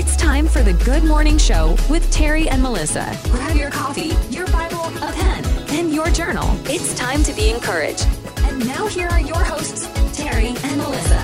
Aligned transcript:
It's 0.00 0.16
time 0.16 0.48
for 0.48 0.62
the 0.62 0.72
Good 0.72 1.04
Morning 1.04 1.36
Show 1.36 1.76
with 1.90 2.10
Terry 2.10 2.48
and 2.48 2.62
Melissa. 2.62 3.14
Grab 3.24 3.54
your 3.54 3.68
coffee, 3.68 4.14
your 4.30 4.46
Bible, 4.46 4.86
a 4.86 5.12
pen, 5.12 5.44
and 5.72 5.92
your 5.92 6.08
journal. 6.08 6.48
It's 6.64 6.94
time 6.94 7.22
to 7.22 7.34
be 7.34 7.50
encouraged. 7.50 8.08
And 8.38 8.66
now 8.66 8.86
here 8.86 9.08
are 9.08 9.20
your 9.20 9.44
hosts, 9.44 9.90
Terry 10.16 10.54
and 10.64 10.76
Melissa. 10.78 11.20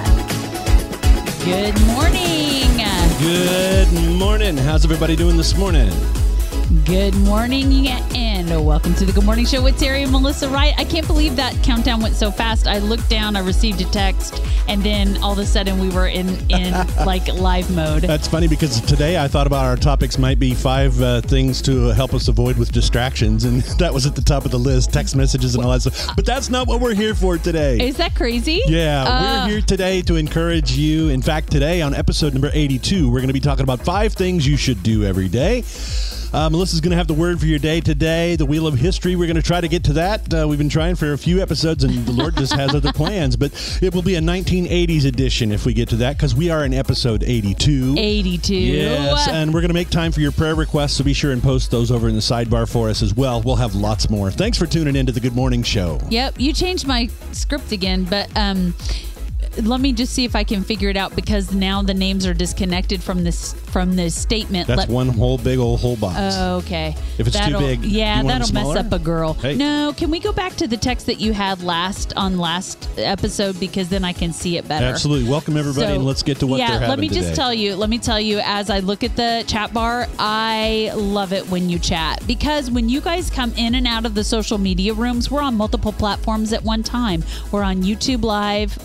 Good 1.42 1.80
morning. 1.86 2.76
Good 3.18 4.18
morning. 4.18 4.58
How's 4.58 4.84
everybody 4.84 5.16
doing 5.16 5.38
this 5.38 5.56
morning? 5.56 5.90
Good 6.86 7.16
morning 7.16 7.88
and 7.88 8.64
welcome 8.64 8.94
to 8.94 9.04
the 9.04 9.10
Good 9.12 9.24
Morning 9.24 9.44
Show 9.44 9.60
with 9.60 9.76
Terry 9.76 10.04
and 10.04 10.12
Melissa 10.12 10.48
Wright. 10.48 10.72
I 10.78 10.84
can't 10.84 11.04
believe 11.04 11.34
that 11.34 11.60
countdown 11.64 12.00
went 12.00 12.14
so 12.14 12.30
fast. 12.30 12.68
I 12.68 12.78
looked 12.78 13.10
down, 13.10 13.34
I 13.34 13.40
received 13.40 13.80
a 13.80 13.86
text, 13.86 14.40
and 14.68 14.84
then 14.84 15.20
all 15.20 15.32
of 15.32 15.38
a 15.40 15.46
sudden 15.46 15.80
we 15.80 15.88
were 15.88 16.06
in 16.06 16.28
in 16.48 16.72
like 17.04 17.26
live 17.34 17.68
mode. 17.74 18.02
That's 18.02 18.28
funny 18.28 18.46
because 18.46 18.80
today 18.82 19.18
I 19.18 19.26
thought 19.26 19.48
about 19.48 19.64
our 19.64 19.74
topics 19.76 20.16
might 20.16 20.38
be 20.38 20.54
five 20.54 21.02
uh, 21.02 21.22
things 21.22 21.60
to 21.62 21.86
help 21.88 22.14
us 22.14 22.28
avoid 22.28 22.56
with 22.56 22.70
distractions, 22.70 23.44
and 23.46 23.62
that 23.80 23.92
was 23.92 24.06
at 24.06 24.14
the 24.14 24.22
top 24.22 24.44
of 24.44 24.52
the 24.52 24.58
list, 24.58 24.92
text 24.92 25.16
messages 25.16 25.56
and 25.56 25.64
all 25.64 25.72
that 25.72 25.82
stuff. 25.82 26.14
But 26.14 26.24
that's 26.24 26.50
not 26.50 26.68
what 26.68 26.80
we're 26.80 26.94
here 26.94 27.16
for 27.16 27.36
today. 27.36 27.84
Is 27.84 27.96
that 27.96 28.14
crazy? 28.14 28.62
Yeah, 28.66 29.02
Uh, 29.02 29.44
we're 29.46 29.50
here 29.54 29.60
today 29.60 30.02
to 30.02 30.14
encourage 30.14 30.70
you. 30.70 31.08
In 31.08 31.20
fact, 31.20 31.50
today 31.50 31.82
on 31.82 31.94
episode 31.94 32.32
number 32.32 32.50
82, 32.54 33.10
we're 33.10 33.18
going 33.18 33.26
to 33.26 33.32
be 33.34 33.40
talking 33.40 33.64
about 33.64 33.80
five 33.84 34.12
things 34.12 34.46
you 34.46 34.56
should 34.56 34.84
do 34.84 35.02
every 35.02 35.28
day. 35.28 35.64
Uh, 36.36 36.50
Melissa's 36.50 36.82
going 36.82 36.90
to 36.90 36.98
have 36.98 37.06
the 37.06 37.14
word 37.14 37.40
for 37.40 37.46
your 37.46 37.58
day 37.58 37.80
today, 37.80 38.36
the 38.36 38.44
Wheel 38.44 38.66
of 38.66 38.74
History. 38.74 39.16
We're 39.16 39.24
going 39.24 39.36
to 39.36 39.42
try 39.42 39.62
to 39.62 39.68
get 39.68 39.84
to 39.84 39.94
that. 39.94 40.34
Uh, 40.34 40.46
we've 40.46 40.58
been 40.58 40.68
trying 40.68 40.94
for 40.94 41.14
a 41.14 41.16
few 41.16 41.40
episodes, 41.40 41.82
and 41.82 42.04
the 42.04 42.12
Lord 42.12 42.36
just 42.36 42.52
has 42.52 42.74
other 42.74 42.92
plans. 42.92 43.36
But 43.36 43.52
it 43.80 43.94
will 43.94 44.02
be 44.02 44.16
a 44.16 44.20
1980s 44.20 45.06
edition 45.06 45.50
if 45.50 45.64
we 45.64 45.72
get 45.72 45.88
to 45.88 45.96
that, 45.96 46.18
because 46.18 46.34
we 46.34 46.50
are 46.50 46.66
in 46.66 46.74
episode 46.74 47.24
82. 47.24 47.94
82. 47.96 48.54
Yes, 48.54 49.28
and 49.28 49.54
we're 49.54 49.62
going 49.62 49.70
to 49.70 49.74
make 49.74 49.88
time 49.88 50.12
for 50.12 50.20
your 50.20 50.30
prayer 50.30 50.54
requests, 50.54 50.98
so 50.98 51.04
be 51.04 51.14
sure 51.14 51.32
and 51.32 51.42
post 51.42 51.70
those 51.70 51.90
over 51.90 52.06
in 52.06 52.14
the 52.14 52.20
sidebar 52.20 52.70
for 52.70 52.90
us 52.90 53.00
as 53.02 53.14
well. 53.14 53.40
We'll 53.40 53.56
have 53.56 53.74
lots 53.74 54.10
more. 54.10 54.30
Thanks 54.30 54.58
for 54.58 54.66
tuning 54.66 54.94
in 54.94 55.06
to 55.06 55.12
the 55.12 55.20
Good 55.20 55.34
Morning 55.34 55.62
Show. 55.62 55.98
Yep, 56.10 56.34
you 56.38 56.52
changed 56.52 56.86
my 56.86 57.08
script 57.32 57.72
again, 57.72 58.04
but 58.04 58.28
um 58.36 58.74
let 59.62 59.80
me 59.80 59.92
just 59.92 60.12
see 60.12 60.24
if 60.24 60.36
I 60.36 60.44
can 60.44 60.62
figure 60.62 60.88
it 60.88 60.96
out 60.96 61.14
because 61.16 61.52
now 61.52 61.82
the 61.82 61.94
names 61.94 62.26
are 62.26 62.34
disconnected 62.34 63.02
from 63.02 63.24
this 63.24 63.52
from 63.54 63.96
this 63.96 64.14
statement. 64.14 64.66
That's 64.68 64.78
Let- 64.80 64.88
one 64.88 65.08
whole 65.08 65.38
big 65.38 65.58
old 65.58 65.80
whole 65.80 65.96
box. 65.96 66.16
Oh, 66.18 66.56
okay. 66.58 66.94
If 67.18 67.26
it's 67.26 67.36
too 67.36 67.44
That'll- 67.52 67.60
big, 67.60 67.84
yeah, 67.84 68.22
that'll 68.22 68.52
mess 68.52 68.76
up 68.76 68.92
a 68.92 68.98
girl. 68.98 69.34
Hey. 69.34 69.54
No, 69.54 69.92
can 69.96 70.10
we 70.10 70.18
go 70.20 70.32
back 70.32 70.56
to 70.56 70.66
the 70.66 70.76
text 70.76 71.06
that 71.06 71.20
you 71.20 71.32
had 71.32 71.62
last 71.62 72.12
on 72.16 72.38
last 72.38 72.88
episode 72.98 73.58
because 73.60 73.88
then 73.88 74.04
I 74.04 74.12
can 74.12 74.32
see 74.32 74.56
it 74.56 74.66
better. 74.68 74.86
Absolutely. 74.86 75.28
Welcome 75.28 75.56
everybody, 75.56 75.86
So, 75.86 75.94
and 75.94 76.04
let's 76.04 76.22
get 76.22 76.38
to 76.40 76.46
what 76.46 76.58
yeah, 76.58 76.86
let 76.88 76.98
me 76.98 77.08
today. 77.08 77.20
just 77.20 77.34
tell 77.34 77.52
you. 77.52 77.74
Let 77.76 77.90
me 77.90 77.98
tell 77.98 78.20
you. 78.20 78.40
As 78.44 78.70
I 78.70 78.80
look 78.80 79.04
at 79.04 79.16
the 79.16 79.44
chat 79.46 79.72
bar, 79.72 80.06
I 80.18 80.92
love 80.94 81.32
it 81.32 81.48
when 81.48 81.68
you 81.68 81.78
chat 81.78 82.22
because 82.26 82.70
when 82.70 82.88
you 82.88 83.00
guys 83.00 83.30
come 83.30 83.52
in 83.56 83.74
and 83.74 83.86
out 83.86 84.06
of 84.06 84.14
the 84.14 84.24
social 84.24 84.58
media 84.58 84.94
rooms, 84.94 85.30
we're 85.30 85.42
on 85.42 85.54
multiple 85.56 85.92
platforms 85.92 86.52
at 86.52 86.62
one 86.62 86.82
time. 86.82 87.24
We're 87.52 87.62
on 87.62 87.82
YouTube 87.82 88.22
Live. 88.22 88.76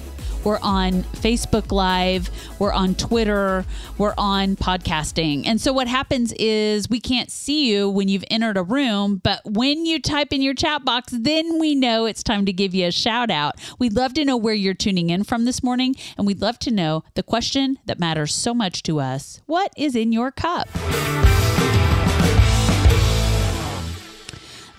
We're 0.44 0.60
on 0.62 1.04
Facebook 1.04 1.72
Live. 1.72 2.30
We're 2.58 2.74
on 2.74 2.96
Twitter. 2.96 3.66
We're 3.98 4.16
on 4.18 4.56
podcasting. 4.56 5.46
And 5.46 5.62
so 5.62 5.72
what 5.72 5.88
happens 5.88 6.34
is 6.34 6.90
we 6.90 7.00
can't 7.00 7.30
see 7.30 7.72
you 7.72 7.90
when 7.90 8.08
you've 8.08 8.26
entered 8.32 8.58
a 8.58 8.64
room, 8.64 9.22
but 9.24 9.42
when 9.46 9.86
you 9.86 10.02
type 10.02 10.34
in 10.34 10.42
your 10.42 10.56
chat 10.56 10.84
box, 10.84 11.14
then 11.16 11.60
we 11.60 11.76
know 11.76 12.06
it's 12.06 12.24
time 12.24 12.46
to 12.46 12.54
give 12.54 12.74
you 12.74 12.88
a 12.88 12.92
shout 12.92 13.30
out. 13.30 13.56
We'd 13.78 13.94
love 13.94 14.14
to 14.16 14.26
know 14.26 14.38
where 14.38 14.54
you're 14.54 14.74
tuning 14.74 15.10
in 15.12 15.24
from 15.24 15.46
this 15.46 15.62
morning, 15.62 15.96
and 16.18 16.26
we'd 16.26 16.42
love 16.42 16.58
to 16.60 16.72
know 16.72 17.04
the 17.14 17.24
question 17.24 17.78
that 17.86 18.00
matters 18.00 18.34
so 18.34 18.54
much 18.54 18.84
to 18.84 19.00
us 19.00 19.42
What 19.46 19.72
is 19.78 19.96
in 19.96 20.12
your 20.12 20.32
cup? 20.32 20.68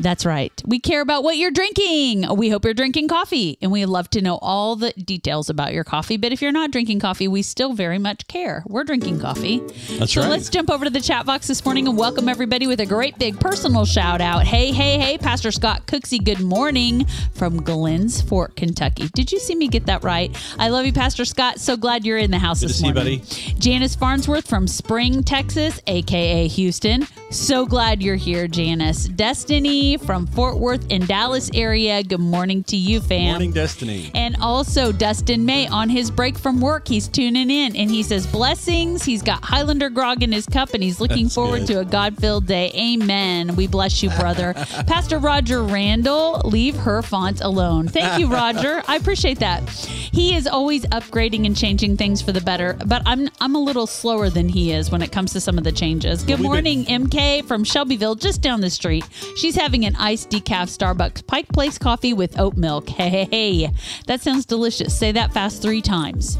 That's 0.02 0.26
right. 0.26 0.52
We 0.66 0.80
care 0.80 1.00
about 1.00 1.22
what 1.22 1.36
you're 1.36 1.52
drinking. 1.52 2.26
We 2.36 2.48
hope 2.48 2.64
you're 2.64 2.74
drinking 2.74 3.06
coffee, 3.06 3.56
and 3.62 3.70
we 3.70 3.84
love 3.86 4.10
to 4.10 4.20
know 4.20 4.36
all 4.42 4.74
the 4.74 4.92
details 4.92 5.48
about 5.48 5.72
your 5.72 5.84
coffee. 5.84 6.16
But 6.16 6.32
if 6.32 6.42
you're 6.42 6.50
not 6.50 6.72
drinking 6.72 6.98
coffee, 6.98 7.28
we 7.28 7.42
still 7.42 7.72
very 7.72 8.00
much 8.00 8.26
care. 8.26 8.64
We're 8.66 8.82
drinking 8.82 9.20
coffee. 9.20 9.60
That's 9.98 10.12
so 10.12 10.22
right. 10.22 10.30
let's 10.30 10.48
jump 10.48 10.70
over 10.70 10.84
to 10.84 10.90
the 10.90 11.00
chat 11.00 11.24
box 11.24 11.46
this 11.46 11.64
morning 11.64 11.86
and 11.86 11.96
welcome 11.96 12.28
everybody 12.28 12.66
with 12.66 12.80
a 12.80 12.86
great 12.86 13.16
big 13.16 13.38
personal 13.38 13.84
shout 13.84 14.20
out. 14.20 14.42
Hey, 14.44 14.72
hey, 14.72 14.98
hey, 14.98 15.18
Pastor 15.18 15.52
Scott 15.52 15.86
Cooksey, 15.86 16.22
good 16.22 16.40
morning 16.40 17.06
from 17.34 17.62
Glens 17.62 18.20
Fork, 18.20 18.56
Kentucky. 18.56 19.08
Did 19.14 19.30
you 19.30 19.38
see 19.38 19.54
me 19.54 19.68
get 19.68 19.86
that 19.86 20.02
right? 20.02 20.36
I 20.58 20.70
love 20.70 20.84
you, 20.84 20.92
Pastor 20.92 21.24
Scott. 21.24 21.60
So 21.60 21.76
glad 21.76 22.04
you're 22.04 22.18
in 22.18 22.32
the 22.32 22.38
house 22.40 22.60
Good 22.60 22.70
this 22.70 22.80
you, 22.80 22.92
morning. 22.92 23.20
buddy. 23.20 23.54
Janice 23.60 23.94
Farnsworth 23.94 24.48
from 24.48 24.66
Spring, 24.66 25.22
Texas, 25.22 25.80
aka 25.86 26.48
Houston. 26.48 27.06
So 27.30 27.66
glad 27.66 28.02
you're 28.02 28.16
here, 28.16 28.48
Janice. 28.48 29.04
Destiny 29.04 29.91
from 29.96 30.26
Fort 30.26 30.58
Worth 30.58 30.90
in 30.90 31.06
Dallas 31.06 31.50
area. 31.54 32.02
Good 32.02 32.20
morning 32.20 32.62
to 32.64 32.76
you, 32.76 33.00
fam. 33.00 33.30
Morning 33.32 33.52
Destiny. 33.52 34.10
And 34.14 34.36
also 34.40 34.92
Dustin 34.92 35.44
May 35.44 35.66
on 35.68 35.88
his 35.88 36.10
break 36.10 36.38
from 36.38 36.60
work. 36.60 36.88
He's 36.88 37.08
tuning 37.08 37.50
in 37.50 37.76
and 37.76 37.90
he 37.90 38.02
says 38.02 38.26
blessings. 38.26 39.04
He's 39.04 39.22
got 39.22 39.42
Highlander 39.44 39.90
Grogg 39.90 40.22
in 40.22 40.32
his 40.32 40.46
cup 40.46 40.74
and 40.74 40.82
he's 40.82 41.00
looking 41.00 41.24
That's 41.24 41.34
forward 41.34 41.60
good. 41.60 41.66
to 41.68 41.80
a 41.80 41.84
God-filled 41.84 42.46
day. 42.46 42.70
Amen. 42.74 43.56
We 43.56 43.66
bless 43.66 44.02
you, 44.02 44.10
brother. 44.10 44.54
Pastor 44.86 45.18
Roger 45.18 45.62
Randall, 45.62 46.40
leave 46.44 46.76
her 46.76 47.02
font 47.02 47.40
alone. 47.40 47.88
Thank 47.88 48.18
you, 48.18 48.26
Roger. 48.32 48.82
I 48.88 48.96
appreciate 48.96 49.38
that. 49.40 49.68
He 49.68 50.34
is 50.34 50.46
always 50.46 50.84
upgrading 50.86 51.46
and 51.46 51.56
changing 51.56 51.96
things 51.96 52.20
for 52.22 52.32
the 52.32 52.40
better, 52.40 52.76
but 52.86 53.02
I'm 53.06 53.28
I'm 53.40 53.54
a 53.54 53.58
little 53.60 53.86
slower 53.86 54.28
than 54.30 54.48
he 54.48 54.72
is 54.72 54.90
when 54.90 55.02
it 55.02 55.10
comes 55.12 55.32
to 55.32 55.40
some 55.40 55.58
of 55.58 55.64
the 55.64 55.72
changes. 55.72 56.22
Good 56.22 56.40
Well, 56.40 56.50
morning, 56.50 56.84
MK 56.84 57.44
from 57.46 57.64
Shelbyville, 57.64 58.16
just 58.16 58.42
down 58.42 58.60
the 58.60 58.70
street. 58.70 59.04
She's 59.36 59.54
having 59.56 59.81
an 59.84 59.96
iced 59.96 60.30
decaf 60.30 60.68
Starbucks 60.68 61.26
Pike 61.26 61.48
Place 61.48 61.78
coffee 61.78 62.12
with 62.12 62.38
oat 62.38 62.56
milk. 62.56 62.88
Hey. 62.88 63.70
That 64.06 64.20
sounds 64.20 64.46
delicious. 64.46 64.96
Say 64.96 65.12
that 65.12 65.32
fast 65.32 65.62
three 65.62 65.82
times. 65.82 66.36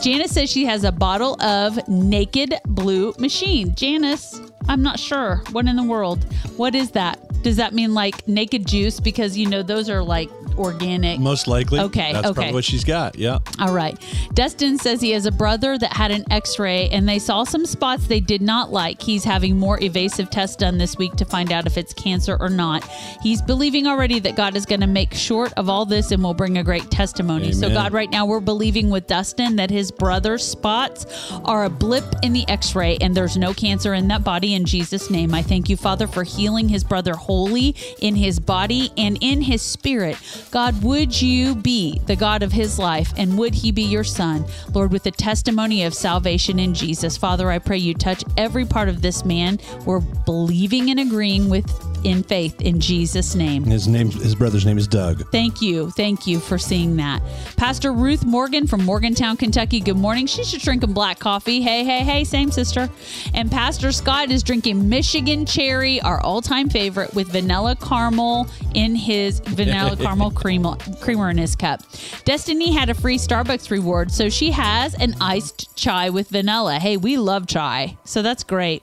Janice 0.00 0.32
says 0.32 0.50
she 0.50 0.64
has 0.64 0.84
a 0.84 0.92
bottle 0.92 1.40
of 1.42 1.86
Naked 1.88 2.54
Blue 2.66 3.14
Machine. 3.18 3.74
Janice, 3.74 4.40
I'm 4.68 4.82
not 4.82 4.98
sure. 4.98 5.42
What 5.52 5.66
in 5.66 5.76
the 5.76 5.82
world? 5.82 6.24
What 6.56 6.74
is 6.74 6.90
that? 6.92 7.20
Does 7.42 7.56
that 7.56 7.74
mean 7.74 7.92
like 7.92 8.26
naked 8.26 8.66
juice? 8.66 9.00
Because 9.00 9.36
you 9.36 9.48
know 9.48 9.62
those 9.62 9.90
are 9.90 10.02
like 10.02 10.30
organic. 10.58 11.20
Most 11.20 11.46
likely. 11.46 11.80
Okay, 11.80 12.12
That's 12.12 12.26
okay. 12.26 12.34
probably 12.34 12.54
what 12.54 12.64
she's 12.64 12.84
got. 12.84 13.16
Yeah. 13.16 13.38
All 13.60 13.74
right. 13.74 13.98
Dustin 14.34 14.78
says 14.78 15.00
he 15.00 15.10
has 15.10 15.26
a 15.26 15.32
brother 15.32 15.78
that 15.78 15.92
had 15.92 16.10
an 16.10 16.24
x 16.30 16.58
ray 16.58 16.88
and 16.90 17.08
they 17.08 17.18
saw 17.18 17.44
some 17.44 17.66
spots 17.66 18.06
they 18.06 18.20
did 18.20 18.42
not 18.42 18.72
like. 18.72 19.00
He's 19.00 19.24
having 19.24 19.58
more 19.58 19.82
evasive 19.82 20.30
tests 20.30 20.56
done 20.56 20.78
this 20.78 20.96
week 20.96 21.14
to 21.16 21.24
find 21.24 21.52
out 21.52 21.66
if 21.66 21.76
it's 21.76 21.92
cancer 21.92 22.36
or 22.40 22.48
not. 22.48 22.84
He's 23.22 23.42
believing 23.42 23.86
already 23.86 24.18
that 24.20 24.36
God 24.36 24.56
is 24.56 24.66
going 24.66 24.80
to 24.80 24.86
make 24.86 25.14
short 25.14 25.52
of 25.56 25.68
all 25.68 25.84
this 25.84 26.10
and 26.12 26.22
will 26.22 26.34
bring 26.34 26.58
a 26.58 26.64
great 26.64 26.90
testimony. 26.90 27.52
So, 27.52 27.68
God, 27.68 27.92
right 27.92 28.10
now 28.10 28.26
we're 28.26 28.40
believing 28.40 28.90
with 28.90 29.06
Dustin 29.06 29.56
that 29.56 29.70
his 29.70 29.90
brother's 29.90 30.44
spots 30.46 31.32
are 31.44 31.64
a 31.64 31.70
blip 31.70 32.04
in 32.22 32.32
the 32.32 32.48
x 32.48 32.74
ray 32.74 32.96
and 33.00 33.14
there's 33.14 33.36
no 33.36 33.52
cancer 33.52 33.94
in 33.94 34.08
that 34.08 34.24
body 34.24 34.53
in 34.54 34.64
Jesus' 34.64 35.10
name. 35.10 35.34
I 35.34 35.42
thank 35.42 35.68
you, 35.68 35.76
Father, 35.76 36.06
for 36.06 36.22
healing 36.22 36.68
his 36.68 36.84
brother 36.84 37.14
wholly 37.14 37.74
in 38.00 38.16
his 38.16 38.40
body 38.40 38.90
and 38.96 39.18
in 39.20 39.42
his 39.42 39.62
spirit. 39.62 40.16
God, 40.50 40.82
would 40.82 41.20
you 41.20 41.54
be 41.54 42.00
the 42.06 42.16
God 42.16 42.42
of 42.42 42.52
his 42.52 42.78
life 42.78 43.12
and 43.16 43.36
would 43.38 43.54
he 43.54 43.72
be 43.72 43.82
your 43.82 44.04
son? 44.04 44.44
Lord, 44.72 44.92
with 44.92 45.02
the 45.02 45.10
testimony 45.10 45.84
of 45.84 45.94
salvation 45.94 46.58
in 46.58 46.74
Jesus. 46.74 47.16
Father, 47.16 47.50
I 47.50 47.58
pray 47.58 47.78
you 47.78 47.94
touch 47.94 48.24
every 48.36 48.64
part 48.64 48.88
of 48.88 49.02
this 49.02 49.24
man. 49.24 49.58
We're 49.84 50.00
believing 50.00 50.90
and 50.90 51.00
agreeing 51.00 51.48
with 51.48 51.66
in 52.04 52.22
faith 52.22 52.60
in 52.60 52.80
Jesus' 52.80 53.34
name. 53.34 53.64
His 53.64 53.88
name, 53.88 54.10
his 54.10 54.34
brother's 54.34 54.64
name 54.64 54.78
is 54.78 54.86
Doug. 54.86 55.30
Thank 55.30 55.60
you. 55.60 55.90
Thank 55.90 56.26
you 56.26 56.38
for 56.38 56.58
seeing 56.58 56.96
that. 56.96 57.22
Pastor 57.56 57.92
Ruth 57.92 58.24
Morgan 58.24 58.66
from 58.66 58.84
Morgantown, 58.84 59.36
Kentucky. 59.36 59.80
Good 59.80 59.96
morning. 59.96 60.26
She's 60.26 60.50
just 60.50 60.64
drinking 60.64 60.92
black 60.92 61.18
coffee. 61.18 61.60
Hey, 61.60 61.84
hey, 61.84 62.00
hey, 62.00 62.24
same 62.24 62.50
sister. 62.50 62.88
And 63.32 63.50
Pastor 63.50 63.90
Scott 63.92 64.30
is 64.30 64.42
drinking 64.42 64.88
Michigan 64.88 65.46
Cherry, 65.46 66.00
our 66.02 66.20
all 66.20 66.42
time 66.42 66.68
favorite, 66.68 67.14
with 67.14 67.28
vanilla 67.28 67.76
caramel 67.76 68.46
in 68.74 68.94
his 68.94 69.40
vanilla 69.40 69.96
caramel 70.00 70.30
creamer, 70.30 70.76
creamer 71.00 71.30
in 71.30 71.38
his 71.38 71.56
cup. 71.56 71.80
Destiny 72.24 72.72
had 72.72 72.90
a 72.90 72.94
free 72.94 73.18
Starbucks 73.18 73.70
reward, 73.70 74.10
so 74.10 74.28
she 74.28 74.50
has 74.50 74.94
an 74.94 75.14
iced 75.20 75.74
chai 75.76 76.10
with 76.10 76.28
vanilla. 76.28 76.78
Hey, 76.78 76.96
we 76.96 77.16
love 77.16 77.46
chai, 77.46 77.96
so 78.04 78.22
that's 78.22 78.44
great. 78.44 78.82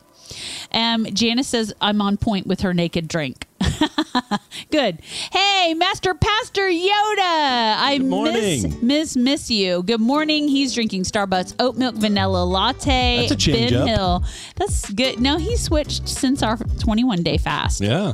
Um, 0.71 1.05
Janice 1.05 1.47
says 1.47 1.73
I'm 1.81 2.01
on 2.01 2.17
point 2.17 2.47
with 2.47 2.61
her 2.61 2.73
naked 2.73 3.07
drink. 3.07 3.45
Good. 4.71 5.01
Hey, 5.31 5.73
Master 5.75 6.13
Pastor 6.13 6.67
Yoda. 6.69 7.75
I 7.77 7.97
Good 7.99 8.33
miss 8.33 8.81
miss 8.81 9.15
miss 9.15 9.51
you. 9.51 9.83
Good 9.83 10.01
morning. 10.01 10.47
He's 10.47 10.73
drinking 10.73 11.03
Starbucks 11.03 11.55
oat 11.59 11.75
milk 11.77 11.95
vanilla 11.95 12.43
latte. 12.43 13.17
That's 13.21 13.31
a 13.31 13.35
change 13.35 13.71
ben 13.71 13.81
up. 13.81 13.87
Hill. 13.87 14.23
That's 14.55 14.89
good. 14.91 15.19
No, 15.19 15.37
he 15.37 15.55
switched 15.57 16.07
since 16.07 16.41
our 16.43 16.57
21 16.57 17.23
day 17.23 17.37
fast. 17.37 17.81
Yeah. 17.81 18.13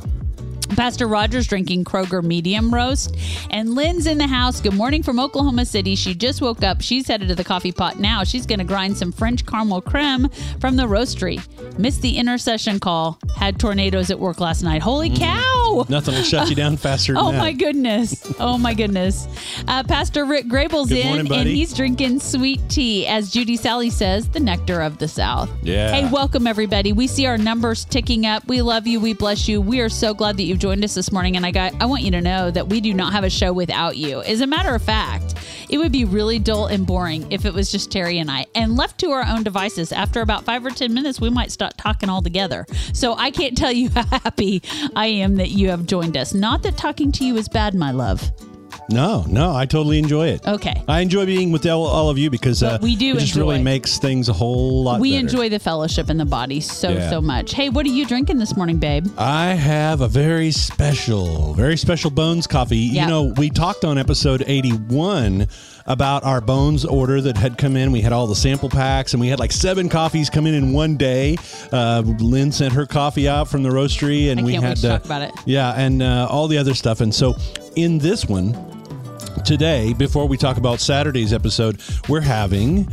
Pastor 0.76 1.06
Roger's 1.08 1.46
drinking 1.46 1.84
Kroger 1.84 2.22
medium 2.22 2.72
roast. 2.72 3.16
And 3.50 3.74
Lynn's 3.74 4.06
in 4.06 4.18
the 4.18 4.26
house. 4.26 4.60
Good 4.60 4.74
morning 4.74 5.02
from 5.02 5.18
Oklahoma 5.18 5.64
City. 5.64 5.96
She 5.96 6.14
just 6.14 6.40
woke 6.40 6.62
up. 6.62 6.80
She's 6.80 7.08
headed 7.08 7.28
to 7.28 7.34
the 7.34 7.44
coffee 7.44 7.72
pot 7.72 7.98
now. 7.98 8.22
She's 8.24 8.46
going 8.46 8.58
to 8.60 8.64
grind 8.64 8.96
some 8.96 9.10
French 9.10 9.44
caramel 9.46 9.80
creme 9.80 10.28
from 10.60 10.76
the 10.76 10.84
roastery. 10.84 11.40
Missed 11.78 12.02
the 12.02 12.16
intercession 12.16 12.78
call. 12.78 13.18
Had 13.36 13.58
tornadoes 13.58 14.10
at 14.10 14.18
work 14.18 14.40
last 14.40 14.62
night. 14.62 14.82
Holy 14.82 15.10
cow! 15.10 15.84
Nothing 15.88 16.14
will 16.14 16.22
shut 16.22 16.48
you 16.48 16.54
down 16.56 16.76
faster 16.78 17.12
than 17.12 17.22
Oh 17.22 17.32
that. 17.32 17.38
my 17.38 17.52
goodness. 17.52 18.32
Oh 18.38 18.56
my 18.58 18.74
goodness. 18.74 19.26
Uh, 19.66 19.82
Pastor 19.82 20.24
Rick 20.24 20.48
Grable's 20.48 20.88
Good 20.88 20.98
in 20.98 21.06
morning, 21.06 21.32
and 21.32 21.48
he's 21.48 21.72
drinking 21.74 22.20
sweet 22.20 22.60
tea, 22.68 23.06
as 23.06 23.30
Judy 23.30 23.56
Sally 23.56 23.90
says, 23.90 24.28
the 24.28 24.40
nectar 24.40 24.80
of 24.80 24.98
the 24.98 25.08
South. 25.08 25.50
Yeah. 25.62 25.90
Hey, 25.92 26.10
welcome 26.10 26.46
everybody. 26.46 26.92
We 26.92 27.06
see 27.06 27.26
our 27.26 27.38
numbers 27.38 27.84
ticking 27.84 28.26
up. 28.26 28.46
We 28.48 28.62
love 28.62 28.86
you. 28.86 29.00
We 29.00 29.12
bless 29.12 29.48
you. 29.48 29.60
We 29.60 29.80
are 29.80 29.88
so 29.88 30.14
glad 30.14 30.36
that 30.38 30.44
you've 30.44 30.57
joined 30.58 30.84
us 30.84 30.94
this 30.94 31.12
morning. 31.12 31.36
And 31.36 31.46
I 31.46 31.50
got 31.50 31.74
I 31.80 31.86
want 31.86 32.02
you 32.02 32.10
to 32.12 32.20
know 32.20 32.50
that 32.50 32.68
we 32.68 32.80
do 32.80 32.92
not 32.94 33.12
have 33.12 33.24
a 33.24 33.30
show 33.30 33.52
without 33.52 33.96
you. 33.96 34.22
As 34.22 34.40
a 34.40 34.46
matter 34.46 34.74
of 34.74 34.82
fact, 34.82 35.34
it 35.68 35.78
would 35.78 35.92
be 35.92 36.04
really 36.04 36.38
dull 36.38 36.66
and 36.66 36.86
boring 36.86 37.30
if 37.30 37.44
it 37.44 37.54
was 37.54 37.70
just 37.70 37.90
Terry 37.90 38.18
and 38.18 38.30
I. 38.30 38.46
And 38.54 38.76
left 38.76 38.98
to 39.00 39.10
our 39.10 39.24
own 39.24 39.42
devices, 39.42 39.92
after 39.92 40.20
about 40.20 40.44
five 40.44 40.64
or 40.64 40.70
ten 40.70 40.94
minutes, 40.94 41.20
we 41.20 41.30
might 41.30 41.52
start 41.52 41.76
talking 41.78 42.08
all 42.08 42.22
together. 42.22 42.66
So 42.92 43.14
I 43.14 43.30
can't 43.30 43.56
tell 43.56 43.72
you 43.72 43.90
how 43.94 44.04
happy 44.04 44.62
I 44.96 45.06
am 45.06 45.36
that 45.36 45.50
you 45.50 45.70
have 45.70 45.86
joined 45.86 46.16
us. 46.16 46.34
Not 46.34 46.62
that 46.62 46.76
talking 46.76 47.12
to 47.12 47.24
you 47.24 47.36
is 47.36 47.48
bad, 47.48 47.74
my 47.74 47.90
love. 47.90 48.30
No, 48.90 49.24
no, 49.28 49.54
I 49.54 49.66
totally 49.66 49.98
enjoy 49.98 50.28
it. 50.28 50.46
Okay. 50.46 50.82
I 50.88 51.00
enjoy 51.00 51.26
being 51.26 51.52
with 51.52 51.66
all, 51.66 51.84
all 51.86 52.08
of 52.08 52.16
you 52.16 52.30
because 52.30 52.62
uh, 52.62 52.78
we 52.80 52.96
do 52.96 53.16
it 53.16 53.20
just 53.20 53.34
really 53.36 53.62
makes 53.62 53.98
things 53.98 54.28
a 54.30 54.32
whole 54.32 54.82
lot 54.84 54.98
We 55.00 55.10
better. 55.10 55.20
enjoy 55.20 55.48
the 55.50 55.58
fellowship 55.58 56.08
in 56.08 56.16
the 56.16 56.24
body 56.24 56.60
so, 56.60 56.90
Yeah. 56.90 57.10
so 57.10 57.20
much. 57.20 57.52
Hey, 57.52 57.68
what 57.68 57.84
are 57.84 57.90
you 57.90 58.06
drinking 58.06 58.38
this 58.38 58.56
morning, 58.56 58.78
babe? 58.78 59.06
I 59.18 59.48
have 59.48 60.00
a 60.00 60.08
very 60.08 60.50
special, 60.52 61.52
very 61.52 61.76
special 61.76 62.10
Bones 62.10 62.46
coffee. 62.46 62.78
Yeah. 62.78 63.02
You 63.04 63.08
know, 63.10 63.22
we 63.36 63.50
talked 63.50 63.84
on 63.84 63.98
episode 63.98 64.42
81 64.46 65.48
about 65.86 66.24
our 66.24 66.40
Bones 66.40 66.84
order 66.84 67.20
that 67.20 67.36
had 67.36 67.58
come 67.58 67.76
in. 67.76 67.92
We 67.92 68.00
had 68.00 68.12
all 68.14 68.26
the 68.26 68.34
sample 68.36 68.68
packs 68.70 69.12
and 69.12 69.20
we 69.20 69.28
had 69.28 69.38
like 69.38 69.52
seven 69.52 69.88
coffees 69.90 70.30
come 70.30 70.46
in 70.46 70.54
in 70.54 70.72
one 70.72 70.96
day. 70.96 71.36
Uh, 71.72 72.02
Lynn 72.20 72.52
sent 72.52 72.72
her 72.72 72.86
coffee 72.86 73.28
out 73.28 73.48
from 73.48 73.62
the 73.62 73.68
roastery 73.70 74.30
and 74.30 74.40
I 74.40 74.44
we 74.44 74.54
had 74.54 74.76
to 74.78 74.88
uh, 74.88 74.92
talk 74.98 75.04
about 75.04 75.22
it. 75.22 75.32
Yeah, 75.44 75.72
and 75.74 76.02
uh, 76.02 76.26
all 76.30 76.48
the 76.48 76.56
other 76.58 76.74
stuff. 76.74 77.00
And 77.02 77.14
so 77.14 77.36
in 77.76 77.98
this 77.98 78.26
one, 78.26 78.54
today, 79.48 79.94
before 79.94 80.28
we 80.28 80.36
talk 80.36 80.58
about 80.58 80.78
Saturday's 80.78 81.32
episode, 81.32 81.80
we're 82.06 82.20
having 82.20 82.86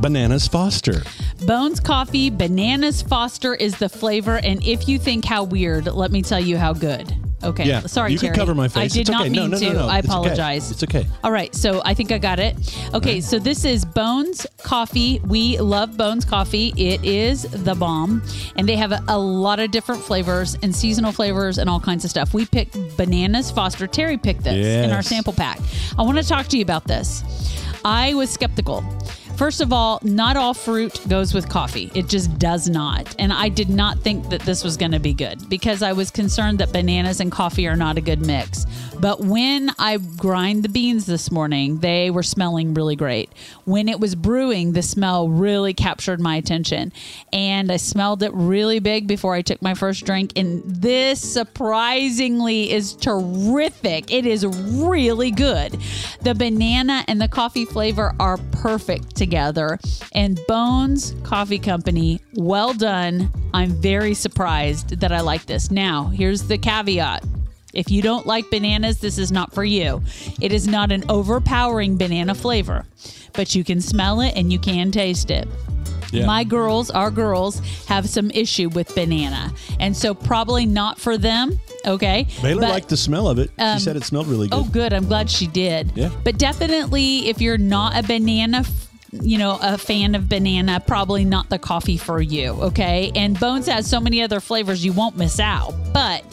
Bananas 0.00 0.48
Foster. 0.48 1.02
Bones 1.44 1.78
Coffee, 1.78 2.30
Bananas 2.30 3.02
Foster 3.02 3.54
is 3.54 3.76
the 3.76 3.90
flavor. 3.90 4.38
And 4.38 4.64
if 4.64 4.88
you 4.88 4.98
think 4.98 5.26
how 5.26 5.44
weird, 5.44 5.84
let 5.84 6.10
me 6.10 6.22
tell 6.22 6.40
you 6.40 6.56
how 6.56 6.72
good. 6.72 7.14
Okay. 7.44 7.66
Yeah, 7.66 7.80
Sorry, 7.80 8.12
you 8.12 8.18
can 8.18 8.28
Terry. 8.28 8.36
cover 8.36 8.54
my 8.54 8.68
face. 8.68 8.76
I 8.92 8.94
did 8.94 9.00
It's 9.02 9.10
not 9.10 9.20
okay. 9.22 9.30
mean 9.30 9.50
No, 9.50 9.56
no, 9.58 9.58
no, 9.58 9.68
to. 9.72 9.74
no. 9.74 9.88
I 9.88 9.98
It's 9.98 10.08
okay. 10.08 10.14
apologize. 10.16 10.70
It's 10.70 10.82
okay. 10.82 11.06
All 11.22 11.30
right. 11.32 11.54
So 11.54 11.82
I 11.84 11.94
think 11.94 12.12
I 12.12 12.18
got 12.18 12.38
it. 12.38 12.56
Okay. 12.94 13.20
So 13.20 13.38
this 13.38 13.64
is 13.64 13.84
Bones 13.84 14.46
Coffee. 14.62 15.20
We 15.24 15.58
love 15.58 15.96
Bones 15.96 16.24
Coffee. 16.24 16.72
It 16.76 17.04
is 17.04 17.42
the 17.42 17.74
bomb. 17.74 18.22
And 18.56 18.68
they 18.68 18.76
have 18.76 18.92
a, 18.92 19.02
a 19.08 19.18
lot 19.18 19.60
of 19.60 19.70
different 19.70 20.02
flavors 20.02 20.56
and 20.62 20.74
seasonal 20.74 21.12
flavors 21.12 21.58
and 21.58 21.68
all 21.68 21.80
kinds 21.80 22.04
of 22.04 22.10
stuff. 22.10 22.32
We 22.34 22.46
picked 22.46 22.76
Bananas 22.96 23.50
Foster. 23.50 23.86
Terry 23.86 24.16
picked 24.18 24.44
this 24.44 24.84
in 24.84 24.90
our 24.92 25.02
sample 25.02 25.32
pack. 25.32 25.58
I 25.98 26.02
want 26.02 26.18
to 26.18 26.24
talk 26.26 26.46
to 26.48 26.56
you 26.56 26.62
about 26.62 26.86
this. 26.86 27.22
I 27.84 28.14
was 28.14 28.30
skeptical. 28.30 28.82
First 29.36 29.60
of 29.60 29.72
all, 29.72 29.98
not 30.02 30.36
all 30.36 30.54
fruit 30.54 31.00
goes 31.08 31.34
with 31.34 31.48
coffee. 31.48 31.90
It 31.92 32.08
just 32.08 32.38
does 32.38 32.68
not. 32.68 33.16
And 33.18 33.32
I 33.32 33.48
did 33.48 33.68
not 33.68 33.98
think 33.98 34.28
that 34.28 34.42
this 34.42 34.62
was 34.62 34.76
going 34.76 34.92
to 34.92 35.00
be 35.00 35.12
good 35.12 35.48
because 35.48 35.82
I 35.82 35.92
was 35.92 36.12
concerned 36.12 36.60
that 36.60 36.72
bananas 36.72 37.18
and 37.18 37.32
coffee 37.32 37.66
are 37.66 37.74
not 37.74 37.98
a 37.98 38.00
good 38.00 38.24
mix. 38.24 38.64
But 39.04 39.20
when 39.20 39.70
I 39.78 39.98
grind 39.98 40.62
the 40.62 40.70
beans 40.70 41.04
this 41.04 41.30
morning, 41.30 41.80
they 41.80 42.10
were 42.10 42.22
smelling 42.22 42.72
really 42.72 42.96
great. 42.96 43.30
When 43.66 43.86
it 43.86 44.00
was 44.00 44.14
brewing, 44.14 44.72
the 44.72 44.80
smell 44.80 45.28
really 45.28 45.74
captured 45.74 46.22
my 46.22 46.36
attention. 46.36 46.90
And 47.30 47.70
I 47.70 47.76
smelled 47.76 48.22
it 48.22 48.32
really 48.32 48.78
big 48.78 49.06
before 49.06 49.34
I 49.34 49.42
took 49.42 49.60
my 49.60 49.74
first 49.74 50.06
drink. 50.06 50.32
And 50.36 50.62
this 50.64 51.20
surprisingly 51.20 52.72
is 52.72 52.94
terrific. 52.94 54.10
It 54.10 54.24
is 54.24 54.46
really 54.46 55.32
good. 55.32 55.78
The 56.22 56.34
banana 56.34 57.04
and 57.06 57.20
the 57.20 57.28
coffee 57.28 57.66
flavor 57.66 58.14
are 58.18 58.38
perfect 58.52 59.14
together. 59.14 59.78
And 60.12 60.40
Bones 60.48 61.14
Coffee 61.24 61.58
Company, 61.58 62.22
well 62.36 62.72
done. 62.72 63.30
I'm 63.52 63.72
very 63.82 64.14
surprised 64.14 65.00
that 65.00 65.12
I 65.12 65.20
like 65.20 65.44
this. 65.44 65.70
Now, 65.70 66.04
here's 66.04 66.44
the 66.44 66.56
caveat. 66.56 67.22
If 67.74 67.90
you 67.90 68.02
don't 68.02 68.26
like 68.26 68.50
bananas, 68.50 68.98
this 69.00 69.18
is 69.18 69.30
not 69.32 69.52
for 69.52 69.64
you. 69.64 70.02
It 70.40 70.52
is 70.52 70.66
not 70.66 70.92
an 70.92 71.04
overpowering 71.08 71.96
banana 71.96 72.34
flavor, 72.34 72.84
but 73.32 73.54
you 73.54 73.64
can 73.64 73.80
smell 73.80 74.20
it 74.20 74.34
and 74.36 74.52
you 74.52 74.58
can 74.58 74.90
taste 74.90 75.30
it. 75.30 75.48
Yeah. 76.12 76.26
My 76.26 76.44
girls, 76.44 76.90
our 76.90 77.10
girls, 77.10 77.60
have 77.86 78.08
some 78.08 78.30
issue 78.30 78.68
with 78.68 78.94
banana. 78.94 79.52
And 79.80 79.96
so 79.96 80.14
probably 80.14 80.64
not 80.64 81.00
for 81.00 81.18
them. 81.18 81.58
Okay. 81.84 82.28
Baylor 82.40 82.60
But- 82.62 82.70
liked 82.70 82.88
the 82.88 82.96
smell 82.96 83.26
of 83.28 83.40
it. 83.40 83.50
um, 83.58 83.78
she 83.78 83.84
said 83.84 83.96
it 83.96 84.04
smelled 84.04 84.28
really 84.28 84.46
good. 84.46 84.56
Oh, 84.56 84.62
good. 84.64 84.92
I'm 84.92 85.06
glad 85.06 85.28
she 85.28 85.48
did. 85.48 85.90
Yeah. 85.96 86.10
But 86.22 86.38
definitely, 86.38 87.28
if 87.28 87.40
you're 87.40 87.58
not 87.58 87.98
a 87.98 88.02
banana, 88.06 88.58
f- 88.58 88.88
you 89.12 89.38
know, 89.38 89.58
a 89.60 89.76
fan 89.76 90.14
of 90.14 90.28
banana, 90.28 90.80
probably 90.86 91.24
not 91.24 91.48
the 91.50 91.58
coffee 91.58 91.96
for 91.96 92.22
you. 92.22 92.50
Okay. 92.62 93.10
And 93.16 93.38
Bones 93.40 93.66
has 93.66 93.88
so 93.88 93.98
many 93.98 94.22
other 94.22 94.38
flavors, 94.38 94.84
you 94.84 94.92
won't 94.92 95.16
miss 95.16 95.40
out. 95.40 95.74
But 95.92 96.24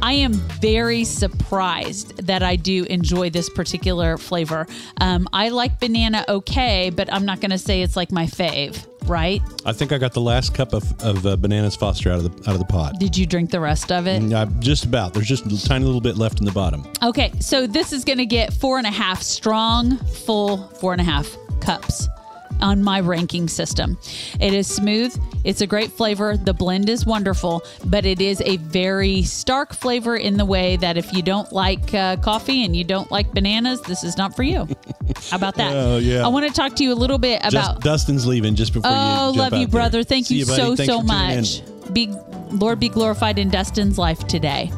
I 0.00 0.12
am 0.12 0.32
very 0.32 1.04
surprised 1.04 2.26
that 2.26 2.42
I 2.42 2.56
do 2.56 2.84
enjoy 2.84 3.30
this 3.30 3.50
particular 3.50 4.16
flavor. 4.16 4.66
Um, 5.00 5.28
I 5.32 5.48
like 5.48 5.80
banana 5.80 6.24
okay, 6.28 6.90
but 6.90 7.12
I'm 7.12 7.24
not 7.24 7.40
going 7.40 7.50
to 7.50 7.58
say 7.58 7.82
it's 7.82 7.96
like 7.96 8.12
my 8.12 8.26
fave, 8.26 8.86
right? 9.08 9.42
I 9.64 9.72
think 9.72 9.92
I 9.92 9.98
got 9.98 10.12
the 10.12 10.20
last 10.20 10.54
cup 10.54 10.72
of, 10.72 10.84
of 11.02 11.26
uh, 11.26 11.36
bananas 11.36 11.74
Foster 11.74 12.12
out 12.12 12.18
of 12.18 12.24
the 12.24 12.50
out 12.50 12.54
of 12.54 12.60
the 12.60 12.66
pot. 12.66 12.94
Did 13.00 13.16
you 13.16 13.26
drink 13.26 13.50
the 13.50 13.60
rest 13.60 13.90
of 13.90 14.06
it? 14.06 14.32
Uh, 14.32 14.46
just 14.60 14.84
about. 14.84 15.14
There's 15.14 15.26
just 15.26 15.46
a 15.46 15.66
tiny 15.66 15.84
little 15.84 16.00
bit 16.00 16.16
left 16.16 16.38
in 16.38 16.44
the 16.44 16.52
bottom. 16.52 16.86
Okay, 17.02 17.32
so 17.40 17.66
this 17.66 17.92
is 17.92 18.04
going 18.04 18.18
to 18.18 18.26
get 18.26 18.52
four 18.52 18.78
and 18.78 18.86
a 18.86 18.92
half 18.92 19.22
strong, 19.22 19.98
full 19.98 20.68
four 20.80 20.92
and 20.92 21.00
a 21.00 21.04
half 21.04 21.36
cups 21.60 22.08
on 22.60 22.82
my 22.82 23.00
ranking 23.00 23.48
system. 23.48 23.98
It 24.40 24.52
is 24.54 24.66
smooth. 24.66 25.16
It's 25.44 25.60
a 25.60 25.66
great 25.66 25.92
flavor. 25.92 26.36
The 26.36 26.54
blend 26.54 26.88
is 26.88 27.06
wonderful, 27.06 27.62
but 27.86 28.04
it 28.04 28.20
is 28.20 28.40
a 28.42 28.56
very 28.58 29.22
stark 29.22 29.72
flavor 29.74 30.16
in 30.16 30.36
the 30.36 30.44
way 30.44 30.76
that 30.76 30.96
if 30.96 31.12
you 31.12 31.22
don't 31.22 31.50
like 31.52 31.94
uh, 31.94 32.16
coffee 32.16 32.64
and 32.64 32.74
you 32.76 32.84
don't 32.84 33.10
like 33.10 33.32
bananas, 33.32 33.80
this 33.82 34.04
is 34.04 34.16
not 34.16 34.34
for 34.36 34.42
you. 34.42 34.66
How 35.30 35.36
about 35.36 35.54
that? 35.56 35.68
Oh, 35.78 35.98
yeah. 35.98 36.24
I 36.24 36.28
want 36.28 36.46
to 36.46 36.52
talk 36.52 36.74
to 36.76 36.82
you 36.84 36.92
a 36.92 36.94
little 36.94 37.18
bit 37.18 37.40
Just 37.42 37.54
about. 37.54 37.80
Dustin's 37.82 38.26
leaving 38.26 38.54
just 38.56 38.72
before 38.72 38.90
you. 38.90 38.96
Oh, 38.98 39.32
jump 39.34 39.36
love 39.36 39.52
you, 39.52 39.66
there. 39.66 39.68
brother. 39.68 40.02
Thank 40.02 40.26
See 40.26 40.38
you, 40.38 40.44
so, 40.44 40.74
Thanks 40.76 40.86
so 40.86 41.00
for 41.00 41.06
tuning 41.06 41.30
in. 41.30 41.36
much. 41.36 41.62
Be 41.92 42.14
Lord 42.50 42.80
be 42.80 42.88
glorified 42.88 43.38
in 43.38 43.48
Dustin's 43.48 43.96
life 43.96 44.26
today. 44.26 44.72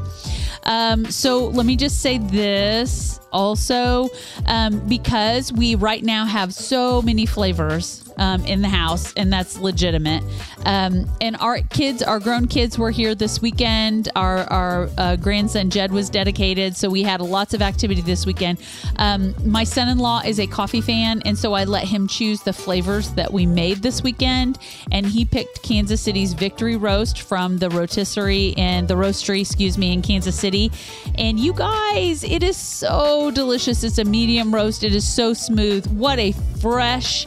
Um, 0.64 1.06
so 1.06 1.46
let 1.46 1.64
me 1.66 1.76
just 1.76 2.00
say 2.00 2.18
this 2.18 3.18
also 3.32 4.08
um, 4.46 4.80
because 4.88 5.52
we 5.52 5.74
right 5.74 6.02
now 6.02 6.24
have 6.24 6.52
so 6.54 7.02
many 7.02 7.26
flavors 7.26 8.10
um, 8.20 8.44
in 8.44 8.60
the 8.60 8.68
house, 8.68 9.12
and 9.14 9.32
that's 9.32 9.58
legitimate. 9.58 10.22
Um, 10.66 11.10
and 11.20 11.36
our 11.36 11.60
kids, 11.62 12.02
our 12.02 12.20
grown 12.20 12.46
kids, 12.46 12.78
were 12.78 12.90
here 12.90 13.14
this 13.14 13.40
weekend. 13.40 14.10
Our 14.14 14.40
our 14.52 14.90
uh, 14.98 15.16
grandson 15.16 15.70
Jed 15.70 15.90
was 15.90 16.10
dedicated, 16.10 16.76
so 16.76 16.90
we 16.90 17.02
had 17.02 17.20
lots 17.20 17.54
of 17.54 17.62
activity 17.62 18.02
this 18.02 18.26
weekend. 18.26 18.60
Um, 18.96 19.34
my 19.44 19.64
son-in-law 19.64 20.22
is 20.26 20.38
a 20.38 20.46
coffee 20.46 20.82
fan, 20.82 21.22
and 21.24 21.38
so 21.38 21.54
I 21.54 21.64
let 21.64 21.84
him 21.84 22.06
choose 22.06 22.42
the 22.42 22.52
flavors 22.52 23.10
that 23.12 23.32
we 23.32 23.46
made 23.46 23.78
this 23.78 24.02
weekend, 24.02 24.58
and 24.92 25.06
he 25.06 25.24
picked 25.24 25.62
Kansas 25.62 26.00
City's 26.00 26.34
Victory 26.34 26.76
Roast 26.76 27.22
from 27.22 27.58
the 27.58 27.70
rotisserie 27.70 28.54
and 28.58 28.86
the 28.86 28.94
roastery, 28.94 29.40
excuse 29.40 29.78
me, 29.78 29.92
in 29.92 30.02
Kansas 30.02 30.38
City. 30.38 30.70
And 31.16 31.40
you 31.40 31.54
guys, 31.54 32.22
it 32.22 32.42
is 32.42 32.56
so 32.56 33.19
delicious. 33.28 33.84
It's 33.84 33.98
a 33.98 34.04
medium 34.04 34.54
roast. 34.54 34.82
It 34.82 34.94
is 34.94 35.06
so 35.06 35.34
smooth. 35.34 35.86
What 35.88 36.18
a 36.18 36.32
fresh 36.60 37.26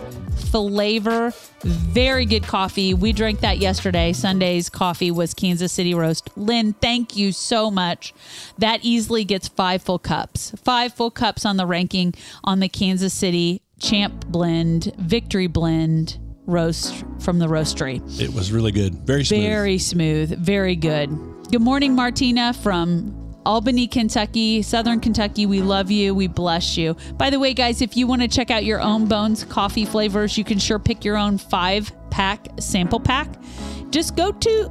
flavor. 0.49 1.31
Very 1.61 2.25
good 2.25 2.43
coffee. 2.43 2.93
We 2.93 3.13
drank 3.13 3.41
that 3.41 3.59
yesterday. 3.59 4.13
Sunday's 4.13 4.69
coffee 4.69 5.11
was 5.11 5.33
Kansas 5.33 5.71
City 5.71 5.93
roast. 5.93 6.29
Lynn, 6.35 6.73
thank 6.73 7.15
you 7.15 7.31
so 7.31 7.69
much. 7.69 8.13
That 8.57 8.79
easily 8.83 9.23
gets 9.25 9.47
five 9.47 9.81
full 9.81 9.99
cups. 9.99 10.51
Five 10.63 10.93
full 10.93 11.11
cups 11.11 11.45
on 11.45 11.57
the 11.57 11.65
ranking 11.65 12.13
on 12.43 12.59
the 12.59 12.69
Kansas 12.69 13.13
City 13.13 13.61
Champ 13.79 14.25
Blend, 14.27 14.93
Victory 14.97 15.47
Blend 15.47 16.17
roast 16.45 17.03
from 17.19 17.39
the 17.39 17.47
roastery. 17.47 18.01
It 18.19 18.33
was 18.33 18.51
really 18.51 18.71
good. 18.71 18.95
Very 19.05 19.23
smooth. 19.23 19.41
Very 19.41 19.77
smooth. 19.77 20.37
Very 20.37 20.75
good. 20.75 21.09
Good 21.51 21.61
morning, 21.61 21.95
Martina 21.95 22.53
from 22.53 23.22
Albany, 23.45 23.87
Kentucky, 23.87 24.61
Southern 24.61 24.99
Kentucky. 24.99 25.45
We 25.45 25.61
love 25.61 25.91
you. 25.91 26.13
We 26.13 26.27
bless 26.27 26.77
you. 26.77 26.95
By 27.17 27.29
the 27.29 27.39
way, 27.39 27.53
guys, 27.53 27.81
if 27.81 27.97
you 27.97 28.07
want 28.07 28.21
to 28.21 28.27
check 28.27 28.51
out 28.51 28.65
your 28.65 28.81
own 28.81 29.07
Bones 29.07 29.43
coffee 29.43 29.85
flavors, 29.85 30.37
you 30.37 30.43
can 30.43 30.59
sure 30.59 30.79
pick 30.79 31.03
your 31.03 31.17
own 31.17 31.37
five 31.37 31.91
pack 32.09 32.47
sample 32.59 32.99
pack. 32.99 33.27
Just 33.89 34.15
go 34.15 34.31
to 34.31 34.65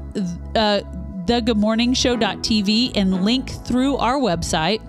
uh, 0.54 0.80
thegoodmorningshow.tv 1.26 2.92
and 2.96 3.24
link 3.24 3.50
through 3.64 3.96
our 3.96 4.18
website 4.18 4.80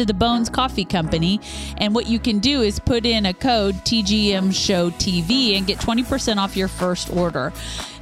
to 0.00 0.06
the 0.06 0.14
Bones 0.14 0.48
Coffee 0.48 0.86
Company. 0.86 1.38
And 1.76 1.94
what 1.94 2.06
you 2.06 2.18
can 2.18 2.38
do 2.38 2.62
is 2.62 2.78
put 2.78 3.04
in 3.04 3.26
a 3.26 3.34
code 3.34 3.74
TGM 3.84 4.54
Show 4.54 4.88
TV 4.92 5.58
and 5.58 5.66
get 5.66 5.78
20% 5.78 6.38
off 6.38 6.56
your 6.56 6.68
first 6.68 7.10
order. 7.10 7.52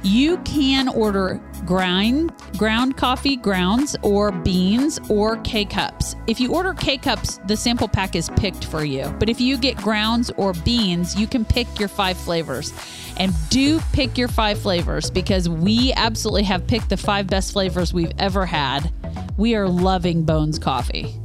You 0.01 0.37
can 0.39 0.87
order 0.87 1.41
grind 1.65 2.31
ground 2.57 2.95
coffee 2.95 3.35
grounds 3.35 3.97
or 4.01 4.31
beans 4.31 4.97
or 5.09 5.41
K 5.41 5.65
cups. 5.65 6.15
If 6.25 6.39
you 6.39 6.53
order 6.53 6.73
K 6.73 6.97
cups, 6.97 7.41
the 7.47 7.57
sample 7.57 7.89
pack 7.89 8.15
is 8.15 8.29
picked 8.37 8.63
for 8.63 8.85
you. 8.85 9.13
But 9.19 9.27
if 9.27 9.41
you 9.41 9.57
get 9.57 9.75
grounds 9.75 10.31
or 10.37 10.53
beans, 10.53 11.19
you 11.19 11.27
can 11.27 11.43
pick 11.43 11.67
your 11.77 11.89
five 11.89 12.15
flavors. 12.17 12.71
And 13.17 13.33
do 13.49 13.81
pick 13.91 14.17
your 14.17 14.29
five 14.29 14.57
flavors 14.57 15.11
because 15.11 15.49
we 15.49 15.91
absolutely 15.97 16.43
have 16.43 16.65
picked 16.65 16.87
the 16.87 16.95
five 16.95 17.27
best 17.27 17.51
flavors 17.51 17.93
we've 17.93 18.13
ever 18.17 18.45
had. 18.45 18.93
We 19.35 19.55
are 19.55 19.67
loving 19.67 20.23
Bones 20.23 20.57
Coffee. 20.57 21.19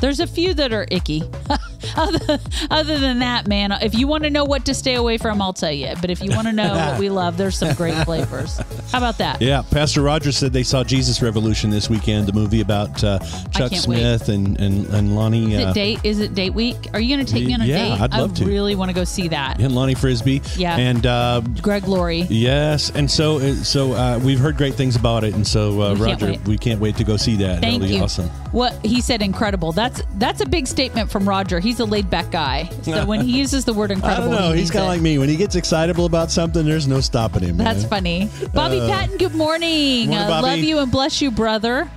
There's 0.00 0.20
a 0.20 0.26
few 0.26 0.54
that 0.54 0.72
are 0.72 0.86
icky. 0.90 1.22
other, 1.96 2.38
other 2.70 2.98
than 2.98 3.18
that, 3.20 3.46
man, 3.46 3.72
if 3.82 3.94
you 3.94 4.06
want 4.06 4.24
to 4.24 4.30
know 4.30 4.44
what 4.44 4.64
to 4.66 4.74
stay 4.74 4.94
away 4.94 5.18
from, 5.18 5.40
I'll 5.42 5.52
tell 5.52 5.72
you. 5.72 5.94
But 6.00 6.10
if 6.10 6.22
you 6.22 6.30
want 6.30 6.46
to 6.46 6.52
know 6.52 6.74
what 6.74 6.98
we 6.98 7.08
love, 7.10 7.36
there's 7.36 7.56
some 7.58 7.74
great 7.74 7.94
flavors. 8.04 8.58
How 8.92 8.98
about 8.98 9.18
that? 9.18 9.40
Yeah, 9.42 9.62
Pastor 9.70 10.02
Rogers 10.02 10.36
said 10.36 10.52
they 10.52 10.62
saw 10.62 10.84
Jesus 10.84 11.22
Revolution 11.22 11.70
this 11.70 11.88
weekend, 11.90 12.26
the 12.26 12.32
movie 12.32 12.60
about 12.60 13.02
uh, 13.02 13.18
Chuck 13.50 13.70
can't 13.70 13.76
Smith 13.76 14.28
and, 14.28 14.58
and 14.60 14.86
and 14.86 15.16
Lonnie. 15.16 15.54
Is 15.54 15.64
Uh, 15.66 15.70
it 15.70 15.74
date? 15.74 16.00
Is 16.04 16.18
it 16.20 16.34
date 16.34 16.54
week? 16.54 16.76
Are 16.94 17.00
you 17.00 17.14
going 17.14 17.26
to 17.26 17.32
take 17.32 17.46
me 17.46 17.54
on 17.54 17.60
a 17.60 17.64
Yeah, 17.64 17.76
date? 17.96 18.00
I'd 18.00 18.12
love 18.12 18.32
I 18.32 18.34
to. 18.36 18.44
really 18.46 18.74
want 18.74 18.90
to 18.90 18.94
go 18.94 19.04
see 19.04 19.28
that. 19.28 19.60
and 19.60 19.74
Lonnie 19.74 19.94
Frisbee. 19.94 20.42
Yeah. 20.56 20.76
and 20.76 21.06
uh, 21.06 21.40
Greg 21.62 21.86
Laurie. 21.88 22.22
yes, 22.28 22.90
and 22.90 23.10
so 23.10 23.38
uh, 23.38 23.54
so 23.54 23.92
uh, 23.92 24.20
we've 24.22 24.38
heard 24.38 24.56
great 24.56 24.74
things 24.74 24.96
about 24.96 25.24
it, 25.24 25.34
and 25.34 25.46
so 25.46 25.80
uh, 25.82 25.94
We 25.94 26.06
can't 26.06 26.22
Roger, 26.22 26.40
we 26.46 26.58
can't 26.58 26.80
wait 26.80 26.96
to 26.96 27.04
go 27.04 27.16
see 27.16 27.36
that. 27.36 27.60
Thank 27.60 27.80
That'll 27.80 27.88
be 27.88 27.94
you. 27.96 28.02
awesome. 28.02 28.28
What 28.52 28.74
he 28.84 29.00
said, 29.00 29.22
incredible. 29.22 29.72
That's 29.72 30.02
that's 30.14 30.40
a 30.40 30.46
big 30.46 30.66
statement 30.66 31.10
from 31.10 31.28
Roger. 31.28 31.60
He's 31.60 31.80
a 31.80 31.84
laid 31.90 32.10
back 32.10 32.30
guy. 32.30 32.68
So 32.82 33.04
when 33.10 33.20
he 33.22 33.38
uses 33.38 33.64
the 33.64 33.72
word 33.72 33.90
I 33.90 33.94
incredible, 33.94 34.30
don't 34.30 34.40
know. 34.40 34.52
he 34.52 34.60
He's 34.60 34.70
kind 34.70 34.82
of 34.84 34.88
like 34.88 35.00
me. 35.00 35.18
When 35.18 35.28
he 35.28 35.36
gets 35.36 35.54
excitable 35.54 36.04
about 36.06 36.30
something, 36.30 36.64
there's 36.64 36.86
no 36.88 37.00
stopping 37.00 37.42
him. 37.42 37.56
That's 37.56 37.82
man. 37.82 37.88
funny. 37.90 38.30
Bobby 38.52 38.78
Patton, 38.80 39.16
good 39.18 39.34
morning. 39.34 40.10
Morning, 40.10 40.12
Uh, 40.14 40.42
love 40.42 40.58
you 40.58 40.78
and 40.78 40.90
bless 40.92 41.20
you, 41.22 41.30
brother. 41.30 41.90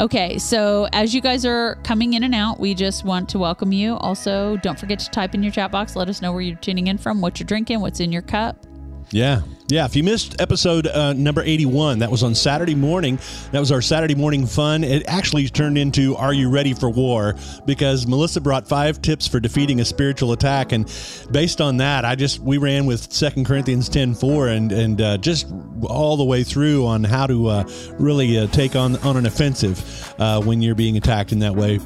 Okay, 0.00 0.38
so 0.38 0.88
as 0.92 1.14
you 1.14 1.20
guys 1.20 1.46
are 1.46 1.76
coming 1.84 2.14
in 2.14 2.24
and 2.24 2.34
out, 2.34 2.58
we 2.58 2.74
just 2.74 3.04
want 3.04 3.28
to 3.30 3.38
welcome 3.38 3.72
you. 3.72 3.94
Also, 3.96 4.56
don't 4.58 4.78
forget 4.78 4.98
to 4.98 5.10
type 5.10 5.34
in 5.34 5.42
your 5.42 5.52
chat 5.52 5.70
box. 5.70 5.94
Let 5.96 6.08
us 6.08 6.20
know 6.20 6.32
where 6.32 6.40
you're 6.42 6.56
tuning 6.56 6.88
in 6.88 6.98
from, 6.98 7.20
what 7.20 7.38
you're 7.38 7.46
drinking, 7.46 7.80
what's 7.80 8.00
in 8.00 8.10
your 8.12 8.22
cup. 8.22 8.56
Yeah. 9.14 9.42
Yeah. 9.68 9.84
If 9.84 9.94
you 9.94 10.02
missed 10.02 10.40
episode 10.40 10.88
uh, 10.88 11.12
number 11.12 11.40
81, 11.40 12.00
that 12.00 12.10
was 12.10 12.24
on 12.24 12.34
Saturday 12.34 12.74
morning. 12.74 13.20
That 13.52 13.60
was 13.60 13.70
our 13.70 13.80
Saturday 13.80 14.16
morning 14.16 14.44
fun. 14.44 14.82
It 14.82 15.04
actually 15.06 15.48
turned 15.48 15.78
into 15.78 16.16
Are 16.16 16.34
You 16.34 16.50
Ready 16.50 16.74
for 16.74 16.90
War? 16.90 17.36
Because 17.64 18.08
Melissa 18.08 18.40
brought 18.40 18.66
five 18.66 19.00
tips 19.00 19.28
for 19.28 19.38
defeating 19.38 19.78
a 19.80 19.84
spiritual 19.84 20.32
attack. 20.32 20.72
And 20.72 20.92
based 21.30 21.60
on 21.60 21.76
that, 21.76 22.04
I 22.04 22.16
just, 22.16 22.40
we 22.40 22.58
ran 22.58 22.86
with 22.86 23.12
Second 23.12 23.46
Corinthians 23.46 23.88
10 23.88 24.16
4 24.16 24.48
and, 24.48 24.72
and 24.72 25.00
uh, 25.00 25.16
just 25.18 25.46
all 25.84 26.16
the 26.16 26.24
way 26.24 26.42
through 26.42 26.84
on 26.84 27.04
how 27.04 27.28
to 27.28 27.46
uh, 27.46 27.70
really 28.00 28.36
uh, 28.36 28.48
take 28.48 28.74
on, 28.74 28.96
on 28.96 29.16
an 29.16 29.26
offensive 29.26 30.12
uh, 30.18 30.42
when 30.42 30.60
you're 30.60 30.74
being 30.74 30.96
attacked 30.96 31.30
in 31.30 31.38
that 31.38 31.54
way. 31.54 31.78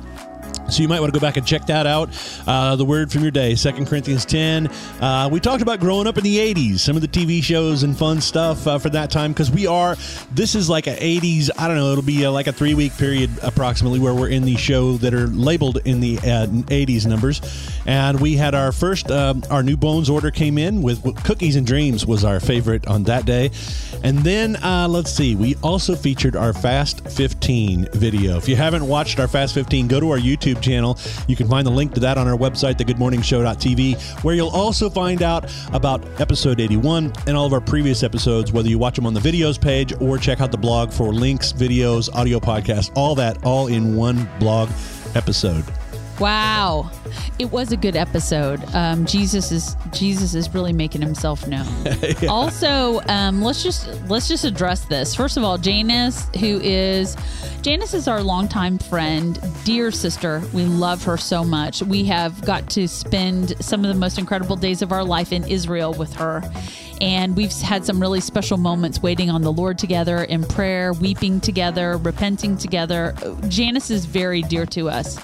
So 0.70 0.82
you 0.82 0.88
might 0.88 1.00
want 1.00 1.12
to 1.12 1.18
go 1.18 1.24
back 1.24 1.36
and 1.36 1.46
check 1.46 1.66
that 1.66 1.86
out. 1.86 2.10
Uh, 2.46 2.76
the 2.76 2.84
word 2.84 3.10
from 3.10 3.22
your 3.22 3.30
day, 3.30 3.54
2 3.54 3.86
Corinthians 3.86 4.24
10. 4.26 4.68
Uh, 5.00 5.28
we 5.32 5.40
talked 5.40 5.62
about 5.62 5.80
growing 5.80 6.06
up 6.06 6.18
in 6.18 6.24
the 6.24 6.36
80s, 6.36 6.80
some 6.80 6.94
of 6.94 7.02
the 7.02 7.08
TV 7.08 7.42
shows 7.42 7.82
and 7.82 7.96
fun 7.96 8.20
stuff 8.20 8.66
uh, 8.66 8.78
for 8.78 8.90
that 8.90 9.10
time 9.10 9.32
because 9.32 9.50
we 9.50 9.66
are, 9.66 9.96
this 10.32 10.54
is 10.54 10.68
like 10.68 10.86
a 10.86 10.94
80s, 10.94 11.48
I 11.56 11.68
don't 11.68 11.76
know, 11.76 11.90
it'll 11.92 12.02
be 12.02 12.26
uh 12.26 12.30
like 12.30 12.48
a 12.48 12.52
three 12.52 12.74
week 12.74 12.96
period 12.96 13.30
approximately 13.42 13.98
where 13.98 14.14
we're 14.14 14.28
in 14.28 14.44
the 14.44 14.56
show 14.56 14.98
that 14.98 15.14
are 15.14 15.26
labeled 15.28 15.78
in 15.86 16.00
the 16.00 16.18
uh, 16.18 16.46
80s 16.46 17.06
numbers. 17.06 17.40
And 17.86 18.20
we 18.20 18.36
had 18.36 18.54
our 18.54 18.70
first, 18.72 19.10
um, 19.10 19.42
our 19.50 19.62
new 19.62 19.76
Bones 19.76 20.10
order 20.10 20.30
came 20.30 20.58
in 20.58 20.82
with 20.82 21.02
Cookies 21.24 21.56
and 21.56 21.66
Dreams 21.66 22.04
was 22.04 22.24
our 22.24 22.40
favorite 22.40 22.86
on 22.86 23.04
that 23.04 23.24
day. 23.24 23.50
And 24.02 24.18
then 24.18 24.56
uh, 24.56 24.86
let's 24.88 25.10
see, 25.10 25.34
we 25.34 25.54
also 25.56 25.96
featured 25.96 26.36
our 26.36 26.52
Fast 26.52 27.08
15 27.08 27.88
video. 27.94 28.36
If 28.36 28.48
you 28.48 28.56
haven't 28.56 28.86
watched 28.86 29.18
our 29.18 29.28
Fast 29.28 29.54
15, 29.54 29.88
go 29.88 30.00
to 30.00 30.10
our 30.10 30.18
YouTube 30.18 30.57
channel. 30.60 30.98
You 31.26 31.36
can 31.36 31.48
find 31.48 31.66
the 31.66 31.70
link 31.70 31.94
to 31.94 32.00
that 32.00 32.18
on 32.18 32.28
our 32.28 32.36
website, 32.36 32.74
thegoodmorningshow.tv, 32.74 34.22
where 34.24 34.34
you'll 34.34 34.48
also 34.48 34.90
find 34.90 35.22
out 35.22 35.50
about 35.72 36.04
episode 36.20 36.60
81 36.60 37.12
and 37.26 37.36
all 37.36 37.46
of 37.46 37.52
our 37.52 37.60
previous 37.60 38.02
episodes, 38.02 38.52
whether 38.52 38.68
you 38.68 38.78
watch 38.78 38.96
them 38.96 39.06
on 39.06 39.14
the 39.14 39.20
videos 39.20 39.60
page 39.60 39.92
or 40.00 40.18
check 40.18 40.40
out 40.40 40.50
the 40.50 40.58
blog 40.58 40.92
for 40.92 41.12
links, 41.12 41.52
videos, 41.52 42.12
audio 42.14 42.38
podcasts, 42.38 42.90
all 42.94 43.14
that, 43.14 43.44
all 43.44 43.66
in 43.68 43.96
one 43.96 44.28
blog 44.38 44.68
episode. 45.14 45.64
Wow, 46.20 46.90
it 47.38 47.52
was 47.52 47.70
a 47.70 47.76
good 47.76 47.94
episode. 47.94 48.60
Um, 48.74 49.06
Jesus 49.06 49.52
is 49.52 49.76
Jesus 49.92 50.34
is 50.34 50.52
really 50.52 50.72
making 50.72 51.00
himself 51.02 51.46
known. 51.46 51.66
Also, 52.28 53.00
um, 53.08 53.42
let's 53.42 53.62
just 53.62 53.88
let's 54.08 54.28
just 54.28 54.44
address 54.44 54.84
this. 54.84 55.14
First 55.14 55.36
of 55.36 55.44
all, 55.44 55.56
Janice, 55.56 56.28
who 56.40 56.60
is 56.60 57.16
Janice 57.62 57.94
is 57.94 58.08
our 58.08 58.22
longtime 58.22 58.78
friend, 58.78 59.40
dear 59.64 59.90
sister. 59.90 60.42
We 60.52 60.64
love 60.64 61.02
her 61.04 61.16
so 61.16 61.44
much. 61.44 61.82
We 61.82 62.04
have 62.04 62.40
got 62.44 62.68
to 62.70 62.88
spend 62.88 63.54
some 63.64 63.84
of 63.84 63.92
the 63.92 63.98
most 63.98 64.18
incredible 64.18 64.56
days 64.56 64.82
of 64.82 64.92
our 64.92 65.04
life 65.04 65.32
in 65.32 65.44
Israel 65.44 65.92
with 65.92 66.12
her. 66.14 66.42
And 67.00 67.36
we've 67.36 67.52
had 67.52 67.84
some 67.84 68.00
really 68.00 68.20
special 68.20 68.58
moments 68.58 69.02
waiting 69.02 69.30
on 69.30 69.42
the 69.42 69.52
Lord 69.52 69.78
together 69.78 70.24
in 70.24 70.44
prayer, 70.44 70.92
weeping 70.92 71.40
together, 71.40 71.96
repenting 71.98 72.56
together. 72.56 73.14
Janice 73.48 73.90
is 73.90 74.04
very 74.04 74.42
dear 74.42 74.66
to 74.66 74.88
us. 74.88 75.18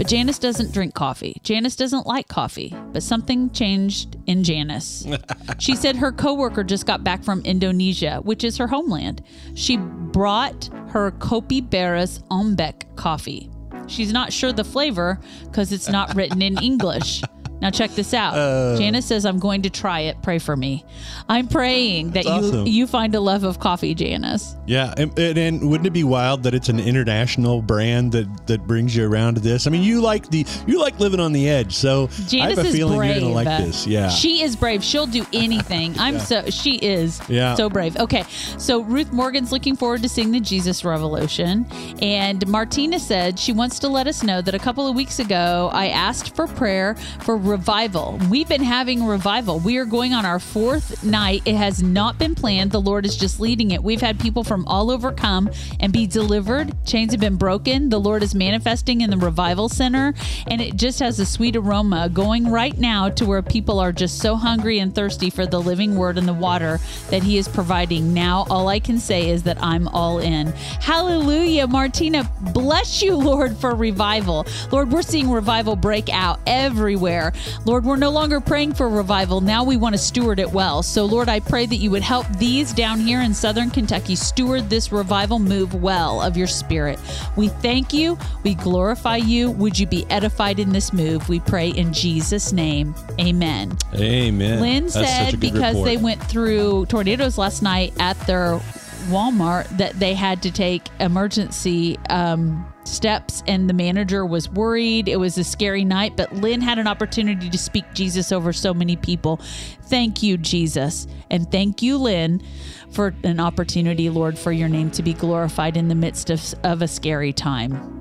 But 0.00 0.08
Janice 0.08 0.38
doesn't 0.38 0.72
drink 0.72 0.94
coffee. 0.94 1.42
Janice 1.42 1.76
doesn't 1.76 2.06
like 2.06 2.26
coffee, 2.26 2.74
but 2.90 3.02
something 3.02 3.50
changed 3.50 4.16
in 4.26 4.42
Janice. 4.42 5.06
she 5.58 5.76
said 5.76 5.94
her 5.96 6.10
coworker 6.10 6.64
just 6.64 6.86
got 6.86 7.04
back 7.04 7.22
from 7.22 7.42
Indonesia, 7.42 8.20
which 8.22 8.42
is 8.42 8.56
her 8.56 8.66
homeland. 8.66 9.22
She 9.54 9.76
brought 9.76 10.70
her 10.88 11.10
Kopi 11.10 11.60
Beras 11.60 12.22
Ombek 12.30 12.96
coffee. 12.96 13.50
She's 13.88 14.10
not 14.10 14.32
sure 14.32 14.52
the 14.52 14.64
flavor 14.64 15.20
because 15.44 15.70
it's 15.70 15.90
not 15.90 16.16
written 16.16 16.40
in 16.40 16.56
English. 16.62 17.20
Now 17.60 17.70
check 17.70 17.90
this 17.92 18.14
out. 18.14 18.34
Uh. 18.34 18.76
Janice 18.78 19.06
says 19.06 19.24
I'm 19.26 19.38
going 19.38 19.62
to 19.62 19.70
try 19.70 20.00
it. 20.00 20.20
Pray 20.22 20.38
for 20.38 20.56
me. 20.56 20.84
I'm 21.28 21.48
praying 21.48 22.10
that 22.12 22.24
you 22.24 22.30
awesome. 22.30 22.66
you 22.66 22.86
find 22.86 23.14
a 23.14 23.20
love 23.20 23.44
of 23.44 23.58
coffee, 23.60 23.94
Janice. 23.94 24.56
Yeah, 24.66 24.94
and, 24.96 25.16
and, 25.18 25.38
and 25.38 25.68
wouldn't 25.70 25.86
it 25.86 25.90
be 25.92 26.04
wild 26.04 26.42
that 26.44 26.54
it's 26.54 26.68
an 26.68 26.80
international 26.80 27.60
brand 27.62 28.12
that 28.12 28.46
that 28.46 28.66
brings 28.66 28.94
you 28.96 29.06
around 29.06 29.34
to 29.34 29.40
this? 29.40 29.66
I 29.66 29.70
mean, 29.70 29.82
you 29.82 30.00
like 30.00 30.28
the 30.30 30.46
you 30.66 30.80
like 30.80 30.98
living 31.00 31.20
on 31.20 31.32
the 31.32 31.48
edge, 31.48 31.74
so 31.74 32.06
Janice 32.28 32.58
I 32.58 32.62
have 32.62 32.66
a 32.66 32.72
feeling 32.72 32.96
brave. 32.98 33.10
you're 33.16 33.20
gonna 33.32 33.34
like 33.34 33.64
this. 33.64 33.86
Yeah, 33.86 34.08
She 34.08 34.42
is 34.42 34.56
brave. 34.56 34.82
She'll 34.82 35.06
do 35.06 35.26
anything. 35.32 35.98
I'm 35.98 36.18
so 36.18 36.48
she 36.50 36.76
is 36.76 37.20
Yeah. 37.28 37.54
so 37.54 37.68
brave. 37.68 37.96
Okay. 37.96 38.24
So 38.58 38.80
Ruth 38.82 39.12
Morgan's 39.12 39.52
looking 39.52 39.76
forward 39.76 40.02
to 40.02 40.08
seeing 40.08 40.30
the 40.30 40.40
Jesus 40.40 40.84
Revolution. 40.84 41.66
And 42.00 42.46
Martina 42.48 42.98
said 42.98 43.38
she 43.38 43.52
wants 43.52 43.78
to 43.80 43.88
let 43.88 44.06
us 44.06 44.22
know 44.22 44.40
that 44.42 44.54
a 44.54 44.58
couple 44.58 44.86
of 44.88 44.94
weeks 44.96 45.18
ago 45.18 45.70
I 45.72 45.88
asked 45.88 46.34
for 46.34 46.46
prayer 46.46 46.94
for 47.20 47.36
revival. 47.50 48.20
We've 48.30 48.48
been 48.48 48.62
having 48.62 49.04
revival. 49.04 49.58
We 49.58 49.76
are 49.78 49.84
going 49.84 50.12
on 50.12 50.24
our 50.24 50.38
fourth 50.38 51.02
night. 51.02 51.42
It 51.44 51.56
has 51.56 51.82
not 51.82 52.16
been 52.16 52.36
planned. 52.36 52.70
The 52.70 52.80
Lord 52.80 53.04
is 53.04 53.16
just 53.16 53.40
leading 53.40 53.72
it. 53.72 53.82
We've 53.82 54.00
had 54.00 54.20
people 54.20 54.44
from 54.44 54.64
all 54.68 54.88
over 54.88 55.10
come 55.10 55.50
and 55.80 55.92
be 55.92 56.06
delivered. 56.06 56.72
Chains 56.86 57.10
have 57.12 57.20
been 57.20 57.34
broken. 57.34 57.88
The 57.88 57.98
Lord 57.98 58.22
is 58.22 58.36
manifesting 58.36 59.00
in 59.00 59.10
the 59.10 59.16
revival 59.16 59.68
center. 59.68 60.14
And 60.46 60.60
it 60.60 60.76
just 60.76 61.00
has 61.00 61.18
a 61.18 61.26
sweet 61.26 61.56
aroma 61.56 62.08
going 62.08 62.48
right 62.48 62.78
now 62.78 63.08
to 63.10 63.26
where 63.26 63.42
people 63.42 63.80
are 63.80 63.90
just 63.90 64.20
so 64.20 64.36
hungry 64.36 64.78
and 64.78 64.94
thirsty 64.94 65.28
for 65.28 65.44
the 65.44 65.60
living 65.60 65.96
word 65.96 66.18
and 66.18 66.28
the 66.28 66.32
water 66.32 66.78
that 67.10 67.24
He 67.24 67.36
is 67.36 67.48
providing. 67.48 68.14
Now, 68.14 68.46
all 68.48 68.68
I 68.68 68.78
can 68.78 68.98
say 68.98 69.28
is 69.28 69.42
that 69.42 69.60
I'm 69.60 69.88
all 69.88 70.20
in. 70.20 70.46
Hallelujah. 70.80 71.66
Martina, 71.66 72.30
bless 72.52 73.02
you, 73.02 73.16
Lord, 73.30 73.56
for 73.56 73.74
revival. 73.74 74.46
Lord, 74.70 74.92
we're 74.92 75.02
seeing 75.02 75.28
revival 75.28 75.74
break 75.74 76.08
out 76.10 76.38
everywhere. 76.46 77.32
Lord, 77.64 77.84
we're 77.84 77.96
no 77.96 78.10
longer 78.10 78.40
praying 78.40 78.74
for 78.74 78.88
revival. 78.88 79.40
Now 79.40 79.64
we 79.64 79.76
want 79.76 79.94
to 79.94 79.98
steward 79.98 80.38
it 80.38 80.50
well. 80.50 80.82
So, 80.82 81.04
Lord, 81.04 81.28
I 81.28 81.40
pray 81.40 81.66
that 81.66 81.76
you 81.76 81.90
would 81.90 82.02
help 82.02 82.26
these 82.38 82.72
down 82.72 83.00
here 83.00 83.20
in 83.20 83.34
Southern 83.34 83.70
Kentucky 83.70 84.16
steward 84.16 84.70
this 84.70 84.92
revival 84.92 85.38
move 85.38 85.74
well 85.74 86.20
of 86.22 86.36
your 86.36 86.46
spirit. 86.46 86.98
We 87.36 87.48
thank 87.48 87.92
you. 87.92 88.18
We 88.42 88.54
glorify 88.54 89.16
you. 89.16 89.50
Would 89.52 89.78
you 89.78 89.86
be 89.86 90.06
edified 90.10 90.58
in 90.58 90.70
this 90.70 90.92
move? 90.92 91.28
We 91.28 91.40
pray 91.40 91.68
in 91.70 91.92
Jesus' 91.92 92.52
name. 92.52 92.94
Amen. 93.20 93.76
Amen. 93.94 94.60
Lynn 94.60 94.84
That's 94.84 94.94
said 94.94 95.40
because 95.40 95.74
report. 95.74 95.86
they 95.86 95.96
went 95.96 96.22
through 96.22 96.86
tornadoes 96.86 97.38
last 97.38 97.62
night 97.62 97.92
at 97.98 98.18
their 98.26 98.60
Walmart 99.08 99.68
that 99.78 99.98
they 99.98 100.14
had 100.14 100.42
to 100.42 100.50
take 100.50 100.88
emergency 101.00 101.98
um, 102.08 102.66
steps, 102.84 103.42
and 103.46 103.68
the 103.68 103.74
manager 103.74 104.24
was 104.26 104.48
worried. 104.48 105.08
It 105.08 105.16
was 105.16 105.38
a 105.38 105.44
scary 105.44 105.84
night, 105.84 106.16
but 106.16 106.32
Lynn 106.34 106.60
had 106.60 106.78
an 106.78 106.86
opportunity 106.86 107.50
to 107.50 107.58
speak 107.58 107.84
Jesus 107.94 108.32
over 108.32 108.52
so 108.52 108.74
many 108.74 108.96
people. 108.96 109.40
Thank 109.84 110.22
you, 110.22 110.36
Jesus. 110.36 111.06
And 111.30 111.50
thank 111.50 111.82
you, 111.82 111.96
Lynn, 111.98 112.42
for 112.90 113.14
an 113.24 113.40
opportunity, 113.40 114.10
Lord, 114.10 114.38
for 114.38 114.52
your 114.52 114.68
name 114.68 114.90
to 114.92 115.02
be 115.02 115.14
glorified 115.14 115.76
in 115.76 115.88
the 115.88 115.94
midst 115.94 116.30
of, 116.30 116.54
of 116.64 116.82
a 116.82 116.88
scary 116.88 117.32
time. 117.32 117.96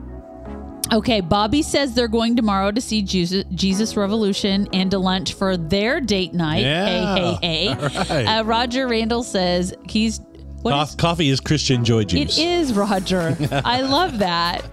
Okay, 0.92 1.22
Bobby 1.22 1.62
says 1.62 1.94
they're 1.94 2.08
going 2.08 2.36
tomorrow 2.36 2.72
to 2.72 2.82
see 2.82 3.04
Jesus, 3.04 3.44
Jesus 3.54 3.96
Revolution 3.96 4.68
and 4.74 4.90
to 4.90 4.98
lunch 4.98 5.34
for 5.34 5.56
their 5.56 6.02
date 6.02 6.34
night. 6.34 6.64
Yeah. 6.64 7.16
Hey, 7.16 7.38
hey, 7.42 7.76
hey. 7.76 7.90
Right. 8.10 8.40
Uh, 8.40 8.44
Roger 8.44 8.88
Randall 8.88 9.24
says 9.24 9.74
he's. 9.88 10.20
Is- 10.66 10.96
coffee 10.96 11.30
is 11.30 11.40
Christian 11.40 11.84
joy 11.86 12.04
juice. 12.04 12.38
it 12.38 12.44
is 12.44 12.74
Roger. 12.74 13.36
I 13.66 13.82
love 13.82 14.20
that. 14.20 14.64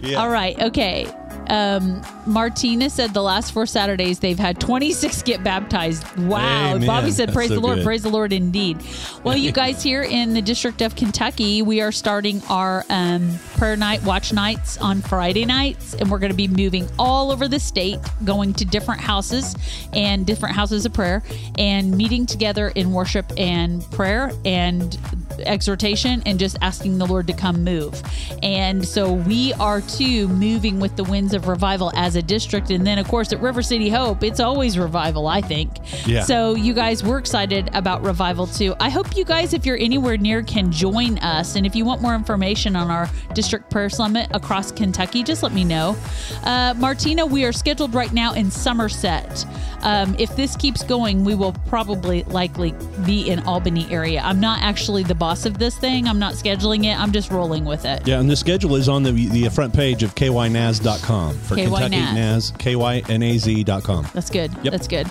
Yeah. 0.00 0.22
All 0.22 0.28
right. 0.28 0.60
Okay. 0.60 1.06
Um, 1.48 2.02
Martina 2.26 2.88
said 2.90 3.12
the 3.12 3.22
last 3.22 3.52
four 3.52 3.66
Saturdays 3.66 4.18
they've 4.18 4.38
had 4.38 4.60
26 4.60 5.22
get 5.22 5.44
baptized. 5.44 6.04
Wow. 6.18 6.74
Amen. 6.74 6.86
Bobby 6.86 7.10
said, 7.10 7.32
Praise 7.32 7.48
so 7.48 7.56
the 7.56 7.60
Lord. 7.60 7.76
good. 7.78 7.84
Praise 7.84 8.02
the 8.02 8.08
Lord 8.08 8.32
indeed. 8.32 8.78
Well, 9.22 9.36
you 9.36 9.52
guys 9.64 9.82
here 9.82 10.02
in 10.02 10.34
the 10.34 10.42
District 10.42 10.80
of 10.82 10.96
Kentucky, 10.96 11.62
we 11.62 11.80
are 11.80 11.92
starting 11.92 12.42
our 12.48 12.84
um, 12.90 13.38
prayer 13.56 13.76
night, 13.76 14.02
watch 14.04 14.32
nights 14.32 14.78
on 14.78 15.02
Friday 15.02 15.44
nights, 15.44 15.94
and 15.94 16.10
we're 16.10 16.18
going 16.18 16.32
to 16.32 16.36
be 16.36 16.48
moving 16.48 16.88
all 16.98 17.30
over 17.30 17.48
the 17.48 17.60
state, 17.60 17.98
going 18.24 18.52
to 18.54 18.64
different 18.64 19.00
houses 19.00 19.54
and 19.92 20.26
different 20.26 20.54
houses 20.54 20.86
of 20.86 20.92
prayer 20.92 21.22
and 21.58 21.96
meeting 21.96 22.26
together 22.26 22.68
in 22.74 22.92
worship 22.92 23.30
and 23.36 23.88
prayer 23.90 24.32
and 24.44 24.98
exhortation 25.40 26.22
and 26.26 26.38
just 26.38 26.56
asking 26.62 26.98
the 26.98 27.06
Lord 27.06 27.26
to 27.26 27.32
come 27.32 27.64
move. 27.64 28.00
And 28.42 28.86
so 28.86 29.12
we 29.12 29.52
are 29.54 29.80
too 29.80 30.28
moving 30.28 30.80
with 30.80 30.96
the 30.96 31.04
winds 31.04 31.34
of 31.34 31.43
revival 31.46 31.92
as 31.94 32.16
a 32.16 32.22
district. 32.22 32.70
And 32.70 32.86
then, 32.86 32.98
of 32.98 33.08
course, 33.08 33.32
at 33.32 33.40
River 33.40 33.62
City 33.62 33.88
Hope, 33.88 34.22
it's 34.22 34.40
always 34.40 34.78
revival, 34.78 35.26
I 35.26 35.40
think. 35.40 35.70
Yeah. 36.06 36.22
So 36.22 36.54
you 36.54 36.74
guys, 36.74 37.02
we're 37.02 37.18
excited 37.18 37.70
about 37.74 38.02
revival 38.02 38.46
too. 38.46 38.74
I 38.80 38.90
hope 38.90 39.16
you 39.16 39.24
guys, 39.24 39.54
if 39.54 39.64
you're 39.66 39.78
anywhere 39.78 40.16
near, 40.16 40.42
can 40.42 40.70
join 40.70 41.18
us. 41.18 41.56
And 41.56 41.66
if 41.66 41.74
you 41.74 41.84
want 41.84 42.02
more 42.02 42.14
information 42.14 42.76
on 42.76 42.90
our 42.90 43.08
district 43.34 43.70
prayer 43.70 43.88
summit 43.88 44.28
across 44.32 44.72
Kentucky, 44.72 45.22
just 45.22 45.42
let 45.42 45.52
me 45.52 45.64
know. 45.64 45.96
Uh, 46.44 46.74
Martina, 46.76 47.24
we 47.24 47.44
are 47.44 47.52
scheduled 47.52 47.94
right 47.94 48.12
now 48.12 48.34
in 48.34 48.50
Somerset. 48.50 49.46
Um, 49.82 50.16
if 50.18 50.34
this 50.36 50.56
keeps 50.56 50.82
going, 50.82 51.24
we 51.24 51.34
will 51.34 51.52
probably 51.66 52.22
likely 52.24 52.74
be 53.04 53.28
in 53.28 53.40
Albany 53.40 53.86
area. 53.90 54.20
I'm 54.22 54.40
not 54.40 54.62
actually 54.62 55.02
the 55.02 55.14
boss 55.14 55.46
of 55.46 55.58
this 55.58 55.76
thing. 55.76 56.08
I'm 56.08 56.18
not 56.18 56.34
scheduling 56.34 56.84
it. 56.84 56.98
I'm 56.98 57.12
just 57.12 57.30
rolling 57.30 57.64
with 57.64 57.84
it. 57.84 58.06
Yeah, 58.06 58.20
and 58.20 58.28
the 58.30 58.36
schedule 58.36 58.76
is 58.76 58.88
on 58.88 59.02
the 59.02 59.12
the 59.12 59.48
front 59.48 59.72
page 59.74 60.02
of 60.02 60.14
kynaz.com 60.14 61.23
for 61.32 61.56
KY 61.56 61.64
Kentucky 61.64 61.96
Naz. 61.96 62.52
Kynaz.com. 62.52 64.08
That's 64.12 64.30
good. 64.30 64.52
Yep. 64.62 64.70
That's 64.72 64.88
good. 64.88 65.10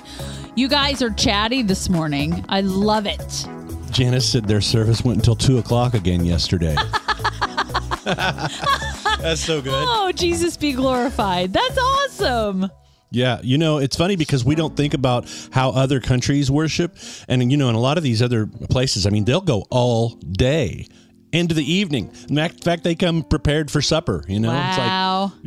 You 0.55 0.67
guys 0.67 1.01
are 1.01 1.09
chatty 1.09 1.63
this 1.63 1.89
morning. 1.89 2.45
I 2.49 2.61
love 2.61 3.05
it. 3.05 3.47
Janice 3.89 4.29
said 4.29 4.45
their 4.45 4.61
service 4.61 5.03
went 5.03 5.17
until 5.17 5.35
2 5.35 5.57
o'clock 5.59 5.93
again 5.93 6.25
yesterday. 6.25 6.75
That's 8.03 9.39
so 9.39 9.61
good. 9.61 9.73
Oh, 9.73 10.11
Jesus 10.13 10.57
be 10.57 10.73
glorified. 10.73 11.53
That's 11.53 11.77
awesome. 11.77 12.69
Yeah, 13.11 13.39
you 13.43 13.59
know, 13.59 13.77
it's 13.77 13.95
funny 13.95 14.15
because 14.15 14.43
we 14.43 14.55
don't 14.55 14.75
think 14.75 14.95
about 14.95 15.29
how 15.51 15.69
other 15.69 15.99
countries 15.99 16.49
worship. 16.49 16.97
And, 17.27 17.51
you 17.51 17.57
know, 17.57 17.69
in 17.69 17.75
a 17.75 17.79
lot 17.79 17.97
of 17.97 18.03
these 18.03 18.23
other 18.23 18.47
places, 18.47 19.05
I 19.05 19.11
mean, 19.11 19.23
they'll 19.25 19.39
go 19.39 19.65
all 19.69 20.09
day 20.15 20.87
into 21.31 21.53
the 21.53 21.63
evening. 21.71 22.11
In 22.27 22.35
fact, 22.35 22.55
in 22.55 22.61
fact, 22.61 22.83
they 22.83 22.95
come 22.95 23.23
prepared 23.23 23.69
for 23.69 23.81
supper, 23.81 24.23
you 24.27 24.39
know? 24.39 24.49
Wow. 24.49 24.69
It's 24.69 24.77
like, 24.79 24.87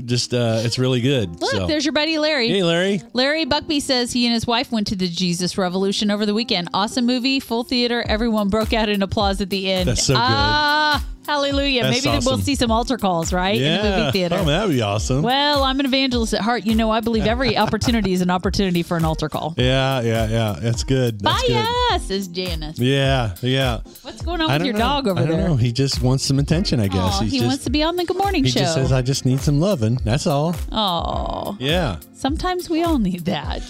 just, 0.05 0.33
uh, 0.35 0.61
it's 0.63 0.79
really 0.79 1.01
good. 1.01 1.41
Look, 1.41 1.51
so. 1.51 1.67
there's 1.67 1.85
your 1.85 1.93
buddy 1.93 2.19
Larry. 2.19 2.49
Hey, 2.49 2.63
Larry. 2.63 3.03
Larry 3.13 3.47
Buckby 3.47 3.81
says 3.81 4.13
he 4.13 4.27
and 4.27 4.35
his 4.35 4.47
wife 4.47 4.71
went 4.71 4.87
to 4.89 4.97
the 4.97 5.09
Jesus 5.09 5.59
Revolution 5.59 6.11
over 6.11 6.27
the 6.27 6.35
weekend. 6.35 6.69
Awesome 6.75 7.07
movie, 7.07 7.41
full 7.41 7.65
theater. 7.65 8.05
Everyone 8.09 8.49
broke 8.49 8.73
out 8.73 8.89
in 8.89 9.03
applause 9.03 9.41
at 9.41 9.51
the 9.51 9.71
end. 9.71 9.89
That's 9.89 10.05
so 10.05 10.15
good. 10.15 10.21
Ah, 10.21 11.05
hallelujah. 11.27 11.83
That's 11.85 12.05
Maybe 12.05 12.19
we'll 12.25 12.39
see 12.39 12.55
some 12.55 12.71
altar 12.71 12.97
calls, 12.97 13.33
right? 13.33 13.59
Yeah. 13.61 13.77
In 13.79 13.91
the 13.91 13.99
movie 13.99 14.13
theater. 14.13 14.35
Oh, 14.37 14.45
man, 14.45 14.61
that'd 14.61 14.71
be 14.75 14.83
awesome. 14.83 15.23
well, 15.23 15.63
I'm 15.65 15.79
an 15.81 15.87
evangelist 15.87 16.35
at 16.35 16.41
heart. 16.41 16.65
You 16.65 16.75
know, 16.75 16.91
I 16.91 17.01
believe 17.01 17.27
every 17.27 17.57
opportunity 17.67 18.13
is 18.13 18.21
an 18.21 18.31
opportunity 18.31 18.83
for 18.83 18.97
an 18.97 19.05
altar 19.05 19.29
call. 19.29 19.55
Yeah, 19.57 20.01
yeah, 20.01 20.29
yeah. 20.29 20.57
That's 20.61 20.85
good. 20.85 21.21
That's 21.21 21.43
Bye, 21.43 21.47
good. 21.49 21.67
yeah, 21.91 21.99
says 21.99 22.29
Janice. 22.29 22.79
Yeah, 22.79 23.35
yeah. 23.43 23.81
What's 24.03 24.23
going 24.23 24.41
on 24.41 24.53
with 24.53 24.65
your 24.65 24.73
know. 24.75 24.79
dog 24.79 25.09
over 25.09 25.21
I 25.21 25.27
don't 25.27 25.37
there? 25.39 25.49
know. 25.49 25.57
He 25.57 25.73
just 25.73 26.01
wants 26.03 26.25
some 26.25 26.39
attention, 26.39 26.81
I 26.81 26.89
guess. 26.89 26.97
Aw, 27.19 27.21
He's 27.23 27.33
he 27.33 27.39
just, 27.39 27.49
wants 27.49 27.65
to 27.65 27.71
be 27.71 27.83
on 27.83 27.97
the 27.97 28.05
Good 28.05 28.17
Morning 28.17 28.45
he 28.45 28.51
Show. 28.51 28.61
just 28.61 28.75
says, 28.75 28.93
I 28.93 29.03
just 29.03 29.25
need 29.27 29.41
some 29.41 29.61
loving. 29.61 29.97
That's 30.05 30.27
all. 30.27 30.55
oh, 30.73 31.57
Yeah. 31.61 31.99
sometimes 32.15 32.71
we 32.71 32.83
all 32.83 32.99
need 32.99 33.25
that. 33.27 33.63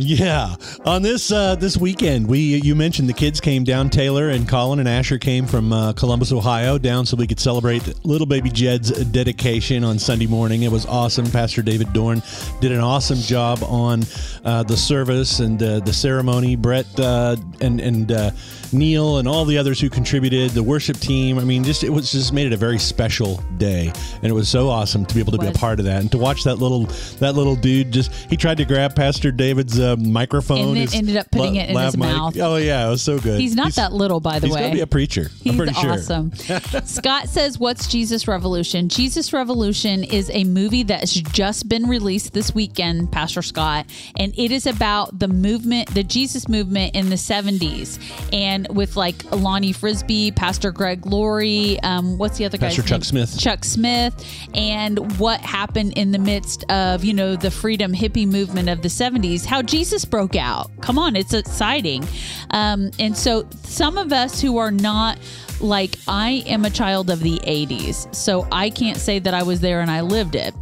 Yeah. 0.00 0.54
On 0.84 1.02
this 1.02 1.32
uh, 1.32 1.56
this 1.56 1.76
weekend, 1.76 2.28
we 2.28 2.38
you 2.38 2.76
mentioned 2.76 3.08
the 3.08 3.12
kids 3.14 3.40
came 3.40 3.64
down. 3.64 3.90
Taylor 3.90 4.28
and 4.30 4.48
Colin 4.48 4.78
and 4.78 4.88
Asher 4.88 5.18
came 5.18 5.44
from 5.46 5.72
uh, 5.72 5.92
Columbus, 5.94 6.30
Ohio, 6.30 6.78
down 6.88 7.04
so 7.04 7.18
we 7.18 7.26
could 7.26 7.38
celebrate 7.38 8.02
little 8.06 8.26
baby 8.26 8.48
Jed's 8.48 8.90
dedication 9.10 9.84
on 9.84 9.98
Sunday 9.98 10.26
morning. 10.26 10.62
It 10.62 10.72
was 10.72 10.86
awesome. 10.86 11.30
Pastor 11.30 11.60
David 11.60 11.92
Dorn 11.92 12.22
did 12.62 12.72
an 12.72 12.80
awesome 12.80 13.18
job 13.18 13.62
on 13.62 14.04
uh, 14.42 14.62
the 14.62 14.74
service 14.74 15.40
and 15.40 15.62
uh, 15.62 15.80
the 15.80 15.92
ceremony. 15.92 16.56
Brett 16.56 16.86
uh, 16.98 17.36
and 17.60 17.78
and 17.78 18.10
uh, 18.10 18.30
Neil 18.72 19.18
and 19.18 19.26
all 19.28 19.44
the 19.44 19.58
others 19.58 19.80
who 19.80 19.88
contributed, 19.90 20.50
the 20.52 20.62
worship 20.62 20.96
team. 20.98 21.38
I 21.38 21.44
mean, 21.44 21.64
just 21.64 21.84
it 21.84 21.90
was 21.90 22.12
just 22.12 22.32
made 22.32 22.46
it 22.46 22.52
a 22.52 22.56
very 22.56 22.78
special 22.78 23.42
day, 23.56 23.92
and 24.16 24.24
it 24.24 24.32
was 24.32 24.48
so 24.48 24.68
awesome 24.68 25.04
to 25.06 25.14
be 25.14 25.20
able 25.20 25.32
to 25.32 25.38
be 25.38 25.46
a 25.46 25.52
part 25.52 25.78
of 25.78 25.84
that 25.86 26.00
and 26.00 26.10
to 26.12 26.18
watch 26.18 26.44
that 26.44 26.56
little 26.56 26.84
that 27.18 27.34
little 27.34 27.56
dude 27.56 27.92
just 27.92 28.12
he 28.30 28.36
tried 28.36 28.56
to 28.58 28.64
grab 28.64 28.94
Pastor 28.94 29.30
David's 29.30 29.78
uh, 29.78 29.96
microphone 29.98 30.76
And 30.76 30.94
ended 30.94 31.16
up 31.16 31.30
putting 31.30 31.54
la- 31.54 31.60
it 31.62 31.70
in 31.70 31.76
his 31.78 31.96
mic. 31.96 32.08
mouth. 32.08 32.36
Oh 32.38 32.56
yeah, 32.56 32.86
it 32.86 32.90
was 32.90 33.02
so 33.02 33.18
good. 33.18 33.40
He's 33.40 33.54
not 33.56 33.72
that 33.74 33.92
little, 33.92 34.20
by 34.20 34.38
the 34.38 34.46
he's 34.46 34.54
way. 34.56 34.62
gonna 34.62 34.74
be 34.74 34.80
a 34.80 34.86
preacher. 34.86 35.28
He's 35.42 35.52
I'm 35.52 35.58
pretty 35.58 35.74
sure. 35.74 35.92
awesome. 35.92 36.32
Scott 36.84 37.28
says, 37.28 37.58
What's 37.58 37.86
Jesus 37.86 38.26
Revolution? 38.28 38.88
Jesus 38.88 39.32
Revolution 39.32 40.04
is 40.04 40.30
a 40.32 40.44
movie 40.44 40.82
that's 40.82 41.12
just 41.14 41.68
been 41.68 41.88
released 41.88 42.32
this 42.32 42.54
weekend, 42.54 43.10
Pastor 43.12 43.42
Scott, 43.42 43.86
and 44.18 44.32
it 44.38 44.50
is 44.52 44.66
about 44.66 45.18
the 45.18 45.28
movement, 45.28 45.94
the 45.94 46.02
Jesus 46.02 46.48
movement 46.48 46.94
in 46.94 47.10
the 47.10 47.16
70s. 47.16 47.98
And 48.32 48.57
with 48.70 48.96
like 48.96 49.24
Lonnie 49.32 49.72
Frisbee, 49.72 50.30
Pastor 50.30 50.72
Greg 50.72 51.06
Laurie, 51.06 51.78
um, 51.80 52.18
what's 52.18 52.38
the 52.38 52.44
other 52.44 52.58
guy? 52.58 52.66
Pastor 52.66 52.82
Chuck 52.82 53.04
Smith. 53.04 53.38
Chuck 53.38 53.64
Smith, 53.64 54.48
and 54.54 55.18
what 55.18 55.40
happened 55.40 55.92
in 55.96 56.12
the 56.12 56.18
midst 56.18 56.64
of, 56.70 57.04
you 57.04 57.14
know, 57.14 57.36
the 57.36 57.50
freedom 57.50 57.92
hippie 57.92 58.26
movement 58.26 58.68
of 58.68 58.82
the 58.82 58.88
70s, 58.88 59.44
how 59.44 59.62
Jesus 59.62 60.04
broke 60.04 60.36
out. 60.36 60.70
Come 60.80 60.98
on, 60.98 61.16
it's 61.16 61.34
exciting. 61.34 62.06
Um, 62.50 62.90
and 62.98 63.16
so 63.16 63.48
some 63.62 63.98
of 63.98 64.12
us 64.12 64.40
who 64.40 64.58
are 64.58 64.70
not 64.70 65.18
like, 65.60 65.96
I 66.06 66.44
am 66.46 66.64
a 66.64 66.70
child 66.70 67.10
of 67.10 67.20
the 67.20 67.38
80s, 67.40 68.14
so 68.14 68.46
I 68.50 68.70
can't 68.70 68.98
say 68.98 69.18
that 69.18 69.34
I 69.34 69.42
was 69.42 69.60
there 69.60 69.80
and 69.80 69.90
I 69.90 70.00
lived 70.00 70.34
it 70.34 70.54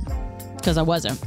because 0.56 0.78
I 0.78 0.82
wasn't. 0.82 1.22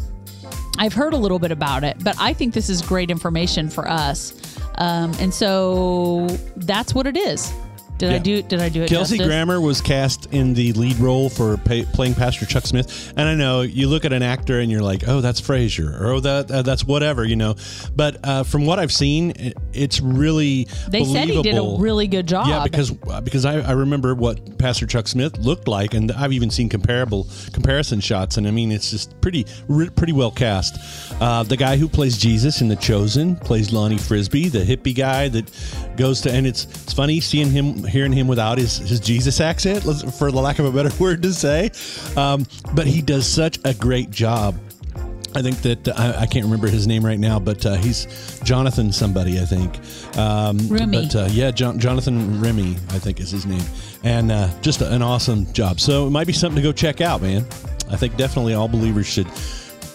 I've 0.78 0.94
heard 0.94 1.14
a 1.14 1.18
little 1.18 1.40
bit 1.40 1.52
about 1.52 1.84
it, 1.84 1.98
but 2.04 2.16
I 2.20 2.34
think 2.34 2.54
this 2.54 2.70
is 2.70 2.82
great 2.82 3.12
information 3.12 3.70
for 3.70 3.88
us. 3.88 4.32
Um, 4.80 5.14
and 5.20 5.34
so 5.34 6.28
that's 6.56 6.96
what 6.96 7.06
it 7.06 7.18
is. 7.18 7.54
Did 8.00 8.10
I 8.10 8.14
Yeah. 8.14 8.20
do? 8.20 8.42
Did 8.42 8.62
I 8.62 8.70
do 8.70 8.82
it? 8.82 8.90
Kelsey 8.90 9.18
justice? 9.18 9.28
Grammer 9.28 9.62
was 9.62 9.82
cast 9.82 10.28
in 10.32 10.54
the 10.54 10.74
lead 10.74 10.98
role 10.98 11.30
for 11.30 11.58
pay, 11.58 11.84
playing 11.84 12.16
Pastor 12.16 12.46
Chuck 12.46 12.66
Smith, 12.66 13.14
and 13.16 13.28
I 13.28 13.36
know 13.36 13.62
you 13.62 13.88
look 13.88 14.06
at 14.06 14.14
an 14.14 14.24
actor 14.24 14.60
and 14.60 14.72
you're 14.72 14.82
like, 14.82 15.04
"Oh, 15.08 15.22
that's 15.22 15.40
Frasier," 15.42 16.00
or 16.02 16.14
"Oh, 16.14 16.20
that 16.22 16.50
uh, 16.50 16.62
that's 16.64 16.84
whatever," 16.86 17.24
you 17.26 17.36
know. 17.36 17.56
But 17.96 18.18
uh, 18.24 18.44
from 18.44 18.66
what 18.66 18.80
I've 18.80 18.92
seen, 18.92 19.32
it, 19.32 19.58
it's 19.74 20.00
really 20.02 20.68
They 20.90 21.04
said 21.04 21.28
he 21.28 21.42
did 21.42 21.58
a 21.58 21.76
really 21.78 22.08
good 22.08 22.28
job. 22.28 22.48
Yeah, 22.48 22.64
because 22.64 22.92
uh, 23.10 23.22
because 23.22 23.46
I, 23.46 23.60
I 23.60 23.72
remember 23.74 24.16
what 24.16 24.58
Pastor 24.58 24.88
Chuck 24.88 25.08
Smith 25.08 25.38
looked 25.38 25.68
like, 25.68 25.94
and 25.94 26.12
I've 26.14 26.34
even 26.34 26.50
seen 26.50 26.70
comparable 26.70 27.28
comparison 27.54 28.00
shots, 28.00 28.38
and 28.38 28.48
I 28.48 28.52
mean 28.52 28.72
it's 28.72 28.90
just 28.92 29.20
pretty 29.22 29.46
re- 29.68 29.90
pretty 29.90 30.14
well 30.14 30.32
cast. 30.32 30.78
Uh, 31.22 31.44
the 31.44 31.58
guy 31.58 31.76
who 31.76 31.90
plays 31.90 32.18
Jesus 32.18 32.62
in 32.62 32.70
The 32.70 32.76
Chosen 32.78 33.36
plays 33.36 33.74
Lonnie 33.74 33.98
Frisbee, 33.98 34.48
the 34.48 34.60
hippie 34.60 34.96
guy 34.96 35.28
that 35.28 35.50
goes 36.00 36.22
to, 36.22 36.32
and 36.32 36.48
it's 36.48 36.66
it's 36.66 36.94
funny 36.94 37.20
seeing 37.20 37.52
him, 37.52 37.84
hearing 37.84 38.14
him 38.14 38.28
without 38.28 38.58
his 38.58 38.78
his 38.78 39.00
Jesus 39.00 39.40
accent, 39.40 39.84
for 39.84 40.32
the 40.32 40.42
lack 40.42 40.58
of 40.58 40.66
a 40.66 40.72
better 40.72 40.96
word 41.04 41.22
to 41.22 41.34
say, 41.34 41.70
um, 42.16 42.48
but 42.74 42.88
he 42.88 43.02
does 43.02 43.28
such 43.28 43.60
a 43.66 43.74
great 43.76 44.10
job. 44.10 44.58
I 45.36 45.44
think 45.44 45.62
that 45.62 45.88
uh, 45.88 45.94
I, 45.96 46.22
I 46.22 46.26
can't 46.26 46.46
remember 46.46 46.68
his 46.68 46.88
name 46.88 47.06
right 47.06 47.20
now, 47.20 47.38
but 47.38 47.64
uh, 47.64 47.76
he's 47.76 48.40
Jonathan 48.44 48.92
somebody, 48.92 49.40
I 49.40 49.46
think. 49.46 49.78
Um, 50.18 50.58
Roumie. 50.58 51.12
But 51.12 51.16
uh, 51.16 51.28
yeah, 51.30 51.52
John, 51.52 51.78
Jonathan 51.78 52.40
Roumie, 52.40 52.76
I 52.94 52.98
think 52.98 53.20
is 53.20 53.30
his 53.30 53.46
name, 53.46 53.64
and 54.04 54.32
uh, 54.32 54.50
just 54.62 54.82
an 54.82 55.04
awesome 55.04 55.52
job. 55.54 55.80
So 55.80 56.08
it 56.08 56.10
might 56.10 56.26
be 56.26 56.34
something 56.34 56.56
to 56.56 56.68
go 56.68 56.72
check 56.72 57.02
out, 57.02 57.22
man. 57.22 57.46
I 57.92 57.96
think 57.96 58.18
definitely 58.18 58.54
all 58.54 58.68
believers 58.68 59.06
should 59.06 59.28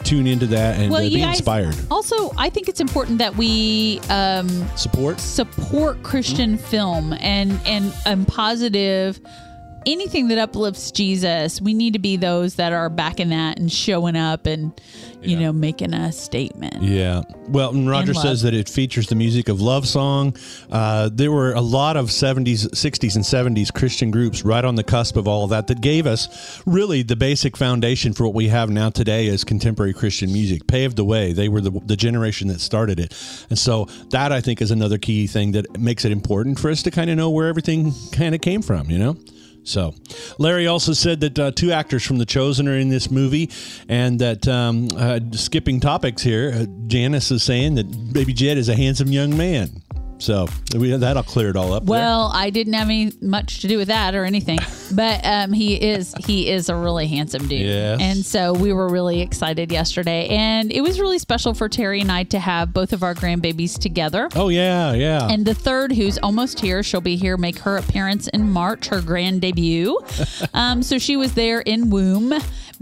tune 0.05 0.27
into 0.27 0.47
that 0.49 0.79
and 0.79 0.91
well, 0.91 1.05
uh, 1.05 1.09
be 1.09 1.21
guys, 1.21 1.39
inspired. 1.39 1.77
Also, 1.91 2.33
I 2.37 2.51
think 2.51 2.69
it's 2.69 2.81
important 2.81 3.19
that 3.19 3.37
we 3.37 4.01
um, 4.11 4.49
Support. 4.77 5.21
support 5.21 6.03
Christian 6.03 6.57
film 6.59 7.13
and 7.15 7.59
and 7.67 7.93
and 8.07 8.29
positive 8.29 9.21
anything 9.87 10.29
that 10.29 10.39
uplifts 10.39 10.91
Jesus. 10.91 11.61
We 11.61 11.75
need 11.75 11.93
to 11.95 11.99
be 11.99 12.17
those 12.17 12.55
that 12.57 12.73
are 12.73 12.89
backing 12.89 13.29
that 13.31 13.59
and 13.59 13.71
showing 13.73 14.17
up 14.17 14.47
and 14.47 14.73
you 15.23 15.37
Yeah. 15.37 15.47
know 15.47 15.53
making 15.53 15.95
a 15.95 16.13
statement. 16.13 16.83
Yeah. 16.83 17.23
Well, 17.49 17.71
and 17.71 17.89
Roger 17.89 18.13
says 18.15 18.43
that 18.43 18.53
it 18.55 18.69
features 18.69 19.07
the 19.07 19.15
music 19.15 19.49
of 19.49 19.61
Love 19.61 19.87
Song. 19.89 20.37
Uh, 20.71 21.09
there 21.13 21.33
were 21.33 21.53
a 21.53 21.61
lot 21.63 21.97
of 21.97 22.11
70s, 22.11 22.67
60s, 22.75 23.17
and 23.17 23.25
70s 23.25 23.71
Christian 23.71 24.11
groups 24.11 24.45
right 24.45 24.65
on 24.65 24.75
the 24.75 24.85
cusp 24.85 25.17
of 25.17 25.27
all 25.27 25.45
of 25.45 25.51
that 25.51 25.67
that 25.69 25.81
gave 25.81 26.07
us 26.07 26.61
really 26.67 27.03
the 27.03 27.17
basic 27.17 27.57
foundation 27.57 28.13
for 28.13 28.25
what 28.25 28.35
we 28.35 28.49
have 28.49 28.69
now 28.71 28.91
today 28.91 29.29
as 29.29 29.45
contemporary 29.45 29.95
Christian 29.95 30.33
music, 30.33 30.67
paved 30.67 30.97
the 30.97 31.05
way. 31.05 31.33
They 31.33 31.49
were 31.49 31.61
the, 31.63 31.71
the 31.87 31.97
generation 31.97 32.49
that 32.49 32.61
started 32.61 33.01
it. 33.01 33.15
And 33.49 33.59
so 33.59 33.87
that, 34.11 34.31
I 34.33 34.41
think, 34.41 34.61
is 34.61 34.71
another 34.71 34.99
key 34.99 35.27
thing 35.27 35.53
that 35.53 35.79
makes 35.81 36.05
it 36.05 36.13
important 36.13 36.59
for 36.59 36.71
us 36.71 36.83
to 36.83 36.91
kind 36.91 37.09
of 37.11 37.17
know 37.17 37.31
where 37.31 37.49
everything 37.49 37.93
kind 38.13 38.35
of 38.35 38.41
came 38.43 38.61
from, 38.63 38.91
you 38.91 38.99
know? 38.99 39.17
So, 39.65 39.95
Larry 40.39 40.67
also 40.67 40.93
said 40.93 41.21
that 41.21 41.39
uh, 41.39 41.51
two 41.51 41.73
actors 41.73 42.05
from 42.05 42.19
The 42.19 42.27
Chosen 42.27 42.69
are 42.69 42.77
in 42.77 42.91
this 42.91 43.11
movie, 43.11 43.51
and 43.89 44.21
that 44.21 44.47
um, 44.47 44.89
uh, 44.95 45.21
skipping 45.33 45.81
topics 45.81 46.23
here, 46.23 46.53
uh, 46.55 46.67
Janice 46.87 47.31
is 47.31 47.43
saying 47.43 47.77
that 47.77 48.13
Baby 48.13 48.35
Jed 48.35 48.59
is 48.59 48.69
a 48.69 48.77
handsome 48.77 49.09
young 49.09 49.37
man. 49.37 49.83
So 50.25 50.47
we, 50.75 50.91
that'll 50.97 51.23
clear 51.23 51.51
it 51.51 51.57
all 51.57 51.75
up. 51.75 51.85
there. 51.85 51.91
Well, 51.91 52.31
I 52.33 52.49
didn't 52.49 52.73
have 52.73 52.89
any 52.89 53.13
much 53.21 53.61
to 53.61 53.69
do 53.69 53.77
with 53.77 53.89
that 53.89 54.15
or 54.15 54.25
anything, 54.25 54.59
but 54.95 55.21
um, 55.25 55.53
he 55.53 55.75
is 55.75 56.15
he 56.25 56.49
is 56.49 56.69
a 56.71 56.75
really 56.75 57.07
handsome 57.07 57.47
dude, 57.47 57.61
Yes. 57.67 58.01
and 58.01 58.25
so 58.25 58.55
we 58.55 58.73
were 58.73 58.89
really 58.89 59.21
excited 59.21 59.71
yesterday, 59.71 60.29
and 60.29 60.73
it 60.73 60.81
was 60.81 60.99
really 60.99 61.19
special 61.19 61.53
for 61.53 61.69
Terry 61.69 62.01
and 62.01 62.11
I 62.11 62.23
to 62.25 62.39
have 62.39 62.73
both 62.73 62.93
of 62.95 63.03
our 63.03 63.15
grandbabies 63.15 63.79
together. 63.79 64.29
oh 64.35 64.49
yeah, 64.49 64.95
yeah. 64.95 65.29
And 65.29 65.45
the 65.45 65.55
third, 65.55 65.93
who's 65.93 66.17
almost 66.19 66.59
here, 66.59 66.83
she'll 66.83 67.01
be 67.03 67.17
here, 67.17 67.37
make 67.37 67.59
her 67.59 67.77
appearance 67.77 68.27
in 68.29 68.51
March, 68.51 68.87
her 68.89 69.03
grand 69.03 69.43
debut. 69.43 69.99
um, 70.55 70.83
so 70.83 70.99
she 70.99 71.17
was 71.19 71.35
there 71.35 71.61
in 71.61 71.91
womb, 71.91 72.33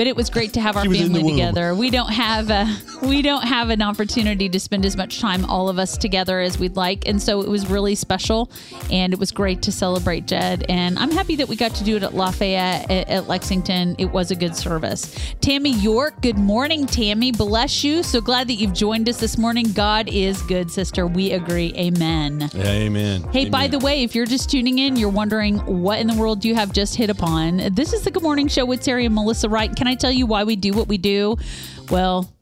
but 0.03 0.09
it 0.09 0.17
was 0.17 0.31
great 0.31 0.53
to 0.53 0.61
have 0.61 0.77
our 0.77 0.83
She 0.83 0.89
was 0.89 1.01
in 1.01 1.13
the 1.13 1.21
family 1.21 1.35
together. 1.35 1.77
We 1.77 1.89
don't 1.89 2.11
have 2.11 2.51
a, 2.51 2.67
we 3.03 3.23
don't 3.23 3.45
have 3.45 3.71
an 3.71 3.83
opportunity 3.83 4.49
to 4.49 4.59
spend 4.59 4.85
as 4.85 4.97
much 4.97 5.21
time 5.21 5.45
all 5.45 5.69
of 5.69 5.79
us 5.79 5.97
together 5.97 6.41
as 6.41 6.59
we'd 6.59 6.75
like, 6.75 7.07
and 7.07 7.23
so 7.23 7.41
it 7.41 7.49
was 7.49 7.71
really 7.71 7.95
special, 7.95 8.51
and 8.91 9.13
it 9.13 9.21
was 9.21 9.31
great 9.31 9.63
to 9.63 9.71
celebrate 9.71 10.27
Jed. 10.27 10.67
And 10.69 10.99
I'm 10.99 11.13
happy 11.13 11.37
that 11.37 11.47
we 11.47 11.55
got 11.55 11.73
to 11.77 11.85
do 11.85 11.95
it 11.95 12.03
at 12.03 12.15
Lafayette 12.15 12.91
at, 12.91 13.09
at 13.09 13.29
Lexington. 13.29 13.95
It 13.97 14.07
was 14.07 14.33
a 14.33 14.35
good 14.35 14.57
service. 14.57 15.15
Tammy 15.41 15.71
York, 15.71 16.21
good 16.21 16.37
morning, 16.37 16.85
Tammy. 16.85 17.31
Bless 17.31 17.85
you. 17.85 18.03
So 18.03 18.21
glad 18.21 18.49
that 18.49 18.55
you've 18.55 18.75
joined 18.75 19.09
us 19.09 19.21
this 19.21 19.39
morning. 19.39 19.71
God 19.71 20.09
is 20.09 20.43
good, 20.43 20.69
sister. 20.69 21.07
We 21.07 21.31
agree. 21.31 21.75
Amen. 21.77 22.51
Amen. 22.57 23.23
Hey, 23.33 23.49
by 23.49 23.69
the 23.69 23.79
way, 23.79 24.03
if 24.03 24.17
you're 24.17 24.27
just 24.27 24.51
tuning 24.51 24.81
in, 24.81 24.97
you're 24.97 25.11
wondering 25.11 25.59
what 25.59 26.01
in 26.01 26.09
the 26.09 26.17
world 26.17 26.45
you 26.45 26.57
have 26.57 26.73
just 26.73 26.97
hit 26.97 27.09
upon. 27.09 27.59
This 27.73 27.93
is 27.93 28.03
the 28.03 28.11
Good 28.11 28.25
Morning 28.25 28.49
Show 28.49 28.67
with 28.67 28.83
Terry 28.83 29.07
and 29.07 29.15
Melissa 29.15 29.49
Wright. 29.49 29.73
Can 29.77 29.87
I 29.87 29.92
tell 29.97 30.11
you 30.11 30.27
why 30.27 30.45
we 30.45 30.57
do 30.57 30.73
what 30.73 30.89
we 30.89 30.99
do? 30.99 31.37
Well, 31.91 32.33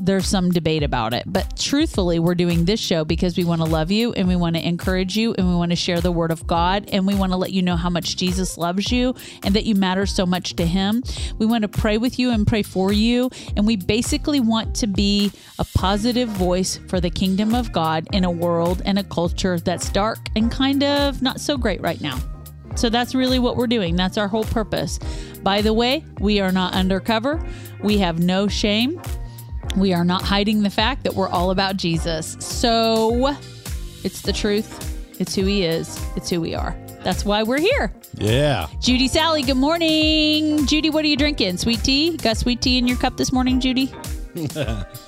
there's 0.00 0.26
some 0.26 0.50
debate 0.50 0.82
about 0.82 1.12
it, 1.12 1.24
but 1.26 1.56
truthfully, 1.56 2.18
we're 2.18 2.34
doing 2.34 2.64
this 2.64 2.80
show 2.80 3.04
because 3.04 3.36
we 3.36 3.44
want 3.44 3.60
to 3.60 3.66
love 3.66 3.90
you 3.90 4.12
and 4.12 4.28
we 4.28 4.36
want 4.36 4.56
to 4.56 4.66
encourage 4.66 5.16
you 5.16 5.34
and 5.36 5.48
we 5.48 5.54
want 5.54 5.72
to 5.72 5.76
share 5.76 6.00
the 6.00 6.12
word 6.12 6.30
of 6.30 6.46
God 6.46 6.88
and 6.92 7.06
we 7.06 7.14
want 7.14 7.32
to 7.32 7.36
let 7.36 7.52
you 7.52 7.62
know 7.62 7.76
how 7.76 7.90
much 7.90 8.16
Jesus 8.16 8.56
loves 8.56 8.90
you 8.92 9.14
and 9.44 9.54
that 9.54 9.64
you 9.64 9.74
matter 9.74 10.06
so 10.06 10.24
much 10.24 10.56
to 10.56 10.66
him. 10.66 11.02
We 11.38 11.46
want 11.46 11.62
to 11.62 11.68
pray 11.68 11.98
with 11.98 12.18
you 12.18 12.30
and 12.30 12.46
pray 12.46 12.62
for 12.62 12.92
you. 12.92 13.30
And 13.56 13.66
we 13.66 13.76
basically 13.76 14.40
want 14.40 14.74
to 14.76 14.86
be 14.86 15.32
a 15.58 15.64
positive 15.74 16.28
voice 16.28 16.78
for 16.88 17.00
the 17.00 17.10
kingdom 17.10 17.54
of 17.54 17.72
God 17.72 18.06
in 18.12 18.24
a 18.24 18.30
world 18.30 18.82
and 18.84 18.98
a 18.98 19.04
culture 19.04 19.58
that's 19.58 19.90
dark 19.90 20.18
and 20.36 20.50
kind 20.50 20.82
of 20.82 21.22
not 21.22 21.40
so 21.40 21.56
great 21.56 21.80
right 21.80 22.00
now. 22.00 22.18
So 22.78 22.88
that's 22.88 23.12
really 23.12 23.40
what 23.40 23.56
we're 23.56 23.66
doing. 23.66 23.96
That's 23.96 24.16
our 24.16 24.28
whole 24.28 24.44
purpose. 24.44 25.00
By 25.48 25.62
the 25.62 25.72
way, 25.72 26.04
we 26.20 26.40
are 26.40 26.52
not 26.52 26.74
undercover. 26.74 27.42
We 27.82 27.96
have 27.96 28.18
no 28.18 28.48
shame. 28.48 29.00
We 29.78 29.94
are 29.94 30.04
not 30.04 30.20
hiding 30.20 30.62
the 30.62 30.68
fact 30.68 31.04
that 31.04 31.14
we're 31.14 31.30
all 31.30 31.52
about 31.52 31.78
Jesus. 31.78 32.36
So 32.38 33.34
it's 34.04 34.20
the 34.20 34.34
truth. 34.34 34.68
It's 35.18 35.34
who 35.34 35.46
he 35.46 35.64
is. 35.64 35.98
It's 36.16 36.28
who 36.28 36.42
we 36.42 36.54
are. 36.54 36.76
That's 37.02 37.24
why 37.24 37.44
we're 37.44 37.60
here. 37.60 37.94
Yeah. 38.18 38.66
Judy 38.82 39.08
Sally, 39.08 39.40
good 39.40 39.56
morning. 39.56 40.66
Judy, 40.66 40.90
what 40.90 41.02
are 41.02 41.08
you 41.08 41.16
drinking? 41.16 41.56
Sweet 41.56 41.82
tea? 41.82 42.18
Got 42.18 42.36
sweet 42.36 42.60
tea 42.60 42.76
in 42.76 42.86
your 42.86 42.98
cup 42.98 43.16
this 43.16 43.32
morning, 43.32 43.58
Judy? 43.58 43.90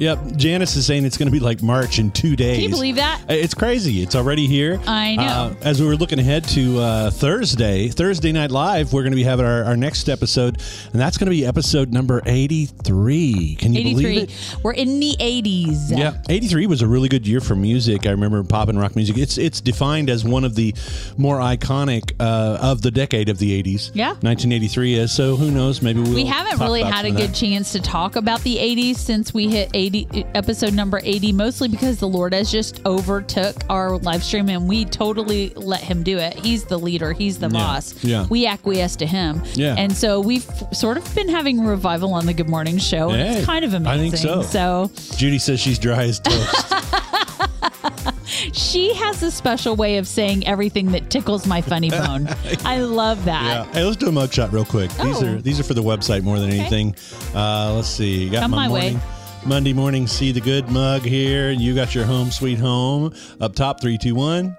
Yep. 0.00 0.36
Janice 0.36 0.76
is 0.76 0.86
saying 0.86 1.04
it's 1.04 1.18
going 1.18 1.26
to 1.28 1.32
be 1.32 1.40
like 1.40 1.62
March 1.62 1.98
in 1.98 2.10
two 2.10 2.34
days. 2.34 2.56
Can 2.56 2.64
you 2.64 2.70
believe 2.70 2.96
that? 2.96 3.20
It's 3.28 3.52
crazy. 3.52 4.02
It's 4.02 4.14
already 4.14 4.46
here. 4.46 4.80
I 4.86 5.14
know. 5.16 5.22
Uh, 5.22 5.54
as 5.60 5.78
we 5.80 5.86
were 5.86 5.94
looking 5.96 6.18
ahead 6.18 6.44
to 6.48 6.78
uh, 6.78 7.10
Thursday, 7.10 7.88
Thursday 7.88 8.32
Night 8.32 8.50
Live, 8.50 8.94
we're 8.94 9.02
going 9.02 9.12
to 9.12 9.16
be 9.16 9.24
having 9.24 9.44
our, 9.44 9.62
our 9.64 9.76
next 9.76 10.08
episode, 10.08 10.58
and 10.92 11.00
that's 11.00 11.18
going 11.18 11.26
to 11.26 11.30
be 11.30 11.44
episode 11.44 11.92
number 11.92 12.22
83. 12.24 13.56
Can 13.56 13.74
you 13.74 13.94
believe 13.94 14.22
it? 14.30 14.56
We're 14.62 14.72
in 14.72 15.00
the 15.00 15.16
80s. 15.20 15.96
Yeah, 15.96 16.22
eighty 16.30 16.46
three 16.46 16.66
was 16.66 16.80
a 16.80 16.86
really 16.86 17.08
good 17.08 17.26
year 17.26 17.40
for 17.40 17.54
music. 17.54 18.06
I 18.06 18.10
remember 18.12 18.42
pop 18.42 18.68
and 18.68 18.78
rock 18.80 18.96
music. 18.96 19.18
It's 19.18 19.36
it's 19.36 19.60
defined 19.60 20.08
as 20.08 20.24
one 20.24 20.44
of 20.44 20.54
the 20.54 20.74
more 21.18 21.38
iconic 21.40 22.12
uh, 22.18 22.58
of 22.62 22.80
the 22.80 22.90
decade 22.90 23.28
of 23.28 23.38
the 23.38 23.52
eighties. 23.52 23.90
Yeah. 23.92 24.16
nineteen 24.22 24.52
eighty 24.52 24.68
three 24.68 24.94
is. 24.94 25.12
So 25.12 25.36
who 25.36 25.50
knows? 25.50 25.82
Maybe 25.82 26.00
we'll 26.00 26.14
We 26.14 26.24
haven't 26.24 26.58
really 26.58 26.82
had 26.82 27.04
a 27.04 27.10
good 27.10 27.30
that. 27.30 27.34
chance 27.34 27.72
to 27.72 27.80
talk 27.82 28.16
about 28.16 28.40
the 28.42 28.56
80s 28.56 28.96
since 28.96 29.34
we 29.34 29.48
hit 29.48 29.70
80 29.74 29.89
episode 30.34 30.74
number 30.74 31.00
80 31.02 31.32
mostly 31.32 31.68
because 31.68 31.98
the 31.98 32.08
Lord 32.08 32.32
has 32.34 32.50
just 32.50 32.84
overtook 32.86 33.56
our 33.68 33.98
live 33.98 34.22
stream 34.22 34.48
and 34.48 34.68
we 34.68 34.84
totally 34.84 35.50
let 35.56 35.80
him 35.82 36.02
do 36.02 36.18
it. 36.18 36.34
He's 36.34 36.64
the 36.64 36.78
leader, 36.78 37.12
he's 37.12 37.38
the 37.38 37.48
boss. 37.48 38.02
yeah. 38.04 38.26
We 38.28 38.46
acquiesce 38.46 38.96
to 38.96 39.06
him. 39.06 39.42
Yeah. 39.54 39.74
And 39.76 39.92
so 39.92 40.20
we've 40.20 40.46
sort 40.72 40.96
of 40.96 41.14
been 41.14 41.28
having 41.28 41.60
revival 41.64 42.14
on 42.14 42.26
the 42.26 42.34
Good 42.34 42.48
Morning 42.48 42.78
show 42.78 43.10
Hey, 43.10 43.38
it's 43.38 43.46
kind 43.46 43.64
of 43.64 43.74
amazing. 43.74 44.00
I 44.00 44.10
think 44.10 44.16
so. 44.16 44.42
So 44.42 44.90
Judy 45.16 45.38
says 45.38 45.60
she's 45.60 45.78
dry 45.78 46.04
as 46.04 46.20
toast. 46.20 46.66
she 48.52 48.94
has 48.94 49.22
a 49.22 49.30
special 49.30 49.76
way 49.76 49.98
of 49.98 50.06
saying 50.06 50.46
everything 50.46 50.92
that 50.92 51.10
tickles 51.10 51.46
my 51.46 51.60
funny 51.60 51.90
bone. 51.90 52.28
I 52.64 52.78
love 52.80 53.24
that. 53.24 53.44
yeah. 53.44 53.72
Hey, 53.72 53.84
let's 53.84 53.96
do 53.96 54.08
a 54.08 54.12
mug 54.12 54.32
shot 54.32 54.52
real 54.52 54.64
quick. 54.64 54.90
These 54.94 55.22
Oh. 55.22 55.26
are 55.34 55.40
these 55.40 55.58
are 55.60 55.64
for 55.64 55.74
the 55.74 55.82
website 55.82 56.22
more 56.22 56.38
than 56.38 56.50
anything. 56.50 56.94
Uh, 57.34 57.74
let's 57.74 57.88
see. 57.88 58.24
You 58.24 58.30
got 58.30 58.40
Come 58.42 58.50
my, 58.52 58.68
my 58.68 58.72
way. 58.74 58.98
Monday 59.46 59.72
morning, 59.72 60.06
see 60.06 60.32
the 60.32 60.40
good 60.40 60.68
mug 60.68 61.02
here. 61.02 61.50
You 61.50 61.74
got 61.74 61.94
your 61.94 62.04
home 62.04 62.30
sweet 62.30 62.58
home 62.58 63.14
up 63.40 63.54
top. 63.54 63.80
Three, 63.80 63.96
two, 63.98 64.14
one. 64.14 64.56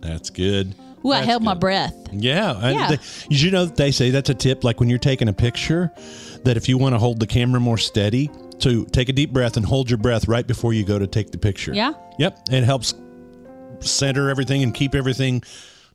That's 0.00 0.30
good. 0.30 0.74
Ooh, 1.04 1.12
I 1.12 1.16
That's 1.18 1.26
held 1.28 1.42
my 1.42 1.54
breath. 1.54 1.94
Yeah. 2.12 2.70
Yeah. 2.70 2.88
they- 2.88 2.98
you 3.28 3.50
know 3.50 3.66
that 3.66 3.76
they 3.76 3.90
say 3.90 4.10
that's 4.10 4.28
a 4.28 4.34
tip. 4.34 4.64
Like 4.64 4.80
when 4.80 4.90
you're 4.90 4.98
taking 4.98 5.28
a 5.28 5.32
picture, 5.32 5.90
that 6.44 6.56
if 6.56 6.68
you 6.68 6.78
want 6.78 6.94
to 6.94 6.98
hold 6.98 7.20
the 7.20 7.26
camera 7.26 7.60
more 7.60 7.78
steady, 7.78 8.30
to 8.60 8.84
take 8.86 9.08
a 9.08 9.12
deep 9.12 9.32
breath 9.32 9.56
and 9.56 9.64
hold 9.64 9.88
your 9.88 9.96
breath 9.96 10.28
right 10.28 10.46
before 10.46 10.74
you 10.74 10.84
go 10.84 10.98
to 10.98 11.06
take 11.06 11.30
the 11.30 11.38
picture. 11.38 11.72
Yeah. 11.72 11.94
Yep. 12.18 12.48
It 12.50 12.64
helps 12.64 12.94
center 13.80 14.28
everything 14.28 14.62
and 14.62 14.74
keep 14.74 14.94
everything 14.94 15.42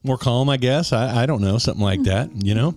more 0.04 0.18
calm, 0.18 0.50
I 0.50 0.58
guess. 0.58 0.92
I, 0.92 1.24
I 1.24 1.26
don't 1.28 1.42
know. 1.42 1.58
Something 1.60 1.84
like 1.84 2.02
that, 2.04 2.30
you 2.44 2.56
know? 2.56 2.74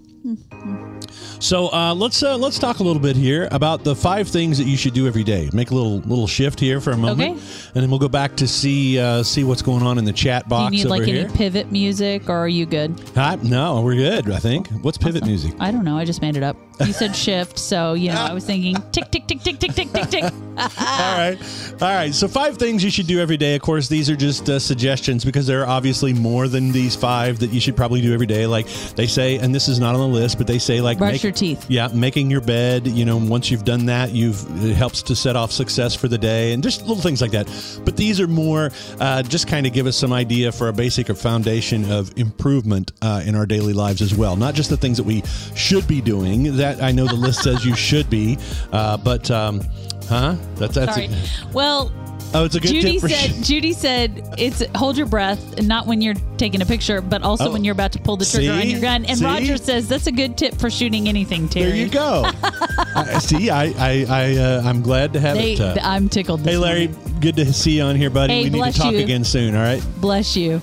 So 1.41 1.73
uh, 1.73 1.95
let's 1.95 2.23
uh, 2.23 2.37
let's 2.37 2.59
talk 2.59 2.81
a 2.81 2.83
little 2.83 3.01
bit 3.01 3.17
here 3.17 3.49
about 3.53 3.85
the 3.85 3.95
five 3.95 4.29
things 4.29 4.59
that 4.59 4.65
you 4.65 4.77
should 4.77 4.93
do 4.95 5.07
every 5.07 5.25
day. 5.25 5.49
Make 5.53 5.71
a 5.71 5.75
little 5.75 5.99
little 6.01 6.27
shift 6.27 6.59
here 6.61 6.81
for 6.81 6.91
a 6.91 6.97
moment, 6.97 7.37
Okay. 7.37 7.41
and 7.75 7.83
then 7.83 7.91
we'll 7.91 7.99
go 8.01 8.09
back 8.09 8.37
to 8.37 8.49
see 8.49 8.99
uh, 8.99 9.23
see 9.23 9.45
what's 9.45 9.63
going 9.63 9.83
on 9.83 9.99
in 9.99 10.05
the 10.05 10.13
chat 10.13 10.45
Do 10.45 10.51
box 10.51 10.77
you 10.77 10.85
need 10.85 10.91
like 10.91 11.03
here. 11.05 11.25
any 11.27 11.35
pivot 11.37 11.71
music 11.73 12.29
or 12.29 12.37
are 12.37 12.49
you 12.49 12.67
good? 12.67 12.95
No, 13.45 13.81
we're 13.83 13.95
good. 13.95 14.31
I 14.31 14.39
think. 14.39 14.69
What's 14.83 14.99
pivot 14.99 15.25
music? 15.25 15.55
I 15.61 15.71
don't 15.71 15.85
know. 15.85 15.97
I 15.97 16.05
just 16.05 16.21
made 16.23 16.37
it 16.37 16.43
up. 16.43 16.57
You 16.85 16.93
said 16.93 17.15
shift, 17.27 17.59
so 17.59 17.95
you 17.95 18.11
know 18.11 18.21
I 18.21 18.33
was 18.35 18.45
thinking 18.45 18.77
tick 18.93 19.11
tick 19.11 19.27
tick 19.27 19.41
tick 19.41 19.59
tick 19.59 19.73
tick 19.73 19.93
tick 19.93 20.09
tick. 20.11 20.25
All 20.59 21.17
right, 21.17 21.39
all 21.81 21.89
right. 21.89 22.13
So 22.13 22.27
five 22.27 22.57
things 22.59 22.83
you 22.83 22.91
should 22.91 23.07
do 23.07 23.21
every 23.21 23.37
day. 23.37 23.55
Of 23.55 23.63
course, 23.63 23.87
these 23.89 24.11
are 24.11 24.17
just 24.17 24.51
uh, 24.51 24.59
suggestions 24.59 25.25
because 25.25 25.47
there 25.47 25.63
are 25.63 25.69
obviously 25.69 26.13
more 26.13 26.49
than 26.49 26.73
these 26.73 26.97
five 26.97 27.39
that 27.39 27.53
you 27.53 27.61
should 27.61 27.77
probably 27.77 28.01
do 28.01 28.13
every 28.13 28.27
day. 28.27 28.45
Like 28.49 28.67
they 28.97 29.07
say, 29.07 29.37
and 29.39 29.55
this 29.55 29.69
is 29.69 29.79
not 29.79 29.95
on 29.95 30.01
the 30.01 30.09
list, 30.09 30.18
but 30.35 30.47
they 30.47 30.59
say 30.59 30.81
like 30.81 30.99
Brush 30.99 31.13
make- 31.13 31.23
your 31.23 31.33
teeth. 31.33 31.67
Yeah, 31.69 31.89
making 31.89 32.31
your 32.31 32.41
bed. 32.41 32.87
You 32.87 33.05
know, 33.05 33.17
once 33.17 33.51
you've 33.51 33.65
done 33.65 33.87
that, 33.87 34.13
you've 34.13 34.45
it 34.65 34.75
helps 34.75 35.03
to 35.03 35.17
set 35.17 35.37
off 35.37 35.53
success 35.53 35.95
for 35.95 36.09
the 36.09 36.19
day, 36.19 36.53
and 36.53 36.63
just 36.63 36.81
little 36.83 37.03
things 37.03 37.21
like 37.21 37.31
that. 37.33 37.49
But 37.85 37.97
these 37.97 38.21
are 38.21 38.27
more 38.29 38.71
uh, 39.01 39.23
just 39.23 39.49
kind 39.49 39.67
of 39.67 39.73
give 39.73 39.87
us 39.87 39.97
some 39.97 40.13
idea 40.13 40.53
for 40.53 40.69
a 40.69 40.73
basic 40.73 41.11
or 41.11 41.15
foundation 41.15 41.91
of 41.91 42.17
improvement 42.19 42.93
uh, 43.03 43.23
in 43.25 43.35
our 43.35 43.47
daily 43.47 43.73
lives 43.73 44.03
as 44.03 44.15
well. 44.15 44.37
Not 44.37 44.55
just 44.55 44.71
the 44.71 44.77
things 44.77 44.97
that 44.97 45.05
we 45.05 45.23
should 45.55 45.87
be 45.87 46.01
doing. 46.01 46.57
That 46.57 46.83
I 46.83 46.93
know 46.93 47.07
the 47.07 47.15
list 47.15 47.43
says 47.43 47.65
you 47.65 47.75
should 47.89 48.09
be, 48.11 48.39
uh, 48.73 48.97
but 48.97 49.31
um, 49.31 49.61
huh? 50.09 50.37
That's 50.57 50.75
that's 50.75 50.95
Sorry. 50.95 51.11
Well, 51.53 51.93
Oh, 52.35 52.45
it's 52.45 52.55
a 52.55 52.61
good 52.61 52.69
Judy 52.73 52.99
said. 52.99 53.43
Judy 53.43 53.73
said 53.73 54.35
it's 54.37 54.63
hold 54.75 54.97
your 54.99 55.07
breath, 55.07 55.63
not 55.63 55.87
when 55.87 56.03
you're 56.03 56.15
taking 56.37 56.61
a 56.61 56.67
picture, 56.67 57.01
but 57.01 57.23
also 57.23 57.49
Oh. 57.49 57.53
when 57.53 57.65
you're 57.65 57.73
about 57.73 57.93
to 57.93 57.99
pull 57.99 58.17
the 58.19 58.25
trigger 58.27 58.53
on 58.53 58.69
your 58.69 58.81
gun. 58.81 59.05
And 59.07 59.19
See? 59.19 59.25
Roger 59.25 59.57
says 59.57 59.89
that's 59.89 60.07
a 60.07 60.13
good 60.13 60.37
tip 60.37 60.55
for 60.57 60.69
shooting 60.71 61.09
anything. 61.09 61.49
Terry. 61.49 61.69
There 61.71 61.77
you 61.77 61.89
go. 61.89 62.31
I, 62.95 63.19
see, 63.19 63.49
I, 63.51 63.65
I, 63.79 64.07
I, 64.09 64.37
uh, 64.37 64.63
I'm 64.65 64.83
glad 64.83 65.13
to 65.15 65.21
have 65.21 65.37
They, 65.37 65.55
it. 65.55 65.61
Uh, 65.61 65.77
I'm 65.83 66.09
tickled. 66.09 66.41
This 66.41 66.53
hey, 66.53 66.59
Larry, 66.59 66.89
morning. 66.89 67.17
good 67.21 67.37
to 67.37 67.53
see 67.53 67.77
you 67.79 67.83
on 67.85 67.97
here, 67.97 68.11
buddy. 68.11 68.35
Hey, 68.35 68.45
we 68.45 68.51
need 68.61 68.73
to 68.73 68.79
talk 68.79 68.93
you. 68.93 68.99
again 69.01 69.25
soon. 69.25 69.55
All 69.57 69.63
right. 69.63 69.83
bless 70.01 70.37
you. 70.37 70.61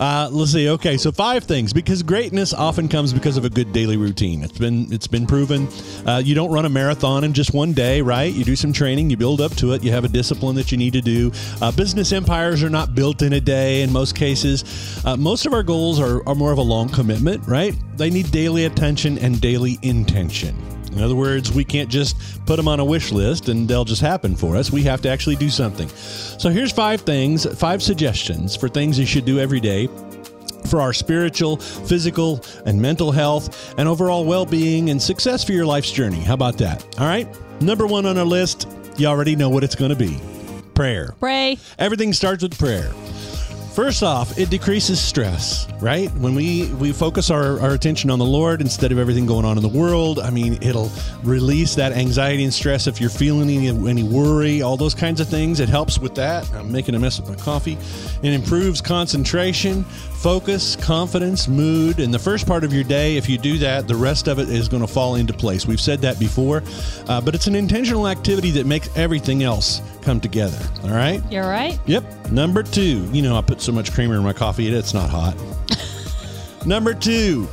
Uh, 0.00 0.30
let's 0.32 0.52
see. 0.52 0.70
Okay, 0.70 0.96
so 0.96 1.12
five 1.12 1.44
things 1.44 1.74
because 1.74 2.02
greatness 2.02 2.54
often 2.54 2.88
comes 2.88 3.12
because 3.12 3.36
of 3.36 3.44
a 3.44 3.50
good 3.50 3.70
daily 3.70 3.98
routine. 3.98 4.42
It's 4.42 4.56
been 4.56 4.90
it's 4.90 5.06
been 5.06 5.26
proven. 5.26 5.68
Uh, 6.06 6.22
you 6.24 6.34
don't 6.34 6.50
run 6.50 6.64
a 6.64 6.70
marathon 6.70 7.22
in 7.22 7.34
just 7.34 7.52
one 7.52 7.74
day, 7.74 8.00
right? 8.00 8.32
You 8.32 8.42
do 8.42 8.56
some 8.56 8.72
training, 8.72 9.10
you 9.10 9.18
build 9.18 9.42
up 9.42 9.54
to 9.56 9.74
it. 9.74 9.84
You 9.84 9.92
have 9.92 10.06
a 10.06 10.08
discipline 10.08 10.56
that 10.56 10.72
you 10.72 10.78
need 10.78 10.94
to 10.94 11.02
do. 11.02 11.30
Uh, 11.60 11.70
business 11.70 12.12
empires 12.12 12.62
are 12.62 12.70
not 12.70 12.94
built 12.94 13.20
in 13.20 13.34
a 13.34 13.40
day 13.42 13.82
in 13.82 13.92
most 13.92 14.16
cases. 14.16 14.64
Uh, 15.04 15.18
most 15.18 15.44
of 15.44 15.52
our 15.52 15.62
goals 15.62 16.00
are, 16.00 16.26
are 16.26 16.34
more 16.34 16.50
of 16.50 16.56
a 16.56 16.62
long 16.62 16.88
commitment, 16.88 17.46
right? 17.46 17.74
They 17.98 18.08
need 18.08 18.30
daily 18.30 18.64
attention 18.64 19.18
and 19.18 19.38
daily 19.38 19.78
intention. 19.82 20.79
In 20.92 21.02
other 21.02 21.14
words, 21.14 21.52
we 21.52 21.64
can't 21.64 21.88
just 21.88 22.16
put 22.46 22.56
them 22.56 22.68
on 22.68 22.80
a 22.80 22.84
wish 22.84 23.12
list 23.12 23.48
and 23.48 23.68
they'll 23.68 23.84
just 23.84 24.02
happen 24.02 24.34
for 24.36 24.56
us. 24.56 24.70
We 24.70 24.82
have 24.84 25.00
to 25.02 25.08
actually 25.08 25.36
do 25.36 25.48
something. 25.48 25.88
So 25.88 26.48
here's 26.50 26.72
five 26.72 27.02
things, 27.02 27.46
five 27.58 27.82
suggestions 27.82 28.56
for 28.56 28.68
things 28.68 28.98
you 28.98 29.06
should 29.06 29.24
do 29.24 29.38
every 29.38 29.60
day 29.60 29.88
for 30.68 30.80
our 30.80 30.92
spiritual, 30.92 31.56
physical, 31.56 32.44
and 32.66 32.80
mental 32.80 33.10
health, 33.12 33.74
and 33.78 33.88
overall 33.88 34.24
well 34.24 34.46
being 34.46 34.90
and 34.90 35.00
success 35.00 35.42
for 35.42 35.52
your 35.52 35.66
life's 35.66 35.90
journey. 35.90 36.20
How 36.20 36.34
about 36.34 36.58
that? 36.58 36.84
All 36.98 37.06
right. 37.06 37.26
Number 37.60 37.86
one 37.86 38.06
on 38.06 38.18
our 38.18 38.24
list, 38.24 38.68
you 38.96 39.06
already 39.06 39.36
know 39.36 39.50
what 39.50 39.64
it's 39.64 39.74
going 39.74 39.90
to 39.90 39.96
be 39.96 40.18
prayer. 40.74 41.14
Pray. 41.20 41.58
Everything 41.78 42.12
starts 42.14 42.42
with 42.42 42.58
prayer. 42.58 42.90
First 43.72 44.02
off, 44.02 44.36
it 44.36 44.50
decreases 44.50 45.00
stress, 45.00 45.68
right? 45.80 46.10
When 46.14 46.34
we, 46.34 46.66
we 46.74 46.90
focus 46.92 47.30
our, 47.30 47.60
our 47.60 47.70
attention 47.70 48.10
on 48.10 48.18
the 48.18 48.24
Lord 48.24 48.60
instead 48.60 48.90
of 48.90 48.98
everything 48.98 49.26
going 49.26 49.44
on 49.44 49.56
in 49.56 49.62
the 49.62 49.68
world, 49.68 50.18
I 50.18 50.30
mean, 50.30 50.58
it'll 50.60 50.90
release 51.22 51.76
that 51.76 51.92
anxiety 51.92 52.42
and 52.42 52.52
stress 52.52 52.88
if 52.88 53.00
you're 53.00 53.10
feeling 53.10 53.48
any, 53.48 53.68
any 53.68 54.02
worry, 54.02 54.60
all 54.60 54.76
those 54.76 54.94
kinds 54.94 55.20
of 55.20 55.28
things. 55.28 55.60
It 55.60 55.68
helps 55.68 56.00
with 56.00 56.16
that. 56.16 56.52
I'm 56.52 56.72
making 56.72 56.96
a 56.96 56.98
mess 56.98 57.20
with 57.20 57.28
my 57.28 57.36
coffee. 57.36 57.78
It 58.24 58.32
improves 58.32 58.80
concentration, 58.80 59.84
focus, 60.20 60.76
confidence, 60.76 61.48
mood. 61.48 61.98
And 61.98 62.12
the 62.12 62.18
first 62.18 62.46
part 62.46 62.62
of 62.62 62.72
your 62.74 62.84
day, 62.84 63.16
if 63.16 63.28
you 63.28 63.38
do 63.38 63.56
that, 63.58 63.88
the 63.88 63.96
rest 63.96 64.28
of 64.28 64.38
it 64.38 64.50
is 64.50 64.68
going 64.68 64.82
to 64.82 64.86
fall 64.86 65.14
into 65.14 65.32
place. 65.32 65.66
We've 65.66 65.80
said 65.80 66.00
that 66.02 66.18
before, 66.18 66.62
uh, 67.08 67.20
but 67.20 67.34
it's 67.34 67.46
an 67.46 67.54
intentional 67.54 68.06
activity 68.06 68.50
that 68.52 68.66
makes 68.66 68.94
everything 68.96 69.42
else 69.42 69.80
come 70.02 70.20
together. 70.20 70.58
All 70.84 70.90
right? 70.90 71.22
You're 71.30 71.48
right. 71.48 71.78
Yep. 71.86 72.30
Number 72.30 72.62
two, 72.62 73.08
you 73.12 73.22
know, 73.22 73.36
I 73.36 73.40
put 73.40 73.62
so 73.62 73.72
much 73.72 73.92
creamer 73.92 74.16
in 74.16 74.22
my 74.22 74.34
coffee, 74.34 74.68
it's 74.68 74.94
not 74.94 75.08
hot. 75.08 75.36
Number 76.66 76.92
two, 76.92 77.48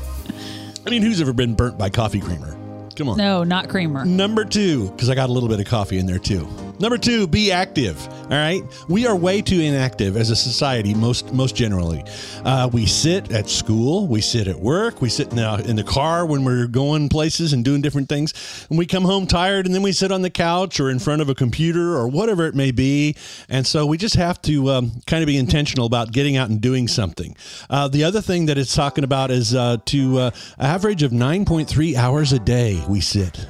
I 0.85 0.89
mean, 0.89 1.01
who's 1.01 1.21
ever 1.21 1.33
been 1.33 1.55
burnt 1.55 1.77
by 1.77 1.89
coffee 1.89 2.19
creamer? 2.19 2.57
Come 2.97 3.09
on. 3.09 3.17
No, 3.17 3.43
not 3.43 3.69
creamer. 3.69 4.03
Number 4.03 4.43
two, 4.43 4.89
because 4.91 5.09
I 5.09 5.15
got 5.15 5.29
a 5.29 5.33
little 5.33 5.47
bit 5.47 5.59
of 5.59 5.67
coffee 5.67 5.99
in 5.99 6.05
there 6.05 6.19
too. 6.19 6.47
Number 6.79 6.97
two, 6.99 7.25
be 7.27 7.51
active. 7.51 8.07
All 8.07 8.29
right, 8.29 8.61
we 8.87 9.07
are 9.07 9.15
way 9.15 9.41
too 9.41 9.59
inactive 9.59 10.15
as 10.15 10.29
a 10.29 10.35
society. 10.35 10.93
Most 10.93 11.33
most 11.33 11.55
generally, 11.55 12.03
uh, 12.43 12.69
we 12.71 12.85
sit 12.85 13.31
at 13.31 13.49
school, 13.49 14.07
we 14.07 14.21
sit 14.21 14.47
at 14.47 14.59
work, 14.59 15.01
we 15.01 15.09
sit 15.09 15.29
in 15.29 15.37
the, 15.37 15.65
in 15.67 15.75
the 15.75 15.83
car 15.83 16.25
when 16.25 16.43
we're 16.43 16.67
going 16.67 17.09
places 17.09 17.53
and 17.53 17.65
doing 17.65 17.81
different 17.81 18.09
things, 18.09 18.33
and 18.69 18.77
we 18.77 18.85
come 18.85 19.03
home 19.03 19.25
tired, 19.25 19.65
and 19.65 19.73
then 19.73 19.81
we 19.81 19.91
sit 19.91 20.11
on 20.11 20.21
the 20.21 20.29
couch 20.29 20.79
or 20.79 20.91
in 20.91 20.99
front 20.99 21.21
of 21.21 21.29
a 21.29 21.35
computer 21.35 21.95
or 21.95 22.07
whatever 22.07 22.45
it 22.45 22.53
may 22.53 22.71
be. 22.71 23.15
And 23.49 23.65
so 23.65 23.85
we 23.85 23.97
just 23.97 24.15
have 24.15 24.39
to 24.43 24.69
um, 24.69 24.91
kind 25.07 25.23
of 25.23 25.27
be 25.27 25.37
intentional 25.37 25.87
about 25.87 26.11
getting 26.11 26.37
out 26.37 26.49
and 26.49 26.61
doing 26.61 26.87
something. 26.87 27.35
Uh, 27.69 27.87
the 27.87 28.03
other 28.03 28.21
thing 28.21 28.45
that 28.47 28.57
it's 28.57 28.75
talking 28.75 29.03
about 29.03 29.31
is 29.31 29.55
uh, 29.55 29.77
to 29.85 30.19
uh, 30.19 30.31
average 30.59 31.01
of 31.01 31.11
nine 31.11 31.43
point 31.45 31.67
three 31.67 31.95
hours 31.95 32.33
a 32.33 32.39
day 32.39 32.83
we 32.87 33.01
sit. 33.01 33.47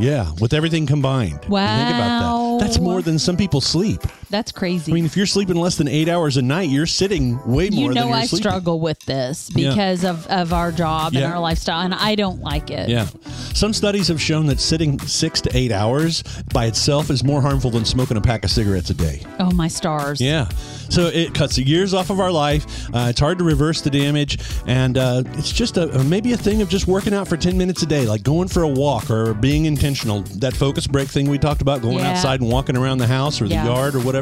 Yeah, 0.00 0.30
with 0.40 0.54
everything 0.54 0.86
combined. 0.86 1.40
Think 1.42 1.50
about 1.52 2.58
that. 2.58 2.64
That's 2.64 2.78
more 2.80 3.02
than 3.02 3.18
some 3.18 3.36
people 3.36 3.60
sleep. 3.60 4.00
That's 4.30 4.52
crazy. 4.52 4.90
I 4.92 4.94
mean, 4.94 5.04
if 5.04 5.16
you're 5.16 5.26
sleeping 5.26 5.56
less 5.56 5.76
than 5.76 5.88
eight 5.88 6.08
hours 6.08 6.36
a 6.36 6.42
night, 6.42 6.70
you're 6.70 6.86
sitting 6.86 7.36
way 7.46 7.68
more 7.70 7.88
you 7.88 7.94
than 7.94 8.08
know 8.08 8.12
I 8.12 8.26
sleeping. 8.26 8.42
struggle 8.48 8.78
with 8.80 9.00
this 9.00 9.50
Yeah. 9.54 9.70
because 9.70 10.04
of, 10.04 10.26
of 10.28 10.52
our 10.52 10.70
job 10.72 11.12
Yeah. 11.14 11.24
and 11.24 11.34
our 11.34 11.40
lifestyle, 11.40 11.80
and 11.80 11.92
I 11.92 12.14
don't 12.14 12.40
like 12.40 12.70
it. 12.70 12.88
Yeah. 12.88 13.08
Some 13.54 13.72
studies 13.72 14.06
have 14.08 14.20
shown 14.22 14.46
that 14.46 14.60
sitting 14.60 14.98
six 15.00 15.40
to 15.42 15.50
eight 15.56 15.72
hours 15.72 16.22
by 16.54 16.66
itself 16.66 17.10
is 17.10 17.24
more 17.24 17.40
harmful 17.40 17.70
than 17.70 17.84
smoking 17.84 18.16
a 18.16 18.20
pack 18.20 18.44
of 18.44 18.50
cigarettes 18.50 18.90
a 18.90 18.94
day. 18.94 19.22
Oh 19.40 19.50
my 19.50 19.66
stars. 19.68 20.20
Yeah. 20.20 20.48
So 20.88 21.06
it 21.06 21.34
cuts 21.34 21.56
the 21.56 21.62
years 21.64 21.92
off 21.94 22.10
of 22.10 22.20
our 22.20 22.30
life. 22.32 22.88
Uh, 22.94 23.06
it's 23.10 23.20
hard 23.20 23.38
to 23.38 23.44
reverse 23.44 23.80
the 23.80 23.90
damage. 23.90 24.38
And 24.66 24.96
uh, 24.96 25.22
it's 25.34 25.50
just 25.52 25.76
a, 25.76 25.86
maybe 26.04 26.32
a 26.32 26.36
thing 26.36 26.62
of 26.62 26.68
just 26.68 26.86
working 26.86 27.14
out 27.14 27.26
for 27.28 27.36
10 27.36 27.56
minutes 27.58 27.82
a 27.82 27.86
day, 27.86 28.06
like 28.06 28.22
going 28.22 28.46
for 28.48 28.62
a 28.62 28.68
walk 28.68 29.10
or 29.10 29.34
being 29.34 29.64
intentional. 29.66 30.22
That 30.38 30.54
focus 30.54 30.86
break 30.86 31.08
thing 31.08 31.28
we 31.28 31.38
talked 31.38 31.62
about, 31.62 31.82
going 31.82 31.98
Yeah. 31.98 32.12
outside 32.12 32.40
and 32.40 32.50
walking 32.50 32.76
around 32.76 32.98
the 32.98 33.06
house 33.08 33.40
or 33.40 33.48
the 33.48 33.54
Yeah. 33.54 33.64
yard 33.66 33.94
or 33.96 34.00
whatever. 34.00 34.19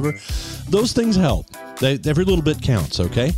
Those 0.68 0.92
things 0.92 1.16
help. 1.16 1.46
They, 1.80 1.98
every 2.06 2.24
little 2.24 2.42
bit 2.42 2.60
counts, 2.60 3.00
okay? 3.00 3.28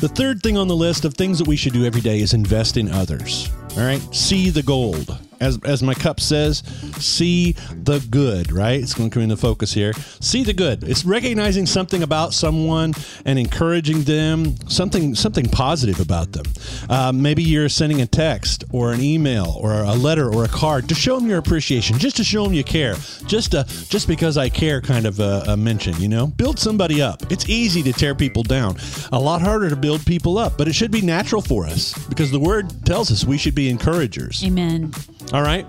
The 0.00 0.10
third 0.12 0.42
thing 0.42 0.56
on 0.56 0.68
the 0.68 0.76
list 0.76 1.04
of 1.04 1.14
things 1.14 1.38
that 1.38 1.46
we 1.46 1.56
should 1.56 1.72
do 1.72 1.84
every 1.84 2.00
day 2.00 2.20
is 2.20 2.34
invest 2.34 2.76
in 2.76 2.90
others. 2.90 3.50
All 3.76 3.84
right? 3.84 4.02
See 4.14 4.50
the 4.50 4.62
gold. 4.62 5.18
As, 5.44 5.58
as 5.64 5.82
my 5.82 5.92
cup 5.92 6.20
says, 6.20 6.62
see 6.98 7.52
the 7.70 8.04
good, 8.10 8.50
right? 8.50 8.80
It's 8.80 8.94
going 8.94 9.10
to 9.10 9.14
come 9.14 9.22
into 9.22 9.36
focus 9.36 9.74
here. 9.74 9.92
See 10.20 10.42
the 10.42 10.54
good. 10.54 10.84
It's 10.84 11.04
recognizing 11.04 11.66
something 11.66 12.02
about 12.02 12.32
someone 12.32 12.94
and 13.26 13.38
encouraging 13.38 14.04
them, 14.04 14.56
something 14.68 15.14
something 15.14 15.44
positive 15.46 16.00
about 16.00 16.32
them. 16.32 16.46
Uh, 16.88 17.12
maybe 17.12 17.42
you're 17.42 17.68
sending 17.68 18.00
a 18.00 18.06
text 18.06 18.64
or 18.72 18.92
an 18.92 19.02
email 19.02 19.56
or 19.60 19.72
a 19.82 19.92
letter 19.92 20.32
or 20.32 20.44
a 20.44 20.48
card 20.48 20.88
to 20.88 20.94
show 20.94 21.18
them 21.18 21.28
your 21.28 21.38
appreciation, 21.38 21.98
just 21.98 22.16
to 22.16 22.24
show 22.24 22.44
them 22.44 22.54
you 22.54 22.64
care, 22.64 22.94
just 23.26 23.52
to, 23.52 23.64
just 23.88 24.08
because 24.08 24.38
I 24.38 24.48
care 24.48 24.80
kind 24.80 25.04
of 25.04 25.20
a, 25.20 25.44
a 25.48 25.56
mention, 25.56 25.94
you 26.00 26.08
know? 26.08 26.28
Build 26.28 26.58
somebody 26.58 27.02
up. 27.02 27.30
It's 27.30 27.48
easy 27.48 27.82
to 27.82 27.92
tear 27.92 28.14
people 28.14 28.42
down, 28.42 28.76
a 29.12 29.20
lot 29.20 29.42
harder 29.42 29.68
to 29.68 29.76
build 29.76 30.06
people 30.06 30.38
up, 30.38 30.56
but 30.56 30.68
it 30.68 30.74
should 30.74 30.90
be 30.90 31.02
natural 31.02 31.42
for 31.42 31.66
us 31.66 31.92
because 32.08 32.30
the 32.30 32.40
word 32.40 32.72
tells 32.86 33.12
us 33.12 33.24
we 33.24 33.36
should 33.36 33.54
be 33.54 33.68
encouragers. 33.68 34.42
Amen. 34.44 34.92
All 35.34 35.42
right. 35.42 35.68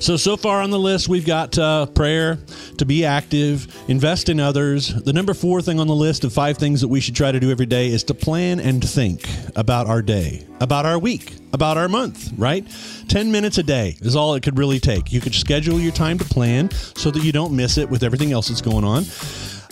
So, 0.00 0.18
so 0.18 0.36
far 0.36 0.60
on 0.60 0.68
the 0.68 0.78
list, 0.78 1.08
we've 1.08 1.24
got 1.24 1.58
uh, 1.58 1.86
prayer, 1.86 2.38
to 2.76 2.84
be 2.84 3.06
active, 3.06 3.74
invest 3.88 4.28
in 4.28 4.38
others. 4.38 4.88
The 4.88 5.14
number 5.14 5.32
four 5.32 5.62
thing 5.62 5.80
on 5.80 5.86
the 5.86 5.94
list 5.94 6.24
of 6.24 6.32
five 6.34 6.58
things 6.58 6.82
that 6.82 6.88
we 6.88 7.00
should 7.00 7.16
try 7.16 7.32
to 7.32 7.40
do 7.40 7.50
every 7.50 7.64
day 7.64 7.88
is 7.88 8.04
to 8.04 8.14
plan 8.14 8.60
and 8.60 8.86
think 8.86 9.26
about 9.56 9.86
our 9.86 10.02
day, 10.02 10.46
about 10.60 10.84
our 10.84 10.98
week, 10.98 11.36
about 11.54 11.78
our 11.78 11.88
month, 11.88 12.32
right? 12.36 12.66
10 13.08 13.32
minutes 13.32 13.56
a 13.56 13.62
day 13.62 13.96
is 14.02 14.14
all 14.14 14.34
it 14.34 14.42
could 14.42 14.58
really 14.58 14.78
take. 14.78 15.10
You 15.10 15.22
could 15.22 15.34
schedule 15.34 15.80
your 15.80 15.92
time 15.92 16.18
to 16.18 16.24
plan 16.26 16.70
so 16.70 17.10
that 17.10 17.24
you 17.24 17.32
don't 17.32 17.56
miss 17.56 17.78
it 17.78 17.88
with 17.88 18.02
everything 18.02 18.30
else 18.30 18.48
that's 18.48 18.60
going 18.60 18.84
on. 18.84 19.04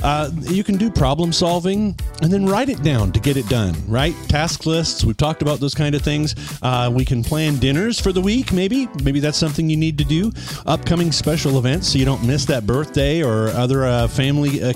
Uh, 0.03 0.31
you 0.43 0.63
can 0.63 0.77
do 0.77 0.91
problem 0.91 1.33
solving 1.33 1.99
and 2.23 2.33
then 2.33 2.47
write 2.47 2.69
it 2.69 2.83
down 2.83 3.13
to 3.13 3.21
get 3.21 3.37
it 3.37 3.49
done, 3.49 3.75
right? 3.87 4.15
Task 4.29 4.67
lists, 4.67 5.05
we've 5.05 5.17
talked 5.17 5.43
about 5.43 5.61
those 5.61 5.75
kind 5.75 5.95
of 5.95 6.03
things. 6.03 6.35
Uh, 6.63 6.91
we 6.93 7.05
can 7.05 7.23
plan 7.23 7.57
dinners 7.57 8.01
for 8.01 8.13
the 8.13 8.21
week, 8.21 8.53
maybe. 8.53 8.89
Maybe 9.03 9.21
that's 9.21 9.39
something 9.39 9.69
you 9.69 9.77
need 9.77 9.99
to 9.99 10.05
do. 10.05 10.33
Upcoming 10.67 11.13
special 11.13 11.59
events 11.59 11.89
so 11.89 11.99
you 11.99 12.05
don't 12.05 12.25
miss 12.27 12.45
that 12.47 12.67
birthday 12.67 13.23
or 13.23 13.49
other 13.49 13.87
uh, 13.87 14.09
family 14.09 14.63
uh, 14.63 14.73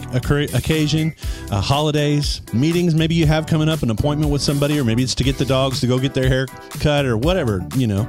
occasion, 0.55 1.15
uh, 1.51 1.61
holidays, 1.61 2.41
meetings 2.53 2.95
maybe 2.95 3.15
you 3.15 3.27
have 3.27 3.47
coming 3.47 3.69
up, 3.69 3.83
an 3.83 3.91
appointment 3.91 4.31
with 4.31 4.43
somebody, 4.43 4.79
or 4.79 4.85
maybe 4.85 5.03
it's 5.03 5.15
to 5.15 5.25
get 5.25 5.39
the 5.39 5.45
dogs 5.45 5.81
to 5.81 5.87
go 5.87 5.99
get 5.99 6.15
their 6.15 6.29
hair 6.29 6.47
cut 6.81 7.05
or 7.05 7.17
whatever, 7.17 7.67
you 7.77 7.87
know. 7.87 8.09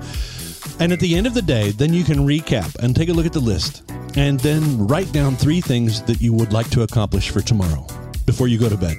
And 0.80 0.91
at 0.91 0.99
the 0.99 1.15
end 1.15 1.28
of 1.28 1.34
the 1.34 1.41
day, 1.41 1.71
then 1.71 1.93
you 1.93 2.04
can 2.04 2.19
recap 2.19 2.76
and 2.76 2.95
take 2.95 3.10
a 3.10 3.13
look 3.13 3.26
at 3.26 3.34
the 3.34 3.39
list 3.39 3.84
and 4.15 4.39
then 4.39 4.88
write 4.88 5.12
down 5.12 5.36
three 5.36 5.62
things 5.62 6.02
that 6.04 6.21
you 6.21 6.34
would 6.34 6.54
like 6.54 6.69
to 6.71 6.84
accomplish 6.84 7.30
for 7.30 7.41
tomorrow 7.41 7.86
before 8.26 8.47
you 8.47 8.58
go 8.58 8.69
to 8.69 8.78
bed. 8.78 8.95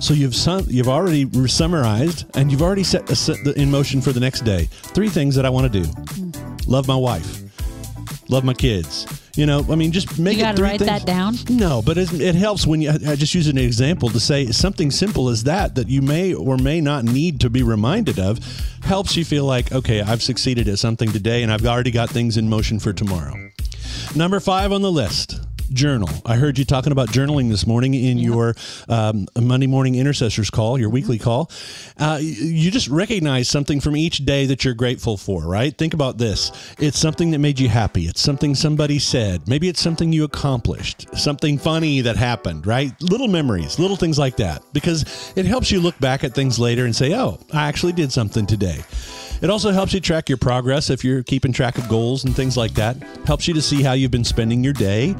So 0.00 0.14
you've 0.14 0.34
sum- 0.34 0.66
you've 0.68 0.88
already 0.88 1.24
re- 1.24 1.48
summarized 1.48 2.24
and 2.36 2.50
you've 2.52 2.62
already 2.62 2.84
set, 2.84 3.10
a 3.10 3.16
set 3.16 3.42
the, 3.44 3.52
in 3.60 3.70
motion 3.70 4.00
for 4.00 4.12
the 4.12 4.20
next 4.20 4.42
day. 4.42 4.68
Three 4.70 5.08
things 5.08 5.34
that 5.34 5.44
I 5.44 5.50
want 5.50 5.72
to 5.72 5.82
do: 5.82 5.88
mm. 5.88 6.68
love 6.68 6.86
my 6.86 6.96
wife, 6.96 7.42
love 8.28 8.44
my 8.44 8.54
kids. 8.54 9.06
You 9.36 9.46
know, 9.46 9.64
I 9.70 9.76
mean, 9.76 9.92
just 9.92 10.18
make 10.18 10.36
You 10.36 10.40
it 10.40 10.46
gotta 10.46 10.56
three 10.56 10.64
write 10.68 10.78
things. 10.80 10.90
that 10.90 11.06
down? 11.06 11.36
No, 11.48 11.80
but 11.80 11.96
it, 11.96 12.12
it 12.20 12.34
helps 12.34 12.66
when 12.66 12.80
you. 12.82 12.90
I 12.90 13.14
just 13.14 13.34
use 13.34 13.46
an 13.46 13.56
example 13.58 14.08
to 14.08 14.18
say 14.20 14.46
something 14.50 14.90
simple 14.90 15.28
as 15.28 15.44
that 15.44 15.76
that 15.76 15.88
you 15.88 16.02
may 16.02 16.34
or 16.34 16.56
may 16.56 16.80
not 16.80 17.04
need 17.04 17.40
to 17.40 17.50
be 17.50 17.62
reminded 17.62 18.18
of 18.18 18.38
helps 18.82 19.16
you 19.16 19.24
feel 19.24 19.44
like 19.44 19.70
okay, 19.72 20.00
I've 20.00 20.22
succeeded 20.22 20.68
at 20.68 20.78
something 20.78 21.10
today, 21.12 21.42
and 21.42 21.52
I've 21.52 21.64
already 21.66 21.90
got 21.92 22.10
things 22.10 22.36
in 22.36 22.48
motion 22.48 22.78
for 22.80 22.92
tomorrow. 22.92 23.34
Mm-hmm. 23.34 24.18
Number 24.18 24.40
five 24.40 24.72
on 24.72 24.82
the 24.82 24.90
list: 24.90 25.37
journal. 25.72 26.08
I 26.24 26.36
heard 26.36 26.58
you 26.58 26.64
talking 26.64 26.92
about 26.92 27.08
journaling 27.08 27.48
this 27.50 27.66
morning 27.66 27.94
in 27.94 28.18
your 28.18 28.54
um, 28.88 29.26
Monday 29.40 29.66
morning 29.66 29.94
intercessors 29.94 30.50
call, 30.50 30.78
your 30.78 30.90
weekly 30.90 31.18
call. 31.18 31.50
Uh, 31.98 32.18
you 32.20 32.70
just 32.70 32.88
recognize 32.88 33.48
something 33.48 33.80
from 33.80 33.96
each 33.96 34.18
day 34.24 34.46
that 34.46 34.64
you're 34.64 34.74
grateful 34.74 35.16
for, 35.16 35.42
right? 35.42 35.76
Think 35.76 35.94
about 35.94 36.18
this. 36.18 36.52
It's 36.78 36.98
something 36.98 37.30
that 37.32 37.38
made 37.38 37.58
you 37.58 37.68
happy. 37.68 38.04
It's 38.04 38.20
something 38.20 38.54
somebody 38.54 38.98
said. 38.98 39.48
Maybe 39.48 39.68
it's 39.68 39.80
something 39.80 40.12
you 40.12 40.24
accomplished, 40.24 41.06
something 41.16 41.58
funny 41.58 42.00
that 42.02 42.16
happened, 42.16 42.66
right? 42.66 42.92
Little 43.02 43.28
memories, 43.28 43.78
little 43.78 43.96
things 43.96 44.18
like 44.18 44.36
that, 44.36 44.62
because 44.72 45.32
it 45.36 45.46
helps 45.46 45.70
you 45.70 45.80
look 45.80 45.98
back 45.98 46.24
at 46.24 46.34
things 46.34 46.58
later 46.58 46.84
and 46.84 46.94
say, 46.94 47.14
oh, 47.14 47.38
I 47.52 47.68
actually 47.68 47.92
did 47.92 48.12
something 48.12 48.46
today. 48.46 48.84
It 49.40 49.50
also 49.50 49.70
helps 49.70 49.94
you 49.94 50.00
track 50.00 50.28
your 50.28 50.38
progress 50.38 50.90
if 50.90 51.04
you're 51.04 51.22
keeping 51.22 51.52
track 51.52 51.78
of 51.78 51.88
goals 51.88 52.24
and 52.24 52.34
things 52.34 52.56
like 52.56 52.74
that. 52.74 52.96
Helps 53.26 53.46
you 53.46 53.54
to 53.54 53.62
see 53.62 53.82
how 53.82 53.92
you've 53.92 54.10
been 54.10 54.24
spending 54.24 54.64
your 54.64 54.72
day. 54.72 55.14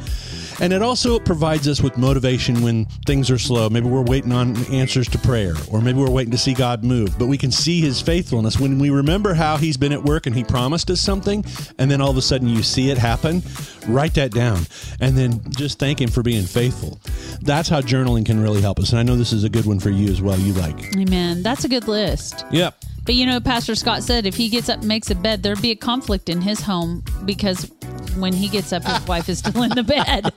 And 0.60 0.72
it 0.72 0.82
also 0.82 1.20
provides 1.20 1.68
us 1.68 1.80
with 1.80 1.96
motivation 1.96 2.62
when 2.62 2.86
things 3.06 3.30
are 3.30 3.38
slow. 3.38 3.70
Maybe 3.70 3.88
we're 3.88 4.02
waiting 4.02 4.32
on 4.32 4.56
answers 4.72 5.08
to 5.10 5.18
prayer, 5.18 5.54
or 5.70 5.80
maybe 5.80 6.00
we're 6.00 6.10
waiting 6.10 6.32
to 6.32 6.38
see 6.38 6.52
God 6.52 6.82
move. 6.82 7.16
But 7.16 7.26
we 7.26 7.38
can 7.38 7.52
see 7.52 7.80
His 7.80 8.00
faithfulness 8.00 8.58
when 8.58 8.80
we 8.80 8.90
remember 8.90 9.34
how 9.34 9.56
He's 9.56 9.76
been 9.76 9.92
at 9.92 10.02
work 10.02 10.26
and 10.26 10.34
He 10.34 10.42
promised 10.42 10.90
us 10.90 11.00
something, 11.00 11.44
and 11.78 11.88
then 11.88 12.00
all 12.00 12.10
of 12.10 12.16
a 12.16 12.22
sudden 12.22 12.48
you 12.48 12.64
see 12.64 12.90
it 12.90 12.98
happen. 12.98 13.40
Write 13.86 14.14
that 14.14 14.32
down, 14.32 14.66
and 15.00 15.16
then 15.16 15.40
just 15.50 15.78
thank 15.78 16.00
Him 16.00 16.10
for 16.10 16.24
being 16.24 16.44
faithful. 16.44 16.98
That's 17.40 17.68
how 17.68 17.80
journaling 17.80 18.26
can 18.26 18.42
really 18.42 18.60
help 18.60 18.80
us. 18.80 18.90
And 18.90 18.98
I 18.98 19.04
know 19.04 19.14
this 19.14 19.32
is 19.32 19.44
a 19.44 19.48
good 19.48 19.64
one 19.64 19.78
for 19.78 19.90
you 19.90 20.08
as 20.08 20.20
well. 20.20 20.38
You 20.38 20.54
like? 20.54 20.96
Amen. 20.96 21.44
That's 21.44 21.64
a 21.64 21.68
good 21.68 21.86
list. 21.86 22.44
Yep. 22.50 22.82
But 23.08 23.14
you 23.14 23.24
know, 23.24 23.40
Pastor 23.40 23.74
Scott 23.74 24.02
said 24.02 24.26
if 24.26 24.34
he 24.34 24.50
gets 24.50 24.68
up 24.68 24.80
and 24.80 24.88
makes 24.88 25.08
a 25.10 25.14
bed, 25.14 25.42
there'd 25.42 25.62
be 25.62 25.70
a 25.70 25.74
conflict 25.74 26.28
in 26.28 26.42
his 26.42 26.60
home 26.60 27.02
because 27.24 27.72
when 28.16 28.32
he 28.32 28.48
gets 28.48 28.72
up, 28.72 28.84
his 28.84 29.06
wife 29.06 29.28
is 29.28 29.38
still 29.38 29.62
in 29.62 29.70
the 29.70 29.82
bed. 29.82 30.32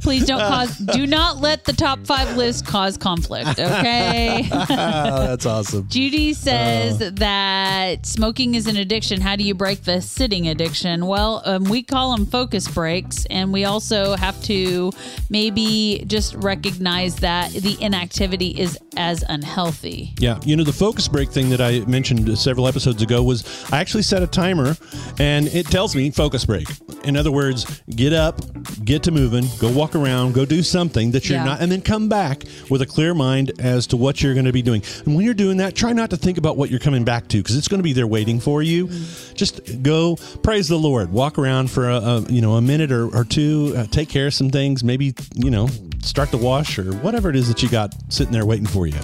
Please 0.00 0.26
don't 0.26 0.40
cause, 0.40 0.76
do 0.78 1.06
not 1.06 1.38
let 1.38 1.64
the 1.64 1.72
top 1.72 2.06
five 2.06 2.36
list 2.36 2.66
cause 2.66 2.96
conflict, 2.96 3.58
okay? 3.58 4.48
oh, 4.52 4.66
that's 4.70 5.46
awesome. 5.46 5.88
Judy 5.88 6.34
says 6.34 6.98
that 6.98 8.06
smoking 8.06 8.54
is 8.54 8.66
an 8.66 8.76
addiction. 8.76 9.20
How 9.20 9.36
do 9.36 9.44
you 9.44 9.54
break 9.54 9.84
the 9.84 10.00
sitting 10.00 10.48
addiction? 10.48 11.06
Well, 11.06 11.42
um, 11.44 11.64
we 11.64 11.82
call 11.82 12.16
them 12.16 12.26
focus 12.26 12.68
breaks, 12.68 13.26
and 13.26 13.52
we 13.52 13.64
also 13.64 14.16
have 14.16 14.40
to 14.44 14.92
maybe 15.30 16.04
just 16.06 16.34
recognize 16.34 17.16
that 17.16 17.52
the 17.52 17.76
inactivity 17.80 18.48
is 18.48 18.78
as 18.96 19.22
unhealthy. 19.28 20.14
Yeah, 20.18 20.40
you 20.44 20.56
know 20.56 20.64
the 20.64 20.72
focus 20.72 21.08
break 21.08 21.30
thing 21.30 21.50
that 21.50 21.60
I 21.60 21.80
mentioned 21.80 22.38
several 22.38 22.66
episodes 22.66 23.02
ago 23.02 23.22
was 23.22 23.44
I 23.72 23.80
actually 23.80 24.02
set 24.02 24.22
a 24.22 24.26
timer, 24.26 24.76
and 25.18 25.46
it 25.48 25.66
tells 25.66 25.94
me 25.94 26.10
focus 26.10 26.44
break. 26.44 26.68
In 27.08 27.16
other 27.16 27.32
words, 27.32 27.80
get 27.88 28.12
up, 28.12 28.40
get 28.84 29.02
to 29.04 29.10
moving, 29.10 29.46
go 29.58 29.70
walk 29.72 29.94
around, 29.94 30.34
go 30.34 30.44
do 30.44 30.62
something 30.62 31.10
that 31.12 31.28
you're 31.28 31.38
Yeah. 31.38 31.44
not, 31.44 31.60
and 31.62 31.72
then 31.72 31.80
come 31.80 32.08
back 32.08 32.44
with 32.68 32.82
a 32.82 32.86
clear 32.86 33.14
mind 33.14 33.52
as 33.58 33.86
to 33.88 33.96
what 33.96 34.22
you're 34.22 34.34
going 34.34 34.44
to 34.46 34.52
be 34.52 34.60
doing. 34.62 34.82
And 35.06 35.16
when 35.16 35.24
you're 35.24 35.34
doing 35.34 35.56
that, 35.56 35.74
try 35.74 35.92
not 35.94 36.10
to 36.10 36.16
think 36.18 36.36
about 36.38 36.56
what 36.58 36.70
you're 36.70 36.78
coming 36.80 37.04
back 37.04 37.26
to 37.28 37.38
because 37.38 37.56
it's 37.56 37.66
going 37.66 37.78
to 37.78 37.82
be 37.84 37.94
there 37.94 38.06
waiting 38.06 38.40
for 38.40 38.62
you. 38.62 38.88
Just 39.34 39.82
go 39.82 40.16
praise 40.42 40.68
the 40.68 40.78
Lord, 40.78 41.10
walk 41.10 41.38
around 41.38 41.70
for 41.70 41.88
a, 41.88 41.96
a 41.96 42.20
you 42.28 42.40
know 42.42 42.54
a 42.56 42.60
minute 42.62 42.92
or, 42.92 43.08
or 43.16 43.24
two, 43.24 43.72
uh, 43.76 43.86
take 43.86 44.08
care 44.10 44.26
of 44.26 44.34
some 44.34 44.50
things, 44.50 44.84
maybe 44.84 45.14
you 45.34 45.50
know 45.50 45.68
start 46.02 46.30
the 46.30 46.36
wash 46.36 46.78
or 46.78 46.92
whatever 46.96 47.30
it 47.30 47.36
is 47.36 47.48
that 47.48 47.62
you 47.62 47.68
got 47.68 47.94
sitting 48.12 48.32
there 48.32 48.44
waiting 48.46 48.66
for 48.66 48.86
you. 48.86 48.94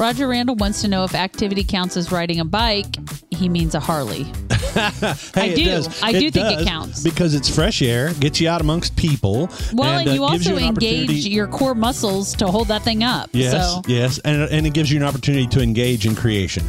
Roger 0.00 0.28
Randall 0.28 0.56
wants 0.56 0.80
to 0.80 0.88
know 0.88 1.04
if 1.04 1.14
activity 1.14 1.62
counts 1.62 1.94
as 1.94 2.10
riding 2.10 2.40
a 2.40 2.44
bike. 2.44 2.96
He 3.30 3.50
means 3.50 3.74
a 3.74 3.80
Harley. 3.80 4.26
Hey, 4.70 5.16
I 5.34 5.54
do. 5.54 5.64
Does. 5.64 6.02
I 6.02 6.12
do 6.12 6.30
think 6.30 6.60
it 6.60 6.64
counts. 6.64 7.02
because 7.02 7.34
it's 7.34 7.52
fresh 7.52 7.82
air, 7.82 8.12
gets 8.14 8.40
you 8.40 8.48
out 8.48 8.60
amongst 8.60 8.94
people. 8.94 9.48
Well, 9.72 9.98
and, 9.98 10.08
uh, 10.08 10.12
you 10.12 10.28
gives 10.28 10.46
also 10.46 10.58
an 10.58 10.64
engage 10.64 11.26
your 11.26 11.48
core 11.48 11.74
muscles 11.74 12.34
to 12.36 12.46
hold 12.46 12.68
that 12.68 12.82
thing 12.82 13.02
up. 13.02 13.30
Yes, 13.32 13.50
So, 13.52 13.82
yes, 13.88 14.20
and 14.20 14.42
and 14.42 14.68
it 14.68 14.74
gives 14.74 14.88
you 14.92 14.98
an 14.98 15.02
opportunity 15.02 15.48
to 15.48 15.60
engage 15.60 16.06
in 16.06 16.14
creation. 16.14 16.64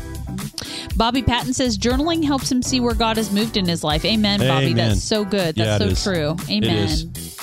Bobby 0.96 1.22
Patton 1.22 1.54
says 1.54 1.78
journaling 1.78 2.24
helps 2.24 2.52
him 2.52 2.64
see 2.64 2.80
where 2.80 2.96
God 2.96 3.18
has 3.18 3.32
moved 3.32 3.56
in 3.56 3.68
his 3.68 3.84
life. 3.84 4.04
Amen, 4.04 4.40
Bobby. 4.40 4.68
Amen. 4.68 4.76
That's 4.90 5.04
so 5.04 5.24
good. 5.24 5.56
That's 5.56 5.84
it 5.84 5.92
is. 5.92 6.00
so 6.00 6.12
true. 6.14 6.36
It 6.50 6.64
Amen. 6.64 6.88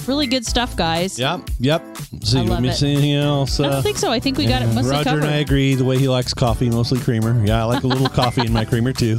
Really 0.06 0.26
good 0.26 0.46
stuff, 0.46 0.74
guys. 0.76 1.18
Yep, 1.18 1.50
yep. 1.60 1.84
See, 2.22 2.38
I 2.38 2.42
love 2.42 2.62
me 2.62 2.70
it. 2.70 2.74
see 2.76 2.92
anything 2.92 3.14
else. 3.14 3.60
I 3.60 3.64
Uh, 3.66 3.70
don't 3.72 3.82
think 3.82 3.98
so. 3.98 4.10
I 4.10 4.20
think 4.20 4.38
we 4.38 4.46
got 4.46 4.62
it 4.62 4.66
mostly 4.74 4.90
Roger 4.92 5.04
covered. 5.04 5.24
and 5.24 5.32
I 5.34 5.36
agree. 5.38 5.74
The 5.74 5.84
way 5.84 5.98
he 5.98 6.08
likes 6.08 6.32
coffee, 6.32 6.70
mostly 6.70 6.98
creamer. 7.00 7.44
Yeah, 7.44 7.60
I 7.62 7.64
like 7.64 7.82
a 7.84 7.86
little 7.86 8.08
coffee 8.22 8.46
in 8.46 8.52
my 8.52 8.64
creamer 8.64 8.92
too. 8.92 9.18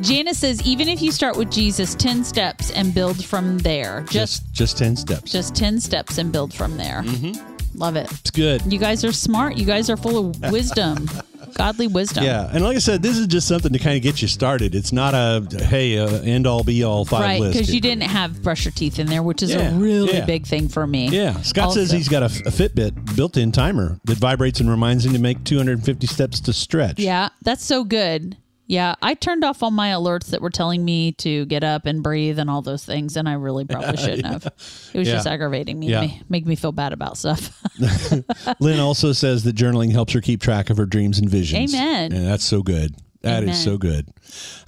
Janice 0.00 0.38
says 0.38 0.62
even 0.66 0.88
if 0.88 1.00
you 1.02 1.12
start 1.12 1.36
with 1.36 1.50
Jesus, 1.50 1.94
10 1.94 2.24
steps 2.24 2.70
and 2.70 2.94
build 2.94 3.22
from 3.24 3.58
there. 3.58 4.02
Just 4.10 4.42
Just 4.46 4.54
just 4.54 4.78
ten 4.78 4.96
steps. 4.96 5.30
just 5.32 5.54
10 5.54 5.78
steps 5.80 6.18
and 6.18 6.32
build 6.32 6.52
from 6.54 6.76
there. 6.76 7.02
Mm-hmm. 7.02 7.78
Love 7.78 7.96
it. 7.96 8.10
it's 8.10 8.30
good. 8.30 8.60
You 8.70 8.78
guys 8.78 9.04
are 9.04 9.12
smart. 9.12 9.56
You 9.56 9.64
guys 9.66 9.88
are 9.90 9.96
full 9.96 10.30
of 10.30 10.40
wisdom, 10.52 11.08
godly 11.54 11.86
wisdom. 11.86 12.24
Yeah, 12.24 12.48
and 12.52 12.62
like 12.64 12.76
I 12.76 12.80
said, 12.80 13.02
this 13.02 13.16
is 13.18 13.26
just 13.26 13.46
something 13.48 13.72
to 13.72 13.78
kind 13.78 13.96
of 13.96 14.02
get 14.02 14.20
you 14.22 14.28
started. 14.28 14.74
It's 14.74 14.92
not 14.92 15.14
a 15.14 15.46
hey 15.64 15.98
uh, 15.98 16.20
end 16.22 16.46
all 16.46 16.64
be 16.64 16.82
all 16.84 17.04
five 17.04 17.20
Right, 17.22 17.40
list. 17.40 17.54
because 17.58 17.74
you 17.74 17.80
didn't 17.80 18.04
have 18.04 18.42
brush 18.42 18.64
your 18.64 18.72
teeth 18.72 18.98
in 18.98 19.06
there, 19.06 19.22
which 19.22 19.42
is 19.42 19.50
Yeah, 19.52 19.70
a 19.70 19.78
really 19.78 20.14
yeah. 20.14 20.24
big 20.26 20.46
thing 20.46 20.68
for 20.68 20.86
me. 20.86 21.08
Yeah, 21.08 21.40
Scott 21.42 21.72
says 21.72 21.90
he's 21.90 22.08
got 22.08 22.22
a, 22.22 22.26
a 22.26 22.50
Fitbit 22.50 23.16
built-in 23.16 23.52
timer 23.52 23.98
that 24.04 24.18
vibrates 24.18 24.60
and 24.60 24.70
reminds 24.70 25.04
him 25.06 25.12
to 25.12 25.18
make 25.18 25.44
250 25.44 26.06
steps 26.06 26.40
to 26.40 26.52
stretch. 26.52 26.98
Yeah, 26.98 27.28
that's 27.42 27.64
so 27.64 27.84
good. 27.84 28.36
Yeah, 28.70 28.94
I 29.02 29.14
turned 29.14 29.42
off 29.42 29.64
all 29.64 29.72
my 29.72 29.88
alerts 29.88 30.26
that 30.26 30.40
were 30.40 30.48
telling 30.48 30.84
me 30.84 31.10
to 31.14 31.44
get 31.46 31.64
up 31.64 31.86
and 31.86 32.04
breathe 32.04 32.38
and 32.38 32.48
all 32.48 32.62
those 32.62 32.84
things, 32.84 33.16
and 33.16 33.28
I 33.28 33.32
really 33.32 33.64
probably 33.64 33.96
shouldn't 33.96 34.24
have. 34.26 34.46
It 34.46 34.98
was 34.98 35.08
Yeah. 35.08 35.14
just 35.14 35.26
aggravating 35.26 35.76
me, 35.80 35.88
Yeah. 35.88 36.02
ma- 36.06 36.12
make 36.28 36.46
me 36.46 36.54
feel 36.54 36.70
bad 36.70 36.92
about 36.92 37.18
stuff. 37.18 37.50
Lynn 38.60 38.78
also 38.78 39.10
says 39.12 39.42
that 39.42 39.56
journaling 39.56 39.90
helps 39.90 40.12
her 40.12 40.20
keep 40.20 40.40
track 40.40 40.70
of 40.70 40.76
her 40.76 40.86
dreams 40.86 41.18
and 41.18 41.28
visions. 41.28 41.74
Amen. 41.74 42.12
And 42.12 42.24
that's 42.28 42.44
so 42.44 42.62
good. 42.62 42.94
That 43.22 43.42
is 43.42 43.50
Amen. 43.50 43.54
so 43.54 43.76
good. 43.76 44.08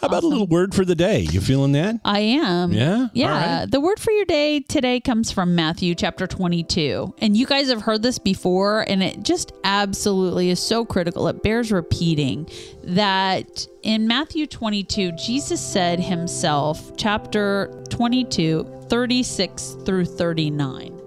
How 0.01 0.09
about 0.09 0.25
a 0.25 0.27
little 0.27 0.47
word 0.47 0.75
for 0.75 0.85
the 0.85 0.95
day? 0.95 1.21
You 1.21 1.41
feeling 1.41 1.73
that? 1.73 2.01
I 2.05 2.21
am. 2.21 2.73
Yeah? 2.73 3.09
Yeah. 3.15 3.61
Right. 3.61 3.71
The 3.71 3.81
word 3.81 3.99
for 3.99 4.11
your 4.11 4.27
day 4.27 4.61
today 4.61 5.01
comes 5.01 5.33
from 5.33 5.55
Matthew 5.55 5.95
chapter 5.95 6.27
22. 6.27 7.15
And 7.19 7.35
you 7.35 7.47
guys 7.47 7.71
have 7.71 7.81
heard 7.81 8.03
this 8.03 8.19
before, 8.19 8.83
and 8.83 9.03
it 9.03 9.23
just 9.23 9.53
absolutely 9.65 10.51
is 10.51 10.61
so 10.61 10.85
critical. 10.85 11.29
It 11.29 11.43
bears 11.43 11.73
repeating 11.73 12.47
that 12.85 13.67
in 13.83 14.07
Matthew 14.07 14.47
22, 14.47 15.13
Jesus 15.13 15.61
said 15.61 15.99
himself, 15.99 16.95
chapter 16.99 17.83
22, 17.89 18.65
36 18.91 19.77
through 19.87 20.05
39. 20.05 21.01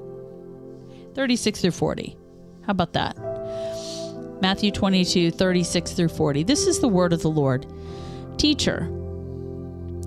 36 1.14 1.62
through 1.62 1.72
40. 1.72 2.18
How 2.66 2.72
about 2.72 2.94
that? 2.94 3.35
Matthew 4.42 4.72
22, 4.72 5.32
36 5.32 5.92
through 5.94 6.10
40. 6.10 6.44
This 6.44 6.68
is 6.68 6.80
the 6.80 6.88
word 6.88 7.14
of 7.14 7.22
the 7.22 7.30
Lord. 7.30 7.66
Teacher, 8.38 8.86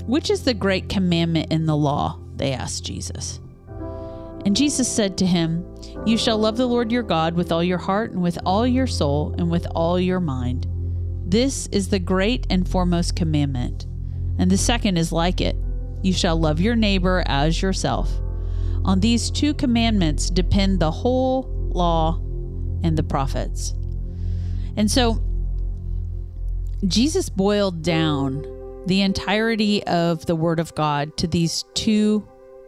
which 0.07 0.31
is 0.31 0.45
the 0.45 0.55
great 0.55 0.89
commandment 0.89 1.53
in 1.53 1.67
the 1.67 1.77
law? 1.77 2.19
They 2.37 2.53
asked 2.53 2.85
Jesus. 2.85 3.41
And 4.45 4.57
Jesus 4.57 4.91
said 4.91 5.19
to 5.19 5.27
him, 5.27 5.65
You 6.07 6.17
shall 6.17 6.39
love 6.39 6.57
the 6.57 6.67
Lord 6.67 6.93
your 6.93 7.03
God 7.03 7.35
with 7.35 7.53
all 7.53 7.63
your 7.63 7.79
heart 7.79 8.13
and 8.13 8.23
with 8.23 8.39
all 8.47 8.67
your 8.67 8.87
soul 8.87 9.35
and 9.37 9.51
with 9.51 9.67
all 9.75 9.99
your 9.99 10.21
mind. 10.21 10.67
This 11.27 11.67
is 11.69 11.89
the 11.89 11.99
great 11.99 12.47
and 12.49 12.67
foremost 12.69 13.17
commandment. 13.17 13.87
And 14.39 14.51
the 14.51 14.57
second 14.57 14.97
is 14.97 15.13
like 15.13 15.41
it 15.41 15.57
You 16.03 16.13
shall 16.13 16.41
love 16.41 16.61
your 16.61 16.77
neighbor 16.77 17.23
as 17.27 17.61
yourself. 17.61 18.11
On 18.85 19.01
these 19.01 19.31
two 19.31 19.53
commandments 19.53 20.31
depend 20.31 20.81
the 20.81 20.91
whole 20.91 21.43
law 21.71 22.19
and 22.83 22.97
the 22.97 23.03
prophets. 23.03 23.75
And 24.79 24.89
so 24.89 25.21
Jesus 26.87 27.29
boiled 27.29 27.83
down 27.83 28.47
the 28.87 29.03
entirety 29.03 29.85
of 29.85 30.25
the 30.27 30.37
Word 30.37 30.61
of 30.61 30.75
God 30.77 31.17
to 31.19 31.27
these 31.27 31.65
two 31.75 32.27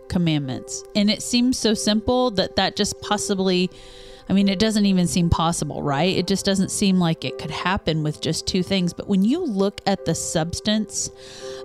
commandments. 0.09 0.83
And 0.97 1.09
it 1.09 1.23
seems 1.23 1.57
so 1.57 1.73
simple 1.73 2.33
that 2.33 2.57
that 2.57 2.75
just 2.75 3.01
possibly, 3.01 3.71
I 4.29 4.33
mean, 4.33 4.49
it 4.49 4.59
doesn't 4.59 4.87
even 4.87 5.07
seem 5.07 5.31
possible, 5.31 5.83
right? 5.83 6.17
It 6.17 6.27
just 6.27 6.45
doesn't 6.45 6.71
seem 6.71 6.99
like 6.99 7.25
it 7.25 7.39
could 7.39 7.51
happen 7.51 8.03
with 8.03 8.21
just 8.21 8.47
two 8.47 8.63
things. 8.63 8.93
But 8.93 9.09
when 9.09 9.25
you 9.25 9.45
look 9.45 9.81
at 9.87 10.05
the 10.05 10.15
substance 10.15 11.11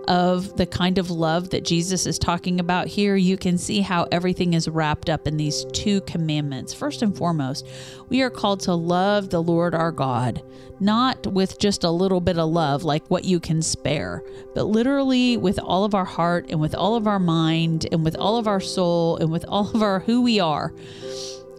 of 0.08 0.56
the 0.58 0.66
kind 0.66 0.98
of 0.98 1.10
love 1.10 1.50
that 1.52 1.64
Jesus 1.64 2.06
is 2.06 2.20
talking 2.20 2.60
about 2.60 2.88
here, 2.88 3.16
you 3.16 3.38
can 3.38 3.58
see 3.58 3.82
how 3.82 4.08
everything 4.12 4.54
is 4.54 4.68
wrapped 4.68 5.10
up 5.10 5.28
in 5.28 5.38
these 5.38 5.66
two 5.74 6.02
commandments. 6.02 6.74
First 6.74 7.02
and 7.02 7.16
foremost, 7.16 7.68
we 8.10 8.22
are 8.22 8.30
called 8.30 8.60
to 8.62 8.74
love 8.74 9.30
the 9.30 9.42
Lord 9.42 9.74
our 9.76 9.92
God, 9.92 10.42
not 10.80 11.28
with 11.28 11.60
just 11.60 11.84
a 11.84 11.90
little 11.90 12.22
bit 12.22 12.38
of 12.38 12.50
love 12.50 12.84
like 12.84 13.08
what 13.08 13.26
you 13.26 13.40
can 13.40 13.62
spare, 13.62 14.24
but 14.54 14.66
literally 14.66 15.38
with 15.38 15.60
all 15.60 15.84
of 15.84 15.96
our 15.96 16.06
heart 16.06 16.48
and 16.50 16.60
with 16.60 16.76
all 16.76 16.96
of 16.96 17.08
our 17.08 17.20
mind 17.20 17.88
and 17.92 18.04
with 18.04 18.16
all 18.16 18.38
of 18.38 18.48
our 18.48 18.60
soul 18.60 19.18
and 19.18 19.32
with 19.32 19.46
all 19.48 19.70
of 19.74 19.82
our 19.82 20.00
who 20.00 20.22
we 20.22 20.40
are. 20.40 20.74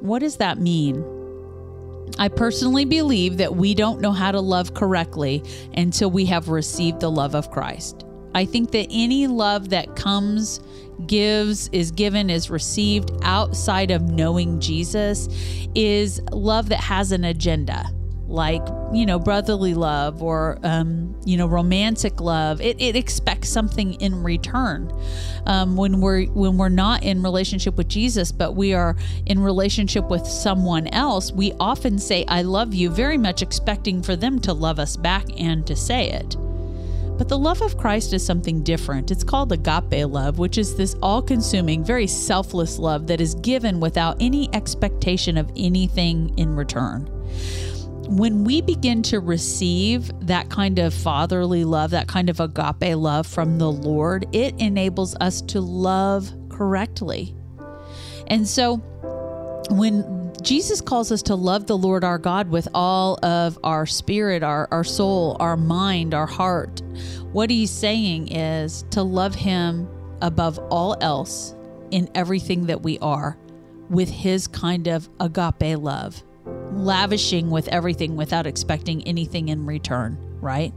What 0.00 0.20
does 0.20 0.36
that 0.36 0.58
mean? 0.58 1.04
I 2.18 2.28
personally 2.28 2.84
believe 2.84 3.36
that 3.38 3.56
we 3.56 3.74
don't 3.74 4.00
know 4.00 4.12
how 4.12 4.32
to 4.32 4.40
love 4.40 4.74
correctly 4.74 5.42
until 5.74 6.10
we 6.10 6.24
have 6.26 6.48
received 6.48 7.00
the 7.00 7.10
love 7.10 7.34
of 7.34 7.50
Christ. 7.50 8.04
I 8.34 8.44
think 8.44 8.70
that 8.72 8.86
any 8.90 9.26
love 9.26 9.70
that 9.70 9.96
comes 9.96 10.60
gives, 11.06 11.68
is 11.72 11.90
given, 11.90 12.30
is 12.30 12.48
received 12.48 13.10
outside 13.22 13.90
of 13.90 14.02
knowing 14.02 14.60
Jesus 14.60 15.28
is 15.74 16.20
love 16.32 16.68
that 16.70 16.80
has 16.80 17.12
an 17.12 17.24
agenda 17.24 17.86
like 18.28 18.62
you 18.92 19.06
know 19.06 19.18
brotherly 19.18 19.74
love 19.74 20.22
or 20.22 20.58
um, 20.62 21.18
you 21.24 21.36
know 21.36 21.46
romantic 21.46 22.20
love 22.20 22.60
it, 22.60 22.80
it 22.80 22.96
expects 22.96 23.48
something 23.48 23.94
in 23.94 24.22
return. 24.22 24.92
Um, 25.46 25.76
when 25.76 26.00
we're 26.00 26.26
when 26.26 26.58
we're 26.58 26.68
not 26.68 27.04
in 27.04 27.22
relationship 27.22 27.76
with 27.76 27.88
jesus 27.88 28.32
but 28.32 28.56
we 28.56 28.74
are 28.74 28.96
in 29.26 29.38
relationship 29.38 30.08
with 30.08 30.26
someone 30.26 30.88
else 30.88 31.30
we 31.30 31.52
often 31.60 31.98
say 31.98 32.24
i 32.26 32.42
love 32.42 32.74
you 32.74 32.90
very 32.90 33.16
much 33.16 33.42
expecting 33.42 34.02
for 34.02 34.16
them 34.16 34.40
to 34.40 34.52
love 34.52 34.78
us 34.78 34.96
back 34.96 35.24
and 35.38 35.66
to 35.66 35.76
say 35.76 36.10
it. 36.10 36.36
But 37.18 37.28
the 37.28 37.38
love 37.38 37.62
of 37.62 37.78
Christ 37.78 38.12
is 38.12 38.24
something 38.24 38.62
different. 38.62 39.10
It's 39.10 39.24
called 39.24 39.50
agape 39.50 40.06
love, 40.06 40.38
which 40.38 40.58
is 40.58 40.76
this 40.76 40.94
all 41.02 41.22
consuming, 41.22 41.82
very 41.82 42.06
selfless 42.06 42.78
love 42.78 43.06
that 43.06 43.22
is 43.22 43.34
given 43.36 43.80
without 43.80 44.18
any 44.20 44.54
expectation 44.54 45.38
of 45.38 45.50
anything 45.56 46.34
in 46.36 46.54
return 46.54 47.10
when 48.08 48.44
we 48.44 48.60
begin 48.60 49.02
to 49.02 49.20
receive 49.20 50.10
that 50.26 50.48
kind 50.48 50.78
of 50.78 50.94
fatherly 50.94 51.64
love, 51.64 51.90
that 51.90 52.08
kind 52.08 52.30
of 52.30 52.40
agape 52.40 52.96
love 52.96 53.26
from 53.26 53.58
the 53.58 53.70
Lord, 53.70 54.26
it 54.32 54.54
enables 54.58 55.16
us 55.16 55.40
to 55.42 55.60
love 55.60 56.32
correctly. 56.48 57.34
And 58.28 58.46
so 58.46 58.76
when 59.70 60.32
Jesus 60.42 60.80
calls 60.80 61.10
us 61.10 61.22
to 61.22 61.34
love 61.34 61.66
the 61.66 61.76
Lord 61.76 62.04
our 62.04 62.18
God 62.18 62.50
with 62.50 62.68
all 62.74 63.18
of 63.24 63.58
our 63.64 63.86
spirit, 63.86 64.42
our, 64.42 64.68
our 64.70 64.84
soul, 64.84 65.36
our 65.40 65.56
mind, 65.56 66.14
our 66.14 66.26
heart, 66.26 66.82
what 67.32 67.50
he's 67.50 67.70
saying 67.70 68.28
is 68.28 68.84
to 68.90 69.02
love 69.02 69.34
him 69.34 69.88
above 70.22 70.58
all 70.70 70.96
else 71.00 71.54
in 71.90 72.08
everything 72.14 72.66
that 72.66 72.82
we 72.82 72.98
are 73.00 73.36
with 73.90 74.08
his 74.08 74.46
kind 74.46 74.86
of 74.86 75.08
agape 75.20 75.78
love 75.78 76.22
lavishing 76.72 77.50
with 77.50 77.68
everything 77.68 78.16
without 78.16 78.46
expecting 78.46 79.02
anything 79.04 79.48
in 79.48 79.66
return, 79.66 80.18
right? 80.40 80.72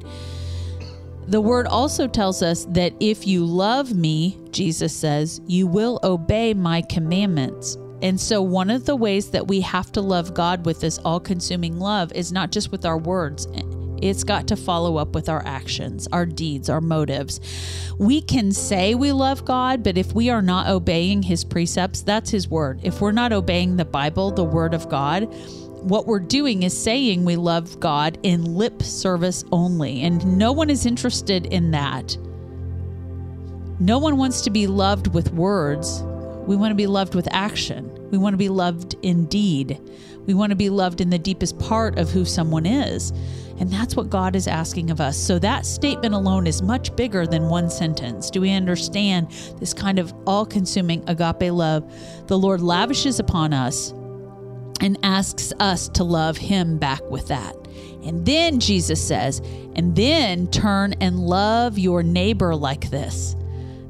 The 1.28 1.42
word 1.42 1.68
also 1.68 2.08
tells 2.08 2.42
us 2.42 2.66
that 2.72 2.94
if 3.00 3.28
you 3.28 3.46
love 3.46 3.94
me, 3.94 4.40
Jesus 4.50 4.96
says, 4.96 5.42
you 5.46 5.68
will 5.68 6.00
obey 6.04 6.56
my 6.56 6.82
commandments. 6.82 7.78
And 8.02 8.20
so, 8.20 8.42
one 8.42 8.70
of 8.70 8.86
the 8.86 8.96
ways 8.96 9.30
that 9.32 9.48
we 9.48 9.62
have 9.62 9.92
to 9.92 10.02
love 10.02 10.34
God 10.34 10.66
with 10.66 10.80
this 10.82 10.98
all 11.00 11.20
consuming 11.20 11.80
love 11.80 12.12
is 12.14 12.32
not 12.32 12.52
just 12.52 12.72
with 12.72 12.86
our 12.86 12.98
words, 12.98 13.46
it's 14.02 14.24
got 14.24 14.48
to 14.48 14.56
follow 14.56 14.98
up 14.98 15.14
with 15.14 15.30
our 15.30 15.46
actions, 15.46 16.08
our 16.12 16.26
deeds, 16.26 16.70
our 16.70 16.82
motives. 16.82 17.40
We 17.98 18.22
can 18.22 18.52
say 18.52 18.96
we 18.96 19.12
love 19.12 19.46
God, 19.46 19.84
but 19.84 19.98
if 19.98 20.14
we 20.14 20.30
are 20.30 20.42
not 20.42 20.70
obeying 20.70 21.22
his 21.22 21.44
precepts, 21.44 22.02
that's 22.02 22.30
his 22.30 22.48
word. 22.48 22.80
If 22.84 23.02
we're 23.02 23.12
not 23.12 23.34
obeying 23.34 23.76
the 23.76 23.86
Bible, 23.86 24.32
the 24.32 24.44
word 24.44 24.74
of 24.74 24.90
God, 24.90 25.34
what 25.82 26.08
we're 26.08 26.20
doing 26.20 26.64
is 26.64 26.78
saying 26.78 27.26
we 27.26 27.36
love 27.36 27.80
God 27.80 28.18
in 28.24 28.56
lip 28.56 28.82
service 28.84 29.44
only, 29.52 30.02
and 30.02 30.38
no 30.38 30.52
one 30.52 30.70
is 30.70 30.86
interested 30.86 31.46
in 31.48 31.72
that. 31.72 32.18
No 33.80 33.98
one 33.98 34.18
wants 34.18 34.42
to 34.42 34.50
be 34.50 34.68
loved 34.68 35.14
with 35.14 35.32
words. 35.34 36.04
We 36.46 36.56
want 36.56 36.72
to 36.72 36.76
be 36.76 36.88
loved 36.88 37.16
with 37.16 37.28
action. 37.32 38.10
We 38.12 38.18
want 38.18 38.34
to 38.34 38.38
be 38.38 38.50
loved 38.50 38.96
in 39.04 39.26
deed. 39.26 39.80
We 40.26 40.34
want 40.34 40.50
to 40.50 40.56
be 40.56 40.70
loved 40.70 41.00
in 41.00 41.10
the 41.10 41.20
deepest 41.20 41.58
part 41.60 41.98
of 41.98 42.10
who 42.10 42.26
someone 42.26 42.66
is. 42.66 43.12
And 43.60 43.72
that's 43.72 43.96
what 43.96 44.10
God 44.10 44.36
is 44.36 44.48
asking 44.48 44.90
of 44.90 45.02
us. 45.02 45.18
So 45.18 45.40
that 45.40 45.66
statement 45.66 46.14
alone 46.14 46.48
is 46.48 46.62
much 46.62 46.96
bigger 46.96 47.28
than 47.28 47.50
one 47.50 47.70
sentence. 47.70 48.30
Do 48.30 48.42
we 48.42 48.52
understand 48.52 49.30
this 49.60 49.74
kind 49.74 50.00
of 50.00 50.14
all 50.26 50.46
consuming 50.46 51.08
agape 51.10 51.52
love 51.52 51.92
the 52.28 52.38
Lord 52.38 52.62
lavishes 52.62 53.20
upon 53.20 53.54
us 53.54 53.94
and 54.82 54.98
asks 55.04 55.54
us 55.60 55.90
to 55.90 56.04
love 56.04 56.38
him 56.38 56.78
back 56.78 57.02
with 57.10 57.28
that. 57.28 57.56
And 58.04 58.26
then 58.26 58.60
Jesus 58.60 59.06
says, 59.06 59.40
and 59.76 59.96
then 59.96 60.48
turn 60.48 60.94
and 61.02 61.20
love 61.20 61.78
your 61.78 62.04
neighbor 62.04 62.56
like 62.56 62.90
this 62.90 63.36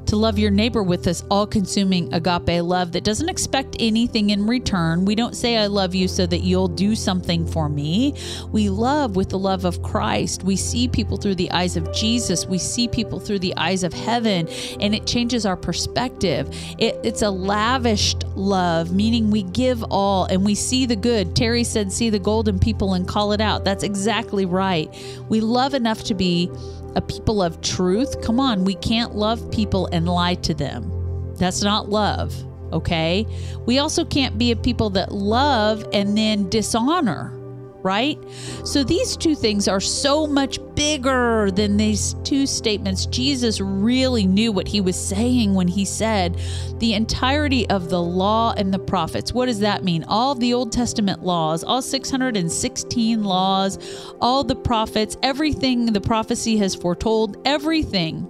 to 0.08 0.16
love 0.16 0.39
your 0.39 0.52
neighbor 0.52 0.82
with 0.82 1.04
this 1.04 1.24
all 1.30 1.45
consuming 1.45 2.12
agape 2.14 2.64
love 2.64 2.91
that 2.93 3.04
doesn't 3.04 3.30
expect 3.30 3.76
anything 3.80 4.32
in 4.32 4.47
return. 4.47 5.06
We 5.06 5.16
don't 5.16 5.36
say, 5.36 5.58
I 5.58 5.68
love 5.68 5.93
you 5.93 6.08
so 6.08 6.26
that 6.26 6.39
you'll 6.39 6.68
do 6.68 6.95
something 6.95 7.45
for 7.45 7.70
me. 7.70 8.16
We 8.52 8.70
love 8.70 9.16
with 9.16 9.30
the 9.30 9.39
love 9.39 9.66
of 9.66 9.82
Christ. 9.84 10.43
We 10.43 10.56
see 10.56 10.88
people 10.88 11.18
through 11.18 11.36
the 11.36 11.52
eyes 11.52 11.78
of 11.78 11.93
Jesus. 11.93 12.45
We 12.45 12.58
see 12.58 12.88
people 12.88 13.20
through 13.20 13.39
the 13.39 13.56
eyes 13.58 13.84
of 13.84 13.93
heaven, 13.93 14.47
and 14.80 14.95
it 14.95 15.06
changes 15.06 15.45
our 15.45 15.58
perspective. 15.58 16.50
It, 16.78 17.00
it's 17.04 17.22
a 17.22 17.30
lavished 17.30 18.24
love, 18.36 18.91
meaning 18.91 19.30
we 19.30 19.43
give 19.43 19.84
all 19.84 20.26
and 20.26 20.43
we 20.43 20.56
see 20.56 20.86
the 20.86 20.95
good. 20.95 21.36
Terry 21.36 21.64
said, 21.64 21.91
See 21.91 22.10
the 22.10 22.20
golden 22.20 22.60
people 22.60 22.93
and 22.93 23.08
call 23.08 23.32
it 23.32 23.41
out. 23.41 23.64
That's 23.64 23.84
exactly 23.84 24.45
right. 24.45 24.93
We 25.30 25.41
love 25.41 25.74
enough 25.74 26.04
to 26.06 26.14
be 26.14 26.52
a 26.96 27.02
people 27.02 27.42
of 27.42 27.62
truth. 27.62 28.22
Come 28.22 28.40
on, 28.40 28.64
we 28.64 28.76
can't 28.76 29.16
love 29.16 29.52
people 29.52 29.88
and 29.92 30.08
lie 30.08 30.36
to 30.36 30.54
them. 30.54 30.92
That's 31.38 31.64
not 31.64 31.90
love, 31.90 32.36
okay? 32.74 33.26
We 33.66 33.80
also 33.80 34.04
can't 34.04 34.38
be 34.38 34.52
a 34.52 34.56
people 34.56 34.90
that 34.92 35.12
love 35.12 35.88
and 35.94 36.18
then 36.18 36.50
dishonor 36.50 37.39
right? 37.84 38.18
So 38.64 38.84
these 38.84 39.16
two 39.16 39.36
things 39.36 39.68
are 39.68 39.80
so 39.80 40.28
much 40.28 40.60
bigger 40.76 41.52
than 41.52 41.78
these 41.78 42.16
two 42.24 42.46
statements. 42.46 43.06
Jesus 43.06 43.60
really 43.62 44.26
knew 44.26 44.52
what 44.52 44.68
he 44.68 44.82
was 44.82 44.96
saying 44.96 45.54
when 45.54 45.68
he 45.68 45.86
said 45.86 46.40
the 46.80 46.94
entirety 46.94 47.70
of 47.70 47.90
the 47.90 48.02
law 48.02 48.54
and 48.58 48.74
the 48.74 48.80
prophets. 48.80 49.34
What 49.34 49.48
does 49.48 49.60
that 49.60 49.84
mean? 49.84 50.04
All 50.06 50.36
the 50.36 50.54
Old 50.54 50.72
Testament 50.72 51.24
laws, 51.24 51.64
all 51.64 51.82
616 51.82 53.24
laws, 53.24 54.14
all 54.22 54.44
the 54.44 54.56
prophets, 54.56 55.18
everything 55.24 55.86
the 55.86 56.02
prophecy 56.02 56.58
has 56.58 56.76
foretold, 56.76 57.38
everything 57.46 58.28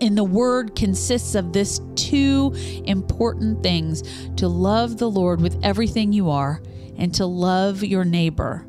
in 0.00 0.14
the 0.14 0.24
word 0.24 0.76
consists 0.76 1.34
of 1.34 1.52
this 1.52 1.80
two 1.94 2.52
important 2.84 3.62
things 3.62 4.02
to 4.36 4.48
love 4.48 4.98
the 4.98 5.10
Lord 5.10 5.40
with 5.40 5.58
everything 5.62 6.12
you 6.12 6.30
are 6.30 6.62
and 6.96 7.14
to 7.14 7.26
love 7.26 7.82
your 7.82 8.04
neighbor 8.04 8.66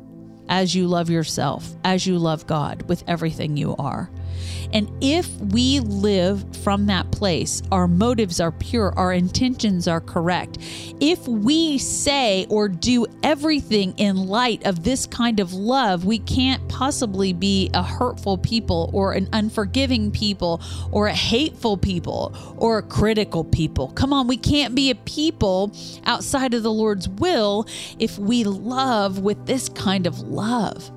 as 0.48 0.74
you 0.74 0.86
love 0.86 1.10
yourself, 1.10 1.74
as 1.84 2.06
you 2.06 2.18
love 2.18 2.46
God 2.46 2.88
with 2.88 3.04
everything 3.06 3.56
you 3.56 3.74
are. 3.76 4.10
And 4.72 4.90
if 5.00 5.28
we 5.36 5.80
live 5.80 6.44
from 6.64 6.86
that 6.86 7.10
place, 7.12 7.62
our 7.70 7.86
motives 7.86 8.40
are 8.40 8.50
pure, 8.50 8.92
our 8.96 9.12
intentions 9.12 9.86
are 9.86 10.00
correct. 10.00 10.58
If 11.00 11.26
we 11.28 11.78
say 11.78 12.46
or 12.48 12.68
do 12.68 13.06
everything 13.22 13.94
in 13.98 14.26
light 14.26 14.66
of 14.66 14.82
this 14.82 15.06
kind 15.06 15.38
of 15.38 15.52
love, 15.52 16.04
we 16.04 16.18
can't 16.18 16.66
possibly 16.68 17.32
be 17.32 17.70
a 17.72 17.82
hurtful 17.82 18.38
people 18.38 18.90
or 18.92 19.12
an 19.12 19.28
unforgiving 19.32 20.10
people 20.10 20.60
or 20.90 21.06
a 21.06 21.14
hateful 21.14 21.76
people 21.76 22.34
or 22.56 22.78
a 22.78 22.82
critical 22.82 23.44
people. 23.44 23.88
Come 23.88 24.12
on, 24.12 24.26
we 24.26 24.36
can't 24.36 24.74
be 24.74 24.90
a 24.90 24.94
people 24.94 25.72
outside 26.04 26.54
of 26.54 26.62
the 26.62 26.72
Lord's 26.72 27.08
will 27.08 27.66
if 27.98 28.18
we 28.18 28.44
love 28.44 29.20
with 29.20 29.46
this 29.46 29.68
kind 29.68 30.06
of 30.06 30.20
love. 30.20 30.90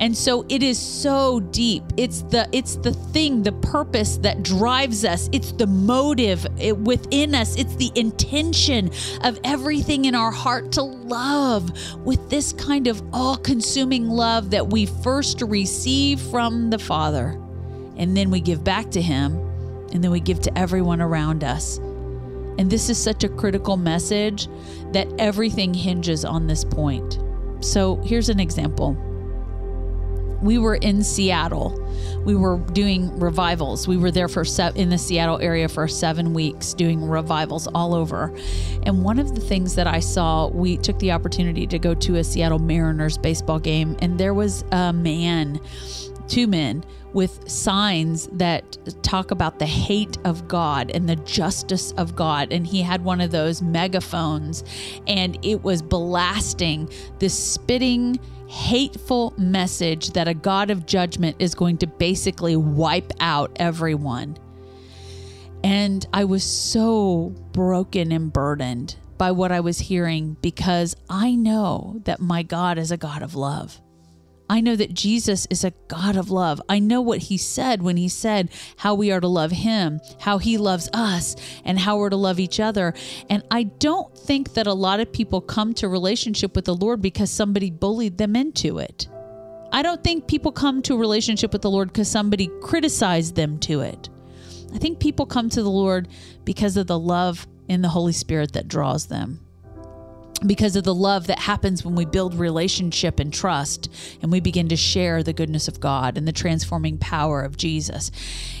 And 0.00 0.16
so 0.16 0.44
it 0.48 0.62
is 0.64 0.78
so 0.78 1.38
deep. 1.38 1.84
It's 1.96 2.22
the 2.22 2.48
it's 2.50 2.76
the 2.76 2.92
thing, 2.92 3.42
the 3.44 3.52
purpose 3.52 4.16
that 4.18 4.42
drives 4.42 5.04
us. 5.04 5.28
It's 5.30 5.52
the 5.52 5.66
motive 5.66 6.44
within 6.78 7.34
us. 7.34 7.56
It's 7.56 7.76
the 7.76 7.92
intention 7.94 8.90
of 9.22 9.38
everything 9.44 10.06
in 10.06 10.14
our 10.16 10.32
heart 10.32 10.72
to 10.72 10.82
love 10.82 11.70
with 12.04 12.30
this 12.30 12.52
kind 12.52 12.88
of 12.88 13.00
all-consuming 13.12 14.08
love 14.08 14.50
that 14.50 14.68
we 14.68 14.86
first 14.86 15.40
receive 15.42 16.20
from 16.20 16.70
the 16.70 16.78
Father. 16.78 17.40
And 17.96 18.16
then 18.16 18.30
we 18.30 18.40
give 18.40 18.64
back 18.64 18.90
to 18.92 19.02
him, 19.02 19.36
and 19.92 20.02
then 20.02 20.10
we 20.10 20.18
give 20.18 20.40
to 20.40 20.58
everyone 20.58 21.00
around 21.00 21.44
us. 21.44 21.78
And 22.58 22.68
this 22.68 22.90
is 22.90 22.98
such 22.98 23.22
a 23.22 23.28
critical 23.28 23.76
message 23.76 24.48
that 24.92 25.06
everything 25.18 25.72
hinges 25.72 26.24
on 26.24 26.46
this 26.48 26.64
point. 26.64 27.20
So 27.60 27.96
here's 27.96 28.28
an 28.28 28.40
example 28.40 28.96
we 30.42 30.58
were 30.58 30.74
in 30.74 31.02
Seattle. 31.04 31.78
We 32.24 32.34
were 32.34 32.58
doing 32.72 33.18
revivals. 33.18 33.86
We 33.86 33.96
were 33.96 34.10
there 34.10 34.28
for 34.28 34.44
se- 34.44 34.72
in 34.74 34.90
the 34.90 34.98
Seattle 34.98 35.38
area 35.40 35.68
for 35.68 35.86
seven 35.88 36.34
weeks 36.34 36.74
doing 36.74 37.08
revivals 37.08 37.68
all 37.68 37.94
over. 37.94 38.34
And 38.82 39.02
one 39.02 39.18
of 39.18 39.34
the 39.34 39.40
things 39.40 39.76
that 39.76 39.86
I 39.86 40.00
saw, 40.00 40.48
we 40.48 40.76
took 40.76 40.98
the 40.98 41.12
opportunity 41.12 41.66
to 41.68 41.78
go 41.78 41.94
to 41.94 42.16
a 42.16 42.24
Seattle 42.24 42.58
Mariners 42.58 43.16
baseball 43.18 43.60
game, 43.60 43.96
and 44.00 44.18
there 44.18 44.34
was 44.34 44.64
a 44.72 44.92
man, 44.92 45.60
two 46.26 46.46
men 46.46 46.84
with 47.12 47.48
signs 47.48 48.26
that 48.32 48.78
talk 49.02 49.30
about 49.30 49.58
the 49.58 49.66
hate 49.66 50.16
of 50.24 50.48
God 50.48 50.90
and 50.94 51.08
the 51.08 51.16
justice 51.16 51.92
of 51.92 52.16
God. 52.16 52.52
And 52.52 52.66
he 52.66 52.82
had 52.82 53.04
one 53.04 53.20
of 53.20 53.30
those 53.30 53.60
megaphones 53.60 54.64
and 55.06 55.38
it 55.44 55.62
was 55.62 55.82
blasting 55.82 56.88
this 57.18 57.38
spitting 57.38 58.18
hateful 58.52 59.32
message 59.38 60.10
that 60.10 60.28
a 60.28 60.34
God 60.34 60.70
of 60.70 60.84
judgment 60.84 61.36
is 61.38 61.54
going 61.54 61.78
to 61.78 61.86
basically 61.86 62.54
wipe 62.54 63.10
out 63.18 63.50
everyone. 63.56 64.36
And 65.64 66.06
I 66.12 66.24
was 66.24 66.44
so 66.44 67.34
broken 67.52 68.12
and 68.12 68.30
burdened 68.30 68.96
by 69.16 69.30
what 69.30 69.52
I 69.52 69.60
was 69.60 69.78
hearing 69.78 70.36
because 70.42 70.94
I 71.08 71.34
know 71.34 72.02
that 72.04 72.20
my 72.20 72.42
God 72.42 72.76
is 72.76 72.90
a 72.90 72.98
God 72.98 73.22
of 73.22 73.34
love. 73.34 73.80
I 74.52 74.60
know 74.60 74.76
that 74.76 74.92
Jesus 74.92 75.46
is 75.48 75.64
a 75.64 75.72
God 75.88 76.14
of 76.14 76.30
love. 76.30 76.60
I 76.68 76.78
know 76.78 77.00
what 77.00 77.20
he 77.20 77.38
said 77.38 77.80
when 77.80 77.96
he 77.96 78.10
said 78.10 78.50
how 78.76 78.94
we 78.94 79.10
are 79.10 79.18
to 79.18 79.26
love 79.26 79.50
him, 79.50 79.98
how 80.20 80.36
he 80.36 80.58
loves 80.58 80.90
us, 80.92 81.36
and 81.64 81.78
how 81.78 81.96
we're 81.96 82.10
to 82.10 82.16
love 82.16 82.38
each 82.38 82.60
other. 82.60 82.92
And 83.30 83.42
I 83.50 83.62
don't 83.62 84.14
think 84.14 84.52
that 84.52 84.66
a 84.66 84.74
lot 84.74 85.00
of 85.00 85.10
people 85.10 85.40
come 85.40 85.72
to 85.76 85.88
relationship 85.88 86.54
with 86.54 86.66
the 86.66 86.74
Lord 86.74 87.00
because 87.00 87.30
somebody 87.30 87.70
bullied 87.70 88.18
them 88.18 88.36
into 88.36 88.76
it. 88.76 89.08
I 89.72 89.80
don't 89.80 90.04
think 90.04 90.28
people 90.28 90.52
come 90.52 90.82
to 90.82 90.96
a 90.96 90.98
relationship 90.98 91.54
with 91.54 91.62
the 91.62 91.70
Lord 91.70 91.88
because 91.88 92.10
somebody 92.10 92.50
criticized 92.60 93.36
them 93.36 93.58
to 93.60 93.80
it. 93.80 94.10
I 94.74 94.76
think 94.76 95.00
people 95.00 95.24
come 95.24 95.48
to 95.48 95.62
the 95.62 95.70
Lord 95.70 96.08
because 96.44 96.76
of 96.76 96.88
the 96.88 96.98
love 96.98 97.46
in 97.68 97.80
the 97.80 97.88
Holy 97.88 98.12
Spirit 98.12 98.52
that 98.52 98.68
draws 98.68 99.06
them 99.06 99.40
because 100.46 100.76
of 100.76 100.84
the 100.84 100.94
love 100.94 101.26
that 101.26 101.40
happens 101.40 101.84
when 101.84 101.94
we 101.94 102.04
build 102.04 102.34
relationship 102.34 103.20
and 103.20 103.32
trust 103.32 103.88
and 104.20 104.32
we 104.32 104.40
begin 104.40 104.68
to 104.68 104.76
share 104.76 105.22
the 105.22 105.32
goodness 105.32 105.68
of 105.68 105.80
God 105.80 106.18
and 106.18 106.26
the 106.26 106.32
transforming 106.32 106.98
power 106.98 107.42
of 107.42 107.56
Jesus. 107.56 108.10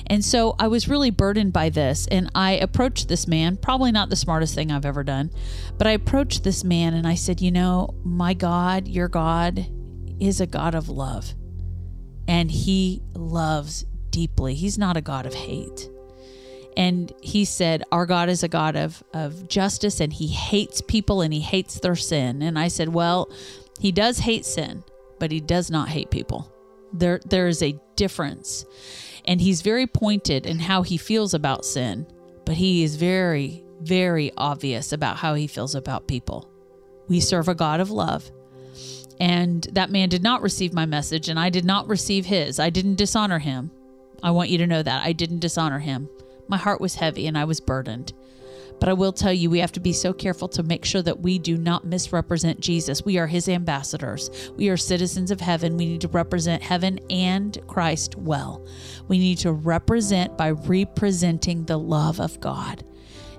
And 0.06 0.24
so 0.24 0.54
I 0.58 0.68
was 0.68 0.88
really 0.88 1.10
burdened 1.10 1.52
by 1.52 1.68
this 1.68 2.06
and 2.08 2.30
I 2.34 2.52
approached 2.52 3.08
this 3.08 3.26
man, 3.26 3.56
probably 3.56 3.92
not 3.92 4.10
the 4.10 4.16
smartest 4.16 4.54
thing 4.54 4.70
I've 4.70 4.86
ever 4.86 5.04
done, 5.04 5.30
but 5.78 5.86
I 5.86 5.92
approached 5.92 6.44
this 6.44 6.64
man 6.64 6.94
and 6.94 7.06
I 7.06 7.14
said, 7.14 7.40
"You 7.40 7.50
know, 7.50 7.94
my 8.04 8.34
God, 8.34 8.88
your 8.88 9.08
God 9.08 9.66
is 10.20 10.40
a 10.40 10.46
God 10.46 10.74
of 10.74 10.88
love. 10.88 11.34
And 12.28 12.50
he 12.50 13.02
loves 13.14 13.84
deeply. 14.10 14.54
He's 14.54 14.78
not 14.78 14.96
a 14.96 15.00
God 15.00 15.26
of 15.26 15.34
hate." 15.34 15.88
And 16.76 17.12
he 17.20 17.44
said, 17.44 17.84
Our 17.92 18.06
God 18.06 18.28
is 18.28 18.42
a 18.42 18.48
God 18.48 18.76
of, 18.76 19.02
of 19.12 19.48
justice 19.48 20.00
and 20.00 20.12
he 20.12 20.28
hates 20.28 20.80
people 20.80 21.20
and 21.20 21.32
he 21.32 21.40
hates 21.40 21.80
their 21.80 21.96
sin. 21.96 22.42
And 22.42 22.58
I 22.58 22.68
said, 22.68 22.88
Well, 22.88 23.30
he 23.80 23.92
does 23.92 24.18
hate 24.18 24.46
sin, 24.46 24.84
but 25.18 25.30
he 25.30 25.40
does 25.40 25.70
not 25.70 25.88
hate 25.88 26.10
people. 26.10 26.50
There, 26.92 27.20
there 27.24 27.48
is 27.48 27.62
a 27.62 27.78
difference. 27.96 28.64
And 29.24 29.40
he's 29.40 29.62
very 29.62 29.86
pointed 29.86 30.46
in 30.46 30.58
how 30.58 30.82
he 30.82 30.96
feels 30.96 31.34
about 31.34 31.64
sin, 31.64 32.06
but 32.44 32.56
he 32.56 32.82
is 32.82 32.96
very, 32.96 33.64
very 33.80 34.32
obvious 34.36 34.92
about 34.92 35.18
how 35.18 35.34
he 35.34 35.46
feels 35.46 35.74
about 35.74 36.08
people. 36.08 36.48
We 37.08 37.20
serve 37.20 37.48
a 37.48 37.54
God 37.54 37.80
of 37.80 37.90
love. 37.90 38.30
And 39.20 39.62
that 39.72 39.90
man 39.90 40.08
did 40.08 40.22
not 40.22 40.42
receive 40.42 40.72
my 40.72 40.86
message, 40.86 41.28
and 41.28 41.38
I 41.38 41.50
did 41.50 41.64
not 41.64 41.88
receive 41.88 42.26
his. 42.26 42.58
I 42.58 42.70
didn't 42.70 42.96
dishonor 42.96 43.38
him. 43.38 43.70
I 44.22 44.30
want 44.30 44.50
you 44.50 44.58
to 44.58 44.66
know 44.66 44.82
that. 44.82 45.04
I 45.04 45.12
didn't 45.12 45.40
dishonor 45.40 45.78
him. 45.78 46.08
My 46.48 46.56
heart 46.56 46.80
was 46.80 46.96
heavy 46.96 47.26
and 47.26 47.36
I 47.38 47.44
was 47.44 47.60
burdened. 47.60 48.12
But 48.80 48.88
I 48.88 48.94
will 48.94 49.12
tell 49.12 49.32
you, 49.32 49.48
we 49.48 49.60
have 49.60 49.72
to 49.72 49.80
be 49.80 49.92
so 49.92 50.12
careful 50.12 50.48
to 50.48 50.62
make 50.64 50.84
sure 50.84 51.02
that 51.02 51.20
we 51.20 51.38
do 51.38 51.56
not 51.56 51.86
misrepresent 51.86 52.58
Jesus. 52.58 53.04
We 53.04 53.16
are 53.16 53.28
his 53.28 53.48
ambassadors. 53.48 54.28
We 54.56 54.70
are 54.70 54.76
citizens 54.76 55.30
of 55.30 55.40
heaven. 55.40 55.76
We 55.76 55.86
need 55.86 56.00
to 56.00 56.08
represent 56.08 56.64
heaven 56.64 56.98
and 57.08 57.56
Christ 57.68 58.16
well. 58.16 58.66
We 59.06 59.18
need 59.18 59.38
to 59.38 59.52
represent 59.52 60.36
by 60.36 60.50
representing 60.50 61.64
the 61.64 61.78
love 61.78 62.18
of 62.18 62.40
God. 62.40 62.84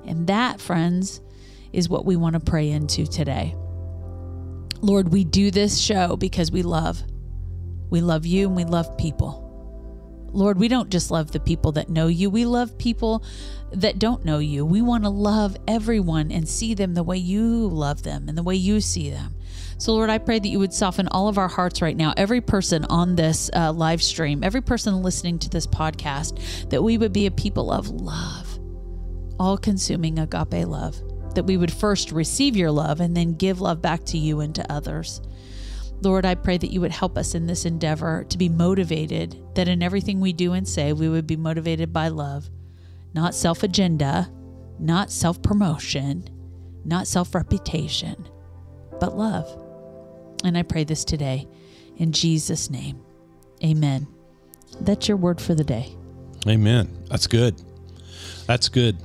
And 0.05 0.27
that, 0.27 0.61
friends, 0.61 1.19
is 1.73 1.89
what 1.89 2.05
we 2.05 2.15
want 2.15 2.35
to 2.35 2.39
pray 2.39 2.69
into 2.69 3.05
today. 3.05 3.53
Lord, 4.79 5.11
we 5.11 5.25
do 5.25 5.51
this 5.51 5.77
show 5.77 6.15
because 6.15 6.51
we 6.51 6.61
love. 6.61 7.03
We 7.89 7.99
love 7.99 8.25
you 8.25 8.47
and 8.47 8.55
we 8.55 8.63
love 8.63 8.97
people. 8.97 9.42
Lord, 10.33 10.59
we 10.59 10.67
don't 10.67 10.89
just 10.89 11.11
love 11.11 11.31
the 11.31 11.39
people 11.39 11.71
that 11.73 11.89
know 11.89 12.07
you, 12.07 12.29
we 12.29 12.45
love 12.45 12.77
people 12.77 13.23
that 13.71 13.99
don't 13.99 14.23
know 14.23 14.39
you. 14.39 14.65
We 14.65 14.81
want 14.81 15.03
to 15.03 15.09
love 15.09 15.57
everyone 15.67 16.31
and 16.31 16.47
see 16.47 16.73
them 16.73 16.93
the 16.93 17.03
way 17.03 17.17
you 17.17 17.67
love 17.67 18.03
them 18.03 18.27
and 18.27 18.37
the 18.37 18.43
way 18.43 18.55
you 18.55 18.81
see 18.81 19.09
them. 19.09 19.35
So, 19.77 19.93
Lord, 19.93 20.09
I 20.09 20.19
pray 20.19 20.39
that 20.39 20.47
you 20.47 20.59
would 20.59 20.73
soften 20.73 21.07
all 21.07 21.27
of 21.27 21.37
our 21.37 21.47
hearts 21.47 21.81
right 21.81 21.97
now, 21.97 22.13
every 22.15 22.41
person 22.41 22.85
on 22.85 23.15
this 23.15 23.49
uh, 23.53 23.71
live 23.73 24.01
stream, 24.01 24.43
every 24.43 24.61
person 24.61 25.01
listening 25.01 25.39
to 25.39 25.49
this 25.49 25.67
podcast, 25.67 26.69
that 26.69 26.83
we 26.83 26.97
would 26.97 27.13
be 27.13 27.25
a 27.25 27.31
people 27.31 27.71
of 27.71 27.89
love, 27.89 28.59
all 29.39 29.57
consuming 29.57 30.19
agape 30.19 30.67
love, 30.67 31.01
that 31.33 31.45
we 31.45 31.57
would 31.57 31.71
first 31.71 32.11
receive 32.11 32.55
your 32.55 32.71
love 32.71 32.99
and 32.99 33.17
then 33.17 33.33
give 33.33 33.61
love 33.61 33.81
back 33.81 34.03
to 34.05 34.17
you 34.17 34.39
and 34.39 34.53
to 34.55 34.71
others. 34.71 35.21
Lord, 36.03 36.25
I 36.25 36.35
pray 36.35 36.57
that 36.57 36.71
you 36.71 36.81
would 36.81 36.91
help 36.91 37.17
us 37.17 37.33
in 37.33 37.47
this 37.47 37.65
endeavor 37.65 38.25
to 38.25 38.37
be 38.37 38.49
motivated, 38.49 39.37
that 39.55 39.67
in 39.67 39.81
everything 39.81 40.19
we 40.19 40.33
do 40.33 40.53
and 40.53 40.67
say, 40.67 40.91
we 40.91 41.07
would 41.07 41.25
be 41.25 41.37
motivated 41.37 41.93
by 41.93 42.09
love, 42.09 42.49
not 43.13 43.33
self 43.33 43.63
agenda, 43.63 44.29
not 44.79 45.11
self 45.11 45.41
promotion, 45.41 46.27
not 46.83 47.07
self 47.07 47.33
reputation, 47.33 48.27
but 48.99 49.17
love. 49.17 49.47
And 50.43 50.57
I 50.57 50.63
pray 50.63 50.83
this 50.83 51.05
today 51.05 51.47
in 51.97 52.11
Jesus' 52.11 52.69
name. 52.69 53.01
Amen. 53.63 54.07
That's 54.81 55.07
your 55.07 55.17
word 55.17 55.39
for 55.39 55.55
the 55.55 55.63
day. 55.63 55.95
Amen. 56.47 57.05
That's 57.09 57.27
good. 57.27 57.61
That's 58.45 58.67
good. 58.67 58.97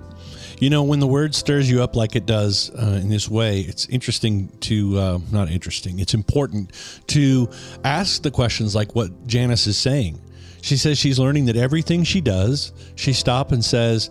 You 0.60 0.70
know, 0.70 0.82
when 0.82 0.98
the 0.98 1.06
word 1.06 1.34
stirs 1.34 1.70
you 1.70 1.82
up 1.82 1.94
like 1.94 2.16
it 2.16 2.26
does 2.26 2.70
uh, 2.70 2.98
in 3.00 3.08
this 3.08 3.28
way, 3.28 3.60
it's 3.60 3.86
interesting 3.86 4.48
to, 4.60 4.98
uh, 4.98 5.18
not 5.30 5.50
interesting, 5.50 6.00
it's 6.00 6.14
important 6.14 6.72
to 7.08 7.48
ask 7.84 8.22
the 8.22 8.30
questions 8.30 8.74
like 8.74 8.94
what 8.94 9.26
Janice 9.26 9.66
is 9.66 9.78
saying. 9.78 10.20
She 10.60 10.76
says 10.76 10.98
she's 10.98 11.18
learning 11.18 11.46
that 11.46 11.56
everything 11.56 12.02
she 12.02 12.20
does, 12.20 12.72
she 12.96 13.12
stops 13.12 13.52
and 13.52 13.64
says, 13.64 14.10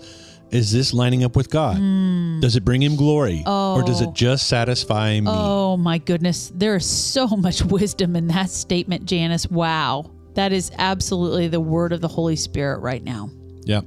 is 0.49 0.71
this 0.71 0.93
lining 0.93 1.23
up 1.23 1.35
with 1.35 1.49
God? 1.49 1.77
Mm. 1.77 2.41
Does 2.41 2.55
it 2.55 2.63
bring 2.63 2.81
him 2.81 2.95
glory? 2.95 3.43
Oh. 3.45 3.75
Or 3.75 3.83
does 3.83 4.01
it 4.01 4.13
just 4.13 4.47
satisfy 4.47 5.19
me? 5.19 5.27
Oh, 5.27 5.75
my 5.75 5.97
goodness. 5.97 6.51
There 6.55 6.75
is 6.77 6.85
so 6.85 7.27
much 7.37 7.61
wisdom 7.63 8.15
in 8.15 8.27
that 8.27 8.49
statement, 8.49 9.05
Janice. 9.05 9.49
Wow. 9.49 10.11
That 10.35 10.53
is 10.53 10.71
absolutely 10.77 11.47
the 11.47 11.59
word 11.59 11.91
of 11.91 11.99
the 11.99 12.07
Holy 12.07 12.35
Spirit 12.35 12.79
right 12.79 13.03
now. 13.03 13.29
Yep. 13.63 13.85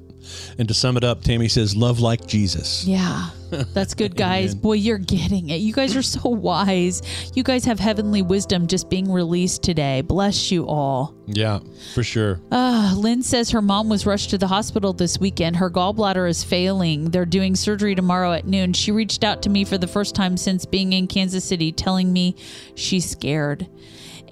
And 0.59 0.69
to 0.69 0.75
sum 0.75 0.97
it 0.97 1.05
up, 1.05 1.23
Tammy 1.23 1.49
says, 1.49 1.77
Love 1.77 2.01
like 2.01 2.27
Jesus. 2.27 2.85
Yeah. 2.85 3.31
That's 3.51 3.95
good, 3.95 4.17
guys. 4.17 4.55
Boy, 4.55 4.75
you're 4.75 4.99
getting 4.99 5.51
it. 5.51 5.57
You 5.57 5.73
guys 5.73 5.97
are 5.97 6.03
so 6.03 6.29
wise. 6.29 7.03
You 7.35 7.43
guys 7.43 7.65
have 7.65 7.81
heavenly 7.81 8.23
wisdom 8.23 8.67
just 8.67 8.89
being 8.89 9.11
released 9.11 9.63
today. 9.63 10.03
Bless 10.03 10.51
you 10.53 10.67
all. 10.69 11.15
Yeah, 11.27 11.61
for 11.95 12.03
sure. 12.03 12.41
Uh, 12.51 12.95
Lynn 12.97 13.23
says 13.23 13.51
her 13.51 13.63
mom 13.63 13.89
was 13.89 14.07
rushed 14.07 14.31
to 14.31 14.39
the 14.39 14.47
hospital 14.47 14.93
this 14.93 15.19
weekend. 15.19 15.57
Her 15.57 15.71
gallbladder 15.71 16.29
is 16.29 16.45
failing. 16.45 17.11
They're 17.11 17.27
doing 17.27 17.57
surgery 17.57 17.95
tomorrow 17.95 18.33
at 18.33 18.47
noon. 18.47 18.73
She 18.73 18.93
reached 18.93 19.25
out 19.25 19.43
to 19.43 19.51
me 19.51 19.65
for 19.65 19.79
the 19.79 19.89
first 19.89 20.15
time 20.15 20.37
since 20.37 20.65
being 20.65 20.93
in 20.93 21.07
Kansas 21.07 21.45
City, 21.45 21.73
telling 21.73 22.13
me 22.13 22.37
she's 22.75 23.09
scared. 23.09 23.67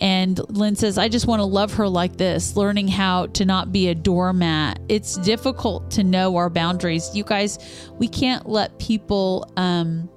And 0.01 0.39
Lynn 0.51 0.77
says, 0.77 0.97
I 0.99 1.09
just 1.09 1.27
want 1.27 1.41
to 1.41 1.45
love 1.45 1.75
her 1.75 1.89
like 1.89 2.17
this, 2.17 2.57
learning 2.57 2.89
how 2.89 3.27
to 3.27 3.45
not 3.45 3.73
be 3.73 3.89
a 3.89 3.95
doormat. 3.95 4.79
It's 4.89 5.17
difficult 5.19 5.91
to 5.93 6.05
know 6.05 6.37
our 6.37 6.51
boundaries. 6.51 7.11
You 7.15 7.25
guys, 7.25 7.59
we 7.99 8.09
can't 8.09 8.49
let 8.49 8.79
people 8.79 9.53
um, 9.57 10.09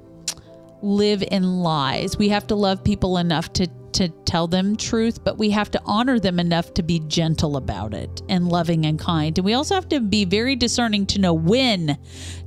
live 0.82 1.24
in 1.32 1.62
lies. 1.62 2.18
We 2.18 2.30
have 2.30 2.48
to 2.48 2.56
love 2.56 2.84
people 2.84 3.18
enough 3.18 3.52
to 3.54 3.68
to 3.94 4.10
tell 4.26 4.48
them 4.48 4.76
truth, 4.78 5.24
but 5.24 5.38
we 5.38 5.50
have 5.50 5.70
to 5.72 5.82
honor 5.86 6.18
them 6.18 6.40
enough 6.40 6.74
to 6.76 6.84
be 6.84 7.00
gentle 7.08 7.58
about 7.58 7.94
it 7.94 8.22
and 8.30 8.48
loving 8.48 8.86
and 8.86 8.98
kind. 8.98 9.38
And 9.38 9.44
we 9.46 9.54
also 9.54 9.76
have 9.76 9.90
to 9.90 10.00
be 10.00 10.26
very 10.26 10.56
discerning 10.56 11.06
to 11.08 11.20
know 11.20 11.34
when 11.34 11.98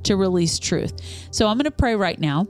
to 0.03 0.15
release 0.15 0.59
truth. 0.59 0.93
So 1.31 1.47
I'm 1.47 1.57
going 1.57 1.65
to 1.65 1.71
pray 1.71 1.95
right 1.95 2.19
now, 2.19 2.47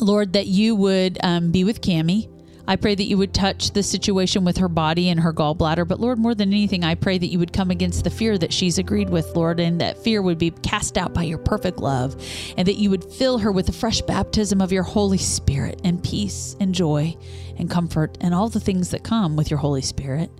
Lord, 0.00 0.32
that 0.32 0.46
you 0.46 0.74
would 0.76 1.18
um, 1.22 1.52
be 1.52 1.62
with 1.64 1.82
Cami. 1.82 2.28
I 2.70 2.76
pray 2.76 2.94
that 2.94 3.02
you 3.02 3.18
would 3.18 3.34
touch 3.34 3.72
the 3.72 3.82
situation 3.82 4.44
with 4.44 4.58
her 4.58 4.68
body 4.68 5.08
and 5.08 5.18
her 5.18 5.32
gallbladder. 5.32 5.88
But 5.88 5.98
Lord, 5.98 6.20
more 6.20 6.36
than 6.36 6.50
anything, 6.50 6.84
I 6.84 6.94
pray 6.94 7.18
that 7.18 7.26
you 7.26 7.40
would 7.40 7.52
come 7.52 7.72
against 7.72 8.04
the 8.04 8.10
fear 8.10 8.38
that 8.38 8.52
she's 8.52 8.78
agreed 8.78 9.10
with, 9.10 9.34
Lord, 9.34 9.58
and 9.58 9.80
that 9.80 9.98
fear 9.98 10.22
would 10.22 10.38
be 10.38 10.52
cast 10.52 10.96
out 10.96 11.12
by 11.12 11.24
your 11.24 11.38
perfect 11.38 11.80
love, 11.80 12.14
and 12.56 12.68
that 12.68 12.76
you 12.76 12.88
would 12.90 13.02
fill 13.02 13.38
her 13.38 13.50
with 13.50 13.66
the 13.66 13.72
fresh 13.72 14.02
baptism 14.02 14.60
of 14.60 14.70
your 14.70 14.84
Holy 14.84 15.18
Spirit 15.18 15.80
and 15.82 16.00
peace 16.00 16.54
and 16.60 16.72
joy 16.72 17.16
and 17.58 17.68
comfort 17.68 18.16
and 18.20 18.32
all 18.32 18.48
the 18.48 18.60
things 18.60 18.92
that 18.92 19.02
come 19.02 19.34
with 19.34 19.50
your 19.50 19.58
Holy 19.58 19.82
Spirit. 19.82 20.30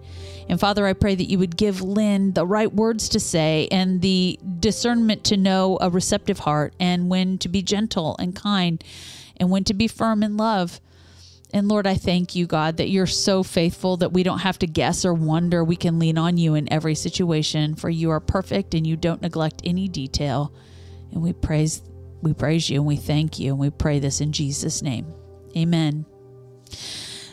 And 0.48 0.60
Father, 0.60 0.86
I 0.86 0.92
pray 0.92 1.16
that 1.16 1.28
you 1.28 1.40
would 1.40 1.56
give 1.56 1.82
Lynn 1.82 2.34
the 2.34 2.46
right 2.46 2.72
words 2.72 3.08
to 3.08 3.18
say 3.18 3.66
and 3.72 4.02
the 4.02 4.38
discernment 4.60 5.24
to 5.24 5.36
know 5.36 5.78
a 5.80 5.90
receptive 5.90 6.38
heart 6.38 6.74
and 6.78 7.10
when 7.10 7.38
to 7.38 7.48
be 7.48 7.60
gentle 7.60 8.14
and 8.20 8.36
kind 8.36 8.84
and 9.36 9.50
when 9.50 9.64
to 9.64 9.74
be 9.74 9.88
firm 9.88 10.22
in 10.22 10.36
love. 10.36 10.80
And 11.52 11.68
Lord, 11.68 11.86
I 11.86 11.94
thank 11.94 12.34
you, 12.34 12.46
God, 12.46 12.76
that 12.76 12.90
you're 12.90 13.06
so 13.06 13.42
faithful 13.42 13.96
that 13.98 14.12
we 14.12 14.22
don't 14.22 14.40
have 14.40 14.58
to 14.60 14.66
guess 14.66 15.04
or 15.04 15.12
wonder. 15.12 15.64
We 15.64 15.76
can 15.76 15.98
lean 15.98 16.16
on 16.16 16.36
you 16.36 16.54
in 16.54 16.72
every 16.72 16.94
situation, 16.94 17.74
for 17.74 17.90
you 17.90 18.10
are 18.10 18.20
perfect 18.20 18.74
and 18.74 18.86
you 18.86 18.96
don't 18.96 19.22
neglect 19.22 19.62
any 19.64 19.88
detail. 19.88 20.54
And 21.12 21.22
we 21.22 21.32
praise 21.32 21.82
we 22.22 22.34
praise 22.34 22.68
you 22.68 22.80
and 22.80 22.86
we 22.86 22.96
thank 22.96 23.38
you 23.38 23.52
and 23.52 23.58
we 23.58 23.70
pray 23.70 23.98
this 23.98 24.20
in 24.20 24.32
Jesus' 24.32 24.82
name. 24.82 25.06
Amen. 25.56 26.04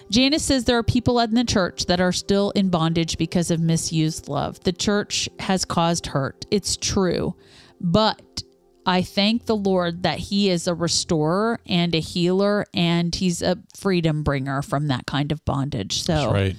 Janice 0.09 0.43
says 0.43 0.63
there 0.63 0.78
are 0.78 0.84
people 0.84 1.20
in 1.20 1.34
the 1.34 1.43
church 1.43 1.86
that 1.88 1.99
are 1.99 2.13
still 2.13 2.51
in 2.51 2.70
bondage 2.70 3.18
because 3.18 3.51
of 3.51 3.59
misused 3.59 4.30
love. 4.30 4.61
The 4.61 4.72
church 4.72 5.28
has 5.39 5.65
caused 5.65 6.07
hurt. 6.07 6.45
It's 6.49 6.78
true. 6.78 7.36
But 7.82 8.43
I 8.88 9.01
thank 9.01 9.45
the 9.45 9.55
Lord 9.55 10.03
that 10.03 10.17
He 10.17 10.49
is 10.49 10.65
a 10.65 10.73
restorer 10.73 11.59
and 11.67 11.93
a 11.93 11.99
healer, 11.99 12.65
and 12.73 13.13
He's 13.13 13.41
a 13.41 13.57
freedom 13.75 14.23
bringer 14.23 14.61
from 14.61 14.88
that 14.88 15.05
kind 15.05 15.31
of 15.31 15.43
bondage. 15.43 16.01
So 16.01 16.13
That's 16.13 16.31
right. 16.31 16.55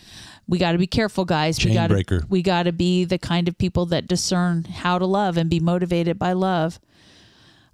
we 0.46 0.58
got 0.58 0.72
to 0.72 0.78
be 0.78 0.86
careful, 0.86 1.24
guys. 1.24 1.58
Chain 1.58 1.70
we 1.70 1.74
got 1.74 1.86
to 1.86 1.94
breaker. 1.94 2.24
we 2.28 2.42
got 2.42 2.64
to 2.64 2.72
be 2.72 3.06
the 3.06 3.18
kind 3.18 3.48
of 3.48 3.56
people 3.56 3.86
that 3.86 4.06
discern 4.06 4.64
how 4.64 4.98
to 4.98 5.06
love 5.06 5.38
and 5.38 5.48
be 5.48 5.58
motivated 5.58 6.18
by 6.18 6.34
love. 6.34 6.78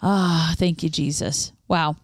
Ah, 0.01 0.55
thank 0.57 0.83
you, 0.85 0.89
Jesus. 0.89 1.53
Wow. 1.67 1.97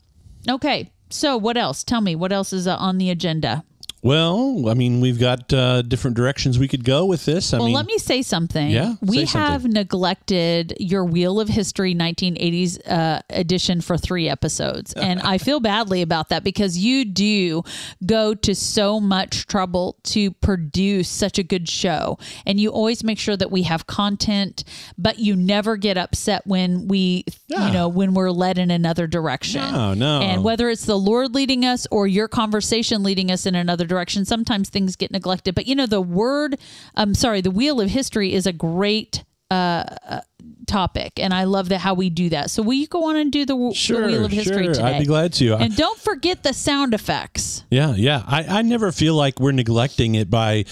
Okay. 0.49 0.91
So 1.09 1.37
what 1.37 1.57
else? 1.57 1.85
Tell 1.85 2.01
me 2.01 2.17
what 2.17 2.33
else 2.33 2.53
is 2.53 2.67
on 2.67 2.99
the 2.99 3.11
agenda. 3.11 3.65
Well, 4.03 4.69
I 4.71 4.75
mean, 4.75 5.03
we've 5.03 5.19
got 5.21 5.53
uh, 5.53 5.83
different 5.83 6.17
directions 6.17 6.59
we 6.59 6.69
could 6.69 6.85
go 6.85 7.05
with 7.05 7.27
this. 7.27 7.53
I 7.53 7.59
Well, 7.59 7.67
mean, 7.67 7.75
let 7.75 7.85
me 7.85 7.99
say 7.99 8.23
something. 8.23 8.71
Yeah, 8.71 8.95
we 9.03 9.19
have 9.27 9.29
something. 9.63 9.73
neglected 9.73 10.73
your 10.81 11.05
Wheel 11.05 11.39
of 11.39 11.49
History 11.49 11.95
1980s 11.95 12.79
uh, 12.91 13.21
edition 13.29 13.83
for 13.83 13.99
three 13.99 14.27
episodes. 14.27 14.95
And 14.95 15.21
I 15.21 15.37
feel 15.37 15.61
badly 15.61 16.01
about 16.01 16.31
that 16.31 16.45
because 16.45 16.79
you 16.79 17.05
do 17.05 17.63
go 18.07 18.35
to 18.37 18.55
so 18.55 19.01
much 19.01 19.47
trouble 19.47 19.99
to 20.05 20.31
produce 20.31 21.09
such 21.11 21.39
a 21.39 21.43
good 21.43 21.69
show. 21.69 22.19
And 22.47 22.59
you 22.59 22.71
always 22.71 23.05
make 23.05 23.19
sure 23.19 23.37
that 23.37 23.51
we 23.51 23.65
have 23.65 23.87
content, 23.87 24.65
but 24.97 25.19
you 25.19 25.37
never 25.37 25.77
get 25.77 25.99
upset 25.99 26.47
when 26.47 26.89
we, 26.89 27.27
Yeah. 27.49 27.67
you 27.67 27.73
know, 27.75 27.89
when 27.89 28.15
we're 28.15 28.31
led 28.31 28.57
in 28.57 28.71
another 28.71 29.07
direction. 29.07 29.61
No, 29.61 29.93
no. 29.93 30.21
And 30.23 30.43
whether 30.43 30.71
it's 30.71 30.87
the 30.87 30.99
Lord 30.99 31.35
leading 31.35 31.67
us 31.67 31.87
or 31.91 32.07
your 32.07 32.29
conversation 32.29 33.03
leading 33.03 33.31
us 33.31 33.45
in 33.45 33.55
another 33.55 33.90
direction, 33.91 34.25
sometimes 34.25 34.71
things 34.71 34.97
get 34.97 35.11
neglected. 35.11 35.55
But 35.55 35.67
you 35.67 35.75
know, 35.75 35.87
the 35.87 36.01
word, 36.01 36.57
I'm 36.95 37.15
sorry, 37.15 37.43
the 37.43 37.51
wheel 37.51 37.81
of 37.81 37.91
history 37.91 38.33
is 38.33 38.47
a 38.47 38.53
great 38.53 39.25
uh, 39.51 39.85
uh, 40.09 40.21
topic, 40.67 41.19
and 41.19 41.35
I 41.35 41.45
love 41.45 41.69
that 41.69 41.81
how 41.81 41.95
we 41.95 42.09
do 42.09 42.31
that. 42.31 42.51
So 42.51 42.63
will 42.63 42.75
you 42.75 42.87
go 42.87 43.11
on 43.11 43.17
and 43.17 43.31
do 43.31 43.45
the, 43.45 43.55
w- 43.55 43.75
the 43.75 44.07
wheel 44.07 44.25
of 44.25 44.31
history 44.31 44.65
sure. 44.65 44.75
today? 44.75 44.95
I'd 44.95 45.01
be 45.01 45.07
glad 45.07 45.33
to. 45.35 45.57
And 45.57 45.77
don't 45.77 45.99
forget 45.99 46.43
the 46.43 46.55
sound 46.55 46.95
effects. 46.95 47.65
Yeah, 47.71 47.95
yeah. 47.97 48.23
I, 48.27 48.61
I 48.61 48.63
never 48.63 48.93
feel 48.93 49.15
like 49.15 49.41
we're 49.41 49.53
neglecting 49.53 50.15
it 50.15 50.31
by 50.31 50.65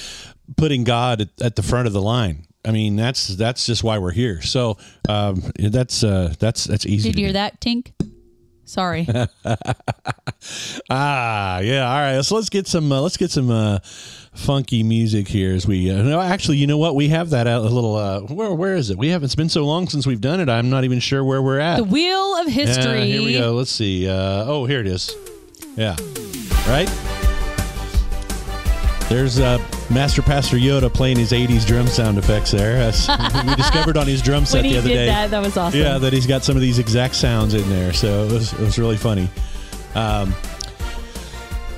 putting 0.57 0.85
God 0.85 1.21
at, 1.21 1.43
at 1.43 1.57
the 1.57 1.63
front 1.63 1.87
of 1.87 1.93
the 1.93 2.01
line. 2.01 2.47
I 2.65 2.71
mean, 2.71 2.97
that's 2.97 3.29
that's 3.29 3.67
just 3.67 3.83
why 3.83 3.99
we're 3.99 4.13
here. 4.13 4.43
So 4.43 4.79
um, 5.09 5.43
that's 5.59 6.05
uh, 6.05 6.35
that's 6.39 6.65
that's 6.65 6.87
easy. 6.87 7.11
Did 7.11 7.19
you 7.19 7.25
hear 7.27 7.31
do. 7.31 7.35
that, 7.35 7.61
Tink? 7.61 7.93
Sorry. 8.69 9.07
Ah, 10.91 11.59
yeah. 11.61 11.91
All 11.91 11.99
right. 12.01 12.23
So 12.25 12.37
let's 12.37 12.49
get 12.49 12.67
some 12.67 12.91
uh, 12.93 13.01
let's 13.01 13.17
get 13.17 13.31
some 13.31 13.51
uh, 13.51 13.81
funky 14.33 14.83
music 14.83 15.27
here 15.27 15.53
as 15.53 15.67
we. 15.67 15.91
Uh, 15.91 16.03
no, 16.03 16.21
actually, 16.21 16.59
you 16.59 16.67
know 16.67 16.79
what? 16.79 16.95
We 16.95 17.09
have 17.09 17.31
that 17.31 17.47
out 17.47 17.63
a 17.63 17.69
little. 17.69 17.97
Uh, 17.97 18.21
where 18.21 18.55
where 18.55 18.75
is 18.77 18.91
it? 18.91 18.97
We 18.99 19.09
haven't. 19.09 19.27
It's 19.27 19.35
been 19.35 19.49
so 19.49 19.65
long 19.67 19.89
since 19.89 20.07
we've 20.07 20.21
done 20.21 20.41
it. 20.41 20.49
I'm 20.49 20.71
not 20.71 20.85
even 20.85 21.01
sure 21.01 21.25
where 21.25 21.43
we're 21.43 21.59
at. 21.59 21.79
the 21.79 21.85
wheel 21.85 22.37
of 22.37 22.47
history. 22.47 23.07
here 23.11 23.23
we 23.23 23.33
go. 23.35 23.53
Let's 23.53 23.73
see. 23.73 24.09
Uh, 24.09 24.45
oh, 24.47 24.65
here 24.65 24.81
it 24.81 24.87
is. 24.87 25.15
Yeah. 25.77 25.97
Right? 26.69 26.89
There's 29.09 29.41
uh, 29.41 29.59
Master 29.91 30.21
Pastor 30.21 30.59
Yoda 30.59 30.93
playing 30.93 31.17
his 31.19 31.33
80s 31.33 31.67
drum 31.67 31.87
sound 31.87 32.19
effects 32.19 32.51
there. 32.51 32.85
We 33.47 33.55
discovered 33.55 33.97
on 33.97 34.07
his 34.07 34.21
drum 34.21 34.45
set 34.47 34.63
the 34.63 34.77
other 34.77 34.89
did 34.89 34.95
day. 34.95 35.07
that, 35.07 35.31
that 35.31 35.41
was 35.43 35.57
awesome. 35.57 35.81
Yeah, 35.81 35.97
that 35.97 36.13
he's 36.13 36.27
got 36.27 36.45
some 36.45 36.57
of 36.57 36.63
these 36.63 36.79
exact 36.79 37.15
sounds 37.15 37.55
in 37.55 37.67
there. 37.71 37.95
So 37.95 38.25
it 38.25 38.33
was, 38.33 38.53
it 38.53 38.61
was 38.61 38.79
really 38.79 38.99
funny. 38.99 39.31
Um, 39.95 40.35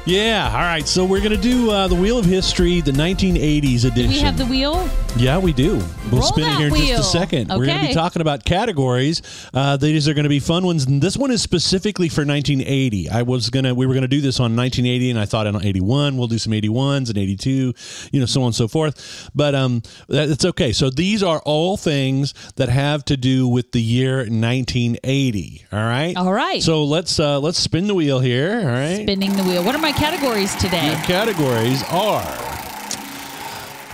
yeah, 0.07 0.51
all 0.53 0.61
right. 0.61 0.87
So 0.89 1.05
we're 1.05 1.21
going 1.21 1.37
to 1.37 1.41
do 1.41 1.71
uh, 1.71 1.87
the 1.87 1.95
Wheel 1.95 2.19
of 2.19 2.25
History, 2.25 2.81
the 2.81 2.93
1980s 2.93 3.85
edition. 3.85 3.95
Do 3.95 4.09
we 4.09 4.19
have 4.21 4.39
the 4.39 4.47
wheel? 4.47 4.89
Yeah, 5.17 5.39
we 5.39 5.53
do. 5.53 5.77
We'll 6.11 6.21
Roll 6.21 6.23
spin 6.23 6.45
it 6.45 6.57
here 6.57 6.67
in 6.69 6.73
wheel. 6.73 6.87
just 6.97 7.15
a 7.15 7.19
second. 7.19 7.49
We're 7.51 7.67
going 7.67 7.81
to 7.81 7.89
be 7.89 7.95
talking 7.95 8.23
about 8.23 8.45
categories. 8.45 9.23
Uh, 9.53 9.77
these 9.77 10.09
are 10.09 10.15
going 10.15 10.25
to 10.25 10.31
be 10.31 10.41
fun 10.41 10.65
ones. 10.65 10.87
And 10.87 11.03
this 11.03 11.17
one 11.17 11.31
is 11.31 11.43
specifically 11.43 12.09
for 12.09 12.25
1980. 12.25 13.11
I 13.11 13.23
was 13.23 13.51
gonna, 13.51 13.75
we 13.75 13.87
were 13.87 13.93
going 13.93 14.03
to 14.03 14.09
do 14.09 14.21
this 14.21 14.41
on 14.41 14.57
1980, 14.57 15.11
and 15.11 15.19
I 15.19 15.27
thought 15.27 15.47
on 15.47 15.65
81 15.65 16.17
we'll 16.17 16.29
do 16.29 16.39
some 16.39 16.53
81s 16.53 17.09
and 17.09 17.19
82, 17.19 17.75
you 18.13 18.21
know, 18.21 18.27
so 18.27 18.41
on 18.43 18.47
and 18.47 18.55
so 18.55 18.69
forth. 18.69 19.31
But 19.35 19.55
um, 19.55 19.83
that, 20.09 20.31
it's 20.31 20.45
okay. 20.45 20.73
So 20.73 20.91
these 20.91 21.23
are 21.23 21.41
all 21.45 21.77
things 21.77 22.35
that 22.57 22.69
have 22.69 23.05
to 23.07 23.17
do 23.17 23.47
with 23.47 23.73
the 23.73 23.83
year 23.83 24.19
1980. 24.19 25.67
All 25.73 25.79
right. 25.79 26.17
All 26.17 26.33
right. 26.33 26.63
So 26.63 26.85
let's 26.85 27.21
uh, 27.21 27.39
let's 27.41 27.59
spin 27.59 27.87
the 27.87 27.95
wheel 27.95 28.21
here. 28.21 28.61
All 28.61 28.67
right. 28.67 29.03
Spinning 29.03 29.37
the 29.37 29.43
wheel. 29.43 29.65
What 29.65 29.75
are 29.75 29.81
my 29.91 29.99
categories 29.99 30.55
today? 30.57 30.87
Your 30.87 31.01
categories 31.03 31.83
are 31.91 32.25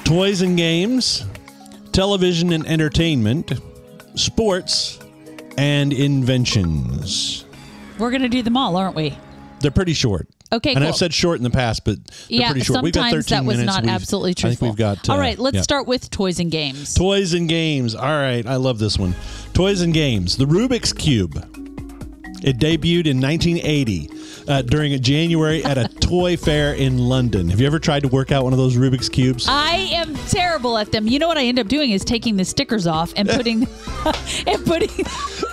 toys 0.04 0.42
and 0.42 0.56
games, 0.56 1.24
television 1.92 2.52
and 2.52 2.66
entertainment, 2.66 3.52
sports, 4.14 4.98
and 5.56 5.92
inventions. 5.92 7.46
We're 7.98 8.10
going 8.10 8.22
to 8.22 8.28
do 8.28 8.42
them 8.42 8.56
all, 8.58 8.76
aren't 8.76 8.94
we? 8.94 9.16
They're 9.60 9.70
pretty 9.70 9.94
short. 9.94 10.28
Okay, 10.52 10.70
and 10.70 10.80
cool. 10.80 10.88
I've 10.88 10.96
said 10.96 11.14
short 11.14 11.38
in 11.38 11.44
the 11.44 11.50
past, 11.50 11.84
but 11.84 12.04
they're 12.04 12.40
yeah, 12.40 12.50
pretty 12.50 12.64
short. 12.64 12.82
We've 12.82 12.92
got 12.92 13.10
sometimes 13.10 13.26
13 13.28 13.38
that 13.38 13.48
was 13.48 13.56
minutes. 13.56 13.74
not 13.74 13.82
We've- 13.84 13.92
absolutely 13.94 14.34
true. 14.34 14.50
I 14.50 14.54
think 14.54 14.60
we've 14.60 14.76
got. 14.76 15.08
All 15.08 15.16
uh, 15.16 15.20
right, 15.20 15.38
let's 15.38 15.56
yeah. 15.56 15.62
start 15.62 15.86
with 15.86 16.10
toys 16.10 16.38
and 16.38 16.50
games. 16.50 16.94
Toys 16.94 17.32
and 17.32 17.48
games. 17.48 17.94
All 17.94 18.04
right, 18.04 18.46
I 18.46 18.56
love 18.56 18.78
this 18.78 18.98
one. 18.98 19.14
Toys 19.54 19.80
and 19.80 19.94
games. 19.94 20.36
The 20.36 20.44
Rubik's 20.44 20.92
Cube. 20.92 21.36
It 22.42 22.58
debuted 22.58 23.06
in 23.06 23.18
1980 23.20 24.10
uh, 24.48 24.62
during 24.62 25.00
January 25.02 25.64
at 25.64 25.78
a 25.78 25.88
toy 25.88 26.36
fair 26.36 26.74
in 26.74 26.98
London. 26.98 27.48
Have 27.48 27.60
you 27.60 27.66
ever 27.66 27.78
tried 27.78 28.02
to 28.02 28.08
work 28.08 28.32
out 28.32 28.44
one 28.44 28.52
of 28.52 28.58
those 28.58 28.76
Rubik's 28.76 29.08
cubes? 29.08 29.46
I 29.48 29.74
am 29.92 30.14
terrible 30.28 30.78
at 30.78 30.92
them. 30.92 31.06
You 31.06 31.18
know 31.18 31.28
what 31.28 31.38
I 31.38 31.44
end 31.44 31.58
up 31.58 31.68
doing 31.68 31.90
is 31.90 32.04
taking 32.04 32.36
the 32.36 32.44
stickers 32.44 32.86
off 32.86 33.12
and 33.16 33.28
putting 33.28 33.62
and 34.46 34.64
putting 34.64 34.88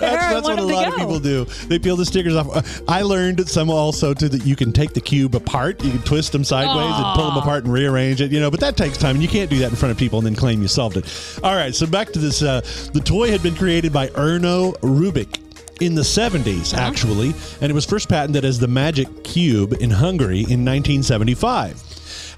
that's 0.00 0.42
what 0.42 0.58
a 0.58 0.62
lot 0.62 0.86
go. 0.86 0.92
of 0.92 0.96
people 0.96 1.20
do. 1.20 1.44
They 1.68 1.78
peel 1.78 1.96
the 1.96 2.04
stickers 2.04 2.36
off. 2.36 2.48
Uh, 2.54 2.62
I 2.88 3.02
learned 3.02 3.48
some 3.48 3.70
also 3.70 4.14
too 4.14 4.28
that 4.28 4.44
you 4.44 4.56
can 4.56 4.72
take 4.72 4.92
the 4.92 5.00
cube 5.00 5.34
apart. 5.34 5.82
You 5.82 5.90
can 5.92 6.02
twist 6.02 6.32
them 6.32 6.44
sideways 6.44 6.94
and 6.94 7.16
pull 7.16 7.28
them 7.28 7.36
apart 7.36 7.64
and 7.64 7.72
rearrange 7.72 8.20
it. 8.20 8.30
You 8.32 8.40
know, 8.40 8.50
but 8.50 8.60
that 8.60 8.76
takes 8.76 8.98
time, 8.98 9.16
and 9.16 9.22
you 9.22 9.28
can't 9.28 9.50
do 9.50 9.58
that 9.58 9.70
in 9.70 9.76
front 9.76 9.92
of 9.92 9.98
people 9.98 10.18
and 10.18 10.26
then 10.26 10.34
claim 10.34 10.62
you 10.62 10.68
solved 10.68 10.96
it. 10.96 11.40
All 11.42 11.54
right, 11.54 11.74
so 11.74 11.86
back 11.86 12.12
to 12.12 12.18
this. 12.18 12.42
Uh, 12.42 12.60
the 12.92 13.00
toy 13.00 13.30
had 13.30 13.42
been 13.42 13.54
created 13.54 13.92
by 13.92 14.08
Erno 14.08 14.76
Rubik. 14.80 15.40
In 15.80 15.94
the 15.96 16.02
70s, 16.02 16.72
Uh-huh. 16.72 16.82
actually, 16.82 17.34
and 17.60 17.70
it 17.70 17.74
was 17.74 17.84
first 17.84 18.08
patented 18.08 18.44
as 18.44 18.58
the 18.60 18.68
Magic 18.68 19.08
Cube 19.24 19.74
in 19.80 19.90
Hungary 19.90 20.40
in 20.40 20.64
1975. 20.64 21.82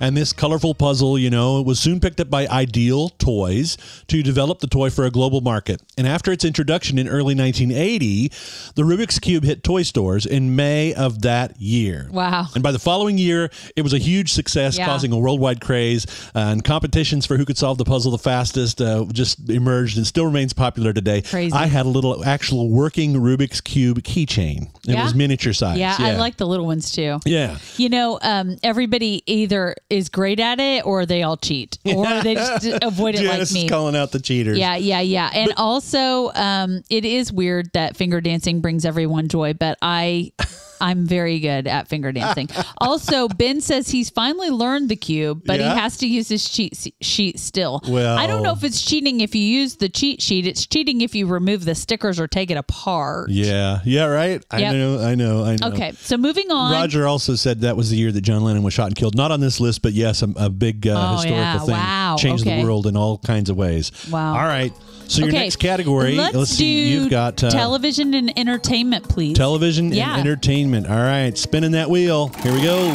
And 0.00 0.16
this 0.16 0.32
colorful 0.32 0.74
puzzle, 0.74 1.18
you 1.18 1.30
know, 1.30 1.62
was 1.62 1.80
soon 1.80 2.00
picked 2.00 2.20
up 2.20 2.28
by 2.30 2.46
Ideal 2.46 3.08
Toys 3.10 3.76
to 4.08 4.22
develop 4.22 4.60
the 4.60 4.66
toy 4.66 4.90
for 4.90 5.04
a 5.04 5.10
global 5.10 5.40
market. 5.40 5.82
And 5.96 6.06
after 6.06 6.32
its 6.32 6.44
introduction 6.44 6.98
in 6.98 7.08
early 7.08 7.34
1980, 7.34 8.28
the 8.74 8.82
Rubik's 8.82 9.18
Cube 9.18 9.44
hit 9.44 9.62
toy 9.62 9.82
stores 9.82 10.26
in 10.26 10.54
May 10.56 10.92
of 10.94 11.22
that 11.22 11.60
year. 11.60 12.08
Wow. 12.12 12.46
And 12.54 12.62
by 12.62 12.72
the 12.72 12.78
following 12.78 13.18
year, 13.18 13.50
it 13.76 13.82
was 13.82 13.92
a 13.92 13.98
huge 13.98 14.32
success, 14.32 14.76
Yeah. 14.78 14.86
causing 14.86 15.12
a 15.12 15.18
worldwide 15.18 15.60
craze. 15.60 16.06
Uh, 16.34 16.40
and 16.46 16.62
competitions 16.64 17.26
for 17.26 17.36
who 17.36 17.44
could 17.44 17.58
solve 17.58 17.78
the 17.78 17.84
puzzle 17.84 18.12
the 18.12 18.18
fastest 18.18 18.80
uh, 18.80 19.04
just 19.12 19.48
emerged 19.50 19.96
and 19.96 20.06
still 20.06 20.24
remains 20.26 20.52
popular 20.52 20.92
today. 20.92 21.22
Crazy. 21.22 21.52
I 21.52 21.66
had 21.66 21.86
a 21.86 21.88
little 21.88 22.24
actual 22.24 22.68
working 22.70 23.14
Rubik's 23.14 23.60
Cube 23.60 24.02
keychain. 24.02 24.64
It 24.86 24.94
Yeah? 24.94 25.04
was 25.04 25.14
miniature 25.14 25.52
size. 25.52 25.78
Yeah, 25.78 25.96
I 25.98 26.16
like 26.16 26.36
the 26.36 26.46
little 26.46 26.66
ones 26.66 26.90
too. 26.92 27.18
Yeah. 27.24 27.58
You 27.76 27.88
know, 27.88 28.18
um, 28.22 28.56
everybody 28.62 29.22
either 29.26 29.74
is 29.88 30.08
great 30.08 30.40
at 30.40 30.58
it 30.60 30.84
or 30.84 31.06
they 31.06 31.22
all 31.22 31.36
cheat 31.36 31.78
or 31.84 32.06
they 32.22 32.34
just 32.34 32.66
avoid 32.82 33.14
it 33.14 33.18
Janice 33.18 33.30
like 33.30 33.40
is 33.40 33.54
me. 33.54 33.68
calling 33.68 33.96
out 33.96 34.12
the 34.12 34.20
cheaters. 34.20 34.58
Yeah, 34.58 34.76
yeah, 34.76 35.00
yeah. 35.00 35.30
And 35.32 35.52
also, 35.56 36.32
um, 36.34 36.82
it 36.90 37.04
is 37.04 37.32
weird 37.32 37.72
that 37.72 37.96
finger 37.96 38.20
dancing 38.20 38.60
brings 38.60 38.84
everyone 38.84 39.28
joy, 39.28 39.54
but 39.54 39.78
I. 39.82 40.32
I'm 40.80 41.06
very 41.06 41.40
good 41.40 41.66
at 41.66 41.88
finger 41.88 42.12
dancing. 42.12 42.48
Also, 42.78 43.28
Ben 43.28 43.60
says 43.60 43.88
he's 43.88 44.10
finally 44.10 44.50
learned 44.50 44.88
the 44.88 44.96
cube, 44.96 45.42
but 45.44 45.58
Yeah? 45.60 45.74
he 45.74 45.78
has 45.80 45.96
to 45.98 46.06
use 46.06 46.28
his 46.28 46.48
cheat 46.48 46.92
sheet 47.00 47.38
still. 47.38 47.82
Well- 47.88 48.16
I 48.18 48.26
don't 48.26 48.42
know 48.42 48.52
if 48.52 48.64
it's 48.64 48.82
cheating 48.84 49.20
if 49.20 49.34
you 49.34 49.42
use 49.42 49.76
the 49.76 49.88
cheat 49.88 50.20
sheet. 50.22 50.46
It's 50.46 50.66
cheating 50.66 51.00
if 51.00 51.14
you 51.14 51.26
remove 51.26 51.64
the 51.64 51.74
stickers 51.74 52.18
or 52.20 52.26
take 52.28 52.50
it 52.50 52.56
apart. 52.56 53.30
Yeah, 53.30 53.80
yeah, 53.84 54.04
right. 54.04 54.44
I 54.50 54.60
know, 54.72 55.00
I 55.00 55.14
know, 55.14 55.44
I 55.44 55.56
know. 55.56 55.68
Okay, 55.74 55.92
so 55.98 56.16
moving 56.16 56.50
on. 56.50 56.72
Roger 56.72 57.06
also 57.06 57.34
said 57.34 57.60
that 57.62 57.76
was 57.76 57.90
the 57.90 57.96
year 57.96 58.12
that 58.12 58.20
John 58.22 58.42
Lennon 58.42 58.62
was 58.62 58.74
shot 58.74 58.86
and 58.88 58.96
killed. 58.96 59.14
Not 59.14 59.30
on 59.30 59.40
this 59.40 59.60
list, 59.60 59.82
but 59.82 59.92
yes, 59.92 60.22
a, 60.22 60.28
a 60.36 60.50
big 60.50 60.86
uh, 60.86 60.94
Oh, 60.96 61.12
historical 61.14 61.36
yeah. 61.42 61.58
thing. 61.58 61.70
Wow. 61.70 62.05
Changed 62.16 62.46
Okay. 62.46 62.58
the 62.60 62.64
world 62.64 62.86
in 62.86 62.96
all 62.96 63.18
kinds 63.18 63.50
of 63.50 63.56
ways. 63.56 63.92
Wow. 64.10 64.32
All 64.36 64.46
right. 64.46 64.72
So 65.08 65.20
your 65.20 65.28
okay, 65.28 65.38
next 65.38 65.56
category, 65.56 66.16
Let's, 66.16 66.50
see. 66.50 66.88
You've 66.92 67.10
got 67.10 67.42
uh, 67.44 67.50
television 67.50 68.12
and 68.14 68.36
entertainment, 68.36 69.08
please. 69.08 69.36
television 69.36 69.92
Yeah. 69.92 70.12
and 70.16 70.20
entertainment. 70.20 70.88
All 70.88 70.96
right, 70.96 71.36
spinning 71.38 71.70
that 71.72 71.88
wheel. 71.88 72.28
Here 72.42 72.52
we 72.52 72.60
go. 72.62 72.88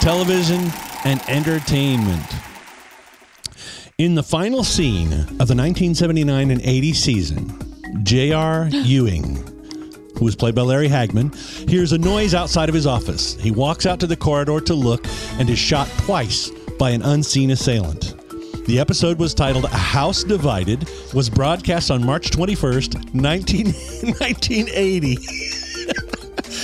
Television 0.00 0.70
and 1.04 1.20
entertainment. 1.28 2.24
In 3.98 4.14
the 4.14 4.22
final 4.22 4.62
scene 4.64 5.12
of 5.12 5.26
the 5.48 5.54
1979 5.56 6.50
and 6.50 6.62
80 6.62 6.92
season, 6.94 8.04
J.R. 8.04 8.68
Ewing, 8.70 9.36
who 10.16 10.24
was 10.24 10.36
played 10.36 10.54
by 10.54 10.62
Larry 10.62 10.88
Hagman, 10.88 11.34
hears 11.68 11.92
a 11.92 11.98
noise 11.98 12.32
outside 12.32 12.68
of 12.68 12.74
his 12.74 12.86
office. 12.86 13.34
He 13.34 13.50
walks 13.50 13.86
out 13.86 13.98
to 14.00 14.06
the 14.06 14.16
corridor 14.16 14.60
to 14.60 14.74
look 14.74 15.04
and 15.38 15.50
is 15.50 15.58
shot 15.58 15.88
twice 15.98 16.50
by 16.78 16.90
an 16.90 17.02
unseen 17.02 17.50
assailant. 17.50 18.14
The 18.66 18.78
episode 18.78 19.18
was 19.18 19.34
titled 19.34 19.64
A 19.64 19.68
House 19.68 20.22
Divided, 20.24 20.88
was 21.14 21.30
broadcast 21.30 21.90
on 21.90 22.04
March 22.04 22.30
21st, 22.30 23.14
19, 23.14 23.66
1980. 24.18 25.18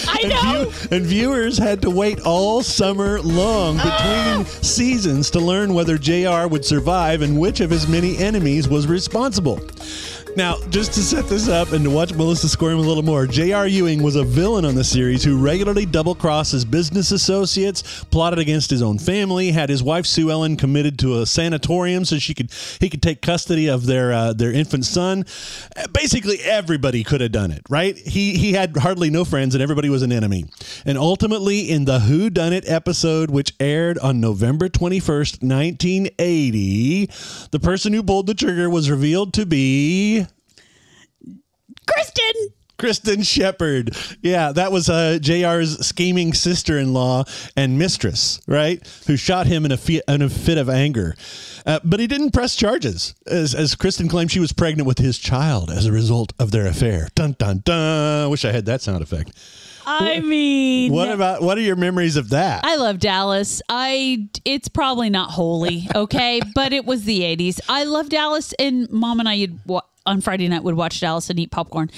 I 0.06 0.18
And, 0.22 0.30
know. 0.30 0.64
view- 0.70 0.88
and 0.96 1.06
viewers 1.06 1.58
had 1.58 1.80
to 1.82 1.90
wait 1.90 2.20
all 2.20 2.62
summer 2.62 3.20
long 3.22 3.76
between 3.76 3.90
ah. 3.92 4.44
seasons 4.62 5.30
to 5.30 5.40
learn 5.40 5.72
whether 5.74 5.98
JR 5.98 6.46
would 6.46 6.64
survive 6.64 7.22
and 7.22 7.38
which 7.38 7.60
of 7.60 7.70
his 7.70 7.88
many 7.88 8.16
enemies 8.18 8.68
was 8.68 8.86
responsible. 8.86 9.60
Now, 10.36 10.58
just 10.68 10.92
to 10.94 11.00
set 11.00 11.28
this 11.28 11.48
up 11.48 11.70
and 11.70 11.84
to 11.84 11.90
watch 11.90 12.12
Melissa 12.12 12.48
squirm 12.48 12.78
a 12.78 12.82
little 12.82 13.04
more, 13.04 13.24
J.R. 13.24 13.68
Ewing 13.68 14.02
was 14.02 14.16
a 14.16 14.24
villain 14.24 14.64
on 14.64 14.74
the 14.74 14.82
series 14.82 15.22
who 15.22 15.40
regularly 15.40 15.86
double 15.86 16.16
crossed 16.16 16.50
his 16.50 16.64
business 16.64 17.12
associates, 17.12 18.02
plotted 18.10 18.40
against 18.40 18.68
his 18.68 18.82
own 18.82 18.98
family, 18.98 19.52
had 19.52 19.68
his 19.68 19.80
wife 19.80 20.06
Sue 20.06 20.32
Ellen 20.32 20.56
committed 20.56 20.98
to 20.98 21.20
a 21.20 21.26
sanatorium 21.26 22.04
so 22.04 22.18
she 22.18 22.34
could 22.34 22.50
he 22.80 22.90
could 22.90 23.00
take 23.00 23.22
custody 23.22 23.68
of 23.68 23.86
their 23.86 24.12
uh, 24.12 24.32
their 24.32 24.50
infant 24.50 24.84
son. 24.84 25.24
Basically, 25.92 26.40
everybody 26.40 27.04
could 27.04 27.20
have 27.20 27.32
done 27.32 27.52
it, 27.52 27.62
right? 27.68 27.96
He 27.96 28.36
he 28.36 28.54
had 28.54 28.76
hardly 28.76 29.10
no 29.10 29.24
friends 29.24 29.54
and 29.54 29.62
everybody 29.62 29.88
was 29.88 30.02
an 30.02 30.10
enemy. 30.10 30.46
And 30.84 30.98
ultimately, 30.98 31.70
in 31.70 31.84
the 31.84 32.00
Who 32.00 32.28
Done 32.28 32.52
It 32.52 32.68
episode, 32.68 33.30
which 33.30 33.54
aired 33.60 33.98
on 33.98 34.20
November 34.20 34.68
twenty 34.68 34.98
first, 34.98 35.44
nineteen 35.44 36.08
eighty, 36.18 37.06
the 37.52 37.60
person 37.60 37.92
who 37.92 38.02
pulled 38.02 38.26
the 38.26 38.34
trigger 38.34 38.68
was 38.68 38.90
revealed 38.90 39.32
to 39.34 39.46
be. 39.46 40.23
Kristin. 41.86 42.52
Kristin 42.78 43.24
Shepard. 43.24 43.96
Yeah, 44.20 44.50
that 44.52 44.72
was 44.72 44.88
uh, 44.88 45.18
JR's 45.20 45.86
scheming 45.86 46.32
sister 46.34 46.76
in 46.76 46.92
law 46.92 47.24
and 47.56 47.78
mistress, 47.78 48.40
right? 48.48 48.84
Who 49.06 49.16
shot 49.16 49.46
him 49.46 49.64
in 49.64 49.70
a, 49.72 49.76
fi- 49.76 50.02
in 50.08 50.22
a 50.22 50.28
fit 50.28 50.58
of 50.58 50.68
anger. 50.68 51.14
Uh, 51.64 51.78
but 51.84 52.00
he 52.00 52.06
didn't 52.06 52.32
press 52.32 52.56
charges, 52.56 53.14
as, 53.26 53.54
as 53.54 53.74
Kristin 53.76 54.10
claimed 54.10 54.32
she 54.32 54.40
was 54.40 54.52
pregnant 54.52 54.86
with 54.88 54.98
his 54.98 55.18
child 55.18 55.70
as 55.70 55.86
a 55.86 55.92
result 55.92 56.32
of 56.38 56.50
their 56.50 56.66
affair. 56.66 57.08
Dun, 57.14 57.36
dun, 57.38 57.62
dun. 57.64 58.28
Wish 58.28 58.44
I 58.44 58.50
had 58.52 58.66
that 58.66 58.82
sound 58.82 59.02
effect. 59.02 59.32
I 59.86 60.20
mean, 60.20 60.92
What 60.92 61.10
about, 61.10 61.42
what 61.42 61.58
are 61.58 61.60
your 61.62 61.76
memories 61.76 62.16
of 62.16 62.30
that? 62.30 62.64
I 62.64 62.76
love 62.76 62.98
Dallas. 62.98 63.60
I 63.68 64.28
it's 64.44 64.68
probably 64.68 65.10
not 65.10 65.30
holy, 65.30 65.88
okay, 65.94 66.40
but 66.54 66.72
it 66.72 66.86
was 66.86 67.04
the 67.04 67.20
'80s. 67.20 67.60
I 67.68 67.84
love 67.84 68.08
Dallas, 68.08 68.54
and 68.58 68.90
Mom 68.90 69.20
and 69.20 69.28
I 69.28 69.48
on 70.06 70.20
Friday 70.20 70.48
night 70.48 70.62
would 70.62 70.74
watch 70.74 71.00
Dallas 71.00 71.30
and 71.30 71.38
eat 71.38 71.50
popcorn, 71.50 71.90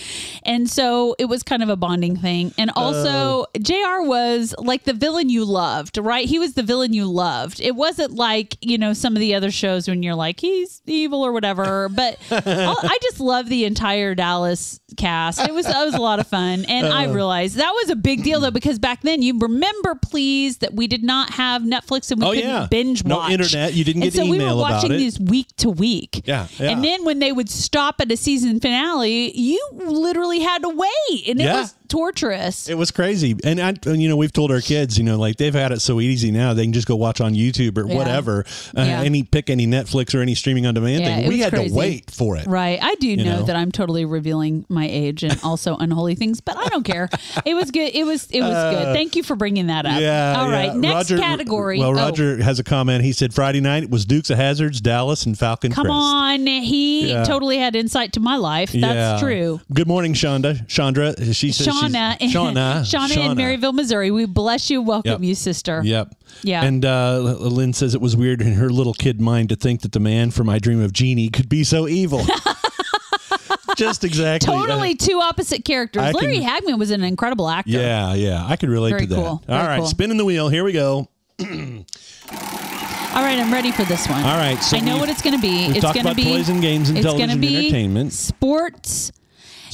and 0.45 0.69
so 0.69 1.15
it 1.19 1.27
was 1.27 1.43
kind 1.43 1.63
of 1.63 1.69
a 1.69 1.77
bonding 1.77 2.17
thing. 2.17 2.53
And 2.59 2.71
also, 2.77 3.47
J.R. 3.61 4.03
was 4.03 4.55
like 4.59 4.85
the 4.85 4.93
villain 4.93 5.29
you 5.29 5.45
loved, 5.45 5.99
right? 5.99 6.27
He 6.29 6.39
was 6.39 6.55
the 6.55 6.63
villain 6.63 6.93
you 6.93 7.07
loved. 7.07 7.61
It 7.61 7.75
wasn't 7.75 8.13
like 8.13 8.57
you 8.61 8.79
know 8.79 8.93
some 8.93 9.15
of 9.15 9.21
the 9.21 9.35
other 9.35 9.51
shows 9.51 9.89
when 9.89 10.03
you're 10.03 10.15
like 10.15 10.41
he's 10.41 10.83
evil 10.87 11.25
or 11.25 11.33
whatever. 11.33 11.89
But 11.89 12.19
I 12.31 12.99
just 13.03 13.21
love 13.21 13.49
the 13.49 13.65
entire 13.65 14.15
Dallas 14.15 14.81
cast. 14.97 15.41
It 15.41 15.53
was 15.53 15.67
it 15.67 15.75
was 15.75 15.95
a 15.95 16.01
lot 16.01 16.19
of 16.19 16.27
fun, 16.27 16.65
and 16.67 16.87
I 16.87 17.07
uh. 17.07 17.13
realized 17.13 17.57
that 17.57 17.73
was 17.73 17.91
a 17.91 17.97
big 17.97 18.23
deal 18.23 18.41
though 18.41 18.51
because 18.51 18.79
back 18.79 19.03
then 19.03 19.23
you 19.23 19.39
remember, 19.39 19.95
please, 19.95 20.59
that 20.59 20.75
we 20.75 20.87
did 20.87 21.03
not 21.03 21.31
have 21.31 21.63
Netflix 21.63 22.11
and 22.11 22.21
we 22.21 22.27
Oh, 22.27 22.31
couldn't 22.33 22.49
yeah. 22.49 22.67
binge 22.71 23.05
watch. 23.05 23.29
No 23.29 23.29
internet. 23.29 23.75
You 23.75 23.85
didn't 23.85 24.03
get 24.03 24.07
and 24.09 24.15
get 24.15 24.25
so 24.25 24.31
we 24.31 24.39
were 24.45 24.57
watching 24.61 24.93
it. 24.93 24.97
these 24.99 25.19
week 25.21 25.49
to 25.59 25.71
week. 25.71 26.23
Yeah, 26.25 26.49
yeah. 26.59 26.71
And 26.71 26.83
then 26.85 27.05
when 27.05 27.19
they 27.21 27.31
would 27.33 27.49
stop 27.49 27.96
at 28.01 28.11
a 28.13 28.17
season 28.17 28.61
finale, 28.61 29.37
you 29.39 29.61
literally 29.75 30.41
had 30.41 30.63
to 30.63 30.69
wait, 30.69 31.29
and 31.29 31.41
it 31.41 31.45
Yeah. 31.45 31.61
was 31.61 31.75
torturous. 31.89 32.69
It 32.69 32.77
was 32.79 32.91
crazy, 32.91 33.37
and 33.45 33.61
I, 33.61 33.75
and, 33.87 34.01
you 34.03 34.09
know, 34.09 34.17
we've 34.17 34.33
told 34.33 34.51
our 34.51 34.61
kids, 34.61 34.99
you 34.99 35.05
know, 35.05 35.19
like 35.19 35.37
they've 35.37 35.55
had 35.55 35.73
it 35.73 35.81
so 35.81 36.01
easy 36.01 36.31
now, 36.31 36.55
they 36.55 36.65
can 36.65 36.73
just 36.73 36.87
go 36.87 36.97
watch 36.97 37.21
on 37.21 37.35
YouTube 37.35 37.77
or 37.79 37.87
Yeah. 37.89 37.95
whatever, 37.97 38.45
uh, 38.77 38.83
Yeah. 38.83 39.03
any 39.03 39.23
pick 39.23 39.51
any 39.51 39.67
Netflix 39.67 40.15
or 40.15 40.21
any 40.21 40.35
streaming 40.35 40.67
on 40.67 40.75
demand 40.75 41.03
Yeah, 41.03 41.17
thing. 41.17 41.29
We 41.29 41.39
had 41.41 41.53
crazy. 41.53 41.69
to 41.71 41.75
wait 41.75 42.11
for 42.11 42.37
it. 42.37 42.47
Right. 42.47 42.79
I 42.83 42.95
do 42.97 43.17
know, 43.17 43.25
know? 43.25 43.43
that 43.45 43.57
I'm 43.57 43.73
totally 43.73 44.05
revealing 44.05 44.65
my 44.69 44.87
age 44.89 45.23
and 45.23 45.39
also 45.45 45.77
unholy 45.77 46.15
things, 46.15 46.41
but 46.41 46.57
I 46.57 46.69
don't 46.69 46.85
care. 46.85 47.09
It 47.45 47.55
was 47.55 47.71
good. 47.71 47.91
It 47.95 48.05
was 48.05 48.27
it 48.31 48.41
was 48.43 48.75
good. 48.75 48.95
Thank 48.95 49.17
you 49.17 49.23
for 49.23 49.37
bringing 49.37 49.67
that 49.69 49.87
up. 49.87 49.97
Uh, 49.97 50.01
Yeah. 50.01 50.41
All 50.41 50.51
right. 50.51 50.75
Next 50.75 51.11
Roger- 51.11 51.19
category. 51.19 51.79
Well, 51.79 51.87
Oh, 51.91 51.93
Roger 51.93 52.43
has 52.43 52.59
a 52.59 52.65
comment. 52.65 53.05
He 53.05 53.13
said 53.13 53.33
Friday 53.33 53.61
night 53.61 53.85
it 53.85 53.91
was 53.91 54.05
Dukes 54.05 54.31
of 54.31 54.37
Hazards, 54.39 54.81
Dallas, 54.81 55.25
and 55.25 55.39
Falcon 55.39 55.73
come 55.73 55.87
Crest. 55.87 55.95
on. 55.97 56.47
He 56.47 57.13
totally 57.25 57.59
had 57.59 57.77
insight 57.77 58.13
to 58.15 58.21
my 58.21 58.37
life. 58.37 58.73
That's 58.73 59.21
true. 59.23 59.61
Good 59.73 59.87
morning, 59.87 60.15
Shonda. 60.15 60.67
Chandra. 60.69 61.15
She 61.33 61.53
says 61.53 61.67
Shauna, 61.83 62.17
she's, 62.21 62.35
Shauna. 62.35 62.81
Shauna 62.83 63.31
in 63.31 63.37
Maryville, 63.39 63.75
Missouri. 63.75 64.11
We 64.11 64.27
bless 64.27 64.71
you. 64.71 64.83
Welcome 64.83 65.11
Yep. 65.13 65.21
you, 65.23 65.35
sister. 65.35 65.81
Yep. 65.85 66.15
Yeah. 66.43 66.65
And 66.65 66.85
uh, 66.85 67.19
Lynn 67.39 67.73
says 67.73 67.95
it 67.95 68.01
was 68.01 68.17
weird 68.17 68.41
in 68.43 68.53
her 68.55 68.71
little 68.71 68.95
kid 68.95 69.21
mind 69.21 69.49
to 69.51 69.57
think 69.57 69.83
that 69.83 69.93
the 69.93 70.01
man 70.01 70.31
from 70.31 70.49
I 70.49 70.59
Dream 70.59 70.81
of 70.83 70.93
Jeannie 70.93 71.29
could 71.29 71.49
be 71.49 71.65
so 71.65 71.87
evil. 71.89 72.23
Just 73.77 74.05
exactly. 74.05 74.47
Totally 74.55 74.95
two 74.95 75.21
opposite 75.21 75.65
characters. 75.65 76.03
I 76.03 76.11
Larry 76.13 76.41
can- 76.41 76.63
Hagman 76.63 76.79
was 76.79 76.91
an 76.91 77.05
incredible 77.05 77.49
actor. 77.49 77.73
Yeah, 77.73 78.15
yeah. 78.15 78.43
I 78.47 78.57
could 78.57 78.71
relate 78.71 78.91
Very 78.91 79.03
to 79.03 79.07
that. 79.09 79.15
cool. 79.17 79.25
All 79.27 79.41
Very 79.47 79.67
right, 79.67 79.79
cool. 79.79 79.87
spinning 79.87 80.17
the 80.17 80.25
wheel. 80.25 80.49
Here 80.49 80.65
we 80.65 80.73
go. 80.73 81.09
All 81.39 83.23
right, 83.23 83.39
I'm 83.39 83.53
ready 83.53 83.73
for 83.73 83.85
this 83.85 84.09
one. 84.09 84.23
All 84.25 84.37
right, 84.37 84.59
so 84.63 84.77
I 84.77 84.81
know 84.81 84.99
what 84.99 85.09
it's 85.09 85.23
going 85.23 85.37
to 85.37 85.41
be. 85.41 85.67
It's 85.67 85.81
going 85.81 86.05
to 86.07 86.15
be 86.15 86.25
toys 86.25 86.49
and 86.49 86.61
games 86.61 86.89
and 86.91 86.99
it's 86.99 87.07
television 87.07 87.41
be 87.41 87.57
entertainment. 87.57 88.13
Sports. 88.13 89.13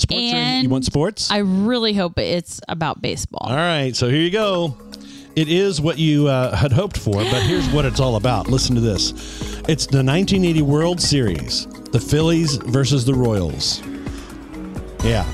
Sports. 0.02 0.22
And 0.34 0.64
you 0.64 0.68
want 0.68 0.84
sports? 0.84 1.30
I 1.30 1.38
really 1.38 1.94
hope 1.94 2.18
it's 2.18 2.60
about 2.68 3.00
baseball. 3.00 3.48
All 3.48 3.56
right, 3.56 3.94
so 3.96 4.08
here 4.08 4.20
you 4.20 4.30
go. 4.30 4.76
It 5.34 5.48
is 5.48 5.80
what 5.80 5.98
you 5.98 6.28
uh, 6.28 6.54
had 6.54 6.72
hoped 6.72 6.98
for, 6.98 7.14
but 7.14 7.42
here's 7.42 7.66
what 7.70 7.86
it's 7.86 8.00
all 8.00 8.16
about. 8.16 8.48
Listen 8.48 8.74
to 8.74 8.82
this. 8.82 9.12
It's 9.68 9.86
the 9.86 10.04
1980 10.04 10.62
World 10.62 11.00
Series, 11.00 11.66
the 11.90 12.00
Phillies 12.00 12.56
versus 12.56 13.04
the 13.06 13.14
Royals. 13.14 13.80
Yeah. 15.02 15.24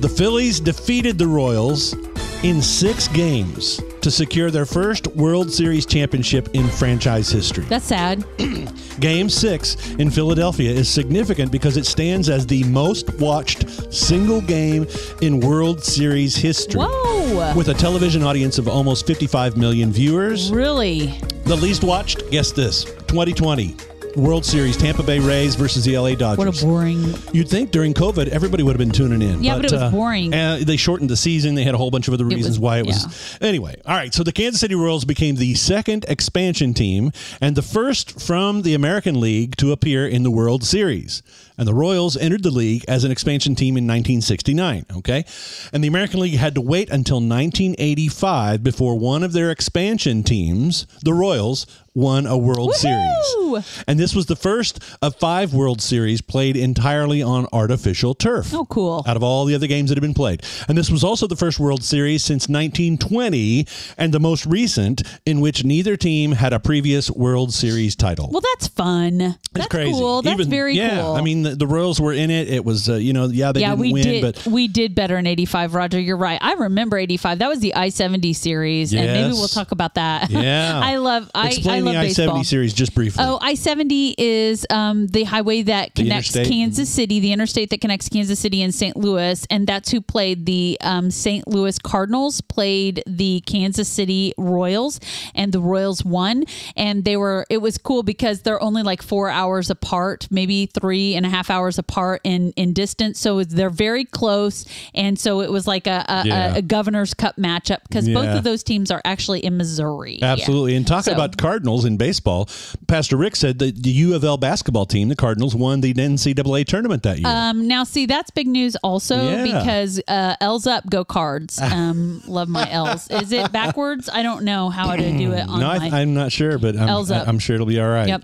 The 0.00 0.08
Phillies 0.08 0.58
defeated 0.58 1.16
the 1.16 1.28
Royals 1.28 1.94
in 2.42 2.60
six 2.60 3.06
games 3.08 3.80
to 4.06 4.10
secure 4.12 4.52
their 4.52 4.64
first 4.64 5.08
World 5.16 5.50
Series 5.50 5.84
championship 5.84 6.50
in 6.54 6.68
franchise 6.68 7.28
history. 7.28 7.64
That's 7.64 7.86
sad. 7.86 8.24
Game 9.00 9.28
six 9.28 9.74
in 9.94 10.12
Philadelphia 10.12 10.70
is 10.70 10.88
significant 10.88 11.50
because 11.50 11.76
it 11.76 11.86
stands 11.86 12.28
as 12.28 12.46
the 12.46 12.62
most 12.62 13.12
watched 13.18 13.92
single 13.92 14.40
game 14.40 14.86
in 15.22 15.40
World 15.40 15.82
Series 15.82 16.36
history. 16.36 16.82
Whoa. 16.82 17.52
With 17.56 17.70
a 17.70 17.74
television 17.74 18.22
audience 18.22 18.58
of 18.58 18.68
almost 18.68 19.08
55 19.08 19.56
million 19.56 19.90
viewers. 19.90 20.52
Really? 20.52 21.18
The 21.42 21.56
least 21.56 21.82
watched, 21.82 22.30
guess 22.30 22.52
this 22.52 22.84
2020 22.84 23.74
World 24.16 24.46
Series 24.46 24.76
Tampa 24.78 25.02
Bay 25.02 25.18
Rays 25.18 25.54
versus 25.56 25.84
the 25.84 25.98
LA 25.98 26.14
Dodgers. 26.14 26.38
What 26.38 26.62
a 26.62 26.66
boring. 26.66 27.14
You'd 27.32 27.48
think 27.50 27.70
during 27.70 27.92
COVID 27.92 28.28
everybody 28.28 28.62
would 28.62 28.72
have 28.72 28.78
been 28.78 28.90
tuning 28.90 29.20
in. 29.20 29.44
Yeah, 29.44 29.56
but 29.56 29.66
it 29.66 29.72
was 29.72 29.92
boring. 29.92 30.32
Uh, 30.32 30.60
they 30.62 30.78
shortened 30.78 31.10
the 31.10 31.16
season. 31.16 31.54
They 31.54 31.64
had 31.64 31.74
a 31.74 31.78
whole 31.78 31.90
bunch 31.90 32.08
of 32.08 32.14
other 32.14 32.24
reasons 32.24 32.58
was- 32.58 32.58
why 32.58 32.78
it 32.78 32.86
was. 32.86 33.36
Anyway, 33.42 33.76
all 33.84 33.94
right. 33.94 34.14
So 34.14 34.22
the 34.22 34.32
Kansas 34.32 34.60
City 34.60 34.74
Royals 34.74 35.04
became 35.04 35.36
the 35.36 35.54
second 35.54 36.06
expansion 36.08 36.72
team 36.72 37.12
and 37.40 37.56
the 37.56 37.62
first 37.62 38.18
from 38.20 38.62
the 38.62 38.72
American 38.74 39.20
League 39.20 39.56
to 39.56 39.70
appear 39.72 40.06
in 40.06 40.22
the 40.22 40.30
World 40.30 40.64
Series. 40.64 41.22
And 41.58 41.66
the 41.66 41.74
Royals 41.74 42.16
entered 42.16 42.42
the 42.42 42.50
league 42.50 42.84
as 42.86 43.04
an 43.04 43.10
expansion 43.10 43.54
team 43.54 43.76
in 43.76 43.84
1969. 43.84 44.86
Okay, 44.98 45.24
and 45.72 45.82
the 45.82 45.88
American 45.88 46.20
League 46.20 46.34
had 46.36 46.54
to 46.54 46.60
wait 46.60 46.90
until 46.90 47.16
1985 47.16 48.62
before 48.62 48.98
one 48.98 49.22
of 49.22 49.32
their 49.32 49.50
expansion 49.50 50.22
teams, 50.22 50.86
the 51.02 51.14
Royals, 51.14 51.66
won 51.94 52.26
a 52.26 52.36
World 52.36 52.72
Woohoo! 52.74 53.62
Series. 53.62 53.84
And 53.88 53.98
this 53.98 54.14
was 54.14 54.26
the 54.26 54.36
first 54.36 54.80
of 55.00 55.16
five 55.16 55.54
World 55.54 55.80
Series 55.80 56.20
played 56.20 56.54
entirely 56.56 57.22
on 57.22 57.46
artificial 57.54 58.14
turf. 58.14 58.52
Oh, 58.52 58.66
cool. 58.66 59.02
Out 59.06 59.16
of 59.16 59.22
all 59.22 59.46
the 59.46 59.54
other 59.54 59.66
games 59.66 59.88
that 59.88 59.96
had 59.96 60.02
been 60.02 60.12
played. 60.12 60.42
And 60.68 60.76
this 60.76 60.90
was 60.90 61.02
also 61.02 61.26
the 61.26 61.36
first 61.36 61.58
World 61.58 61.82
Series 61.82 62.22
since 62.22 62.48
1920 62.50 63.66
and 63.96 64.12
the 64.12 64.20
most 64.20 64.44
recent 64.44 65.02
in 65.24 65.40
which 65.40 65.64
neither 65.64 65.96
team 65.96 66.32
had 66.32 66.52
a 66.52 66.60
previous 66.60 67.10
World 67.10 67.54
Series 67.54 67.96
title. 67.96 68.28
Well, 68.30 68.42
that's 68.54 68.68
fun. 68.68 69.20
it's 69.22 69.38
that's 69.54 69.66
crazy. 69.68 69.92
cool. 69.92 70.20
That's 70.20 70.34
Even- 70.34 70.50
very 70.50 70.74
yeah, 70.74 71.00
cool. 71.00 71.14
I 71.14 71.22
mean, 71.22 71.45
the, 71.46 71.56
the 71.56 71.66
Royals 71.66 72.00
were 72.00 72.12
in 72.12 72.30
it. 72.30 72.48
It 72.48 72.64
was, 72.64 72.88
uh, 72.88 72.94
you 72.94 73.12
know, 73.12 73.26
yeah, 73.26 73.52
they 73.52 73.60
yeah, 73.60 73.70
didn't 73.70 73.80
we 73.80 73.92
win, 73.92 74.02
did. 74.02 74.22
but 74.22 74.46
we 74.46 74.68
did 74.68 74.94
better 74.94 75.16
in 75.16 75.26
'85, 75.26 75.74
Roger. 75.74 76.00
You're 76.00 76.16
right. 76.16 76.38
I 76.42 76.54
remember 76.54 76.98
'85. 76.98 77.38
That 77.38 77.48
was 77.48 77.60
the 77.60 77.74
I-70 77.74 78.34
series, 78.34 78.92
and 78.92 79.06
maybe 79.06 79.32
we'll 79.32 79.48
talk 79.48 79.72
about 79.72 79.94
that. 79.94 80.30
Yeah. 80.36 80.80
I 80.82 80.96
love. 80.96 81.30
I, 81.34 81.48
explain 81.48 81.76
I 81.76 81.80
love 81.80 81.94
the 81.94 81.98
I 81.98 82.02
baseball. 82.04 82.26
70 82.26 82.44
series 82.44 82.74
just 82.74 82.94
briefly. 82.94 83.24
Oh, 83.26 83.38
I 83.40 83.54
70 83.54 84.14
is 84.18 84.66
um, 84.70 85.06
the 85.06 85.24
highway 85.24 85.62
that 85.62 85.94
connects? 85.94 86.32
Kansas 86.34 86.88
City, 86.88 87.20
the 87.20 87.32
interstate 87.32 87.70
that 87.70 87.80
connects 87.80 88.08
Kansas 88.08 88.38
City 88.38 88.62
and 88.62 88.74
St. 88.74 88.96
Louis. 88.96 89.46
And 89.50 89.66
that's 89.66 89.90
who 89.90 90.00
played 90.00 90.46
the 90.46 90.78
um, 90.80 91.10
St. 91.10 91.46
Louis 91.46 91.78
Cardinals, 91.78 92.40
played 92.40 93.02
the 93.06 93.42
Kansas 93.46 93.88
City 93.88 94.32
Royals, 94.38 95.00
and 95.34 95.52
the 95.52 95.60
Royals 95.60 96.04
won. 96.04 96.44
And 96.76 97.04
they 97.04 97.16
were, 97.16 97.46
it 97.50 97.58
was 97.58 97.78
cool 97.78 98.02
because 98.02 98.42
they're 98.42 98.62
only 98.62 98.82
like 98.82 99.02
four 99.02 99.28
hours 99.28 99.70
apart, 99.70 100.26
maybe 100.30 100.66
three 100.66 101.14
and 101.14 101.26
a 101.26 101.28
half 101.28 101.35
half 101.36 101.50
hours 101.50 101.78
apart 101.78 102.20
in 102.24 102.52
in 102.56 102.72
distance, 102.72 103.18
so 103.20 103.44
they're 103.44 103.70
very 103.70 104.04
close. 104.04 104.64
And 104.94 105.18
so 105.18 105.40
it 105.42 105.50
was 105.50 105.66
like 105.66 105.86
a 105.86 106.04
a, 106.08 106.22
Yeah. 106.26 106.54
a, 106.54 106.58
a 106.58 106.62
Governor's 106.62 107.14
Cup 107.14 107.36
matchup 107.36 107.80
because 107.88 108.08
both 108.08 108.28
of 108.38 108.44
those 108.44 108.62
teams 108.62 108.90
are 108.90 109.02
actually 109.04 109.44
in 109.44 109.56
Missouri. 109.56 110.18
Yeah. 110.20 110.32
Absolutely. 110.32 110.76
And 110.76 110.86
talking 110.86 111.02
So- 111.04 111.12
about 111.12 111.36
Cardinals 111.36 111.84
in 111.84 111.96
baseball, 111.96 112.48
Pastor 112.86 113.16
Rick 113.16 113.36
said 113.36 113.58
that 113.58 113.82
the 113.82 113.90
U 113.90 114.14
of 114.14 114.24
L 114.24 114.36
basketball 114.36 114.86
team, 114.86 115.08
the 115.08 115.16
Cardinals, 115.16 115.54
won 115.54 115.80
the 115.80 115.92
NCAA 115.94 116.64
tournament 116.66 117.02
that 117.02 117.18
year. 117.18 117.26
Um, 117.28 117.66
now, 117.68 117.84
see, 117.84 118.06
that's 118.06 118.30
big 118.30 118.46
news 118.46 118.76
also 118.82 119.16
Yeah. 119.16 119.42
because 119.44 120.00
uh, 120.08 120.36
L's 120.40 120.66
up, 120.66 120.88
go 120.90 121.04
cards. 121.04 121.60
Um, 121.76 122.22
love 122.26 122.48
my 122.48 122.68
L's. 122.70 123.10
Is 123.10 123.32
it 123.32 123.52
backwards? 123.52 124.08
I 124.10 124.22
don't 124.22 124.44
know 124.44 124.70
how 124.70 124.96
to 124.96 125.12
do 125.18 125.32
it 125.32 125.46
on 125.48 125.60
no. 125.60 125.68
I, 125.68 126.00
I'm 126.00 126.14
not 126.14 126.32
sure, 126.32 126.58
but 126.58 126.74
I'm, 126.76 126.88
L's 126.88 127.10
up. 127.10 127.28
I'm 127.28 127.38
sure 127.38 127.54
it'll 127.56 127.66
be 127.66 127.78
all 127.80 127.88
right. 127.88 128.08
yep, 128.08 128.22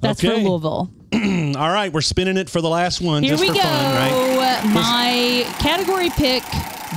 that's 0.00 0.24
Okay. 0.24 0.34
for 0.42 0.48
Louisville. 0.48 0.90
All 1.56 1.70
right, 1.72 1.92
we're 1.92 2.00
spinning 2.00 2.36
it 2.36 2.50
for 2.50 2.60
the 2.60 2.68
last 2.68 3.00
one 3.00 3.22
Here 3.22 3.32
just 3.32 3.40
we 3.40 3.48
for 3.48 3.54
go. 3.54 3.60
fun, 3.60 3.94
right? 3.94 4.62
My 4.74 5.44
category 5.58 6.10
pick, 6.10 6.42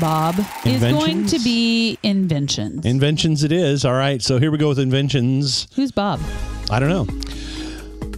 Bob, 0.02 0.36
is 0.66 0.82
going 0.82 1.28
to 1.28 1.40
be 1.40 1.98
inventions. 2.04 2.86
Inventions 2.86 3.44
it 3.44 3.52
is. 3.52 3.86
All 3.86 3.94
right, 3.94 4.22
so 4.22 4.40
here 4.40 4.52
we 4.52 4.58
go 4.58 4.70
with 4.70 4.80
inventions. 4.80 5.68
Who's 5.76 5.92
Bob? 5.92 6.20
I 6.72 6.80
don't 6.80 6.90
know. 6.90 7.08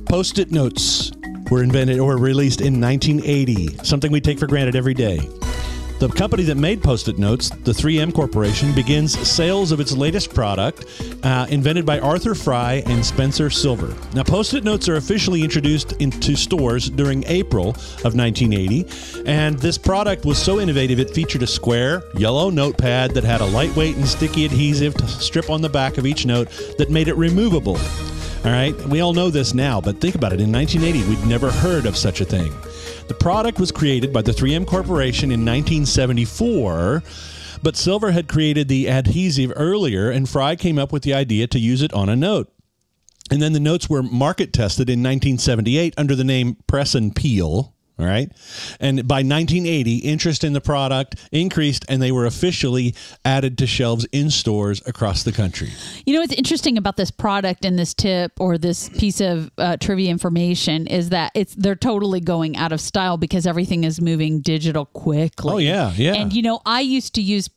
Post 0.05 0.39
it 0.39 0.51
notes 0.51 1.11
were 1.49 1.63
invented 1.63 1.99
or 1.99 2.17
released 2.17 2.61
in 2.61 2.79
1980, 2.79 3.83
something 3.83 4.11
we 4.11 4.21
take 4.21 4.39
for 4.39 4.47
granted 4.47 4.75
every 4.75 4.93
day. 4.93 5.19
The 6.01 6.07
company 6.07 6.41
that 6.45 6.57
made 6.57 6.81
Post 6.81 7.09
it 7.09 7.19
notes, 7.19 7.51
the 7.51 7.73
3M 7.73 8.11
Corporation, 8.11 8.73
begins 8.73 9.15
sales 9.19 9.71
of 9.71 9.79
its 9.79 9.91
latest 9.91 10.33
product, 10.33 10.83
uh, 11.21 11.45
invented 11.51 11.85
by 11.85 11.99
Arthur 11.99 12.33
Fry 12.33 12.81
and 12.87 13.05
Spencer 13.05 13.51
Silver. 13.51 13.95
Now, 14.15 14.23
Post 14.23 14.55
it 14.55 14.63
notes 14.63 14.89
are 14.89 14.95
officially 14.95 15.43
introduced 15.43 15.91
into 16.01 16.35
stores 16.35 16.89
during 16.89 17.23
April 17.27 17.69
of 18.03 18.15
1980, 18.15 18.87
and 19.27 19.59
this 19.59 19.77
product 19.77 20.25
was 20.25 20.39
so 20.39 20.59
innovative 20.59 20.99
it 20.99 21.11
featured 21.11 21.43
a 21.43 21.47
square, 21.47 22.01
yellow 22.17 22.49
notepad 22.49 23.11
that 23.11 23.23
had 23.23 23.41
a 23.41 23.45
lightweight 23.45 23.95
and 23.95 24.07
sticky 24.07 24.45
adhesive 24.45 24.95
strip 25.07 25.51
on 25.51 25.61
the 25.61 25.69
back 25.69 25.99
of 25.99 26.07
each 26.07 26.25
note 26.25 26.49
that 26.79 26.89
made 26.89 27.09
it 27.09 27.15
removable. 27.15 27.77
All 28.43 28.51
right, 28.51 28.73
we 28.87 29.01
all 29.01 29.13
know 29.13 29.29
this 29.29 29.53
now, 29.53 29.79
but 29.79 30.01
think 30.01 30.15
about 30.15 30.33
it. 30.33 30.41
In 30.41 30.51
1980, 30.51 31.07
we'd 31.07 31.29
never 31.29 31.51
heard 31.51 31.85
of 31.85 31.95
such 31.95 32.21
a 32.21 32.25
thing. 32.25 32.51
The 33.11 33.17
product 33.17 33.59
was 33.59 33.73
created 33.73 34.13
by 34.13 34.21
the 34.21 34.31
3M 34.31 34.65
Corporation 34.65 35.31
in 35.31 35.41
1974, 35.41 37.03
but 37.61 37.75
Silver 37.75 38.11
had 38.11 38.29
created 38.29 38.69
the 38.69 38.87
adhesive 38.87 39.51
earlier, 39.57 40.09
and 40.09 40.29
Fry 40.29 40.55
came 40.55 40.79
up 40.79 40.93
with 40.93 41.03
the 41.03 41.13
idea 41.13 41.45
to 41.47 41.59
use 41.59 41.81
it 41.81 41.91
on 41.91 42.07
a 42.07 42.15
note. 42.15 42.49
And 43.29 43.41
then 43.41 43.51
the 43.51 43.59
notes 43.59 43.89
were 43.89 44.01
market 44.01 44.53
tested 44.53 44.89
in 44.89 45.03
1978 45.03 45.93
under 45.97 46.15
the 46.15 46.23
name 46.23 46.55
Press 46.67 46.95
and 46.95 47.13
Peel. 47.13 47.73
All 48.01 48.07
right. 48.07 48.31
And 48.79 49.07
by 49.07 49.17
1980, 49.17 49.97
interest 49.97 50.43
in 50.43 50.53
the 50.53 50.61
product 50.61 51.15
increased 51.31 51.85
and 51.87 52.01
they 52.01 52.11
were 52.11 52.25
officially 52.25 52.95
added 53.23 53.59
to 53.59 53.67
shelves 53.67 54.07
in 54.11 54.31
stores 54.31 54.81
across 54.87 55.21
the 55.21 55.31
country. 55.31 55.69
You 56.07 56.15
know 56.15 56.21
what's 56.21 56.33
interesting 56.33 56.79
about 56.79 56.97
this 56.97 57.11
product 57.11 57.63
and 57.63 57.77
this 57.77 57.93
tip 57.93 58.31
or 58.39 58.57
this 58.57 58.89
piece 58.89 59.21
of 59.21 59.51
uh, 59.59 59.77
trivia 59.77 60.09
information 60.09 60.87
is 60.87 61.09
that 61.09 61.31
it's 61.35 61.53
they're 61.53 61.75
totally 61.75 62.19
going 62.19 62.57
out 62.57 62.71
of 62.71 62.81
style 62.81 63.17
because 63.17 63.45
everything 63.45 63.83
is 63.83 64.01
moving 64.01 64.41
digital 64.41 64.85
quickly. 64.85 65.53
Oh, 65.53 65.57
yeah, 65.57 65.93
yeah. 65.95 66.15
And 66.15 66.33
you 66.33 66.41
know, 66.41 66.59
I 66.65 66.81
used 66.81 67.13
to 67.15 67.21
use 67.21 67.49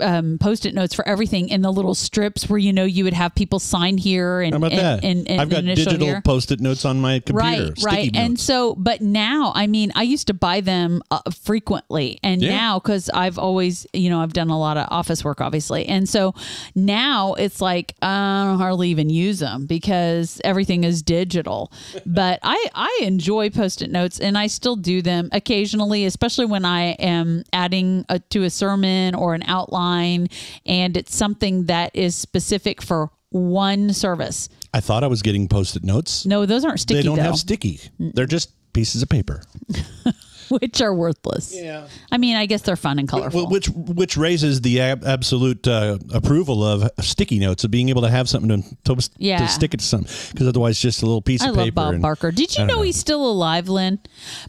um, 0.00 0.38
post-it 0.38 0.74
notes 0.74 0.94
for 0.94 1.06
everything 1.06 1.48
in 1.48 1.62
the 1.62 1.72
little 1.72 1.94
strips 1.94 2.48
where 2.48 2.58
you 2.58 2.72
know 2.72 2.84
you 2.84 3.04
would 3.04 3.12
have 3.12 3.34
people 3.34 3.58
sign 3.58 3.98
here 3.98 4.40
and 4.40 4.52
How 4.52 4.58
about 4.58 4.72
and, 4.72 4.80
that? 4.80 5.04
and, 5.04 5.28
and 5.28 5.40
I've 5.40 5.50
got 5.50 5.64
digital 5.64 6.06
here. 6.06 6.22
post-it 6.22 6.60
notes 6.60 6.84
on 6.84 7.00
my 7.00 7.20
computer. 7.20 7.72
Right, 7.74 7.82
right. 7.84 8.10
And 8.14 8.38
so, 8.38 8.74
but 8.76 9.00
now, 9.00 9.52
I 9.54 9.66
mean, 9.66 9.92
I 9.94 10.02
used 10.02 10.26
to 10.28 10.34
buy 10.34 10.60
them 10.60 11.02
uh, 11.10 11.20
frequently. 11.34 12.18
And 12.22 12.42
Yeah. 12.42 12.56
now, 12.56 12.78
because 12.78 13.10
I've 13.10 13.38
always, 13.38 13.86
you 13.92 14.10
know, 14.10 14.20
I've 14.20 14.32
done 14.32 14.50
a 14.50 14.58
lot 14.58 14.76
of 14.76 14.86
office 14.90 15.24
work, 15.24 15.40
obviously. 15.40 15.86
And 15.86 16.08
so 16.08 16.34
now 16.74 17.34
it's 17.34 17.60
like, 17.60 17.94
I 18.02 18.44
don't 18.46 18.58
hardly 18.58 18.88
even 18.90 19.10
use 19.10 19.38
them 19.40 19.66
because 19.66 20.40
everything 20.44 20.84
is 20.84 21.02
digital. 21.02 21.72
but 22.06 22.38
I, 22.42 22.66
I 22.74 23.00
enjoy 23.02 23.50
post 23.50 23.82
it 23.82 23.90
notes 23.90 24.20
and 24.20 24.36
I 24.38 24.46
still 24.46 24.76
do 24.76 25.02
them 25.02 25.28
occasionally, 25.32 26.04
especially 26.04 26.46
when 26.46 26.64
I 26.64 26.92
am 26.92 27.42
adding 27.52 28.04
a, 28.08 28.18
to 28.20 28.44
a 28.44 28.50
sermon 28.50 29.14
or 29.14 29.34
an 29.34 29.42
outline 29.46 29.71
and 30.66 30.96
it's 30.96 31.14
something 31.16 31.66
that 31.66 31.94
is 31.94 32.14
specific 32.14 32.82
for 32.82 33.10
one 33.30 33.92
service. 33.92 34.48
I 34.74 34.80
thought 34.80 35.04
I 35.04 35.06
was 35.06 35.22
getting 35.22 35.48
post-it 35.48 35.84
notes. 35.84 36.26
No, 36.26 36.46
those 36.46 36.64
aren't 36.64 36.80
sticky 36.80 37.00
they 37.00 37.04
don't 37.04 37.16
though. 37.16 37.22
have 37.24 37.36
sticky. 37.36 37.80
They're 37.98 38.26
just 38.26 38.52
pieces 38.72 39.02
of 39.02 39.08
paper. 39.08 39.42
which 40.50 40.80
are 40.80 40.94
worthless. 40.94 41.54
Yeah. 41.54 41.88
I 42.10 42.18
mean, 42.18 42.36
I 42.36 42.46
guess 42.46 42.62
they're 42.62 42.76
fun 42.76 42.98
and 42.98 43.08
colorful. 43.08 43.42
Well, 43.42 43.50
which 43.50 43.68
which 43.70 44.16
raises 44.16 44.60
the 44.60 44.80
ab- 44.80 45.04
absolute 45.04 45.66
uh, 45.66 45.98
approval 46.12 46.62
of 46.64 46.88
sticky 47.00 47.38
notes 47.38 47.64
of 47.64 47.70
being 47.70 47.88
able 47.88 48.02
to 48.02 48.10
have 48.10 48.28
something 48.28 48.62
to 48.84 48.94
to, 48.96 49.10
Yeah. 49.18 49.38
to 49.38 49.48
stick 49.48 49.74
it 49.74 49.80
to 49.80 49.86
something 49.86 50.10
because 50.32 50.46
otherwise 50.48 50.78
just 50.80 51.02
a 51.02 51.06
little 51.06 51.22
piece 51.22 51.42
I 51.42 51.48
of 51.50 51.56
love 51.56 51.64
paper. 51.66 51.74
Bob 51.74 52.00
Barker. 52.00 52.30
Did 52.32 52.56
you 52.56 52.66
know, 52.66 52.76
know. 52.76 52.82
he's 52.82 52.96
still 52.96 53.24
alive, 53.28 53.68
Lynn? 53.68 53.98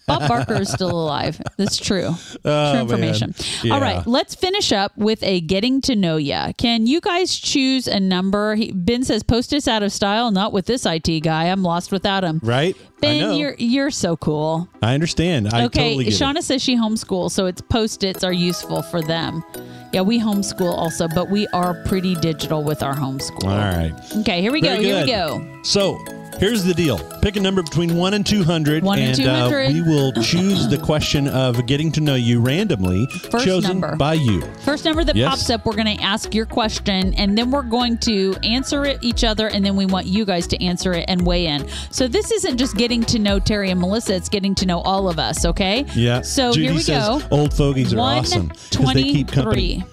Bob 0.07 0.27
Barker 0.27 0.55
is 0.61 0.71
still 0.71 0.91
alive. 0.91 1.41
That's 1.57 1.77
true. 1.77 1.93
true 2.31 2.39
Oh, 2.45 2.81
information. 2.81 3.33
man. 3.63 3.71
All 3.71 3.79
Yeah. 3.79 3.83
right, 3.97 4.07
let's 4.07 4.35
finish 4.35 4.71
up 4.71 4.97
with 4.97 5.21
a 5.23 5.41
getting 5.41 5.81
to 5.81 5.95
know 5.95 6.17
ya. 6.17 6.51
Can 6.57 6.87
you 6.87 6.99
guys 7.01 7.35
choose 7.37 7.87
a 7.87 7.99
number? 7.99 8.55
He, 8.55 8.71
ben 8.71 9.03
says 9.03 9.23
post 9.23 9.53
its 9.53 9.67
out 9.67 9.83
of 9.83 9.91
style. 9.91 10.31
Not 10.31 10.53
with 10.53 10.65
this 10.65 10.85
IT 10.85 11.21
guy. 11.21 11.45
I'm 11.45 11.63
lost 11.63 11.91
without 11.91 12.23
him. 12.23 12.39
Right? 12.43 12.75
I 13.03 13.07
Ben, 13.07 13.19
know. 13.19 13.35
you're 13.35 13.55
you're 13.57 13.91
so 13.91 14.15
cool. 14.17 14.67
I 14.81 14.93
understand. 14.93 15.49
I 15.49 15.65
okay, 15.65 15.89
totally 15.89 16.05
get 16.05 16.13
Shauna 16.13 16.37
it. 16.37 16.43
says 16.43 16.61
she 16.61 16.75
homeschools, 16.75 17.31
so 17.31 17.45
it's 17.45 17.61
post-its 17.61 18.23
are 18.23 18.33
useful 18.33 18.81
for 18.81 19.01
them. 19.01 19.43
Yeah, 19.91 20.01
we 20.01 20.19
homeschool 20.19 20.73
also, 20.73 21.07
but 21.07 21.29
we 21.29 21.47
are 21.49 21.75
pretty 21.85 22.15
digital 22.15 22.63
with 22.63 22.81
our 22.81 22.95
homeschool. 22.95 23.43
All 23.43 23.57
right. 23.57 23.93
Okay, 24.17 24.41
here 24.41 24.51
we 24.51 24.59
go. 24.61 24.69
Very 24.69 24.83
Here 24.85 25.01
we 25.01 25.07
go. 25.07 25.61
So 25.63 26.03
here's 26.43 26.63
the 26.65 26.73
deal: 26.73 26.97
pick 27.21 27.37
a 27.37 27.39
number 27.39 27.63
between 27.63 27.95
one 27.95 28.13
and 28.13 28.25
two 28.25 28.43
hundred, 28.43 28.83
One 28.83 28.99
and 28.99 29.15
200. 29.15 29.65
Uh, 29.65 29.71
we 29.71 29.81
will 29.81 30.11
choose 30.11 30.67
the 30.67 30.77
question 30.77 31.29
of 31.29 31.65
getting 31.65 31.89
to 31.93 32.01
know 32.01 32.15
you 32.15 32.41
randomly, 32.41 33.05
First 33.31 33.45
chosen 33.45 33.79
number. 33.79 33.95
by 33.95 34.15
you. 34.15 34.41
First 34.65 34.83
number 34.83 35.05
that 35.05 35.15
Yes. 35.15 35.29
pops 35.29 35.49
up, 35.49 35.65
we're 35.65 35.75
going 35.75 35.95
to 35.97 36.03
ask 36.03 36.35
your 36.35 36.45
question, 36.45 37.13
and 37.13 37.37
then 37.37 37.49
we're 37.49 37.61
going 37.61 37.97
to 37.99 38.35
answer 38.43 38.83
it 38.83 38.99
each 39.01 39.23
other, 39.23 39.47
and 39.47 39.65
then 39.65 39.77
we 39.77 39.85
want 39.85 40.05
you 40.05 40.25
guys 40.25 40.45
to 40.47 40.61
answer 40.61 40.91
it 40.93 41.05
and 41.07 41.25
weigh 41.25 41.47
in. 41.47 41.65
So 41.91 42.07
this 42.09 42.29
isn't 42.31 42.57
just 42.57 42.75
getting 42.75 43.03
to 43.05 43.19
know 43.19 43.39
Terry 43.39 43.69
and 43.71 43.79
Melissa; 43.79 44.15
it's 44.15 44.29
getting 44.29 44.53
to 44.55 44.65
know 44.65 44.79
all 44.81 45.09
of 45.09 45.19
us. 45.19 45.45
Okay? 45.45 45.85
Yeah. 45.95 46.21
So 46.21 46.51
Judy 46.51 46.65
here 46.65 46.75
we 46.75 46.81
says 46.81 47.07
go. 47.07 47.21
old 47.31 47.53
fogies 47.53 47.93
are 47.93 47.99
awesome 47.99 48.47
because 48.69 48.93
they 48.93 49.03
keep 49.03 49.31
company. 49.31 49.83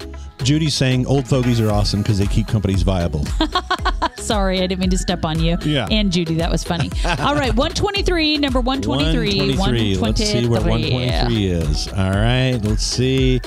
123. 0.41 0.47
Judy's 0.47 0.75
saying 0.75 1.07
old 1.07 1.27
fogies 1.29 1.61
are 1.61 1.71
awesome 1.71 2.03
because 2.03 2.19
they 2.19 2.27
keep 2.27 2.47
companies 2.49 2.83
viable. 2.83 3.25
Sorry, 4.17 4.59
I 4.59 4.67
didn't 4.67 4.81
mean 4.81 4.91
to 4.91 4.99
step 4.99 5.25
on 5.25 5.41
you. 5.41 5.57
Yeah. 5.63 5.89
And 5.91 6.13
Judy, 6.13 6.35
that 6.37 6.51
was 6.51 6.63
funny. 6.63 6.91
All 7.19 7.35
right, 7.35 7.55
123, 7.55 8.39
number 8.39 8.61
123. 8.61 9.57
123. 9.57 9.97
Let's 9.97 10.25
see 10.25 10.47
where 10.49 10.61
123 10.61 11.47
is. 11.47 11.89
All 11.89 12.11
right. 12.11 12.59
Let's 12.63 12.83
see. 12.83 13.41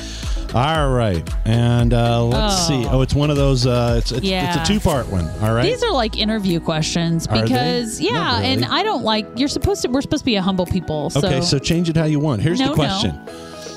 All 0.53 0.91
right. 0.91 1.27
And 1.45 1.93
uh, 1.93 2.23
let's 2.25 2.53
Oh. 2.53 2.67
see. 2.67 2.87
Oh, 2.87 3.01
it's 3.01 3.13
one 3.15 3.29
of 3.29 3.37
those. 3.37 3.65
Uh, 3.65 3.95
it's 3.97 4.11
it's, 4.11 4.25
Yeah. 4.25 4.59
it's 4.61 4.69
a 4.69 4.73
two 4.73 4.79
part 4.79 5.07
one. 5.09 5.27
All 5.41 5.53
right. 5.53 5.63
These 5.63 5.83
are 5.83 5.91
like 5.91 6.17
interview 6.17 6.59
questions 6.59 7.27
because 7.27 7.99
yeah, 7.99 8.35
really. 8.39 8.53
and 8.53 8.65
I 8.65 8.83
don't 8.83 9.03
like 9.03 9.27
you're 9.35 9.47
supposed 9.47 9.81
to 9.83 9.87
we're 9.89 10.01
supposed 10.01 10.21
to 10.21 10.25
be 10.25 10.35
a 10.35 10.41
humble 10.41 10.65
people. 10.65 11.09
So 11.09 11.19
okay. 11.19 11.41
So 11.41 11.57
change 11.59 11.89
it 11.89 11.95
how 11.97 12.05
you 12.05 12.19
want. 12.19 12.41
Here's 12.41 12.59
No, 12.59 12.75
the 12.75 12.83
no. 13.03 13.25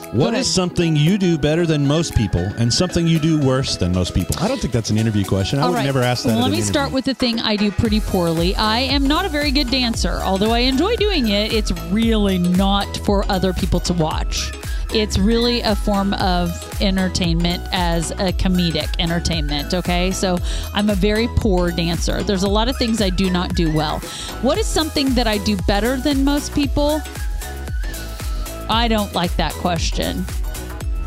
Question. 0.06 0.18
What 0.18 0.28
ahead. 0.34 0.40
is 0.40 0.52
something 0.52 0.96
you 0.96 1.18
do 1.18 1.36
better 1.38 1.66
than 1.66 1.86
most 1.86 2.14
people 2.14 2.40
and 2.58 2.72
something 2.72 3.06
you 3.06 3.18
do 3.18 3.38
worse 3.40 3.76
than 3.76 3.92
most 3.92 4.14
people? 4.14 4.36
I 4.40 4.48
don't 4.48 4.60
think 4.60 4.72
that's 4.72 4.90
an 4.90 4.98
interview 4.98 5.24
question. 5.24 5.58
I 5.58 5.62
All 5.62 5.68
would 5.70 5.76
right. 5.76 5.84
never 5.84 6.02
ask 6.02 6.24
that. 6.24 6.30
at 6.30 6.36
Let 6.36 6.50
me 6.50 6.58
interview. 6.58 6.72
start 6.72 6.92
with 6.92 7.04
the 7.04 7.14
thing 7.14 7.40
I 7.40 7.56
do 7.56 7.70
pretty 7.70 8.00
poorly. 8.00 8.54
I 8.56 8.80
am 8.80 9.06
not 9.06 9.24
a 9.24 9.28
very 9.28 9.50
good 9.50 9.70
dancer. 9.70 10.20
Although 10.22 10.52
I 10.52 10.60
enjoy 10.60 10.96
doing 10.96 11.28
it, 11.28 11.52
it's 11.52 11.72
really 11.90 12.38
not 12.38 12.96
for 12.98 13.24
other 13.30 13.52
people 13.52 13.80
to 13.80 13.92
watch. 13.94 14.52
It's 14.94 15.18
really 15.18 15.62
a 15.62 15.74
form 15.74 16.14
of 16.14 16.50
entertainment 16.80 17.62
as 17.72 18.12
a 18.12 18.32
comedic 18.32 18.88
entertainment, 19.00 19.74
okay? 19.74 20.12
So 20.12 20.38
I'm 20.74 20.90
a 20.90 20.94
very 20.94 21.26
poor 21.36 21.72
dancer. 21.72 22.22
There's 22.22 22.44
a 22.44 22.48
lot 22.48 22.68
of 22.68 22.76
things 22.76 23.02
I 23.02 23.10
do 23.10 23.28
not 23.28 23.54
do 23.56 23.74
well. 23.74 23.98
What 24.42 24.58
is 24.58 24.66
something 24.66 25.12
that 25.14 25.26
I 25.26 25.38
do 25.38 25.56
better 25.66 25.96
than 25.96 26.24
most 26.24 26.54
people? 26.54 27.00
I 28.68 28.88
don't 28.88 29.12
like 29.14 29.34
that 29.36 29.52
question. 29.54 30.24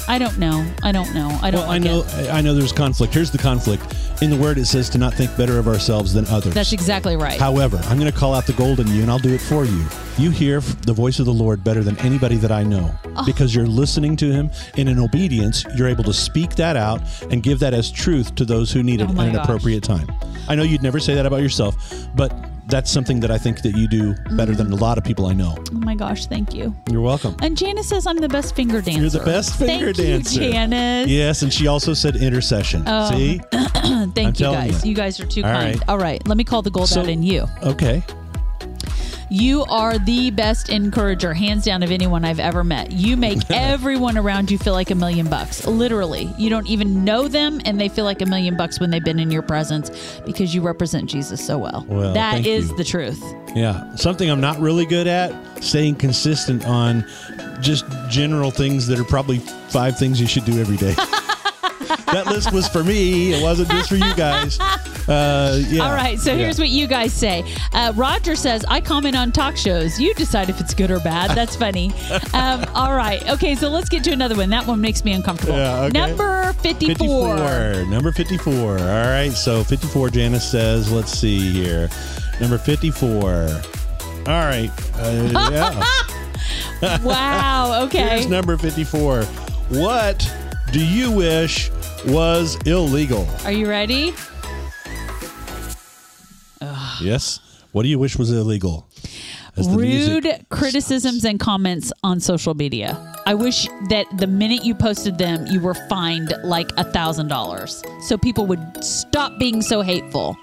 I 0.07 0.17
don't 0.17 0.39
know. 0.39 0.65
I 0.81 0.91
don't 0.91 1.13
know. 1.13 1.27
I 1.43 1.51
don't 1.51 1.59
Well, 1.61 1.67
like 1.67 1.81
I 1.81 1.85
know. 1.85 2.03
it. 2.03 2.33
I 2.33 2.41
know. 2.41 2.55
There's 2.55 2.71
conflict. 2.71 3.13
Here's 3.13 3.29
the 3.29 3.37
conflict. 3.37 3.83
In 4.23 4.31
the 4.31 4.35
word, 4.37 4.57
it 4.57 4.65
says 4.65 4.89
to 4.89 4.97
not 4.97 5.13
think 5.13 5.35
better 5.37 5.59
of 5.59 5.67
ourselves 5.67 6.13
than 6.13 6.25
others. 6.27 6.53
That's 6.55 6.73
exactly 6.73 7.15
right. 7.15 7.39
However, 7.39 7.79
I'm 7.85 7.99
going 7.99 8.11
to 8.11 8.17
call 8.17 8.33
out 8.33 8.47
the 8.47 8.53
gold 8.53 8.79
in 8.79 8.87
you, 8.87 9.03
and 9.03 9.11
I'll 9.11 9.19
do 9.19 9.31
it 9.33 9.39
for 9.39 9.65
you. 9.65 9.85
You 10.17 10.31
hear 10.31 10.61
the 10.61 10.93
voice 10.93 11.19
of 11.19 11.25
the 11.27 11.33
Lord 11.33 11.63
better 11.63 11.83
than 11.83 11.95
anybody 11.99 12.37
that 12.37 12.51
I 12.51 12.63
know 12.63 12.91
Oh. 13.15 13.23
because 13.25 13.53
you're 13.53 13.67
listening 13.67 14.15
to 14.17 14.31
Him. 14.31 14.49
And 14.77 14.89
in 14.89 14.97
obedience, 14.97 15.63
you're 15.75 15.87
able 15.87 16.03
to 16.05 16.13
speak 16.13 16.55
that 16.55 16.75
out 16.75 17.01
and 17.31 17.43
give 17.43 17.59
that 17.59 17.75
as 17.75 17.91
truth 17.91 18.33
to 18.35 18.45
those 18.45 18.71
who 18.71 18.81
need 18.81 19.01
oh 19.01 19.05
it 19.05 19.09
Oh 19.15 19.21
at 19.21 19.27
an 19.27 19.33
gosh. 19.35 19.43
appropriate 19.45 19.83
time. 19.83 20.11
I 20.47 20.55
know 20.55 20.63
you'd 20.63 20.81
never 20.81 20.99
say 20.99 21.13
that 21.13 21.27
about 21.27 21.41
yourself, 21.43 21.75
but 22.15 22.33
that's 22.69 22.91
something 22.91 23.19
that 23.21 23.31
I 23.31 23.37
think 23.37 23.61
that 23.63 23.75
you 23.75 23.87
do 23.87 24.13
better 24.35 24.53
than 24.55 24.71
a 24.71 24.75
lot 24.75 24.97
of 24.97 25.03
people 25.03 25.25
I 25.25 25.33
know. 25.33 25.55
Oh 25.57 25.73
my 25.79 25.95
gosh, 25.95 26.27
thank 26.27 26.53
you. 26.53 26.75
You're 26.91 27.01
welcome. 27.01 27.35
And 27.41 27.57
Janice 27.57 27.87
says 27.89 28.05
I'm 28.07 28.17
the 28.17 28.29
best 28.29 28.55
finger 28.55 28.81
dancer. 28.81 29.01
You're 29.01 29.09
the 29.09 29.19
best 29.19 29.55
finger 29.57 29.93
thank 29.93 30.07
dancer. 30.23 30.41
You, 30.43 30.51
Janice. 30.51 31.07
Yes, 31.09 31.41
and 31.41 31.51
she 31.51 31.67
also 31.67 31.93
said 31.93 32.15
intercession. 32.15 32.83
Oh. 32.87 33.09
See? 33.11 33.39
Thank 34.13 34.39
you 34.39 34.45
guys. 34.45 34.83
you. 34.83 34.89
You. 34.89 34.95
guys 34.95 35.19
are 35.19 35.25
too 35.25 35.43
All 35.43 35.51
kind. 35.51 35.79
right. 35.79 35.89
All 35.89 35.97
right, 35.97 36.25
let 36.27 36.37
me 36.37 36.43
call 36.43 36.61
the 36.61 36.71
gold 36.71 36.89
So- 36.89 37.01
out 37.01 37.09
in 37.09 37.23
you. 37.23 37.45
Okay. 37.63 38.03
You 39.29 39.63
are 39.65 39.99
the 39.99 40.31
best 40.31 40.69
encourager, 40.69 41.33
hands 41.33 41.65
down, 41.65 41.83
of 41.83 41.91
anyone 41.91 42.25
I've 42.25 42.39
ever 42.39 42.63
met. 42.63 42.91
You 42.91 43.15
make 43.15 43.39
everyone 43.51 44.17
around 44.17 44.49
you 44.49 44.57
feel 44.57 44.73
like 44.73 44.89
a 44.89 44.95
million 44.95 45.29
bucks. 45.29 45.67
Literally. 45.67 46.33
You 46.37 46.49
don't 46.49 46.67
even 46.67 47.05
know 47.05 47.27
them, 47.27 47.61
and 47.65 47.79
they 47.79 47.89
feel 47.89 48.05
like 48.05 48.21
a 48.21 48.25
million 48.25 48.57
bucks 48.57 48.79
when 48.79 48.89
they've 48.89 49.03
been 49.03 49.19
in 49.19 49.29
your 49.29 49.43
presence 49.43 50.19
because 50.25 50.55
you 50.55 50.61
represent 50.61 51.09
Jesus 51.09 51.45
so 51.45 51.57
well. 51.57 51.85
Well, 51.87 52.13
that 52.13 52.45
is 52.45 52.69
you. 52.69 52.77
the 52.77 52.83
truth. 52.83 53.23
Yeah. 53.55 53.95
Something 53.95 54.29
I'm 54.29 54.41
not 54.41 54.59
really 54.59 54.85
good 54.85 55.07
at, 55.07 55.33
staying 55.63 55.95
consistent 55.95 56.65
on 56.65 57.05
just 57.61 57.85
general 58.09 58.51
things 58.51 58.87
that 58.87 58.99
are 58.99 59.03
probably 59.03 59.39
five 59.69 59.97
things 59.97 60.19
you 60.19 60.27
should 60.27 60.45
do 60.45 60.59
every 60.59 60.77
day. 60.77 60.95
that 62.11 62.27
list 62.27 62.51
was 62.53 62.67
for 62.67 62.83
me. 62.83 63.33
It 63.33 63.41
wasn't 63.43 63.69
just 63.69 63.89
for 63.89 63.95
you 63.95 64.13
guys. 64.15 64.59
Uh, 64.59 65.61
yeah. 65.69 65.83
All 65.83 65.93
right, 65.93 66.19
so 66.19 66.31
Yeah. 66.31 66.37
here's 66.37 66.59
what 66.59 66.69
you 66.69 66.85
guys 66.87 67.11
say. 67.13 67.43
Uh, 67.73 67.91
Roger 67.95 68.35
says, 68.35 68.63
I 68.67 68.79
comment 68.81 69.15
on 69.15 69.31
talk 69.31 69.57
shows. 69.57 69.99
You 69.99 70.13
decide 70.13 70.49
if 70.49 70.59
it's 70.59 70.73
good 70.73 70.91
or 70.91 70.99
bad. 70.99 71.31
That's 71.31 71.55
funny. 71.55 71.91
Um, 72.33 72.63
all 72.75 72.93
right. 72.95 73.27
Okay, 73.29 73.55
so 73.55 73.69
let's 73.69 73.89
get 73.89 74.03
to 74.03 74.11
another 74.11 74.35
one. 74.35 74.49
That 74.49 74.65
one 74.67 74.79
makes 74.79 75.03
me 75.03 75.13
uncomfortable. 75.13 75.55
Yeah, 75.57 75.81
okay. 75.83 76.07
Number 76.07 76.53
54. 76.53 77.37
54. 77.37 77.85
Number 77.85 78.11
54. 78.11 78.61
All 78.61 78.77
right. 78.77 79.31
So 79.31 79.63
54, 79.63 80.09
Janice 80.11 80.49
says, 80.49 80.91
let's 80.91 81.11
see 81.11 81.39
here. 81.51 81.89
Number 82.39 82.57
54. 82.57 83.47
All 83.47 84.23
right. 84.25 84.69
Uh, 84.95 85.49
yeah. 85.51 85.83
Wow. 87.03 87.83
Okay. 87.85 88.07
Here's 88.07 88.27
number 88.27 88.55
54. 88.57 89.23
What 89.69 90.33
do 90.71 90.83
you 90.85 91.11
wish 91.11 91.69
was 92.07 92.57
illegal? 92.65 93.27
Are 93.45 93.51
you 93.51 93.69
ready? 93.69 94.13
Yes. 97.01 97.39
What 97.71 97.83
do 97.83 97.89
you 97.89 97.99
wish 97.99 98.17
was 98.17 98.31
illegal? 98.31 98.87
Rude 99.57 100.23
music 100.23 100.49
criticisms 100.49 101.25
and 101.25 101.39
comments 101.39 101.91
on 102.03 102.19
social 102.19 102.53
media. 102.53 103.13
I 103.25 103.33
wish 103.33 103.67
that 103.89 104.05
the 104.17 104.27
minute 104.27 104.63
you 104.63 104.73
posted 104.73 105.17
them, 105.17 105.45
you 105.47 105.59
were 105.59 105.73
fined 105.89 106.33
like 106.43 106.69
a 106.77 106.83
thousand 106.83 107.27
dollars, 107.27 107.83
so 108.01 108.17
people 108.17 108.45
would 108.47 108.83
stop 108.83 109.37
being 109.37 109.61
so 109.61 109.81
hateful. 109.81 110.37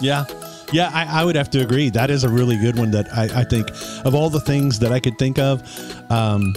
Yeah. 0.00 0.24
Yeah, 0.72 0.90
I, 0.92 1.20
I 1.20 1.24
would 1.24 1.36
have 1.36 1.50
to 1.50 1.60
agree. 1.60 1.90
That 1.90 2.10
is 2.10 2.24
a 2.24 2.28
really 2.28 2.56
good 2.56 2.76
one 2.76 2.90
that 2.90 3.06
I, 3.16 3.42
I 3.42 3.44
think 3.44 3.70
of 4.04 4.16
all 4.16 4.28
the 4.28 4.40
things 4.40 4.80
that 4.80 4.90
I 4.90 4.98
could 4.98 5.16
think 5.16 5.38
of, 5.38 5.62
um, 6.10 6.54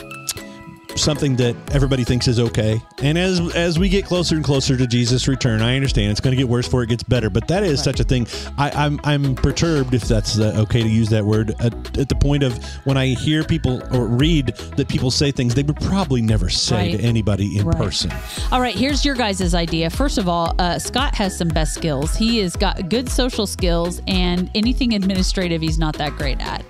something 0.99 1.35
that 1.37 1.55
everybody 1.73 2.03
thinks 2.03 2.27
is 2.27 2.39
okay. 2.39 2.81
And 3.01 3.17
as 3.17 3.39
as 3.55 3.79
we 3.79 3.89
get 3.89 4.05
closer 4.05 4.35
and 4.35 4.43
closer 4.43 4.77
to 4.77 4.85
Jesus' 4.87 5.27
return, 5.27 5.61
I 5.61 5.75
understand 5.75 6.11
it's 6.11 6.19
going 6.21 6.35
to 6.35 6.37
get 6.37 6.47
worse 6.49 6.65
before 6.67 6.83
it 6.83 6.89
gets 6.89 7.03
better. 7.03 7.29
But 7.29 7.47
that 7.47 7.63
is 7.63 7.81
such 7.83 7.99
a 7.99 8.03
thing. 8.03 8.27
I, 8.57 8.69
I'm 8.71 8.99
I'm 9.03 9.35
perturbed 9.35 9.93
if 9.93 10.03
that's 10.03 10.37
uh, 10.37 10.53
okay 10.57 10.81
to 10.83 10.89
use 10.89 11.09
that 11.09 11.25
word 11.25 11.51
at, 11.59 11.73
at 11.97 12.09
the 12.09 12.15
point 12.15 12.43
of 12.43 12.63
when 12.85 12.97
I 12.97 13.07
hear 13.07 13.43
people 13.43 13.81
or 13.95 14.05
read 14.07 14.47
that 14.77 14.87
people 14.87 15.11
say 15.11 15.31
things 15.31 15.55
they 15.55 15.63
would 15.63 15.79
probably 15.81 16.21
never 16.21 16.49
say 16.49 16.75
Right. 16.89 16.97
to 16.97 17.03
anybody 17.03 17.57
in 17.57 17.65
Right. 17.65 17.77
person. 17.77 18.11
All 18.51 18.61
right, 18.61 18.75
here's 18.75 19.03
your 19.05 19.15
guys' 19.15 19.53
idea. 19.53 19.89
First 19.89 20.17
of 20.17 20.27
all, 20.29 20.53
uh, 20.59 20.77
Scott 20.79 21.15
has 21.15 21.37
some 21.37 21.47
best 21.49 21.73
skills. 21.73 22.15
He 22.15 22.39
has 22.39 22.55
got 22.55 22.89
good 22.89 23.09
social 23.09 23.47
skills, 23.47 24.01
and 24.07 24.49
anything 24.55 24.93
administrative, 24.93 25.61
he's 25.61 25.77
not 25.79 25.97
that 25.97 26.15
great 26.15 26.39
at. 26.41 26.63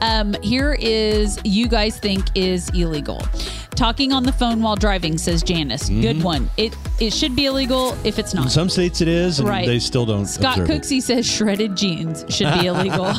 Um, 0.00 0.34
here 0.42 0.76
is 0.80 1.38
you 1.44 1.68
guys 1.68 1.98
think 1.98 2.24
is 2.34 2.68
illegal. 2.70 3.22
Talking 3.74 4.12
on 4.12 4.22
the 4.22 4.32
phone 4.32 4.62
while 4.62 4.76
driving, 4.76 5.18
says 5.18 5.42
Janice. 5.42 5.88
Good 5.88 6.22
one. 6.22 6.48
It 6.56 6.76
it 7.00 7.12
should 7.12 7.34
be 7.34 7.46
illegal 7.46 7.96
if 8.04 8.18
it's 8.18 8.32
In 8.32 8.40
not. 8.40 8.50
some 8.52 8.68
states 8.68 9.00
it 9.00 9.08
is, 9.08 9.40
and 9.40 9.48
Right. 9.48 9.66
they 9.66 9.78
still 9.80 10.06
don't. 10.06 10.26
Scott 10.26 10.58
it. 10.58 10.68
Cooksey 10.68 11.02
says 11.02 11.26
shredded 11.26 11.74
jeans 11.76 12.24
should 12.28 12.52
be 12.60 12.66
illegal, 12.66 13.06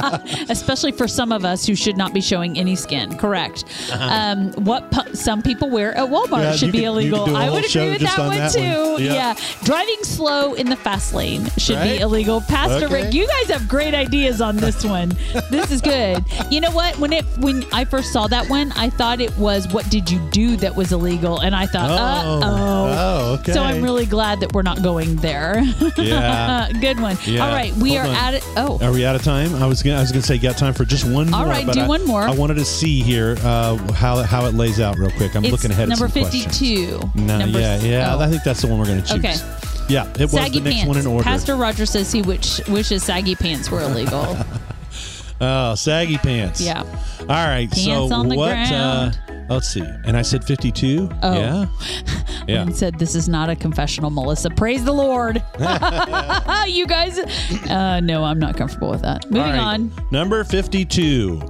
especially 0.48 0.92
for 0.92 1.06
some 1.08 1.32
of 1.32 1.44
us 1.44 1.66
who 1.66 1.74
should 1.74 1.96
not 1.96 2.14
be 2.14 2.20
showing 2.20 2.58
any 2.58 2.76
skin. 2.76 3.16
Correct. 3.18 3.64
Um, 3.92 4.52
what 4.64 4.90
pu- 4.90 5.14
some 5.14 5.42
people 5.42 5.68
wear 5.70 5.94
at 5.96 6.08
Walmart 6.08 6.32
Uh-huh. 6.32 6.42
Yeah, 6.42 6.56
should 6.56 6.72
be 6.72 6.78
could- 6.78 6.86
illegal. 6.86 7.24
could 7.24 7.30
do 7.32 7.36
a 7.36 7.40
I 7.40 7.50
would 7.50 7.64
agree 7.68 7.90
with 7.90 8.00
that 8.02 8.18
on 8.18 8.26
one 8.28 8.36
that 8.38 8.52
too. 8.52 8.92
one. 8.94 9.02
Yeah. 9.02 9.12
Yeah. 9.12 9.34
driving 9.64 10.02
slow 10.02 10.54
in 10.54 10.68
the 10.70 10.76
fast 10.76 11.12
lane 11.14 11.50
should 11.58 11.76
Right? 11.76 11.96
be 11.98 12.00
illegal. 12.02 12.40
Pastor 12.42 12.86
Okay. 12.86 13.02
Rick, 13.04 13.14
you 13.14 13.26
guys 13.26 13.50
have 13.50 13.68
great 13.68 13.92
ideas 13.94 14.40
on 14.40 14.56
this 14.56 14.84
one. 14.84 15.10
this 15.50 15.70
is 15.70 15.80
good. 15.80 16.24
You 16.50 16.60
know 16.60 16.70
what? 16.70 16.98
When 16.98 17.12
it 17.12 17.24
when 17.38 17.64
I 17.72 17.84
first 17.84 18.12
saw 18.12 18.26
that 18.28 18.48
one, 18.48 18.72
I 18.76 18.88
thought 18.90 19.20
it 19.20 19.36
was 19.36 19.68
what 19.68 19.88
did 20.00 20.10
you 20.10 20.18
do 20.30 20.56
that 20.58 20.76
was 20.76 20.92
illegal, 20.92 21.38
and 21.40 21.54
I 21.56 21.64
thought, 21.66 21.90
uh 21.90 22.22
Oh. 22.26 22.40
oh. 22.44 23.32
Okay. 23.40 23.52
So 23.52 23.62
I'm 23.62 23.82
really 23.82 24.04
glad 24.06 24.40
that 24.40 24.52
we're 24.52 24.62
not 24.62 24.82
going 24.82 25.16
there. 25.16 25.62
Yeah. 25.96 26.70
Good 26.80 27.00
one. 27.00 27.16
Yeah. 27.24 27.44
All 27.46 27.52
right, 27.52 27.72
we 27.74 27.94
Hold 27.94 28.06
are 28.06 28.10
on. 28.10 28.14
at 28.16 28.34
it. 28.34 28.44
Oh, 28.56 28.78
Are 28.82 28.92
we 28.92 29.04
out 29.06 29.16
of 29.16 29.22
time? 29.22 29.54
I 29.54 29.66
was 29.66 29.82
gonna, 29.82 29.96
I 29.96 30.00
was 30.00 30.12
gonna 30.12 30.22
say 30.22 30.34
you 30.34 30.40
got 30.42 30.56
time 30.58 30.74
for 30.74 30.84
just 30.84 31.04
one 31.04 31.30
more. 31.30 31.40
All 31.40 31.46
right, 31.46 31.64
but 31.66 31.74
do 31.74 31.80
I- 31.80 31.86
one 31.88 32.04
more. 32.06 32.22
I 32.22 32.30
wanted 32.32 32.54
to 32.54 32.64
see 32.64 33.00
here 33.02 33.36
uh, 33.42 33.76
how 33.92 34.22
how 34.22 34.44
it 34.46 34.54
lays 34.54 34.78
out 34.80 34.96
real 34.98 35.10
quick. 35.12 35.34
I'm 35.34 35.44
it's 35.44 35.52
looking 35.52 35.70
ahead. 35.70 35.88
number 35.88 36.04
at 36.06 36.12
some 36.12 36.22
questions. 36.22 36.44
fifty-two. 36.58 37.00
No, 37.14 37.38
Number 37.38 37.58
yeah, 37.60 37.66
s- 37.72 37.84
yeah. 37.84 38.14
oh. 38.14 38.20
I 38.20 38.28
think 38.28 38.42
that's 38.44 38.60
the 38.60 38.66
one 38.68 38.78
we're 38.78 38.86
gonna 38.86 39.02
choose. 39.02 39.18
Okay. 39.18 39.34
Yeah, 39.88 40.08
it 40.14 40.20
was 40.22 40.32
saggy 40.32 40.58
the 40.58 40.64
next 40.64 40.76
pants. 40.76 40.88
one 40.88 40.96
in 40.98 41.06
order. 41.06 41.22
Pastor 41.24 41.56
Roger 41.56 41.86
says 41.86 42.10
he 42.12 42.20
wish, 42.22 42.66
wishes 42.68 43.02
saggy 43.04 43.34
pants 43.36 43.70
were 43.70 43.80
illegal. 43.80 44.36
oh, 45.40 45.74
saggy 45.76 46.18
pants. 46.18 46.60
yeah. 46.60 46.82
All 47.20 47.26
right. 47.26 47.70
Pants 47.70 47.84
so 47.84 48.12
on 48.12 48.28
the 48.28 48.36
what? 48.36 48.48
ground. 48.50 49.18
Let's 49.48 49.68
see. 49.68 49.84
And 50.04 50.16
I 50.16 50.22
said 50.22 50.44
52. 50.44 51.08
Oh. 51.22 51.34
Yeah. 51.34 51.66
Yeah. 52.46 52.62
And 52.62 52.76
said, 52.76 52.96
"This 52.96 53.16
is 53.16 53.28
not 53.28 53.50
a 53.50 53.56
confessional, 53.56 54.08
Melissa. 54.08 54.50
Praise 54.50 54.84
the 54.84 54.92
Lord." 54.92 55.42
you 56.68 56.86
guys, 56.86 57.18
uh, 57.68 57.98
no, 57.98 58.22
I'm 58.22 58.38
not 58.38 58.56
comfortable 58.56 58.88
with 58.88 59.02
that. 59.02 59.28
Moving 59.28 59.50
right. 59.50 59.58
on. 59.58 59.92
Number 60.12 60.44
52. 60.44 61.40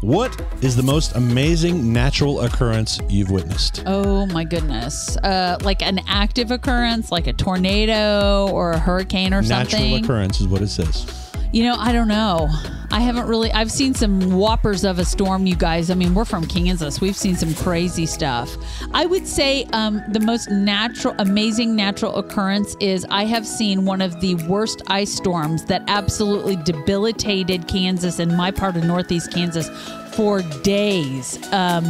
What 0.00 0.40
is 0.62 0.76
the 0.76 0.82
most 0.82 1.14
amazing 1.16 1.92
natural 1.92 2.40
occurrence 2.40 3.00
you've 3.08 3.30
witnessed? 3.30 3.82
Oh 3.86 4.26
my 4.26 4.44
goodness! 4.44 5.16
Uh, 5.18 5.58
like 5.62 5.82
an 5.82 6.00
active 6.08 6.50
occurrence, 6.50 7.12
like 7.12 7.28
a 7.28 7.32
tornado 7.32 8.48
or 8.52 8.72
a 8.72 8.78
hurricane 8.78 9.32
or 9.32 9.42
Natural 9.42 9.70
something. 9.70 9.90
Natural 9.92 10.04
occurrence 10.04 10.40
is 10.40 10.48
what 10.48 10.60
it 10.62 10.68
says. 10.68 11.25
You 11.56 11.62
know, 11.62 11.76
I 11.78 11.90
don't 11.90 12.08
know. 12.08 12.50
I 12.90 13.00
haven't 13.00 13.28
really. 13.28 13.50
I've 13.50 13.70
seen 13.70 13.94
some 13.94 14.34
whoppers 14.34 14.84
of 14.84 14.98
a 14.98 15.06
storm, 15.06 15.46
you 15.46 15.56
guys. 15.56 15.88
I 15.88 15.94
mean, 15.94 16.12
we're 16.12 16.26
from 16.26 16.46
Kansas. 16.46 17.00
We've 17.00 17.16
seen 17.16 17.34
some 17.34 17.54
crazy 17.54 18.04
stuff. 18.04 18.54
I 18.92 19.06
would 19.06 19.26
say 19.26 19.64
um, 19.72 20.02
the 20.10 20.20
most 20.20 20.50
natural, 20.50 21.14
amazing 21.18 21.74
natural 21.74 22.14
occurrence 22.16 22.76
is 22.78 23.06
I 23.08 23.24
have 23.24 23.46
seen 23.46 23.86
one 23.86 24.02
of 24.02 24.20
the 24.20 24.34
worst 24.34 24.82
ice 24.88 25.10
storms 25.10 25.64
that 25.64 25.82
absolutely 25.88 26.56
debilitated 26.56 27.68
Kansas 27.68 28.18
and 28.18 28.36
my 28.36 28.50
part 28.50 28.76
of 28.76 28.84
Northeast 28.84 29.32
Kansas 29.32 29.70
for 30.14 30.42
days. 30.62 31.38
Um, 31.54 31.84